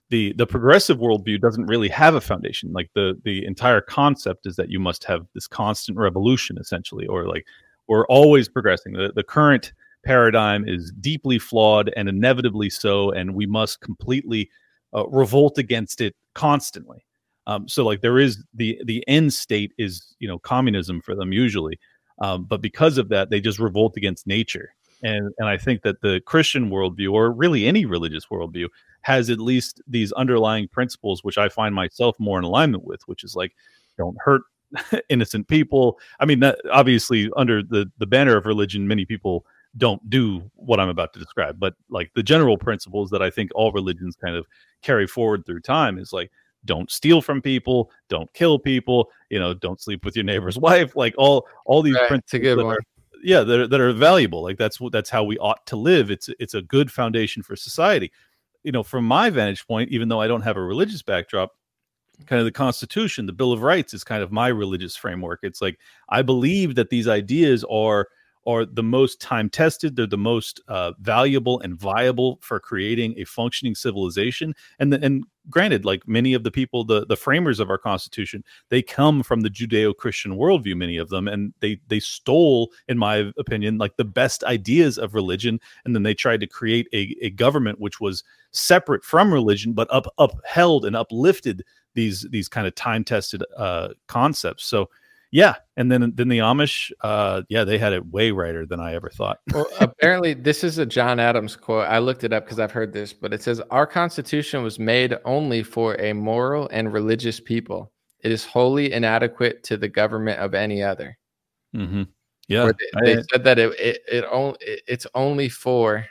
the 0.09 0.33
the 0.33 0.47
progressive 0.47 0.99
worldview 0.99 1.41
doesn't 1.41 1.67
really 1.67 1.89
have 1.89 2.15
a 2.15 2.21
foundation. 2.21 2.73
Like 2.73 2.91
the 2.95 3.19
the 3.25 3.45
entire 3.45 3.81
concept 3.81 4.45
is 4.47 4.55
that 4.57 4.69
you 4.69 4.79
must 4.79 5.03
have 5.05 5.27
this 5.35 5.47
constant 5.47 5.97
revolution, 5.97 6.57
essentially, 6.59 7.07
or 7.07 7.27
like 7.27 7.47
we're 7.87 8.07
always 8.07 8.49
progressing. 8.49 8.93
The 8.93 9.13
the 9.15 9.23
current 9.23 9.73
paradigm 10.05 10.67
is 10.67 10.91
deeply 11.01 11.39
flawed 11.39 11.91
and 11.97 12.09
inevitably 12.09 12.69
so, 12.69 13.11
and 13.11 13.35
we 13.35 13.47
must 13.47 13.81
completely 13.81 14.49
uh, 14.95 15.07
revolt 15.09 15.57
against 15.57 16.01
it 16.01 16.15
constantly. 16.35 17.05
Um, 17.51 17.67
so 17.67 17.83
like 17.83 18.01
there 18.01 18.19
is 18.19 18.43
the 18.53 18.79
the 18.85 19.03
end 19.07 19.33
state 19.33 19.73
is 19.77 20.15
you 20.19 20.27
know 20.27 20.39
communism 20.39 21.01
for 21.01 21.15
them 21.15 21.33
usually, 21.33 21.79
um, 22.21 22.45
but 22.45 22.61
because 22.61 22.97
of 22.97 23.09
that 23.09 23.29
they 23.29 23.41
just 23.41 23.59
revolt 23.59 23.97
against 23.97 24.25
nature. 24.25 24.73
And 25.03 25.33
and 25.37 25.49
I 25.49 25.57
think 25.57 25.81
that 25.81 26.01
the 26.01 26.21
Christian 26.25 26.69
worldview 26.69 27.11
or 27.11 27.31
really 27.31 27.65
any 27.65 27.85
religious 27.85 28.25
worldview 28.27 28.67
has 29.01 29.29
at 29.29 29.39
least 29.39 29.81
these 29.87 30.11
underlying 30.13 30.67
principles 30.67 31.23
which 31.23 31.37
I 31.37 31.49
find 31.49 31.73
myself 31.73 32.15
more 32.19 32.37
in 32.37 32.45
alignment 32.45 32.85
with, 32.85 33.01
which 33.07 33.23
is 33.23 33.35
like 33.35 33.53
don't 33.97 34.17
hurt 34.23 34.43
innocent 35.09 35.47
people. 35.47 35.99
I 36.19 36.25
mean, 36.25 36.39
that, 36.41 36.59
obviously 36.71 37.29
under 37.35 37.61
the 37.63 37.91
the 37.97 38.07
banner 38.07 38.37
of 38.37 38.45
religion, 38.45 38.87
many 38.87 39.05
people 39.05 39.45
don't 39.77 40.07
do 40.09 40.49
what 40.55 40.79
I'm 40.79 40.89
about 40.89 41.13
to 41.13 41.19
describe, 41.19 41.59
but 41.59 41.73
like 41.89 42.11
the 42.13 42.23
general 42.23 42.57
principles 42.57 43.09
that 43.09 43.21
I 43.21 43.29
think 43.29 43.51
all 43.55 43.71
religions 43.71 44.15
kind 44.15 44.35
of 44.35 44.45
carry 44.81 45.07
forward 45.07 45.45
through 45.45 45.61
time 45.61 45.97
is 45.97 46.13
like 46.13 46.31
don't 46.65 46.91
steal 46.91 47.21
from 47.21 47.41
people, 47.41 47.91
don't 48.09 48.31
kill 48.33 48.59
people, 48.59 49.09
you 49.29 49.39
know, 49.39 49.53
don't 49.53 49.81
sleep 49.81 50.05
with 50.05 50.15
your 50.15 50.25
neighbor's 50.25 50.57
wife, 50.59 50.95
like 50.95 51.13
all 51.17 51.47
all 51.65 51.81
these 51.81 51.95
right, 51.95 52.07
principles 52.07 52.57
that 52.57 52.65
are, 52.65 52.79
yeah, 53.23 53.41
that 53.41 53.59
are, 53.59 53.67
that 53.67 53.81
are 53.81 53.93
valuable. 53.93 54.41
Like 54.43 54.57
that's 54.57 54.79
what 54.79 54.91
that's 54.91 55.09
how 55.09 55.23
we 55.23 55.37
ought 55.37 55.65
to 55.67 55.75
live. 55.75 56.11
It's 56.11 56.29
it's 56.39 56.53
a 56.53 56.61
good 56.61 56.91
foundation 56.91 57.43
for 57.43 57.55
society. 57.55 58.11
You 58.63 58.71
know, 58.71 58.83
from 58.83 59.05
my 59.05 59.29
vantage 59.29 59.65
point, 59.67 59.89
even 59.89 60.07
though 60.07 60.21
I 60.21 60.27
don't 60.27 60.43
have 60.43 60.57
a 60.57 60.61
religious 60.61 61.01
backdrop, 61.01 61.51
kind 62.27 62.39
of 62.39 62.45
the 62.45 62.51
Constitution, 62.51 63.25
the 63.25 63.33
Bill 63.33 63.51
of 63.51 63.63
Rights 63.63 63.93
is 63.93 64.03
kind 64.03 64.21
of 64.21 64.31
my 64.31 64.47
religious 64.47 64.95
framework. 64.95 65.39
It's 65.43 65.61
like 65.61 65.79
I 66.09 66.21
believe 66.21 66.75
that 66.75 66.89
these 66.89 67.07
ideas 67.07 67.65
are 67.69 68.07
are 68.45 68.65
the 68.65 68.83
most 68.83 69.21
time 69.21 69.49
tested. 69.49 69.95
They're 69.95 70.07
the 70.07 70.17
most 70.17 70.61
uh, 70.67 70.93
valuable 70.99 71.59
and 71.59 71.79
viable 71.79 72.39
for 72.41 72.59
creating 72.59 73.15
a 73.17 73.25
functioning 73.25 73.75
civilization. 73.75 74.55
And 74.79 74.91
the, 74.91 75.03
and 75.03 75.25
granted, 75.49 75.85
like 75.85 76.07
many 76.07 76.33
of 76.33 76.43
the 76.43 76.51
people, 76.51 76.83
the 76.83 77.05
the 77.05 77.15
framers 77.15 77.59
of 77.59 77.69
our 77.69 77.77
Constitution, 77.77 78.43
they 78.69 78.81
come 78.81 79.23
from 79.23 79.41
the 79.41 79.49
Judeo-Christian 79.49 80.37
worldview. 80.37 80.75
Many 80.75 80.97
of 80.97 81.09
them, 81.09 81.27
and 81.27 81.53
they 81.59 81.79
they 81.87 81.99
stole, 81.99 82.71
in 82.87 82.97
my 82.97 83.31
opinion, 83.37 83.77
like 83.77 83.97
the 83.97 84.05
best 84.05 84.43
ideas 84.43 84.97
of 84.97 85.13
religion, 85.13 85.59
and 85.85 85.95
then 85.95 86.03
they 86.03 86.13
tried 86.13 86.39
to 86.39 86.47
create 86.47 86.87
a, 86.93 87.15
a 87.21 87.29
government 87.29 87.79
which 87.79 87.99
was 87.99 88.23
separate 88.51 89.03
from 89.03 89.33
religion, 89.33 89.73
but 89.73 89.87
up 89.91 90.07
upheld 90.17 90.85
and 90.85 90.95
uplifted 90.95 91.63
these 91.93 92.27
these 92.31 92.47
kind 92.47 92.67
of 92.67 92.75
time 92.75 93.03
tested 93.03 93.43
uh, 93.57 93.89
concepts. 94.07 94.65
So 94.65 94.89
yeah, 95.31 95.55
and 95.77 95.89
then 95.89 96.11
then 96.15 96.27
the 96.27 96.39
Amish, 96.39 96.91
uh, 97.01 97.43
yeah, 97.47 97.63
they 97.63 97.77
had 97.77 97.93
it 97.93 98.05
way 98.05 98.31
righter 98.31 98.65
than 98.65 98.81
I 98.81 98.95
ever 98.95 99.09
thought. 99.09 99.39
well, 99.53 99.65
apparently, 99.79 100.33
this 100.33 100.61
is 100.63 100.77
a 100.77 100.85
John 100.85 101.21
Adams 101.21 101.55
quote. 101.55 101.87
I 101.87 101.99
looked 101.99 102.25
it 102.25 102.33
up 102.33 102.43
because 102.43 102.59
I've 102.59 102.71
heard 102.71 102.91
this, 102.91 103.13
but 103.13 103.33
it 103.33 103.41
says 103.41 103.61
our 103.71 103.87
Constitution 103.87 104.61
was 104.61 104.77
made 104.77 105.17
only 105.23 105.63
for 105.63 105.95
a 106.01 106.11
moral 106.11 106.67
and 106.73 106.91
religious 106.91 107.39
people. 107.39 107.93
It 108.19 108.31
is 108.31 108.43
wholly 108.43 108.91
inadequate 108.91 109.63
to 109.63 109.77
the 109.77 109.87
government 109.87 110.39
of 110.39 110.53
any 110.53 110.83
other. 110.83 111.17
Mm-hmm. 111.73 112.03
Yeah, 112.49 112.71
they, 113.03 113.15
they, 113.15 113.23
said 113.31 113.45
that 113.45 113.57
it 113.57 113.79
it, 113.79 114.01
it 114.11 114.25
only 114.29 114.57
it, 114.59 114.81
it's 114.85 115.07
only 115.15 115.47
for 115.47 116.05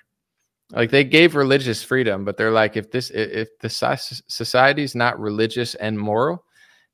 like 0.70 0.90
they 0.90 1.04
gave 1.04 1.34
religious 1.34 1.82
freedom, 1.82 2.24
but 2.24 2.38
they're 2.38 2.50
like 2.50 2.78
if 2.78 2.90
this 2.90 3.10
if 3.10 3.50
the 3.58 3.68
society 3.68 4.82
is 4.82 4.94
not 4.94 5.20
religious 5.20 5.74
and 5.74 5.98
moral, 5.98 6.42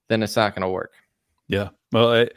then 0.08 0.24
it's 0.24 0.34
not 0.34 0.56
going 0.56 0.62
to 0.62 0.68
work. 0.68 0.92
Yeah. 1.46 1.68
Well, 1.92 2.12
I, 2.12 2.28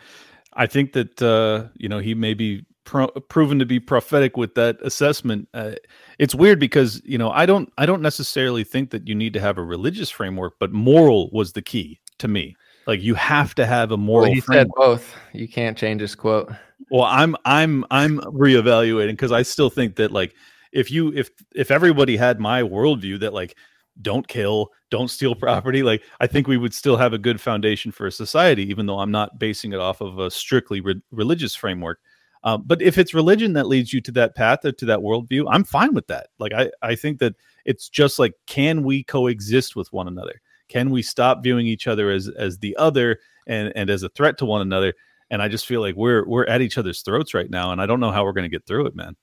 I 0.53 0.67
think 0.67 0.93
that 0.93 1.21
uh, 1.21 1.69
you 1.75 1.89
know 1.89 1.99
he 1.99 2.13
may 2.13 2.33
be 2.33 2.65
pro- 2.83 3.07
proven 3.07 3.59
to 3.59 3.65
be 3.65 3.79
prophetic 3.79 4.35
with 4.35 4.55
that 4.55 4.77
assessment. 4.81 5.47
Uh, 5.53 5.73
it's 6.17 6.33
weird 6.35 6.59
because 6.59 7.01
you 7.05 7.17
know 7.17 7.31
I 7.31 7.45
don't 7.45 7.71
I 7.77 7.85
don't 7.85 8.01
necessarily 8.01 8.63
think 8.63 8.89
that 8.91 9.07
you 9.07 9.15
need 9.15 9.33
to 9.33 9.39
have 9.39 9.57
a 9.57 9.63
religious 9.63 10.09
framework, 10.09 10.55
but 10.59 10.71
moral 10.71 11.29
was 11.31 11.53
the 11.53 11.61
key 11.61 11.99
to 12.17 12.27
me. 12.27 12.55
Like 12.87 13.01
you 13.01 13.13
have 13.15 13.53
to 13.55 13.65
have 13.65 13.91
a 13.91 13.97
moral. 13.97 14.25
Well, 14.25 14.33
he 14.33 14.41
framework. 14.41 14.67
said 14.67 14.71
both. 14.75 15.15
You 15.33 15.47
can't 15.47 15.77
change 15.77 16.01
his 16.01 16.15
quote. 16.15 16.51
Well, 16.89 17.03
I'm 17.03 17.35
I'm 17.45 17.85
I'm 17.91 18.19
reevaluating 18.19 19.11
because 19.11 19.31
I 19.31 19.43
still 19.43 19.69
think 19.69 19.95
that 19.97 20.11
like 20.11 20.33
if 20.71 20.89
you 20.89 21.13
if 21.13 21.29
if 21.53 21.71
everybody 21.71 22.17
had 22.17 22.39
my 22.39 22.63
worldview 22.63 23.19
that 23.19 23.33
like 23.33 23.55
don't 24.01 24.27
kill, 24.27 24.71
don't 24.89 25.09
steal 25.09 25.35
property. 25.35 25.83
Like 25.83 26.03
I 26.19 26.27
think 26.27 26.47
we 26.47 26.57
would 26.57 26.73
still 26.73 26.97
have 26.97 27.13
a 27.13 27.17
good 27.17 27.39
foundation 27.39 27.91
for 27.91 28.07
a 28.07 28.11
society, 28.11 28.69
even 28.69 28.85
though 28.85 28.99
I'm 28.99 29.11
not 29.11 29.39
basing 29.39 29.73
it 29.73 29.79
off 29.79 30.01
of 30.01 30.19
a 30.19 30.31
strictly 30.31 30.81
re- 30.81 31.01
religious 31.11 31.55
framework. 31.55 31.99
Uh, 32.43 32.57
but 32.57 32.81
if 32.81 32.97
it's 32.97 33.13
religion 33.13 33.53
that 33.53 33.67
leads 33.67 33.91
you 33.91 33.99
to 33.99 34.11
that 34.13 34.35
path 34.35 34.63
or 34.63 34.71
to 34.71 34.85
that 34.85 34.99
worldview, 34.99 35.45
I'm 35.49 35.63
fine 35.63 35.93
with 35.93 36.07
that. 36.07 36.27
Like 36.39 36.53
I, 36.53 36.71
I 36.81 36.95
think 36.95 37.19
that 37.19 37.35
it's 37.65 37.89
just 37.89 38.17
like, 38.17 38.33
can 38.47 38.83
we 38.83 39.03
coexist 39.03 39.75
with 39.75 39.91
one 39.91 40.07
another? 40.07 40.41
Can 40.69 40.89
we 40.89 41.01
stop 41.01 41.43
viewing 41.43 41.67
each 41.67 41.87
other 41.87 42.11
as 42.11 42.29
as 42.29 42.59
the 42.59 42.75
other 42.77 43.19
and 43.47 43.73
and 43.75 43.89
as 43.89 44.03
a 44.03 44.09
threat 44.09 44.37
to 44.37 44.45
one 44.45 44.61
another? 44.61 44.93
And 45.31 45.41
I 45.41 45.47
just 45.47 45.65
feel 45.67 45.81
like 45.81 45.95
we're 45.95 46.25
we're 46.27 46.45
at 46.45 46.61
each 46.61 46.77
other's 46.77 47.01
throats 47.01 47.33
right 47.33 47.49
now, 47.49 47.71
and 47.71 47.81
I 47.81 47.85
don't 47.85 47.99
know 47.99 48.11
how 48.11 48.23
we're 48.23 48.33
going 48.33 48.49
to 48.49 48.55
get 48.55 48.65
through 48.65 48.85
it, 48.85 48.95
man. 48.95 49.15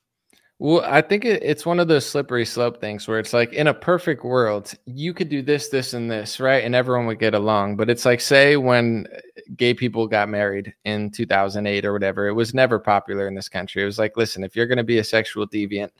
Well, 0.59 0.83
I 0.87 1.03
think 1.03 1.27
it, 1.27 1.43
it's 1.43 1.67
one 1.67 1.79
of 1.81 1.89
those 1.89 2.07
slippery 2.07 2.47
slope 2.47 2.81
things 2.81 3.07
where 3.07 3.19
it's 3.19 3.35
like 3.35 3.53
in 3.53 3.67
a 3.67 3.75
perfect 3.75 4.25
world, 4.25 4.73
you 4.87 5.13
could 5.13 5.29
do 5.29 5.43
this, 5.43 5.69
this, 5.69 5.93
and 5.93 6.11
this, 6.11 6.41
right? 6.41 6.65
And 6.65 6.75
everyone 6.75 7.05
would 7.07 7.19
get 7.19 7.35
along. 7.35 7.77
But 7.77 7.91
it's 7.91 8.07
like, 8.07 8.23
say, 8.23 8.57
when 8.57 9.07
uh, 9.15 9.19
gay 9.57 9.75
people 9.75 10.07
got 10.07 10.31
married 10.31 10.75
in 10.87 11.11
2008 11.11 11.85
or 11.85 11.93
whatever, 11.93 12.27
it 12.27 12.33
was 12.33 12.55
never 12.55 12.79
popular 12.79 13.29
in 13.29 13.35
this 13.35 13.51
country. 13.51 13.83
It 13.83 13.87
was 13.87 13.99
like, 13.99 14.17
listen, 14.17 14.43
if 14.45 14.57
you're 14.57 14.67
going 14.67 14.79
to 14.79 14.85
be 14.85 14.99
a 14.99 15.05
sexual 15.05 15.47
deviant, 15.47 15.91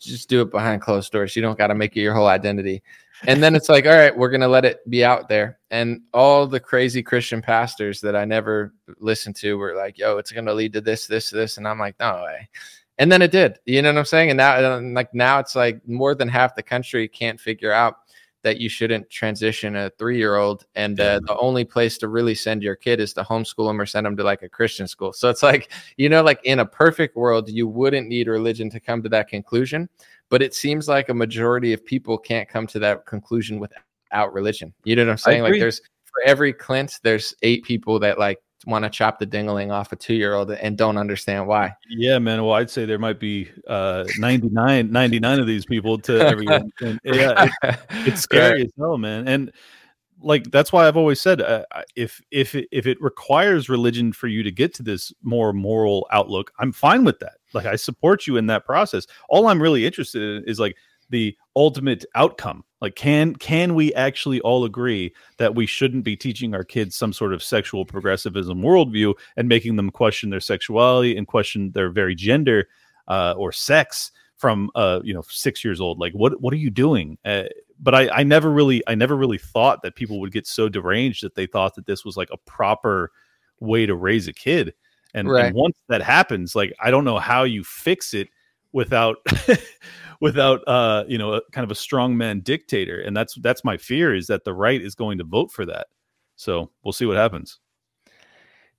just 0.00 0.28
do 0.28 0.40
it 0.40 0.50
behind 0.50 0.82
closed 0.82 1.12
doors. 1.12 1.36
You 1.36 1.42
don't 1.42 1.58
got 1.58 1.68
to 1.68 1.74
make 1.76 1.96
it 1.96 2.00
your 2.00 2.14
whole 2.14 2.26
identity. 2.26 2.82
And 3.28 3.40
then 3.40 3.54
it's 3.54 3.68
like, 3.68 3.86
all 3.86 3.92
right, 3.92 4.16
we're 4.16 4.30
going 4.30 4.40
to 4.40 4.48
let 4.48 4.64
it 4.64 4.88
be 4.90 5.04
out 5.04 5.28
there. 5.28 5.58
And 5.70 6.00
all 6.12 6.46
the 6.48 6.58
crazy 6.58 7.02
Christian 7.02 7.42
pastors 7.42 8.00
that 8.00 8.16
I 8.16 8.24
never 8.24 8.72
listened 8.98 9.36
to 9.36 9.56
were 9.58 9.76
like, 9.76 9.98
yo, 9.98 10.16
it's 10.16 10.32
going 10.32 10.46
to 10.46 10.54
lead 10.54 10.72
to 10.72 10.80
this, 10.80 11.06
this, 11.06 11.30
this. 11.30 11.58
And 11.58 11.68
I'm 11.68 11.78
like, 11.78 11.96
no 12.00 12.24
way 12.24 12.48
and 13.00 13.10
then 13.10 13.22
it 13.22 13.32
did 13.32 13.58
you 13.66 13.82
know 13.82 13.88
what 13.92 13.98
i'm 13.98 14.04
saying? 14.04 14.30
And 14.30 14.36
now 14.36 14.78
like 14.78 15.12
now 15.12 15.40
it's 15.40 15.56
like 15.56 15.80
more 15.88 16.14
than 16.14 16.28
half 16.28 16.54
the 16.54 16.62
country 16.62 17.08
can't 17.08 17.40
figure 17.40 17.72
out 17.72 17.96
that 18.42 18.58
you 18.58 18.68
shouldn't 18.68 19.10
transition 19.10 19.76
a 19.76 19.90
three 19.98 20.16
year 20.16 20.36
old 20.36 20.64
and 20.74 20.98
uh, 21.00 21.20
the 21.26 21.36
only 21.38 21.64
place 21.64 21.98
to 21.98 22.08
really 22.08 22.34
send 22.34 22.62
your 22.62 22.76
kid 22.76 23.00
is 23.00 23.12
to 23.14 23.22
homeschool 23.22 23.68
them 23.68 23.80
or 23.80 23.86
send 23.86 24.06
them 24.06 24.16
to 24.16 24.22
like 24.22 24.42
a 24.42 24.48
christian 24.48 24.86
school. 24.86 25.12
So 25.12 25.28
it's 25.28 25.42
like 25.42 25.72
you 25.96 26.08
know 26.08 26.22
like 26.22 26.40
in 26.44 26.60
a 26.60 26.66
perfect 26.66 27.16
world 27.16 27.48
you 27.48 27.66
wouldn't 27.66 28.06
need 28.06 28.28
religion 28.28 28.70
to 28.70 28.80
come 28.80 29.02
to 29.02 29.08
that 29.08 29.28
conclusion 29.28 29.88
but 30.28 30.42
it 30.42 30.54
seems 30.54 30.86
like 30.88 31.08
a 31.08 31.14
majority 31.14 31.72
of 31.72 31.84
people 31.84 32.16
can't 32.16 32.48
come 32.48 32.66
to 32.68 32.78
that 32.78 33.04
conclusion 33.04 33.58
without 33.58 34.32
religion. 34.32 34.72
You 34.84 34.94
know 34.96 35.04
what 35.04 35.10
i'm 35.10 35.18
saying? 35.18 35.42
Like 35.42 35.54
there's 35.54 35.80
for 36.04 36.22
every 36.24 36.52
clint 36.52 36.98
there's 37.02 37.34
eight 37.42 37.64
people 37.64 37.98
that 38.00 38.18
like 38.18 38.38
want 38.66 38.84
to 38.84 38.90
chop 38.90 39.18
the 39.18 39.26
dingling 39.26 39.70
off 39.70 39.92
a 39.92 39.96
two 39.96 40.14
year 40.14 40.34
old 40.34 40.50
and 40.50 40.76
don't 40.76 40.96
understand 40.96 41.46
why. 41.46 41.74
Yeah, 41.88 42.18
man. 42.18 42.42
Well, 42.44 42.54
I'd 42.54 42.70
say 42.70 42.84
there 42.84 42.98
might 42.98 43.18
be 43.18 43.50
uh, 43.66 44.04
99, 44.18 44.90
99 44.90 45.40
of 45.40 45.46
these 45.46 45.64
people 45.64 45.98
to 45.98 46.20
everyone. 46.20 46.70
And, 46.80 46.98
yeah, 47.04 47.48
it, 47.62 47.78
it's 48.06 48.20
scary 48.22 48.52
right. 48.52 48.66
as 48.66 48.72
hell, 48.78 48.96
man. 48.96 49.28
And 49.28 49.52
like 50.22 50.50
that's 50.50 50.72
why 50.72 50.86
I've 50.86 50.96
always 50.96 51.20
said 51.20 51.40
uh, 51.40 51.64
if 51.96 52.20
if 52.30 52.54
if 52.54 52.86
it 52.86 53.00
requires 53.00 53.68
religion 53.68 54.12
for 54.12 54.28
you 54.28 54.42
to 54.42 54.50
get 54.50 54.74
to 54.74 54.82
this 54.82 55.12
more 55.22 55.52
moral 55.52 56.06
outlook, 56.10 56.52
I'm 56.58 56.72
fine 56.72 57.04
with 57.04 57.18
that. 57.20 57.34
Like 57.52 57.66
I 57.66 57.76
support 57.76 58.26
you 58.26 58.36
in 58.36 58.46
that 58.46 58.64
process. 58.64 59.06
All 59.28 59.46
I'm 59.46 59.60
really 59.60 59.86
interested 59.86 60.22
in 60.22 60.44
is 60.44 60.60
like 60.60 60.76
the 61.10 61.36
ultimate 61.56 62.04
outcome. 62.14 62.64
Like 62.80 62.94
can 62.94 63.34
can 63.36 63.74
we 63.74 63.92
actually 63.94 64.40
all 64.40 64.64
agree 64.64 65.12
that 65.36 65.54
we 65.54 65.66
shouldn't 65.66 66.04
be 66.04 66.16
teaching 66.16 66.54
our 66.54 66.64
kids 66.64 66.96
some 66.96 67.12
sort 67.12 67.34
of 67.34 67.42
sexual 67.42 67.84
progressivism 67.84 68.62
worldview 68.62 69.14
and 69.36 69.48
making 69.48 69.76
them 69.76 69.90
question 69.90 70.30
their 70.30 70.40
sexuality 70.40 71.16
and 71.16 71.26
question 71.26 71.72
their 71.72 71.90
very 71.90 72.14
gender 72.14 72.68
uh, 73.08 73.34
or 73.36 73.52
sex 73.52 74.12
from 74.36 74.70
uh 74.74 75.00
you 75.04 75.12
know 75.12 75.22
six 75.28 75.62
years 75.62 75.80
old? 75.80 75.98
Like 75.98 76.14
what 76.14 76.40
what 76.40 76.54
are 76.54 76.58
you 76.58 76.70
doing? 76.70 77.18
Uh, 77.24 77.44
but 77.82 77.94
I, 77.94 78.08
I 78.10 78.22
never 78.22 78.50
really 78.50 78.82
i 78.86 78.94
never 78.94 79.16
really 79.16 79.38
thought 79.38 79.82
that 79.82 79.94
people 79.94 80.20
would 80.20 80.32
get 80.32 80.46
so 80.46 80.68
deranged 80.68 81.22
that 81.24 81.34
they 81.34 81.46
thought 81.46 81.74
that 81.74 81.86
this 81.86 82.04
was 82.04 82.16
like 82.16 82.28
a 82.32 82.36
proper 82.36 83.10
way 83.58 83.86
to 83.86 83.94
raise 83.94 84.28
a 84.28 84.32
kid. 84.32 84.74
And, 85.12 85.28
Right. 85.28 85.46
and 85.46 85.54
once 85.56 85.76
that 85.88 86.02
happens 86.02 86.54
like 86.54 86.72
i 86.80 86.90
don't 86.90 87.04
know 87.04 87.18
how 87.18 87.42
you 87.42 87.64
fix 87.64 88.14
it 88.14 88.28
without 88.72 89.16
without 90.20 90.60
uh 90.66 91.04
you 91.08 91.18
know 91.18 91.34
a, 91.34 91.40
kind 91.52 91.64
of 91.64 91.70
a 91.70 91.74
strongman 91.74 92.44
dictator 92.44 93.00
and 93.00 93.16
that's 93.16 93.34
that's 93.40 93.64
my 93.64 93.76
fear 93.76 94.14
is 94.14 94.26
that 94.26 94.44
the 94.44 94.54
right 94.54 94.82
is 94.82 94.94
going 94.94 95.18
to 95.18 95.24
vote 95.24 95.50
for 95.50 95.66
that 95.66 95.86
so 96.36 96.70
we'll 96.82 96.92
see 96.92 97.06
what 97.06 97.16
happens 97.16 97.60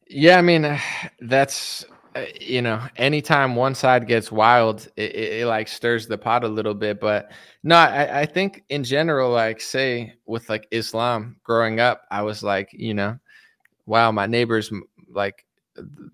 Yeah, 0.08 0.38
I 0.38 0.42
mean, 0.42 0.80
that's 1.22 1.86
uh, 2.16 2.26
you 2.40 2.62
know, 2.62 2.86
anytime 2.98 3.56
one 3.56 3.74
side 3.74 4.06
gets 4.08 4.32
wild, 4.32 4.88
it, 4.98 5.16
it, 5.16 5.34
it 5.42 5.48
like 5.48 5.68
stirs 5.68 6.08
the 6.08 6.18
pot 6.18 6.44
a 6.44 6.48
little 6.48 6.74
bit. 6.74 7.00
But 7.00 7.32
no, 7.64 7.78
I, 7.78 8.22
I 8.22 8.26
think 8.26 8.64
in 8.70 8.84
general, 8.84 9.32
like 9.32 9.62
say 9.62 10.16
with 10.26 10.50
like 10.50 10.68
Islam 10.72 11.38
growing 11.44 11.80
up, 11.80 12.04
I 12.12 12.22
was 12.24 12.44
like, 12.44 12.70
you 12.74 12.94
know, 12.94 13.18
wow, 13.86 14.12
my 14.12 14.26
neighbors 14.28 14.72
like 15.10 15.46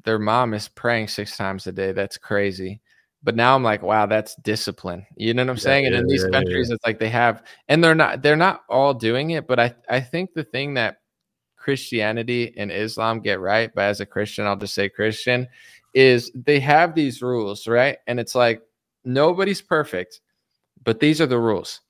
their 0.04 0.20
mom 0.20 0.54
is 0.54 0.68
praying 0.68 1.08
six 1.08 1.36
times 1.36 1.66
a 1.68 1.72
day. 1.72 1.92
That's 1.94 2.18
crazy. 2.18 2.82
But 3.28 3.36
now 3.36 3.54
I'm 3.56 3.62
like, 3.64 3.82
wow, 3.82 4.06
that's 4.06 4.36
discipline. 4.36 5.06
You 5.18 5.34
know 5.34 5.44
what 5.44 5.50
I'm 5.50 5.58
Yeah, 5.58 5.62
saying? 5.64 5.86
And 5.88 5.94
yeah, 5.96 6.00
in 6.00 6.08
these 6.08 6.24
yeah, 6.24 6.32
countries, 6.32 6.70
it's 6.70 6.86
like 6.86 6.98
they 6.98 7.10
have, 7.10 7.44
and 7.68 7.84
they're 7.84 7.94
not, 7.94 8.22
they're 8.22 8.38
not 8.38 8.64
all 8.70 8.94
doing 8.94 9.32
it. 9.32 9.48
But 9.48 9.60
I, 9.60 9.76
I 9.90 10.00
think 10.00 10.34
the 10.34 10.46
thing 10.46 10.76
that 10.76 11.02
Christianity 11.58 12.54
and 12.56 12.72
Islam 12.72 13.20
get 13.20 13.42
right, 13.42 13.70
but 13.76 13.82
as 13.82 14.00
a 14.00 14.06
Christian, 14.06 14.48
I'll 14.48 14.56
just 14.56 14.74
say 14.74 14.88
Christian, 14.88 15.46
is 15.94 16.32
they 16.36 16.62
have 16.62 16.96
these 16.96 17.22
rules, 17.22 17.68
right? 17.68 17.98
And 18.08 18.18
it's 18.18 18.34
like 18.34 18.62
nobody's 19.04 19.62
perfect, 19.62 20.22
but 20.86 21.02
these 21.02 21.20
are 21.20 21.26
the 21.28 21.38
rules. 21.38 21.82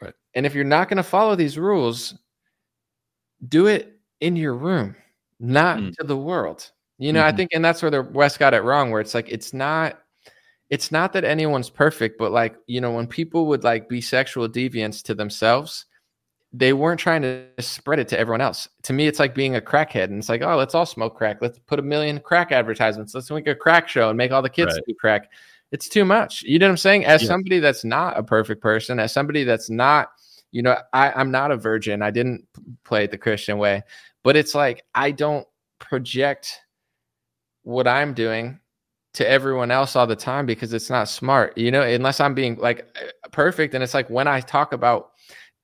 Right. 0.00 0.14
And 0.34 0.46
if 0.46 0.54
you're 0.54 0.64
not 0.64 0.88
going 0.88 0.96
to 0.96 1.02
follow 1.02 1.36
these 1.36 1.58
rules, 1.58 2.14
do 3.46 3.66
it 3.66 4.00
in 4.20 4.34
your 4.34 4.54
room, 4.54 4.96
not 5.40 5.76
Mm. 5.78 5.94
to 5.96 6.04
the 6.06 6.16
world. 6.16 6.70
You 6.96 7.12
know, 7.12 7.22
I 7.22 7.32
Mhm. 7.32 7.36
think, 7.36 7.50
and 7.52 7.62
that's 7.62 7.82
where 7.82 7.90
the 7.90 8.00
West 8.02 8.38
got 8.38 8.54
it 8.54 8.62
wrong, 8.62 8.90
where 8.90 9.02
it's 9.02 9.12
like 9.12 9.28
it's 9.28 9.52
not 9.52 10.00
it's 10.70 10.92
not 10.92 11.12
that 11.12 11.24
anyone's 11.24 11.68
perfect, 11.68 12.16
but 12.18 12.30
like, 12.32 12.54
you 12.66 12.80
know, 12.80 12.92
when 12.92 13.06
people 13.06 13.46
would 13.46 13.64
like 13.64 13.88
be 13.88 14.00
sexual 14.00 14.48
deviants 14.48 15.02
to 15.02 15.14
themselves, 15.14 15.86
they 16.52 16.72
weren't 16.72 17.00
trying 17.00 17.22
to 17.22 17.44
spread 17.58 17.98
it 17.98 18.08
to 18.08 18.18
everyone 18.18 18.40
else. 18.40 18.68
To 18.84 18.92
me, 18.92 19.06
it's 19.06 19.18
like 19.18 19.34
being 19.34 19.56
a 19.56 19.60
crackhead. 19.60 20.04
And 20.04 20.18
it's 20.18 20.28
like, 20.28 20.42
oh, 20.42 20.56
let's 20.56 20.74
all 20.74 20.86
smoke 20.86 21.16
crack. 21.16 21.38
Let's 21.40 21.58
put 21.58 21.78
a 21.78 21.82
million 21.82 22.20
crack 22.20 22.52
advertisements. 22.52 23.14
Let's 23.14 23.30
make 23.30 23.46
a 23.48 23.54
crack 23.54 23.88
show 23.88 24.08
and 24.08 24.16
make 24.16 24.30
all 24.30 24.42
the 24.42 24.48
kids 24.48 24.74
Right. 24.74 24.82
do 24.86 24.94
crack. 24.94 25.30
It's 25.72 25.88
too 25.88 26.04
much. 26.04 26.42
You 26.42 26.58
know 26.58 26.66
what 26.66 26.70
I'm 26.72 26.76
saying? 26.76 27.04
As 27.04 27.22
Yeah. 27.22 27.28
somebody 27.28 27.58
that's 27.58 27.84
not 27.84 28.16
a 28.18 28.22
perfect 28.22 28.62
person, 28.62 28.98
as 29.00 29.12
somebody 29.12 29.44
that's 29.44 29.70
not, 29.70 30.10
you 30.52 30.62
know, 30.62 30.76
I, 30.92 31.12
I'm 31.12 31.30
not 31.32 31.50
a 31.50 31.56
virgin. 31.56 32.00
I 32.02 32.10
didn't 32.10 32.46
play 32.84 33.04
it 33.04 33.10
the 33.10 33.18
Christian 33.18 33.58
way, 33.58 33.82
but 34.22 34.36
it's 34.36 34.54
like 34.54 34.84
I 34.94 35.10
don't 35.10 35.46
project 35.80 36.60
what 37.62 37.88
I'm 37.88 38.14
doing 38.14 38.59
to 39.14 39.28
everyone 39.28 39.70
else 39.70 39.96
all 39.96 40.06
the 40.06 40.16
time 40.16 40.46
because 40.46 40.72
it's 40.72 40.90
not 40.90 41.08
smart, 41.08 41.56
you 41.58 41.70
know, 41.70 41.82
unless 41.82 42.20
I'm 42.20 42.34
being 42.34 42.56
like 42.56 42.86
uh, 42.96 43.28
perfect. 43.32 43.74
And 43.74 43.82
it's 43.82 43.94
like 43.94 44.08
when 44.08 44.28
I 44.28 44.40
talk 44.40 44.72
about 44.72 45.12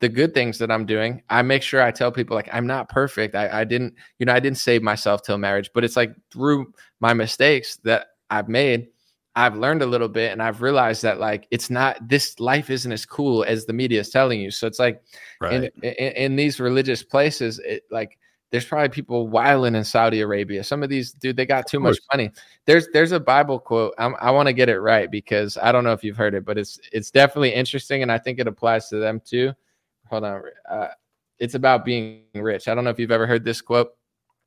the 0.00 0.08
good 0.08 0.34
things 0.34 0.58
that 0.58 0.70
I'm 0.70 0.84
doing, 0.84 1.22
I 1.30 1.42
make 1.42 1.62
sure 1.62 1.80
I 1.80 1.90
tell 1.90 2.10
people 2.10 2.36
like 2.36 2.48
I'm 2.52 2.66
not 2.66 2.88
perfect. 2.88 3.34
I, 3.34 3.60
I 3.60 3.64
didn't, 3.64 3.94
you 4.18 4.26
know, 4.26 4.32
I 4.32 4.40
didn't 4.40 4.58
save 4.58 4.82
myself 4.82 5.22
till 5.22 5.38
marriage, 5.38 5.70
but 5.74 5.84
it's 5.84 5.96
like 5.96 6.14
through 6.32 6.72
my 7.00 7.14
mistakes 7.14 7.76
that 7.84 8.08
I've 8.30 8.48
made, 8.48 8.88
I've 9.36 9.56
learned 9.56 9.82
a 9.82 9.86
little 9.86 10.08
bit 10.08 10.32
and 10.32 10.42
I've 10.42 10.60
realized 10.60 11.02
that 11.02 11.20
like 11.20 11.46
it's 11.50 11.70
not 11.70 11.96
this 12.08 12.40
life 12.40 12.68
isn't 12.68 12.90
as 12.90 13.06
cool 13.06 13.44
as 13.44 13.66
the 13.66 13.72
media 13.72 14.00
is 14.00 14.10
telling 14.10 14.40
you. 14.40 14.50
So 14.50 14.66
it's 14.66 14.78
like 14.78 15.02
right 15.40 15.52
in, 15.52 15.70
in 15.82 15.92
in 15.92 16.36
these 16.36 16.58
religious 16.58 17.02
places, 17.02 17.58
it 17.60 17.84
like 17.90 18.18
there's 18.50 18.64
probably 18.64 18.88
people 18.88 19.28
wilding 19.28 19.74
in 19.74 19.84
Saudi 19.84 20.20
Arabia. 20.20 20.62
Some 20.62 20.82
of 20.82 20.88
these, 20.88 21.12
dude, 21.12 21.36
they 21.36 21.46
got 21.46 21.66
too 21.66 21.80
much 21.80 21.98
money. 22.12 22.30
There's 22.64 22.88
there's 22.92 23.12
a 23.12 23.20
Bible 23.20 23.58
quote. 23.58 23.94
I'm, 23.98 24.14
I 24.20 24.30
want 24.30 24.46
to 24.46 24.52
get 24.52 24.68
it 24.68 24.80
right 24.80 25.10
because 25.10 25.58
I 25.58 25.72
don't 25.72 25.84
know 25.84 25.92
if 25.92 26.04
you've 26.04 26.16
heard 26.16 26.34
it, 26.34 26.44
but 26.44 26.56
it's 26.56 26.78
it's 26.92 27.10
definitely 27.10 27.52
interesting, 27.52 28.02
and 28.02 28.12
I 28.12 28.18
think 28.18 28.38
it 28.38 28.46
applies 28.46 28.88
to 28.90 28.96
them 28.98 29.20
too. 29.24 29.52
Hold 30.08 30.24
on, 30.24 30.42
uh, 30.70 30.88
it's 31.38 31.54
about 31.54 31.84
being 31.84 32.22
rich. 32.34 32.68
I 32.68 32.74
don't 32.74 32.84
know 32.84 32.90
if 32.90 32.98
you've 32.98 33.10
ever 33.10 33.26
heard 33.26 33.44
this 33.44 33.60
quote. 33.60 33.90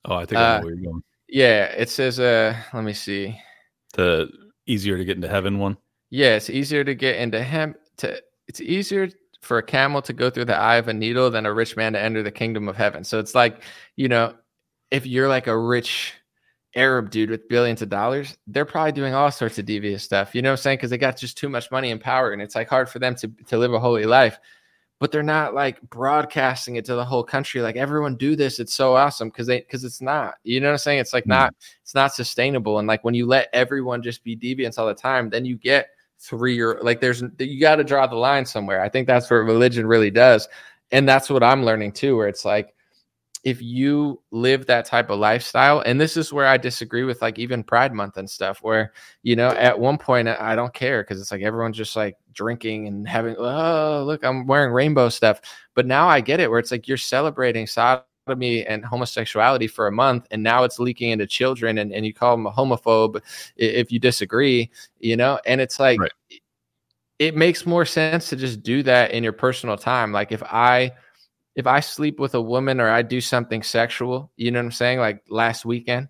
oh 0.06 0.16
i 0.16 0.26
think 0.26 0.40
i 0.40 0.44
uh, 0.44 0.58
know 0.58 0.64
where 0.66 0.76
you're 0.76 0.92
going 0.92 1.04
Yeah, 1.28 1.66
it 1.66 1.90
says, 1.90 2.20
uh, 2.20 2.56
let 2.74 2.84
me 2.84 2.94
see. 2.94 3.38
the 3.94 4.30
easier 4.66 4.98
to 4.98 5.04
get 5.06 5.16
into 5.18 5.28
heaven 5.28 5.60
one 5.60 5.78
Yeah, 6.10 6.36
it's 6.36 6.50
easier 6.50 6.84
to 6.84 6.96
get 6.96 7.18
into 7.18 7.44
him 7.44 7.76
to 7.98 8.20
it's 8.48 8.62
easier 8.62 9.10
for 9.42 9.58
a 9.58 9.64
camel 9.64 10.02
to 10.04 10.14
go 10.14 10.30
through 10.30 10.46
the 10.46 10.56
eye 10.58 10.76
of 10.76 10.88
a 10.88 10.94
needle 10.94 11.30
than 11.32 11.46
a 11.46 11.54
rich 11.54 11.78
man 11.78 11.94
to 11.94 12.00
enter 12.02 12.22
the 12.24 12.32
kingdom 12.32 12.68
of 12.68 12.76
heaven. 12.76 13.04
So 13.04 13.20
it's 13.20 13.34
like, 13.36 13.64
you 13.96 14.08
know, 14.08 14.34
if 14.92 15.06
you're 15.06 15.30
like 15.30 15.48
a 15.48 15.58
rich 15.58 16.14
Arab 16.76 17.10
dude 17.10 17.30
with 17.30 17.48
billions 17.50 17.82
of 17.82 17.90
dollars, 17.90 18.38
they're 18.48 18.66
probably 18.66 18.92
doing 18.92 19.14
all 19.14 19.32
sorts 19.32 19.58
of 19.58 19.66
devious 19.66 20.04
stuff. 20.04 20.36
You 20.36 20.42
know 20.42 20.50
what 20.50 20.60
I'm 20.60 20.64
saying? 20.64 20.78
Because 20.78 20.90
they 20.92 20.98
got 20.98 21.18
just 21.18 21.38
too 21.38 21.50
much 21.50 21.72
money 21.72 21.92
and 21.92 22.02
power, 22.02 22.32
and 22.32 22.42
it's 22.42 22.56
like 22.56 22.68
hard 22.70 22.90
for 22.90 23.00
them 23.00 23.16
to 23.16 23.28
to 23.48 23.58
live 23.58 23.74
a 23.74 23.80
holy 23.80 24.06
life. 24.06 24.40
But 25.00 25.12
they're 25.12 25.24
not 25.24 25.54
like 25.56 25.82
broadcasting 25.90 26.76
it 26.76 26.84
to 26.86 26.96
the 26.96 27.06
whole 27.06 27.24
country. 27.24 27.62
Like 27.62 27.78
everyone 27.78 28.18
do 28.18 28.36
this. 28.36 28.60
It's 28.60 28.74
so 28.74 28.96
awesome 28.96 29.30
because 29.30 29.48
they 29.48 29.62
because 29.62 29.84
it's 29.86 30.02
not. 30.02 30.36
You 30.44 30.60
know 30.60 30.68
what 30.68 30.74
I'm 30.74 30.78
saying? 30.80 31.00
It's 31.00 31.14
like 31.14 31.24
Mhm. 31.24 31.30
not 31.30 31.56
it's 31.82 31.96
not 31.96 32.14
sustainable. 32.14 32.78
And 32.80 32.88
like 32.88 33.04
when 33.04 33.14
you 33.16 33.26
let 33.26 33.48
everyone 33.54 34.02
just 34.04 34.24
be 34.24 34.36
deviants 34.36 34.78
all 34.78 34.88
the 34.88 34.94
time, 34.94 35.30
then 35.30 35.46
you 35.46 35.56
get 35.58 35.90
three 36.20 36.60
or 36.60 36.80
like 36.82 37.02
there's 37.02 37.24
you 37.40 37.60
got 37.60 37.78
to 37.78 37.84
draw 37.84 38.06
the 38.08 38.16
line 38.16 38.46
somewhere. 38.46 38.82
I 38.82 38.90
think 38.90 39.08
that's 39.08 39.30
what 39.30 39.38
religion 39.38 39.88
really 39.88 40.12
does. 40.12 40.48
And 40.92 41.08
that's 41.08 41.30
what 41.30 41.44
I'm 41.44 41.64
learning 41.64 41.94
too, 41.94 42.18
where 42.18 42.28
it's 42.28 42.46
like 42.46 42.74
if 43.46 43.62
you 43.62 44.22
live 44.32 44.66
that 44.66 44.86
type 44.86 45.10
of 45.10 45.20
lifestyle, 45.20 45.80
and 45.82 46.00
this 46.00 46.18
is 46.18 46.34
where 46.34 46.46
I 46.48 46.58
disagree 46.58 47.04
with 47.04 47.22
like 47.22 47.40
even 47.40 47.64
Pride 47.64 47.94
Month 47.94 48.18
and 48.18 48.30
stuff, 48.30 48.60
where 48.62 48.92
you 49.24 49.36
know 49.36 49.50
at 49.50 49.80
one 49.80 49.98
point 49.98 50.28
I 50.28 50.56
don't 50.56 50.74
care 50.74 51.04
because 51.04 51.22
it's 51.22 51.32
like 51.32 51.42
everyone's 51.42 51.78
just 51.78 51.96
like 51.96 52.18
drinking 52.34 52.88
and 52.88 53.08
having 53.08 53.36
oh 53.38 54.04
look 54.06 54.24
I'm 54.24 54.46
wearing 54.46 54.74
rainbow 54.74 55.10
stuff, 55.10 55.40
but 55.74 55.86
now 55.86 56.08
I 56.10 56.22
get 56.22 56.40
it 56.40 56.50
where 56.50 56.60
it's 56.60 56.72
like 56.72 56.88
you're 56.88 56.98
celebrating 56.98 57.66
and 58.32 58.86
homosexuality 58.86 59.68
for 59.68 59.88
a 59.88 59.92
month, 59.92 60.28
and 60.32 60.44
now 60.44 60.64
it's 60.64 60.80
leaking 60.80 61.12
into 61.12 61.28
children, 61.28 61.78
and, 61.78 61.94
and 61.94 62.06
you 62.06 62.14
call 62.14 62.36
them 62.36 62.46
a 62.46 62.52
homophobe 62.52 63.22
if 63.56 63.92
you 63.92 64.00
disagree, 64.00 64.70
you 65.00 65.16
know, 65.16 65.40
and 65.46 65.62
it's 65.62 65.80
like 65.80 66.00
Right. 66.00 66.12
it 67.20 67.36
makes 67.36 67.66
more 67.66 67.86
sense 67.86 68.30
to 68.30 68.36
just 68.36 68.64
do 68.64 68.84
that 68.84 69.12
in 69.12 69.24
your 69.24 69.34
personal 69.34 69.78
time. 69.78 70.12
Like 70.12 70.32
if 70.32 70.44
I 70.44 70.92
if 71.56 71.68
I 71.68 71.80
sleep 71.82 72.20
with 72.20 72.36
a 72.36 72.42
woman 72.42 72.80
or 72.80 72.90
I 72.90 73.02
do 73.02 73.20
something 73.20 73.64
sexual, 73.64 74.32
you 74.38 74.52
know 74.52 74.60
what 74.60 74.66
I'm 74.66 74.72
saying? 74.72 75.00
Like 75.00 75.24
last 75.30 75.66
weekend, 75.66 76.08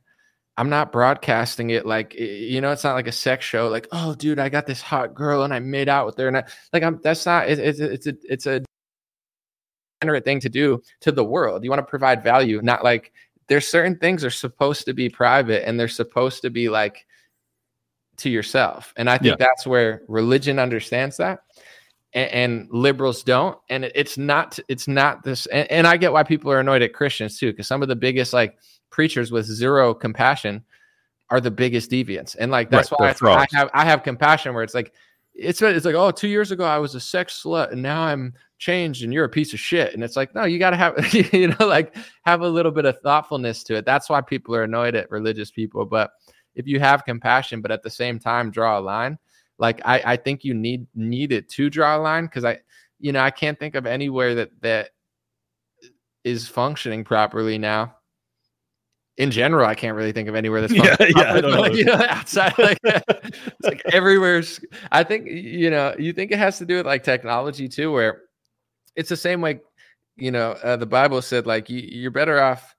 I'm 0.58 0.70
not 0.70 0.92
broadcasting 0.92 1.70
it 1.72 1.86
like 1.86 2.14
you 2.16 2.62
know, 2.62 2.72
it's 2.72 2.84
not 2.84 2.94
like 2.96 3.08
a 3.08 3.12
sex 3.12 3.46
show. 3.46 3.70
Like, 3.70 3.88
oh, 3.92 4.14
dude, 4.16 4.40
I 4.40 4.50
got 4.50 4.68
this 4.68 4.82
hot 4.82 5.16
girl 5.16 5.44
and 5.44 5.54
I 5.54 5.60
made 5.60 5.90
out 5.90 6.06
with 6.06 6.18
her, 6.18 6.28
and 6.28 6.38
I, 6.38 6.44
like 6.74 6.84
I'm 6.84 7.00
that's 7.04 7.26
not. 7.26 7.50
It, 7.50 7.60
it's 7.60 7.80
it's 7.80 8.08
a 8.08 8.14
it's 8.24 8.46
a 8.46 8.64
generate 10.02 10.26
thing 10.26 10.40
to 10.42 10.50
do 10.50 10.82
to 11.02 11.12
the 11.12 11.24
world. 11.24 11.64
You 11.64 11.70
want 11.70 11.80
to 11.80 11.90
provide 11.90 12.24
value, 12.24 12.62
not 12.62 12.84
like 12.84 13.12
there's 13.48 13.68
certain 13.68 13.98
things 13.98 14.24
are 14.24 14.30
supposed 14.30 14.86
to 14.86 14.94
be 14.94 15.10
private 15.10 15.68
and 15.68 15.80
they're 15.80 15.88
supposed 15.88 16.42
to 16.44 16.50
be 16.50 16.70
like 16.70 17.06
to 18.18 18.30
yourself. 18.30 18.94
And 18.96 19.10
I 19.10 19.18
think 19.18 19.40
that's 19.40 19.66
where 19.66 20.04
religion 20.08 20.60
understands 20.60 21.18
that 21.18 21.44
and, 22.14 22.32
and 22.32 22.68
liberals 22.72 23.24
don't. 23.24 23.58
And 23.70 23.86
it's 23.96 24.18
not, 24.18 24.60
it's 24.68 24.88
not 24.88 25.24
this. 25.24 25.46
And, 25.48 25.70
and 25.72 25.88
I 25.88 25.98
get 25.98 26.14
why 26.14 26.24
people 26.24 26.52
are 26.52 26.60
annoyed 26.60 26.82
at 26.82 26.94
Christians 26.94 27.40
too, 27.40 27.52
because 27.52 27.68
some 27.68 27.82
of 27.82 27.88
the 27.88 27.96
biggest 27.96 28.34
like 28.34 28.58
preachers 28.90 29.32
with 29.32 29.46
zero 29.46 29.94
compassion 29.94 30.64
are 31.30 31.42
the 31.42 31.52
biggest 31.52 31.90
deviants. 31.90 32.36
And 32.40 32.52
like, 32.52 32.70
that's 32.70 32.92
Right, 32.92 33.20
why 33.20 33.32
I, 33.32 33.42
I 33.42 33.48
have, 33.52 33.70
I 33.74 33.86
have 33.86 34.04
compassion 34.04 34.54
where 34.54 34.64
it's 34.64 34.76
like, 34.76 34.94
it's, 35.34 35.62
it's 35.62 35.86
like, 35.86 35.96
oh, 35.96 36.12
two 36.12 36.28
years 36.28 36.52
ago 36.52 36.66
I 36.66 36.78
was 36.78 36.96
a 36.96 37.00
sex 37.00 37.42
slut 37.44 37.72
and 37.72 37.82
now 37.82 38.04
I'm 38.04 38.34
changed 38.60 39.04
and 39.04 39.12
you're 39.12 39.26
a 39.26 39.30
piece 39.30 39.54
of 39.54 39.60
shit. 39.60 39.94
And 39.94 40.04
it's 40.04 40.16
like, 40.16 40.36
no, 40.36 40.44
you 40.44 40.60
got 40.60 40.72
to 40.72 40.78
have, 40.78 41.14
you 41.34 41.48
know, 41.48 41.66
like 41.66 41.96
have 42.24 42.42
a 42.42 42.48
little 42.48 42.72
bit 42.72 42.86
of 42.86 43.00
thoughtfulness 43.00 43.64
to 43.64 43.76
it. 43.76 43.86
That's 43.86 44.10
why 44.10 44.22
people 44.22 44.54
are 44.54 44.64
annoyed 44.64 44.96
at 44.96 45.10
religious 45.10 45.50
people. 45.50 45.86
But 45.86 46.12
if 46.56 46.68
you 46.68 46.80
have 46.80 47.06
compassion, 47.06 47.62
but 47.62 47.72
at 47.72 47.82
the 47.82 47.90
same 47.90 48.20
time 48.20 48.52
draw 48.52 48.78
a 48.78 48.82
line, 48.82 49.18
like 49.58 49.82
I, 49.86 50.02
I 50.06 50.16
think 50.18 50.44
you 50.44 50.54
need 50.54 50.86
need 50.94 51.32
it 51.32 51.50
to 51.50 51.70
draw 51.70 51.98
a 51.98 52.00
line 52.00 52.26
because 52.26 52.46
I, 52.46 52.60
you 53.00 53.12
know, 53.12 53.22
I 53.22 53.32
can't 53.32 53.58
think 53.58 53.76
of 53.76 53.86
anywhere 53.86 54.36
that 54.36 54.52
that 54.62 54.90
is 56.24 56.48
functioning 56.48 57.04
properly 57.04 57.58
now. 57.58 57.96
In 59.18 59.32
general, 59.32 59.68
I 59.68 59.76
can't 59.76 59.98
really 59.98 60.14
think 60.14 60.30
of 60.30 60.36
anywhere 60.36 60.62
that's 60.62 60.74
Yeah, 60.76 60.96
yeah, 61.00 61.34
I 61.34 61.42
don't 61.42 61.52
but, 61.52 61.60
like, 61.60 61.72
know. 61.74 61.78
you 61.78 61.86
know, 61.86 61.94
outside 61.94 62.58
like 62.58 62.78
it's 62.84 63.66
like 63.66 63.82
everywhere's. 63.92 64.62
I 64.92 65.04
think 65.04 65.28
you 65.28 65.70
know, 65.70 65.94
you 65.98 66.14
think 66.14 66.32
it 66.32 66.40
has 66.40 66.58
to 66.60 66.66
do 66.66 66.78
with 66.78 66.86
like 66.86 67.04
technology 67.04 67.68
too, 67.68 67.92
where 67.92 68.22
it's 68.96 69.10
the 69.10 69.18
same 69.18 69.42
way. 69.42 69.62
You 70.16 70.32
know, 70.32 70.52
uh, 70.64 70.76
the 70.76 70.86
Bible 70.86 71.22
said 71.22 71.48
like 71.48 71.70
you, 71.70 71.80
you're 71.80 72.12
better 72.12 72.42
off. 72.42 72.76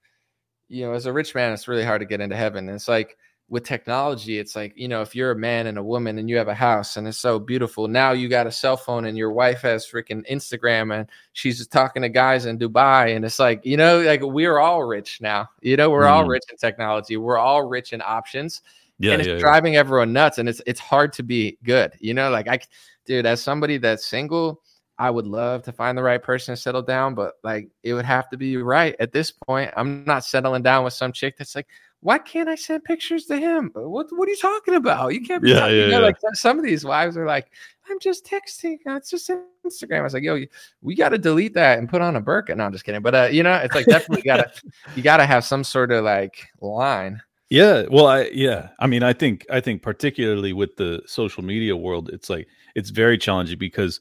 You 0.69 0.87
know, 0.87 0.93
as 0.93 1.07
a 1.07 1.13
rich 1.13 1.35
man, 1.35 1.53
it's 1.53 1.69
really 1.69 1.85
hard 1.85 2.01
to 2.01 2.07
get 2.07 2.21
into 2.21 2.37
heaven. 2.37 2.69
And 2.69 2.77
it's 2.77 2.89
like 2.89 3.17
with 3.51 3.65
technology, 3.65 4.39
it's 4.39 4.55
like, 4.55 4.73
you 4.77 4.87
know, 4.87 5.03
if 5.03 5.17
you're 5.17 5.33
a 5.33 5.37
man 5.37 5.67
and 5.67 5.77
a 5.77 5.83
woman 5.83 6.19
and 6.19 6.31
you 6.31 6.37
have 6.37 6.47
a 6.47 6.55
house 6.55 6.97
and 6.97 7.09
it's 7.09 7.19
so 7.19 7.41
beautiful, 7.41 7.89
now 7.89 8.13
you 8.13 8.29
got 8.29 8.47
a 8.47 8.53
cell 8.53 8.77
phone 8.77 9.07
and 9.07 9.19
your 9.19 9.33
wife 9.33 9.61
has 9.63 9.85
freaking 9.85 10.25
Instagram 10.31 10.97
and 10.97 11.09
she's 11.33 11.67
talking 11.67 12.03
to 12.03 12.09
guys 12.09 12.47
in 12.47 12.61
Dubai. 12.61 13.17
And 13.17 13.25
it's 13.25 13.41
like, 13.41 13.67
you 13.67 13.77
know, 13.77 14.01
like 14.03 14.23
we're 14.23 14.59
all 14.59 14.85
rich 14.85 15.21
now. 15.21 15.49
You 15.61 15.77
know, 15.77 15.91
we're 15.91 16.05
mm. 16.05 16.11
all 16.11 16.27
rich 16.27 16.45
in 16.49 16.57
technology. 16.59 17.17
We're 17.17 17.39
all 17.39 17.67
rich 17.67 17.93
in 17.93 18.01
options. 18.07 18.63
Yeah, 19.01 19.13
and 19.13 19.21
it's 19.21 19.29
yeah, 19.29 19.39
driving 19.39 19.75
yeah. 19.75 19.81
everyone 19.81 20.13
nuts. 20.13 20.39
And 20.39 20.49
it's 20.49 20.61
it's 20.67 20.79
hard 20.79 21.13
to 21.15 21.25
be 21.25 21.59
good. 21.65 21.95
You 21.99 22.15
know, 22.15 22.31
like 22.31 22.47
I 22.47 22.61
dude, 23.05 23.27
as 23.27 23.43
somebody 23.43 23.79
that's 23.79 24.07
single, 24.07 24.63
I 25.01 25.09
would 25.09 25.27
love 25.27 25.63
to 25.63 25.73
find 25.73 25.97
the 25.97 26.03
right 26.03 26.23
person 26.23 26.55
to 26.55 26.61
settle 26.61 26.83
down, 26.83 27.15
but 27.15 27.37
like 27.43 27.71
it 27.83 27.95
would 27.95 28.05
have 28.05 28.29
to 28.29 28.37
be 28.37 28.59
right 28.59 28.95
at 29.01 29.13
this 29.13 29.31
point. 29.31 29.73
I'm 29.75 30.05
not 30.05 30.27
settling 30.27 30.63
down 30.63 30.85
with 30.85 30.93
some 30.93 31.11
chick 31.11 31.39
that's 31.39 31.55
like, 31.55 31.69
why 32.01 32.19
can't 32.19 32.51
I 32.51 32.55
send 32.55 32.85
pictures 32.85 33.25
to 33.27 33.39
him? 33.39 33.71
What 33.75 34.09
what 34.11 34.29
are 34.29 34.31
you 34.31 34.37
talking 34.37 34.75
about? 34.75 35.15
You 35.15 35.23
can't 35.23 35.43
be 35.43 35.53
yeah, 35.53 35.69
yeah, 35.69 35.85
you 35.87 35.91
know, 35.91 36.01
yeah. 36.01 36.05
like 36.05 36.17
some 36.35 36.59
of 36.59 36.67
these 36.67 36.85
wives 36.85 37.17
are 37.17 37.25
like, 37.25 37.51
I'm 37.89 37.99
just 37.99 38.27
texting. 38.27 38.77
It's 38.85 39.09
just 39.09 39.31
Instagram. 39.67 40.01
I 40.01 40.03
was 40.03 40.13
like, 40.13 40.23
yo, 40.23 40.45
we 40.83 40.95
got 40.95 41.09
to 41.11 41.19
delete 41.19 41.55
that 41.55 41.79
and 41.79 41.89
put 41.89 42.03
on 42.03 42.17
a 42.17 42.21
burqa. 42.21 42.55
No, 42.55 42.65
I'm 42.65 42.73
just 42.73 42.85
kidding. 42.85 43.01
But 43.01 43.15
uh, 43.15 43.29
you 43.33 43.43
know, 43.43 43.55
it's 43.55 43.75
like 43.75 43.87
definitely 43.87 44.23
gotta 44.23 44.53
you 44.97 45.03
gotta 45.03 45.25
have 45.25 45.47
some 45.47 45.65
sort 45.65 45.93
of 45.93 46.05
like 46.05 46.47
line. 46.61 47.23
Yeah. 47.49 47.85
Well, 47.91 48.07
I 48.07 48.31
yeah. 48.35 48.69
I 48.79 48.87
mean, 48.87 49.03
I 49.03 49.15
think 49.15 49.47
I 49.51 49.61
think 49.61 49.81
particularly 49.81 50.53
with 50.53 50.77
the 50.77 51.01
social 51.07 51.43
media 51.43 51.75
world, 51.75 52.11
it's 52.13 52.29
like 52.29 52.49
it's 52.75 52.91
very 52.91 53.17
challenging 53.17 53.59
because 53.59 54.01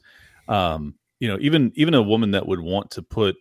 um, 0.50 0.94
you 1.20 1.28
know, 1.28 1.38
even 1.40 1.72
even 1.76 1.94
a 1.94 2.02
woman 2.02 2.32
that 2.32 2.46
would 2.46 2.60
want 2.60 2.90
to 2.90 3.02
put, 3.02 3.36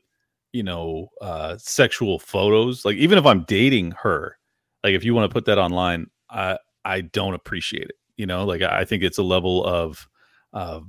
you 0.54 0.64
know, 0.64 1.10
uh 1.20 1.58
sexual 1.58 2.20
photos, 2.20 2.86
like 2.86 2.96
even 2.96 3.18
if 3.18 3.26
I'm 3.26 3.44
dating 3.44 3.92
her, 4.02 4.40
like 4.84 4.94
if 4.94 5.04
you 5.04 5.14
want 5.14 5.30
to 5.30 5.34
put 5.34 5.46
that 5.46 5.58
online 5.58 6.08
i 6.30 6.58
i 6.86 7.02
don't 7.02 7.34
appreciate 7.34 7.84
it 7.84 7.96
you 8.18 8.26
know 8.26 8.46
like 8.46 8.62
i 8.62 8.84
think 8.86 9.04
it's 9.04 9.18
a 9.18 9.24
level 9.24 9.64
of 9.66 10.08
uh, 10.54 10.80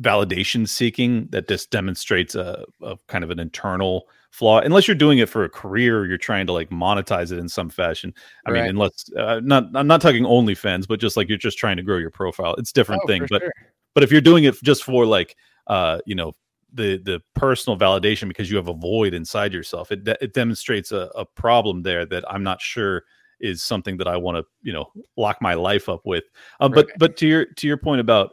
validation 0.00 0.68
seeking 0.68 1.28
that 1.30 1.46
just 1.46 1.70
demonstrates 1.70 2.34
a, 2.34 2.64
a, 2.82 2.96
kind 3.06 3.22
of 3.22 3.30
an 3.30 3.38
internal 3.38 4.08
flaw 4.32 4.58
unless 4.58 4.88
you're 4.88 4.96
doing 4.96 5.18
it 5.18 5.28
for 5.28 5.44
a 5.44 5.48
career 5.48 6.06
you're 6.06 6.18
trying 6.18 6.46
to 6.46 6.52
like 6.52 6.70
monetize 6.70 7.30
it 7.30 7.38
in 7.38 7.48
some 7.48 7.70
fashion 7.70 8.12
i 8.46 8.50
right. 8.50 8.62
mean 8.62 8.70
unless 8.70 9.04
uh, 9.16 9.40
not 9.44 9.64
i'm 9.74 9.86
not 9.86 10.00
talking 10.00 10.24
onlyfans 10.24 10.88
but 10.88 10.98
just 10.98 11.16
like 11.16 11.28
you're 11.28 11.38
just 11.38 11.58
trying 11.58 11.76
to 11.76 11.82
grow 11.82 11.98
your 11.98 12.10
profile 12.10 12.54
it's 12.56 12.72
different 12.72 13.00
oh, 13.04 13.06
thing 13.06 13.24
but 13.30 13.42
sure. 13.42 13.52
But 13.94 14.02
if 14.02 14.12
you're 14.12 14.20
doing 14.20 14.44
it 14.44 14.54
just 14.62 14.84
for 14.84 15.06
like 15.06 15.36
uh 15.66 15.98
you 16.04 16.14
know 16.14 16.34
the 16.74 16.98
the 16.98 17.22
personal 17.34 17.78
validation 17.78 18.28
because 18.28 18.50
you 18.50 18.56
have 18.56 18.68
a 18.68 18.74
void 18.74 19.14
inside 19.14 19.54
yourself. 19.54 19.90
It 19.92 20.06
it 20.20 20.34
demonstrates 20.34 20.92
a, 20.92 21.10
a 21.14 21.24
problem 21.24 21.82
there 21.82 22.04
that 22.06 22.24
I'm 22.30 22.42
not 22.42 22.60
sure 22.60 23.04
is 23.40 23.62
something 23.62 23.96
that 23.98 24.08
I 24.08 24.16
want 24.16 24.36
to 24.38 24.44
you 24.62 24.72
know 24.72 24.90
lock 25.16 25.40
my 25.40 25.54
life 25.54 25.88
up 25.88 26.02
with. 26.04 26.24
Um. 26.60 26.72
But 26.72 26.90
but 26.98 27.16
to 27.18 27.26
your 27.26 27.46
to 27.46 27.66
your 27.66 27.76
point 27.76 28.00
about 28.00 28.32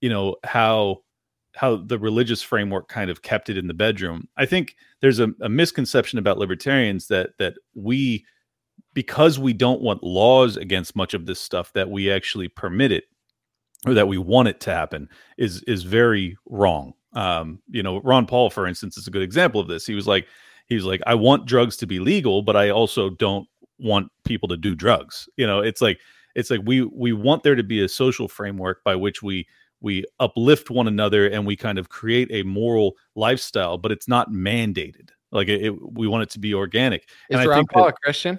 you 0.00 0.08
know 0.08 0.36
how 0.44 1.02
how 1.54 1.76
the 1.76 1.98
religious 1.98 2.42
framework 2.42 2.88
kind 2.88 3.10
of 3.10 3.20
kept 3.20 3.50
it 3.50 3.58
in 3.58 3.66
the 3.66 3.74
bedroom. 3.74 4.26
I 4.38 4.46
think 4.46 4.74
there's 5.00 5.20
a, 5.20 5.28
a 5.42 5.48
misconception 5.50 6.18
about 6.18 6.38
libertarians 6.38 7.08
that 7.08 7.30
that 7.38 7.54
we 7.74 8.24
because 8.94 9.38
we 9.38 9.52
don't 9.52 9.82
want 9.82 10.02
laws 10.02 10.56
against 10.56 10.96
much 10.96 11.14
of 11.14 11.26
this 11.26 11.40
stuff 11.40 11.72
that 11.74 11.90
we 11.90 12.10
actually 12.10 12.48
permit 12.48 12.90
it 12.90 13.04
or 13.86 13.94
that 13.94 14.08
we 14.08 14.18
want 14.18 14.48
it 14.48 14.60
to 14.60 14.72
happen 14.72 15.08
is 15.38 15.62
is 15.64 15.82
very 15.82 16.36
wrong 16.46 16.94
um, 17.14 17.60
you 17.70 17.82
know, 17.82 18.00
Ron 18.00 18.26
Paul, 18.26 18.50
for 18.50 18.66
instance, 18.66 18.96
is 18.96 19.06
a 19.06 19.10
good 19.10 19.22
example 19.22 19.60
of 19.60 19.68
this. 19.68 19.86
He 19.86 19.94
was 19.94 20.06
like, 20.06 20.26
he 20.66 20.74
was 20.74 20.84
like, 20.84 21.02
I 21.06 21.14
want 21.14 21.46
drugs 21.46 21.76
to 21.78 21.86
be 21.86 21.98
legal, 21.98 22.42
but 22.42 22.56
I 22.56 22.70
also 22.70 23.10
don't 23.10 23.46
want 23.78 24.10
people 24.24 24.48
to 24.48 24.56
do 24.56 24.74
drugs. 24.74 25.28
You 25.36 25.46
know, 25.46 25.60
it's 25.60 25.82
like 25.82 25.98
it's 26.34 26.50
like 26.50 26.60
we 26.64 26.82
we 26.82 27.12
want 27.12 27.42
there 27.42 27.54
to 27.54 27.62
be 27.62 27.82
a 27.82 27.88
social 27.88 28.28
framework 28.28 28.82
by 28.84 28.96
which 28.96 29.22
we 29.22 29.46
we 29.80 30.04
uplift 30.20 30.70
one 30.70 30.86
another 30.86 31.26
and 31.26 31.44
we 31.44 31.56
kind 31.56 31.78
of 31.78 31.88
create 31.88 32.28
a 32.30 32.44
moral 32.44 32.94
lifestyle, 33.16 33.76
but 33.76 33.92
it's 33.92 34.08
not 34.08 34.30
mandated. 34.30 35.10
Like 35.32 35.48
it, 35.48 35.62
it 35.62 35.92
we 35.92 36.06
want 36.06 36.22
it 36.22 36.30
to 36.30 36.38
be 36.38 36.54
organic. 36.54 37.08
Is 37.28 37.40
and 37.40 37.48
Ron 37.48 37.66
Paul 37.66 37.84
that, 37.86 37.94
a 37.94 37.96
Christian? 38.02 38.38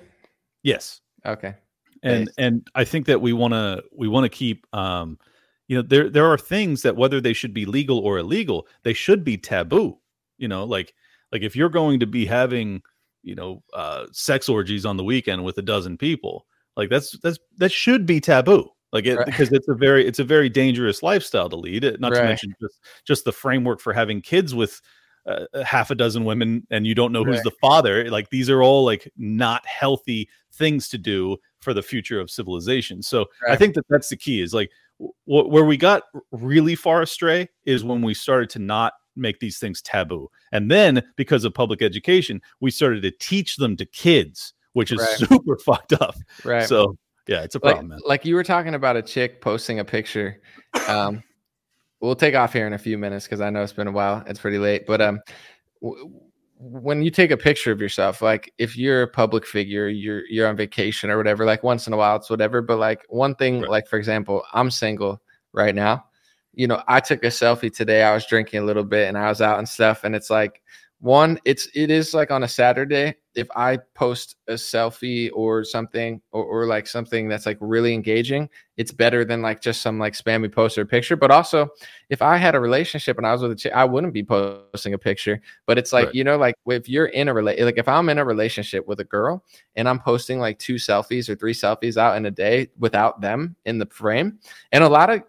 Yes. 0.64 1.02
Okay. 1.26 1.56
And 2.02 2.26
nice. 2.26 2.36
and 2.38 2.68
I 2.74 2.86
think 2.86 3.06
that 3.08 3.22
we 3.22 3.34
want 3.34 3.54
to 3.54 3.84
we 3.96 4.08
want 4.08 4.24
to 4.24 4.30
keep 4.30 4.66
um 4.74 5.20
you 5.68 5.78
know 5.78 5.82
there 5.82 6.10
there 6.10 6.26
are 6.26 6.38
things 6.38 6.82
that 6.82 6.96
whether 6.96 7.22
they 7.22 7.34
should 7.34 7.54
be 7.54 7.66
legal 7.66 8.00
or 8.00 8.18
illegal 8.18 8.68
they 8.84 8.94
should 8.94 9.24
be 9.24 9.38
taboo 9.38 9.98
you 10.38 10.48
know 10.48 10.64
like 10.64 10.94
like 11.32 11.42
if 11.42 11.56
you're 11.56 11.70
going 11.70 12.00
to 12.00 12.08
be 12.08 12.26
having 12.26 12.82
you 13.24 13.36
know 13.36 13.64
uh 13.74 14.06
sex 14.12 14.50
orgies 14.50 14.86
on 14.86 14.98
the 14.98 15.04
weekend 15.04 15.44
with 15.44 15.58
a 15.58 15.62
dozen 15.62 15.98
people 15.98 16.46
like 16.76 16.90
that's 16.90 17.18
that's 17.20 17.40
that 17.58 17.72
should 17.72 18.06
be 18.06 18.20
taboo 18.20 18.70
like 18.92 19.06
it 19.06 19.18
right. 19.18 19.26
because 19.26 19.52
it's 19.52 19.68
a 19.68 19.74
very 19.74 20.06
it's 20.06 20.20
a 20.20 20.24
very 20.24 20.50
dangerous 20.50 21.02
lifestyle 21.02 21.50
to 21.50 21.56
lead 21.56 21.84
not 22.00 22.12
right. 22.12 22.20
to 22.20 22.24
mention 22.26 22.54
just 22.62 22.80
just 23.06 23.26
the 23.26 23.32
framework 23.32 23.80
for 23.80 23.94
having 23.94 24.22
kids 24.22 24.54
with 24.54 24.82
uh, 25.26 25.46
half 25.64 25.90
a 25.90 25.96
dozen 25.96 26.26
women 26.26 26.68
and 26.70 26.86
you 26.86 26.94
don't 26.94 27.14
know 27.14 27.24
who's 27.24 27.36
right. 27.36 27.44
the 27.46 27.52
father 27.62 28.10
like 28.10 28.30
these 28.30 28.50
are 28.50 28.62
all 28.62 28.84
like 28.84 29.10
not 29.18 29.66
healthy 29.66 30.28
things 30.52 30.90
to 30.90 30.98
do 30.98 31.38
for 31.62 31.74
the 31.74 31.82
future 31.82 32.20
of 32.20 32.30
civilization 32.30 33.02
so 33.02 33.26
i 33.50 33.56
think 33.56 33.74
that 33.74 33.86
that's 33.90 34.10
the 34.10 34.18
key 34.18 34.42
is 34.42 34.54
like 34.54 34.70
where 35.26 35.66
we 35.66 35.78
got 35.78 36.04
really 36.32 36.76
far 36.76 37.02
astray 37.02 37.50
is 37.66 37.84
when 37.84 38.02
we 38.02 38.14
started 38.14 38.50
to 38.52 38.60
not 38.60 38.94
make 39.16 39.40
these 39.40 39.60
things 39.60 39.82
taboo. 39.82 40.30
And 40.52 40.70
then 40.72 41.04
because 41.16 41.46
of 41.46 41.54
public 41.54 41.82
education, 41.82 42.42
we 42.60 42.72
started 42.72 43.02
to 43.04 43.12
teach 43.12 43.58
them 43.58 43.76
to 43.78 43.86
kids, 43.86 44.54
which 44.74 44.92
is 44.92 45.00
right. 45.00 45.18
super 45.18 45.58
fucked 45.66 45.94
up. 45.94 46.16
Right. 46.44 46.68
So 46.68 46.98
yeah, 47.28 47.44
it's 47.44 47.56
a 47.56 47.60
problem. 47.60 47.90
Like, 47.90 48.02
like, 48.06 48.26
you 48.26 48.36
were 48.36 48.44
talking 48.44 48.76
about 48.76 48.98
a 48.98 49.02
chick 49.02 49.42
posting 49.42 49.80
a 49.80 49.86
picture. 49.86 50.42
Um, 50.88 51.24
we'll 52.02 52.16
take 52.16 52.36
off 52.36 52.52
here 52.52 52.68
in 52.68 52.74
a 52.74 52.78
few 52.78 52.98
minutes 52.98 53.26
because 53.26 53.40
I 53.40 53.50
know 53.50 53.64
it's 53.64 53.74
been 53.74 53.88
a 53.88 53.92
while. 53.92 54.24
It's 54.28 54.40
pretty 54.40 54.58
late, 54.58 54.86
but 54.86 55.02
um, 55.02 55.22
w- 55.82 56.20
when 56.58 57.02
you 57.02 57.12
take 57.12 57.32
a 57.32 57.38
picture 57.38 57.72
of 57.72 57.82
yourself, 57.82 58.22
like 58.22 58.54
if 58.58 58.78
you're 58.78 59.04
a 59.04 59.08
public 59.08 59.46
figure, 59.46 59.88
you're 59.88 60.26
you're 60.28 60.48
on 60.48 60.56
vacation 60.56 61.10
or 61.10 61.18
whatever, 61.18 61.46
like 61.46 61.64
once 61.64 61.88
in 61.88 61.94
a 61.94 61.98
while 61.98 62.16
it's 62.16 62.30
whatever. 62.30 62.62
But 62.62 62.80
like 62.80 63.04
one 63.10 63.36
thing, 63.36 63.62
right. 63.62 63.70
like 63.70 63.88
for 63.88 63.98
example, 63.98 64.44
I'm 64.54 64.72
single 64.72 65.22
right 65.52 65.76
now. 65.76 66.06
You 66.54 66.68
know, 66.68 66.84
I 66.88 67.00
took 67.00 67.24
a 67.24 67.28
selfie 67.28 67.74
today. 67.74 68.04
I 68.04 68.14
was 68.14 68.26
drinking 68.28 68.62
a 68.62 68.66
little 68.66 68.84
bit 68.84 69.08
and 69.08 69.18
I 69.18 69.28
was 69.28 69.42
out 69.42 69.58
and 69.58 69.68
stuff. 69.68 70.04
And 70.04 70.16
it's 70.16 70.30
like 70.30 70.62
one 71.04 71.38
it's 71.44 71.68
it 71.76 71.92
is 71.92 72.14
like 72.14 72.32
on 72.32 72.44
a 72.44 72.48
saturday 72.48 73.14
if 73.36 73.50
i 73.58 73.78
post 73.94 74.38
a 74.48 74.54
selfie 74.54 75.30
or 75.34 75.62
something 75.66 76.22
or, 76.32 76.46
or, 76.46 76.66
like 76.66 76.88
something 76.88 77.28
that's 77.28 77.46
like 77.46 77.58
really 77.60 77.94
engaging 77.94 78.50
it's 78.78 78.94
better 78.94 79.26
than 79.26 79.42
like 79.42 79.62
just 79.62 79.82
some 79.82 80.00
like 80.00 80.14
spammy 80.14 80.50
post 80.50 80.78
or 80.78 80.86
picture 80.86 81.18
but 81.18 81.30
also 81.30 81.68
if 82.10 82.22
i 82.22 82.38
had 82.38 82.56
a 82.56 82.60
relationship 82.60 83.18
and 83.18 83.28
i 83.28 83.34
was 83.34 83.42
with 83.42 83.52
a 83.52 83.56
chick 83.56 83.74
i 83.74 83.84
wouldn't 83.84 84.14
be 84.14 84.24
posting 84.24 84.94
a 84.94 84.98
picture 84.98 85.42
but 85.66 85.78
it's 85.78 85.92
like 85.92 86.06
right. 86.06 86.16
you 86.16 86.24
know 86.24 86.38
like 86.38 86.56
if 86.68 86.88
you're 86.88 87.08
in 87.08 87.28
a 87.28 87.34
relate 87.34 87.60
like 87.60 87.78
if 87.78 87.90
i'm 87.90 88.08
in 88.08 88.18
a 88.18 88.24
relationship 88.24 88.88
with 88.88 89.02
a 89.02 89.06
girl 89.06 89.44
and 89.76 89.90
i'm 89.90 90.00
posting 90.00 90.40
like 90.40 90.58
two 90.58 90.76
selfies 90.76 91.28
or 91.28 91.36
three 91.36 91.54
selfies 91.54 91.98
out 91.98 92.16
in 92.16 92.26
a 92.28 92.32
day 92.32 92.70
without 92.80 93.20
them 93.20 93.58
in 93.66 93.78
the 93.78 93.86
frame 93.88 94.40
and 94.72 94.86
a 94.86 94.90
lot 94.90 95.10
of 95.10 95.22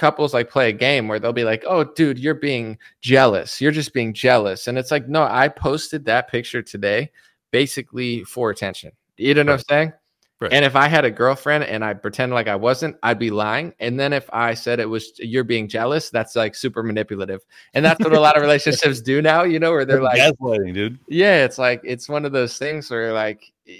couples 0.00 0.34
like 0.34 0.50
play 0.50 0.70
a 0.70 0.72
game 0.72 1.06
where 1.06 1.20
they'll 1.20 1.32
be 1.32 1.44
like, 1.44 1.62
"Oh, 1.66 1.84
dude, 1.84 2.18
you're 2.18 2.34
being 2.34 2.78
jealous. 3.02 3.60
You're 3.60 3.70
just 3.70 3.92
being 3.92 4.14
jealous." 4.14 4.66
And 4.66 4.78
it's 4.78 4.90
like, 4.90 5.08
"No, 5.08 5.22
I 5.22 5.48
posted 5.48 6.06
that 6.06 6.28
picture 6.28 6.62
today 6.62 7.10
basically 7.52 8.24
for 8.24 8.50
attention." 8.50 8.92
You 9.18 9.34
know 9.34 9.44
what 9.44 9.52
I'm 9.52 9.58
saying? 9.68 9.92
Right. 10.40 10.54
And 10.54 10.64
if 10.64 10.74
I 10.74 10.88
had 10.88 11.04
a 11.04 11.10
girlfriend 11.10 11.64
and 11.64 11.84
I 11.84 11.92
pretend 11.92 12.32
like 12.32 12.48
I 12.48 12.56
wasn't, 12.56 12.96
I'd 13.02 13.18
be 13.18 13.30
lying. 13.30 13.74
And 13.78 14.00
then 14.00 14.14
if 14.14 14.24
I 14.32 14.54
said 14.54 14.80
it 14.80 14.88
was 14.88 15.12
you're 15.18 15.44
being 15.44 15.68
jealous, 15.68 16.08
that's 16.08 16.34
like 16.34 16.54
super 16.54 16.82
manipulative. 16.82 17.42
And 17.74 17.84
that's 17.84 18.00
what 18.00 18.14
a 18.14 18.20
lot 18.20 18.36
of 18.38 18.42
relationships 18.42 19.02
do 19.02 19.20
now, 19.20 19.42
you 19.42 19.58
know, 19.58 19.70
where 19.70 19.84
they're 19.84 20.02
like 20.02 20.18
gaslighting, 20.18 20.72
dude. 20.72 20.98
Yeah, 21.08 21.44
it's 21.44 21.58
like 21.58 21.82
it's 21.84 22.08
one 22.08 22.24
of 22.24 22.32
those 22.32 22.56
things 22.56 22.90
where 22.90 23.12
like 23.12 23.52
eh, 23.68 23.74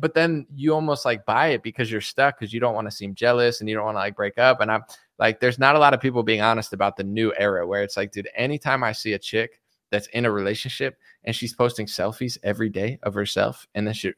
but 0.00 0.12
then 0.12 0.46
you 0.54 0.74
almost 0.74 1.06
like 1.06 1.24
buy 1.24 1.48
it 1.48 1.62
because 1.62 1.90
you're 1.90 2.02
stuck 2.02 2.38
because 2.38 2.52
you 2.52 2.60
don't 2.60 2.74
want 2.74 2.86
to 2.88 2.94
seem 2.94 3.14
jealous 3.14 3.60
and 3.60 3.68
you 3.70 3.74
don't 3.74 3.86
want 3.86 3.94
to 3.94 4.00
like 4.00 4.14
break 4.14 4.36
up. 4.36 4.60
And 4.60 4.70
I'm 4.70 4.82
like, 5.18 5.40
there's 5.40 5.58
not 5.58 5.76
a 5.76 5.78
lot 5.78 5.94
of 5.94 6.00
people 6.00 6.22
being 6.22 6.40
honest 6.40 6.72
about 6.72 6.96
the 6.96 7.04
new 7.04 7.32
era 7.36 7.66
where 7.66 7.82
it's 7.82 7.96
like, 7.96 8.12
dude, 8.12 8.28
anytime 8.34 8.82
I 8.82 8.92
see 8.92 9.12
a 9.12 9.18
chick 9.18 9.60
that's 9.90 10.06
in 10.08 10.24
a 10.24 10.30
relationship 10.30 10.98
and 11.24 11.36
she's 11.36 11.54
posting 11.54 11.86
selfies 11.86 12.38
every 12.42 12.68
day 12.68 12.98
of 13.02 13.14
herself, 13.14 13.66
and 13.74 13.86
then 13.86 13.94
she, 13.94 14.12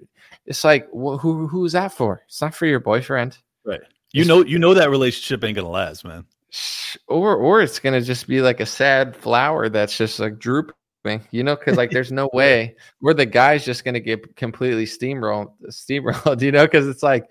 it's 0.46 0.64
like, 0.64 0.88
well, 0.92 1.18
who 1.18 1.46
who's 1.46 1.72
that 1.72 1.92
for? 1.92 2.22
It's 2.26 2.40
not 2.40 2.54
for 2.54 2.66
your 2.66 2.80
boyfriend, 2.80 3.38
right? 3.64 3.80
You 4.12 4.24
know, 4.24 4.44
you 4.44 4.58
know 4.58 4.74
that 4.74 4.90
relationship 4.90 5.42
ain't 5.44 5.56
gonna 5.56 5.68
last, 5.68 6.04
man. 6.04 6.24
Or 7.08 7.34
or 7.34 7.60
it's 7.60 7.80
gonna 7.80 8.00
just 8.00 8.28
be 8.28 8.40
like 8.40 8.60
a 8.60 8.66
sad 8.66 9.16
flower 9.16 9.68
that's 9.68 9.96
just 9.96 10.20
like 10.20 10.38
drooping 10.38 10.74
you 11.30 11.44
know, 11.44 11.56
because 11.56 11.76
like 11.76 11.90
there's 11.90 12.12
no 12.12 12.30
way 12.32 12.76
where 13.00 13.14
the 13.14 13.26
guy's 13.26 13.64
just 13.64 13.84
gonna 13.84 14.00
get 14.00 14.36
completely 14.36 14.86
steamrolled, 14.86 15.52
steamrolled, 15.68 16.40
you 16.42 16.52
know, 16.52 16.64
because 16.64 16.88
it's 16.88 17.02
like, 17.02 17.30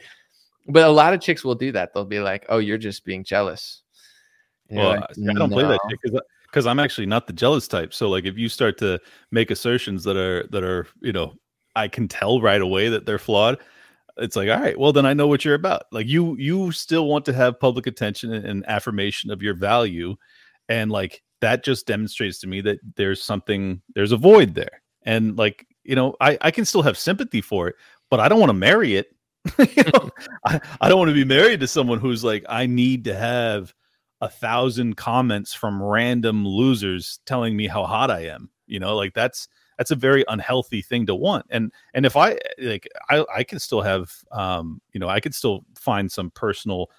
but 0.68 0.84
a 0.84 0.92
lot 0.92 1.14
of 1.14 1.22
chicks 1.22 1.44
will 1.44 1.56
do 1.56 1.72
that. 1.74 1.94
They'll 1.94 2.06
be 2.06 2.20
like, 2.20 2.46
"Oh, 2.50 2.60
you're 2.60 2.78
just 2.78 3.06
being 3.06 3.24
jealous." 3.24 3.82
well, 4.70 4.92
like, 4.92 5.04
I 5.04 5.34
don't 5.34 5.50
no. 5.50 5.56
play 5.56 5.64
that 5.64 5.80
because 5.90 6.22
because 6.46 6.68
I'm 6.68 6.80
actually 6.80 7.08
not 7.08 7.28
the 7.28 7.34
jealous 7.34 7.68
type. 7.68 7.94
So 7.94 8.10
like, 8.10 8.26
if 8.26 8.38
you 8.38 8.48
start 8.50 8.78
to 8.80 9.00
make 9.32 9.52
assertions 9.52 10.04
that 10.04 10.18
are 10.18 10.48
that 10.52 10.64
are 10.64 10.88
you 11.02 11.12
know, 11.12 11.34
I 11.76 11.88
can 11.88 12.08
tell 12.08 12.42
right 12.42 12.62
away 12.62 12.90
that 12.90 13.06
they're 13.06 13.20
flawed. 13.20 13.60
it's 14.18 14.36
like 14.36 14.48
all 14.50 14.60
right 14.60 14.78
well 14.78 14.94
then 14.94 15.08
i 15.08 15.14
know 15.14 15.28
what 15.28 15.44
you're 15.44 15.56
about 15.56 15.86
like 15.92 16.06
you 16.08 16.38
you 16.38 16.72
still 16.72 17.08
want 17.08 17.26
to 17.26 17.34
have 17.34 17.60
public 17.60 17.88
attention 17.88 18.32
and, 18.32 18.46
and 18.46 18.70
affirmation 18.70 19.32
of 19.32 19.42
your 19.42 19.56
value 19.56 20.16
and 20.70 20.92
like 20.92 21.24
that 21.42 21.64
just 21.64 21.88
demonstrates 21.88 22.40
to 22.40 22.48
me 22.48 22.62
that 22.62 22.80
there's 22.96 23.24
something 23.24 23.82
there's 23.96 24.12
a 24.12 24.18
void 24.18 24.54
there 24.54 24.84
and 25.04 25.36
like 25.38 25.66
you 25.84 25.96
know 25.96 26.16
i 26.22 26.38
i 26.42 26.52
can 26.52 26.64
still 26.64 26.84
have 26.84 26.98
sympathy 26.98 27.42
for 27.42 27.68
it 27.68 27.76
but 28.12 28.20
i 28.20 28.28
don't 28.28 28.40
want 28.40 28.52
to 28.52 28.54
marry 28.54 28.96
it 28.96 29.13
know? 29.58 30.10
I, 30.46 30.60
I 30.82 30.90
don't 30.90 31.00
want 31.00 31.10
to 31.10 31.16
be 31.16 31.26
married 31.26 31.60
to 31.60 31.68
someone 31.68 32.00
who's 32.00 32.24
like 32.24 32.46
i 32.48 32.66
need 32.66 33.04
to 33.06 33.16
have 33.16 33.74
a 34.22 34.30
thousand 34.30 34.96
comments 34.96 35.54
from 35.54 35.84
random 35.84 36.48
losers 36.48 37.20
telling 37.26 37.58
me 37.58 37.68
how 37.68 37.86
hot 37.86 38.10
i 38.10 38.22
am 38.22 38.50
you 38.68 38.80
know? 38.80 38.96
Like 38.96 39.14
that's 39.14 39.48
that's 39.78 39.92
a 39.92 39.96
very 39.96 40.24
unhealthy 40.28 40.82
thing 40.82 41.06
to 41.08 41.16
want. 41.16 41.46
And 41.50 41.72
and 41.94 42.06
if 42.06 42.16
i 42.16 42.38
like 42.60 42.88
i 43.10 43.26
i 43.34 43.44
can 43.44 43.60
still 43.60 43.82
have 43.82 44.12
um 44.32 44.82
you 44.94 45.00
know 45.00 45.08
i 45.08 45.20
could 45.20 45.36
still 45.36 45.66
find 45.76 46.12
some 46.12 46.32
personal 46.32 46.90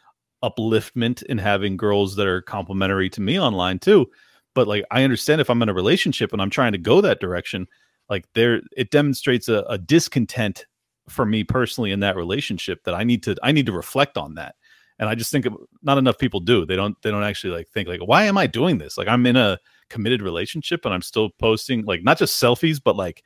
upliftment 0.43 1.23
in 1.25 1.39
having 1.39 1.77
girls 1.77 2.17
that 2.17 2.27
are 2.27 2.43
complimentary 2.43 3.09
to 3.11 3.21
me 3.21 3.41
online 3.41 3.79
too. 3.79 4.07
But 4.55 4.69
like 4.69 4.85
i 4.91 5.03
understand 5.03 5.41
if 5.41 5.51
i'm 5.51 5.63
in 5.63 5.69
a 5.69 5.75
relationship 5.75 6.33
and 6.33 6.41
i'm 6.41 6.51
trying 6.51 6.73
to 6.73 6.79
go 6.79 7.01
that 7.01 7.21
direction 7.21 7.67
like 8.09 8.27
there 8.35 8.61
it 8.77 8.91
demonstrates 8.91 9.49
a, 9.49 9.65
a 9.69 9.79
discontent 9.79 10.67
for 11.09 11.27
me 11.27 11.45
personally 11.45 11.91
in 11.93 12.01
that 12.01 12.17
relationship 12.17 12.83
that 12.85 12.95
i 12.95 13.05
need 13.05 13.23
to 13.23 13.37
i 13.43 13.53
need 13.53 13.67
to 13.67 13.73
reflect 13.73 14.17
on 14.17 14.35
that 14.35 14.55
and 14.99 15.09
i 15.09 15.15
just 15.15 15.31
think 15.31 15.47
not 15.83 15.99
enough 15.99 16.19
people 16.19 16.41
do 16.41 16.65
they 16.65 16.77
don't 16.77 17.01
they 17.03 17.11
don't 17.11 17.23
actually 17.25 17.53
like 17.53 17.69
think 17.69 17.89
like 17.89 18.01
why 18.01 18.25
am 18.25 18.39
i 18.39 18.47
doing 18.47 18.79
this 18.79 18.97
like 18.97 19.09
i'm 19.09 19.27
in 19.27 19.37
a 19.37 19.59
committed 19.91 20.23
relationship 20.23 20.85
and 20.85 20.95
i'm 20.95 21.03
still 21.03 21.31
posting 21.39 21.85
like 21.85 22.03
not 22.03 22.17
just 22.19 22.43
selfies 22.43 22.81
but 22.83 22.97
like 22.97 23.23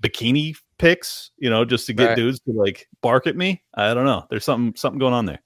bikini 0.00 0.56
pics 0.78 1.32
you 1.38 1.50
know 1.50 1.64
just 1.64 1.86
to 1.86 1.92
get 1.92 2.06
Right. 2.08 2.16
dudes 2.16 2.40
to 2.40 2.52
like 2.52 2.88
bark 3.02 3.26
at 3.26 3.36
me 3.36 3.62
i 3.74 3.92
don't 3.92 4.04
know 4.06 4.24
there's 4.30 4.44
something 4.44 4.74
something 4.76 4.98
going 4.98 5.14
on 5.14 5.26
there 5.26 5.42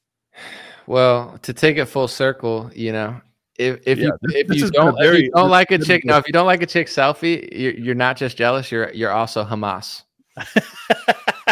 Well, 0.86 1.38
to 1.42 1.52
take 1.52 1.76
it 1.78 1.86
full 1.86 2.08
circle, 2.08 2.70
you 2.74 2.92
know, 2.92 3.20
if 3.58 3.80
if 3.86 3.98
Yeah, 3.98 4.06
you 4.06 4.12
this- 4.22 4.34
if 4.36 4.48
this 4.48 4.56
you 4.56 4.62
has 4.62 4.70
been 4.72 4.80
a 4.82 4.84
don't 4.92 5.00
if 5.02 5.20
you 5.22 5.30
don't 5.30 5.50
like 5.50 5.70
a 5.70 5.74
a 5.76 5.78
chick, 5.78 6.04
no, 6.04 6.16
if 6.18 6.26
you 6.26 6.32
don't 6.32 6.46
like 6.46 6.62
a 6.62 6.66
chick 6.66 6.88
selfie, 6.88 7.48
you're, 7.52 7.72
you're 7.74 7.94
not 7.94 8.16
just 8.16 8.36
jealous. 8.36 8.70
You're 8.72 8.92
you're 8.92 9.12
also 9.12 9.44
Hamas. 9.44 10.02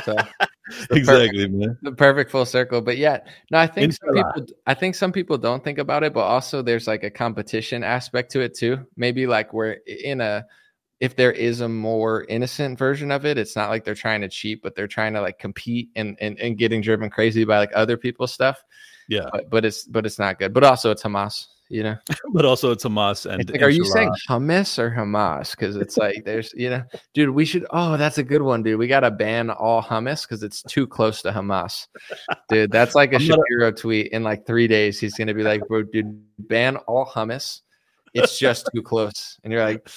So 0.04 0.16
exactly 0.90 1.48
man 1.48 1.76
the 1.82 1.92
perfect 1.92 2.30
full 2.30 2.44
circle. 2.44 2.80
But 2.80 2.96
yeah, 2.96 3.20
no, 3.50 3.58
I 3.58 3.66
think 3.66 3.92
some 3.92 4.14
people 4.14 4.46
I 4.66 4.74
think 4.74 4.94
some 4.94 5.12
people 5.12 5.38
don't 5.38 5.62
think 5.62 5.78
about 5.78 6.04
it, 6.04 6.12
but 6.12 6.20
also 6.20 6.62
there's 6.62 6.86
like 6.86 7.02
a 7.02 7.10
competition 7.10 7.82
aspect 7.82 8.30
to 8.32 8.40
it 8.40 8.56
too. 8.56 8.86
Maybe 8.96 9.26
like 9.26 9.52
we're 9.52 9.78
in 9.86 10.20
a 10.20 10.46
if 11.00 11.16
there 11.16 11.32
is 11.32 11.60
a 11.62 11.68
more 11.68 12.24
innocent 12.28 12.78
version 12.78 13.10
of 13.10 13.24
it, 13.24 13.38
it's 13.38 13.56
not 13.56 13.70
like 13.70 13.84
they're 13.84 13.94
trying 13.94 14.20
to 14.20 14.28
cheat, 14.28 14.62
but 14.62 14.74
they're 14.74 14.86
trying 14.86 15.14
to 15.14 15.20
like 15.20 15.38
compete 15.38 15.90
and 15.96 16.16
and, 16.20 16.38
and 16.38 16.58
getting 16.58 16.80
driven 16.80 17.10
crazy 17.10 17.44
by 17.44 17.58
like 17.58 17.72
other 17.74 17.96
people's 17.96 18.32
stuff. 18.32 18.62
yeah 19.08 19.28
But 19.32 19.50
but 19.50 19.64
it's 19.64 19.84
but 19.84 20.06
it's 20.06 20.18
not 20.18 20.38
good. 20.38 20.52
But 20.52 20.64
also 20.64 20.90
it's 20.90 21.02
Hamas, 21.02 21.46
you 21.70 21.82
know. 21.82 21.96
but 22.32 22.44
also 22.44 22.70
it's 22.72 22.84
Hamas 22.84 23.24
and 23.30 23.40
It's 23.40 23.50
like, 23.50 23.62
are 23.62 23.70
you 23.70 23.84
saying 23.86 24.12
hummus 24.28 24.78
or 24.78 24.90
Hamas? 24.90 25.52
Because 25.52 25.76
it's 25.76 25.96
like 25.96 26.22
there's, 26.24 26.52
you 26.54 26.68
know, 26.68 26.82
dude, 27.14 27.30
we 27.30 27.44
should. 27.46 27.64
Oh, 27.70 27.96
that's 27.96 28.18
a 28.18 28.22
good 28.22 28.42
one, 28.42 28.62
dude. 28.62 28.78
We 28.78 28.86
gotta 28.88 29.10
ban 29.10 29.48
all 29.50 29.82
hummus 29.82 30.22
because 30.28 30.42
it's 30.42 30.62
too 30.62 30.86
close 30.86 31.22
to 31.22 31.30
Hamas, 31.32 31.86
dude. 32.50 32.70
That's 32.70 32.94
like 32.94 33.12
a 33.12 33.16
I'm 33.16 33.26
not 33.26 33.38
a- 33.38 33.42
Shapiro 33.48 33.72
tweet. 33.72 34.08
In 34.12 34.22
like 34.22 34.44
three 34.46 34.66
days, 34.68 35.00
he's 35.00 35.14
gonna 35.14 35.32
be 35.34 35.42
like, 35.44 35.66
bro, 35.68 35.82
dude, 35.84 36.20
ban 36.40 36.76
all 36.76 37.06
hummus. 37.06 37.62
It's 38.12 38.38
just 38.38 38.68
too 38.74 38.82
close. 38.82 39.38
And 39.44 39.52
you're 39.52 39.64
like, 39.64 39.88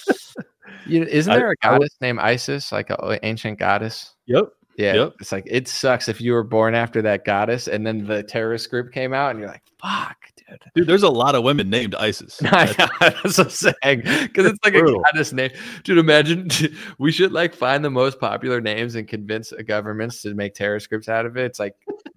you, 0.86 1.02
isn't 1.02 1.32
there 1.32 1.50
a 1.50 1.54
I 1.62 1.68
goddess 1.68 1.96
named 2.00 2.20
Isis, 2.20 2.70
like 2.70 2.90
an 2.90 3.18
ancient 3.24 3.58
goddess? 3.58 4.14
yep 4.26 4.44
Yeah, 4.78 4.94
Yep. 4.94 5.12
it's 5.20 5.32
like 5.32 5.44
it 5.46 5.66
sucks 5.66 6.08
if 6.08 6.20
you 6.20 6.32
were 6.32 6.44
born 6.44 6.74
after 6.76 7.02
that 7.02 7.24
goddess, 7.24 7.66
and 7.66 7.84
then 7.84 8.06
the 8.06 8.22
terrorist 8.22 8.70
group 8.70 8.92
came 8.92 9.12
out, 9.12 9.30
and 9.32 9.40
you're 9.40 9.48
like, 9.48 9.62
fuck, 9.80 10.16
dude. 10.48 10.60
dude 10.74 10.86
there's 10.86 11.02
a 11.02 11.08
lot 11.08 11.34
of 11.34 11.42
women 11.42 11.70
named 11.70 11.94
isis 11.94 12.36
that's 12.38 12.76
what 12.78 13.38
I'm 13.38 13.50
saying. 13.50 14.00
Because 14.00 14.46
it's 14.46 14.58
like 14.64 14.74
brutal. 14.74 15.00
a 15.00 15.04
goddess 15.04 15.32
name. 15.32 15.50
Dude, 15.82 15.98
imagine 15.98 16.48
we 16.98 17.12
should 17.12 17.32
like 17.32 17.54
find 17.54 17.84
the 17.84 17.90
most 17.90 18.20
popular 18.20 18.60
names 18.60 18.94
and 18.94 19.06
convince 19.06 19.52
governments 19.66 20.22
to 20.22 20.34
make 20.34 20.54
terrorist 20.54 20.88
groups 20.88 21.08
out 21.08 21.26
of 21.26 21.36
it. 21.36 21.44
It's 21.46 21.58
like 21.58 21.74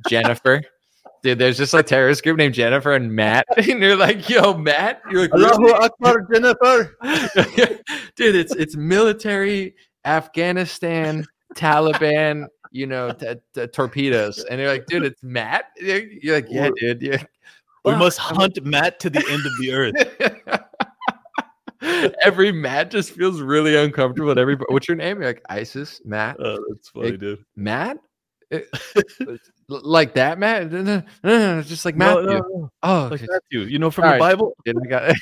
Jennifer. 0.10 0.62
Dude, 1.24 1.40
there's 1.40 1.58
just 1.58 1.74
a 1.74 1.82
terrorist 1.82 2.24
group 2.24 2.38
named 2.38 2.54
Jennifer 2.54 2.94
and 2.94 3.12
Matt. 3.12 3.46
And 3.58 3.82
you're 3.82 3.96
like, 3.96 4.30
yo, 4.30 4.54
Matt. 4.56 5.02
You're 5.10 5.22
like, 5.22 5.34
Allahu 5.34 5.74
Akbar, 5.74 6.28
Jennifer. 6.32 6.96
dude, 8.16 8.36
it's 8.36 8.54
it's 8.56 8.76
military, 8.76 9.76
Afghanistan, 10.06 11.26
Taliban, 11.56 12.46
you 12.72 12.86
know, 12.86 13.12
t- 13.12 13.34
t- 13.54 13.68
torpedoes. 13.68 14.44
And 14.50 14.60
you're 14.60 14.70
like, 14.70 14.86
dude, 14.86 15.04
it's 15.04 15.24
Matt. 15.24 15.66
You're 15.78 16.04
you're 16.22 16.36
like, 16.36 16.48
yeah, 16.50 16.70
dude. 16.80 17.02
Yeah. 17.02 17.24
We 17.88 17.96
must 17.96 18.18
hunt 18.20 18.64
Matt 18.64 19.00
to 19.02 19.10
the 19.10 19.20
end 19.30 19.46
of 19.46 19.52
the 19.60 19.72
earth. 19.74 20.64
every 22.24 22.52
Matt 22.52 22.92
just 22.92 23.12
feels 23.12 23.42
really 23.42 23.76
uncomfortable. 23.76 24.32
At 24.32 24.38
every 24.38 24.56
what's 24.70 24.88
your 24.88 24.98
name? 24.98 25.18
You're 25.18 25.30
like 25.30 25.44
Isis, 25.50 26.02
Matt, 26.06 26.38
Oh, 26.40 26.58
that's 26.70 26.90
funny, 26.90 27.10
It- 27.10 27.20
dude. 27.20 27.44
Matt, 27.56 27.98
It- 28.52 28.68
like 29.70 30.14
that, 30.16 30.40
Matt. 30.40 30.72
No, 30.72 30.82
no, 30.82 31.04
no, 31.24 31.56
no, 31.56 31.62
just 31.62 31.86
like 31.86 31.96
Matthew. 31.96 32.24
no, 32.24 32.38
no. 32.40 32.72
Oh, 32.84 33.08
Like 33.12 33.22
Matthew, 33.22 33.62
you 33.68 33.80
know 33.80 33.92
from 33.92 34.06
All 34.06 34.12
the 34.12 34.20
right. 34.20 34.32
Bible. 34.32 34.54
dude, 34.66 34.78
I 34.84 34.88
got. 34.90 35.16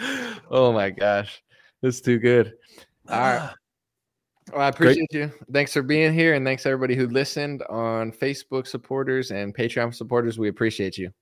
oh 0.50 0.72
my 0.72 0.90
gosh, 0.90 1.42
that's 1.82 2.00
too 2.00 2.18
good. 2.18 2.54
All 3.08 3.18
right. 3.20 3.38
Ah. 3.42 3.54
Well, 4.52 4.62
I 4.62 4.68
appreciate 4.68 5.12
you. 5.12 5.30
Thanks 5.52 5.72
for 5.72 5.82
being 5.82 6.12
here, 6.12 6.34
and 6.34 6.44
thanks 6.44 6.66
everybody 6.66 6.96
who 6.96 7.06
listened 7.06 7.62
on 7.68 8.10
Facebook 8.10 8.66
supporters 8.66 9.30
and 9.30 9.54
Patreon 9.54 9.94
supporters. 9.94 10.38
We 10.38 10.48
appreciate 10.48 10.98
you. 10.98 11.12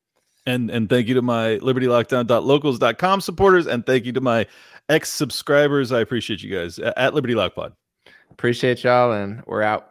And 0.46 0.70
and 0.70 0.88
thank 0.88 1.08
you 1.08 1.14
to 1.14 1.22
my 1.22 1.58
libertylockdown.locals.com 1.58 3.20
supporters, 3.20 3.66
and 3.66 3.84
thank 3.84 4.06
you 4.06 4.12
to 4.12 4.20
my 4.20 4.46
X 4.88 5.12
subscribers. 5.12 5.92
I 5.92 6.00
appreciate 6.00 6.42
you 6.42 6.56
guys 6.56 6.78
at 6.78 7.14
Liberty 7.14 7.34
Lock 7.34 7.54
Pod. 7.54 7.74
Appreciate 8.30 8.82
y'all, 8.84 9.12
and 9.12 9.42
we're 9.46 9.62
out. 9.62 9.86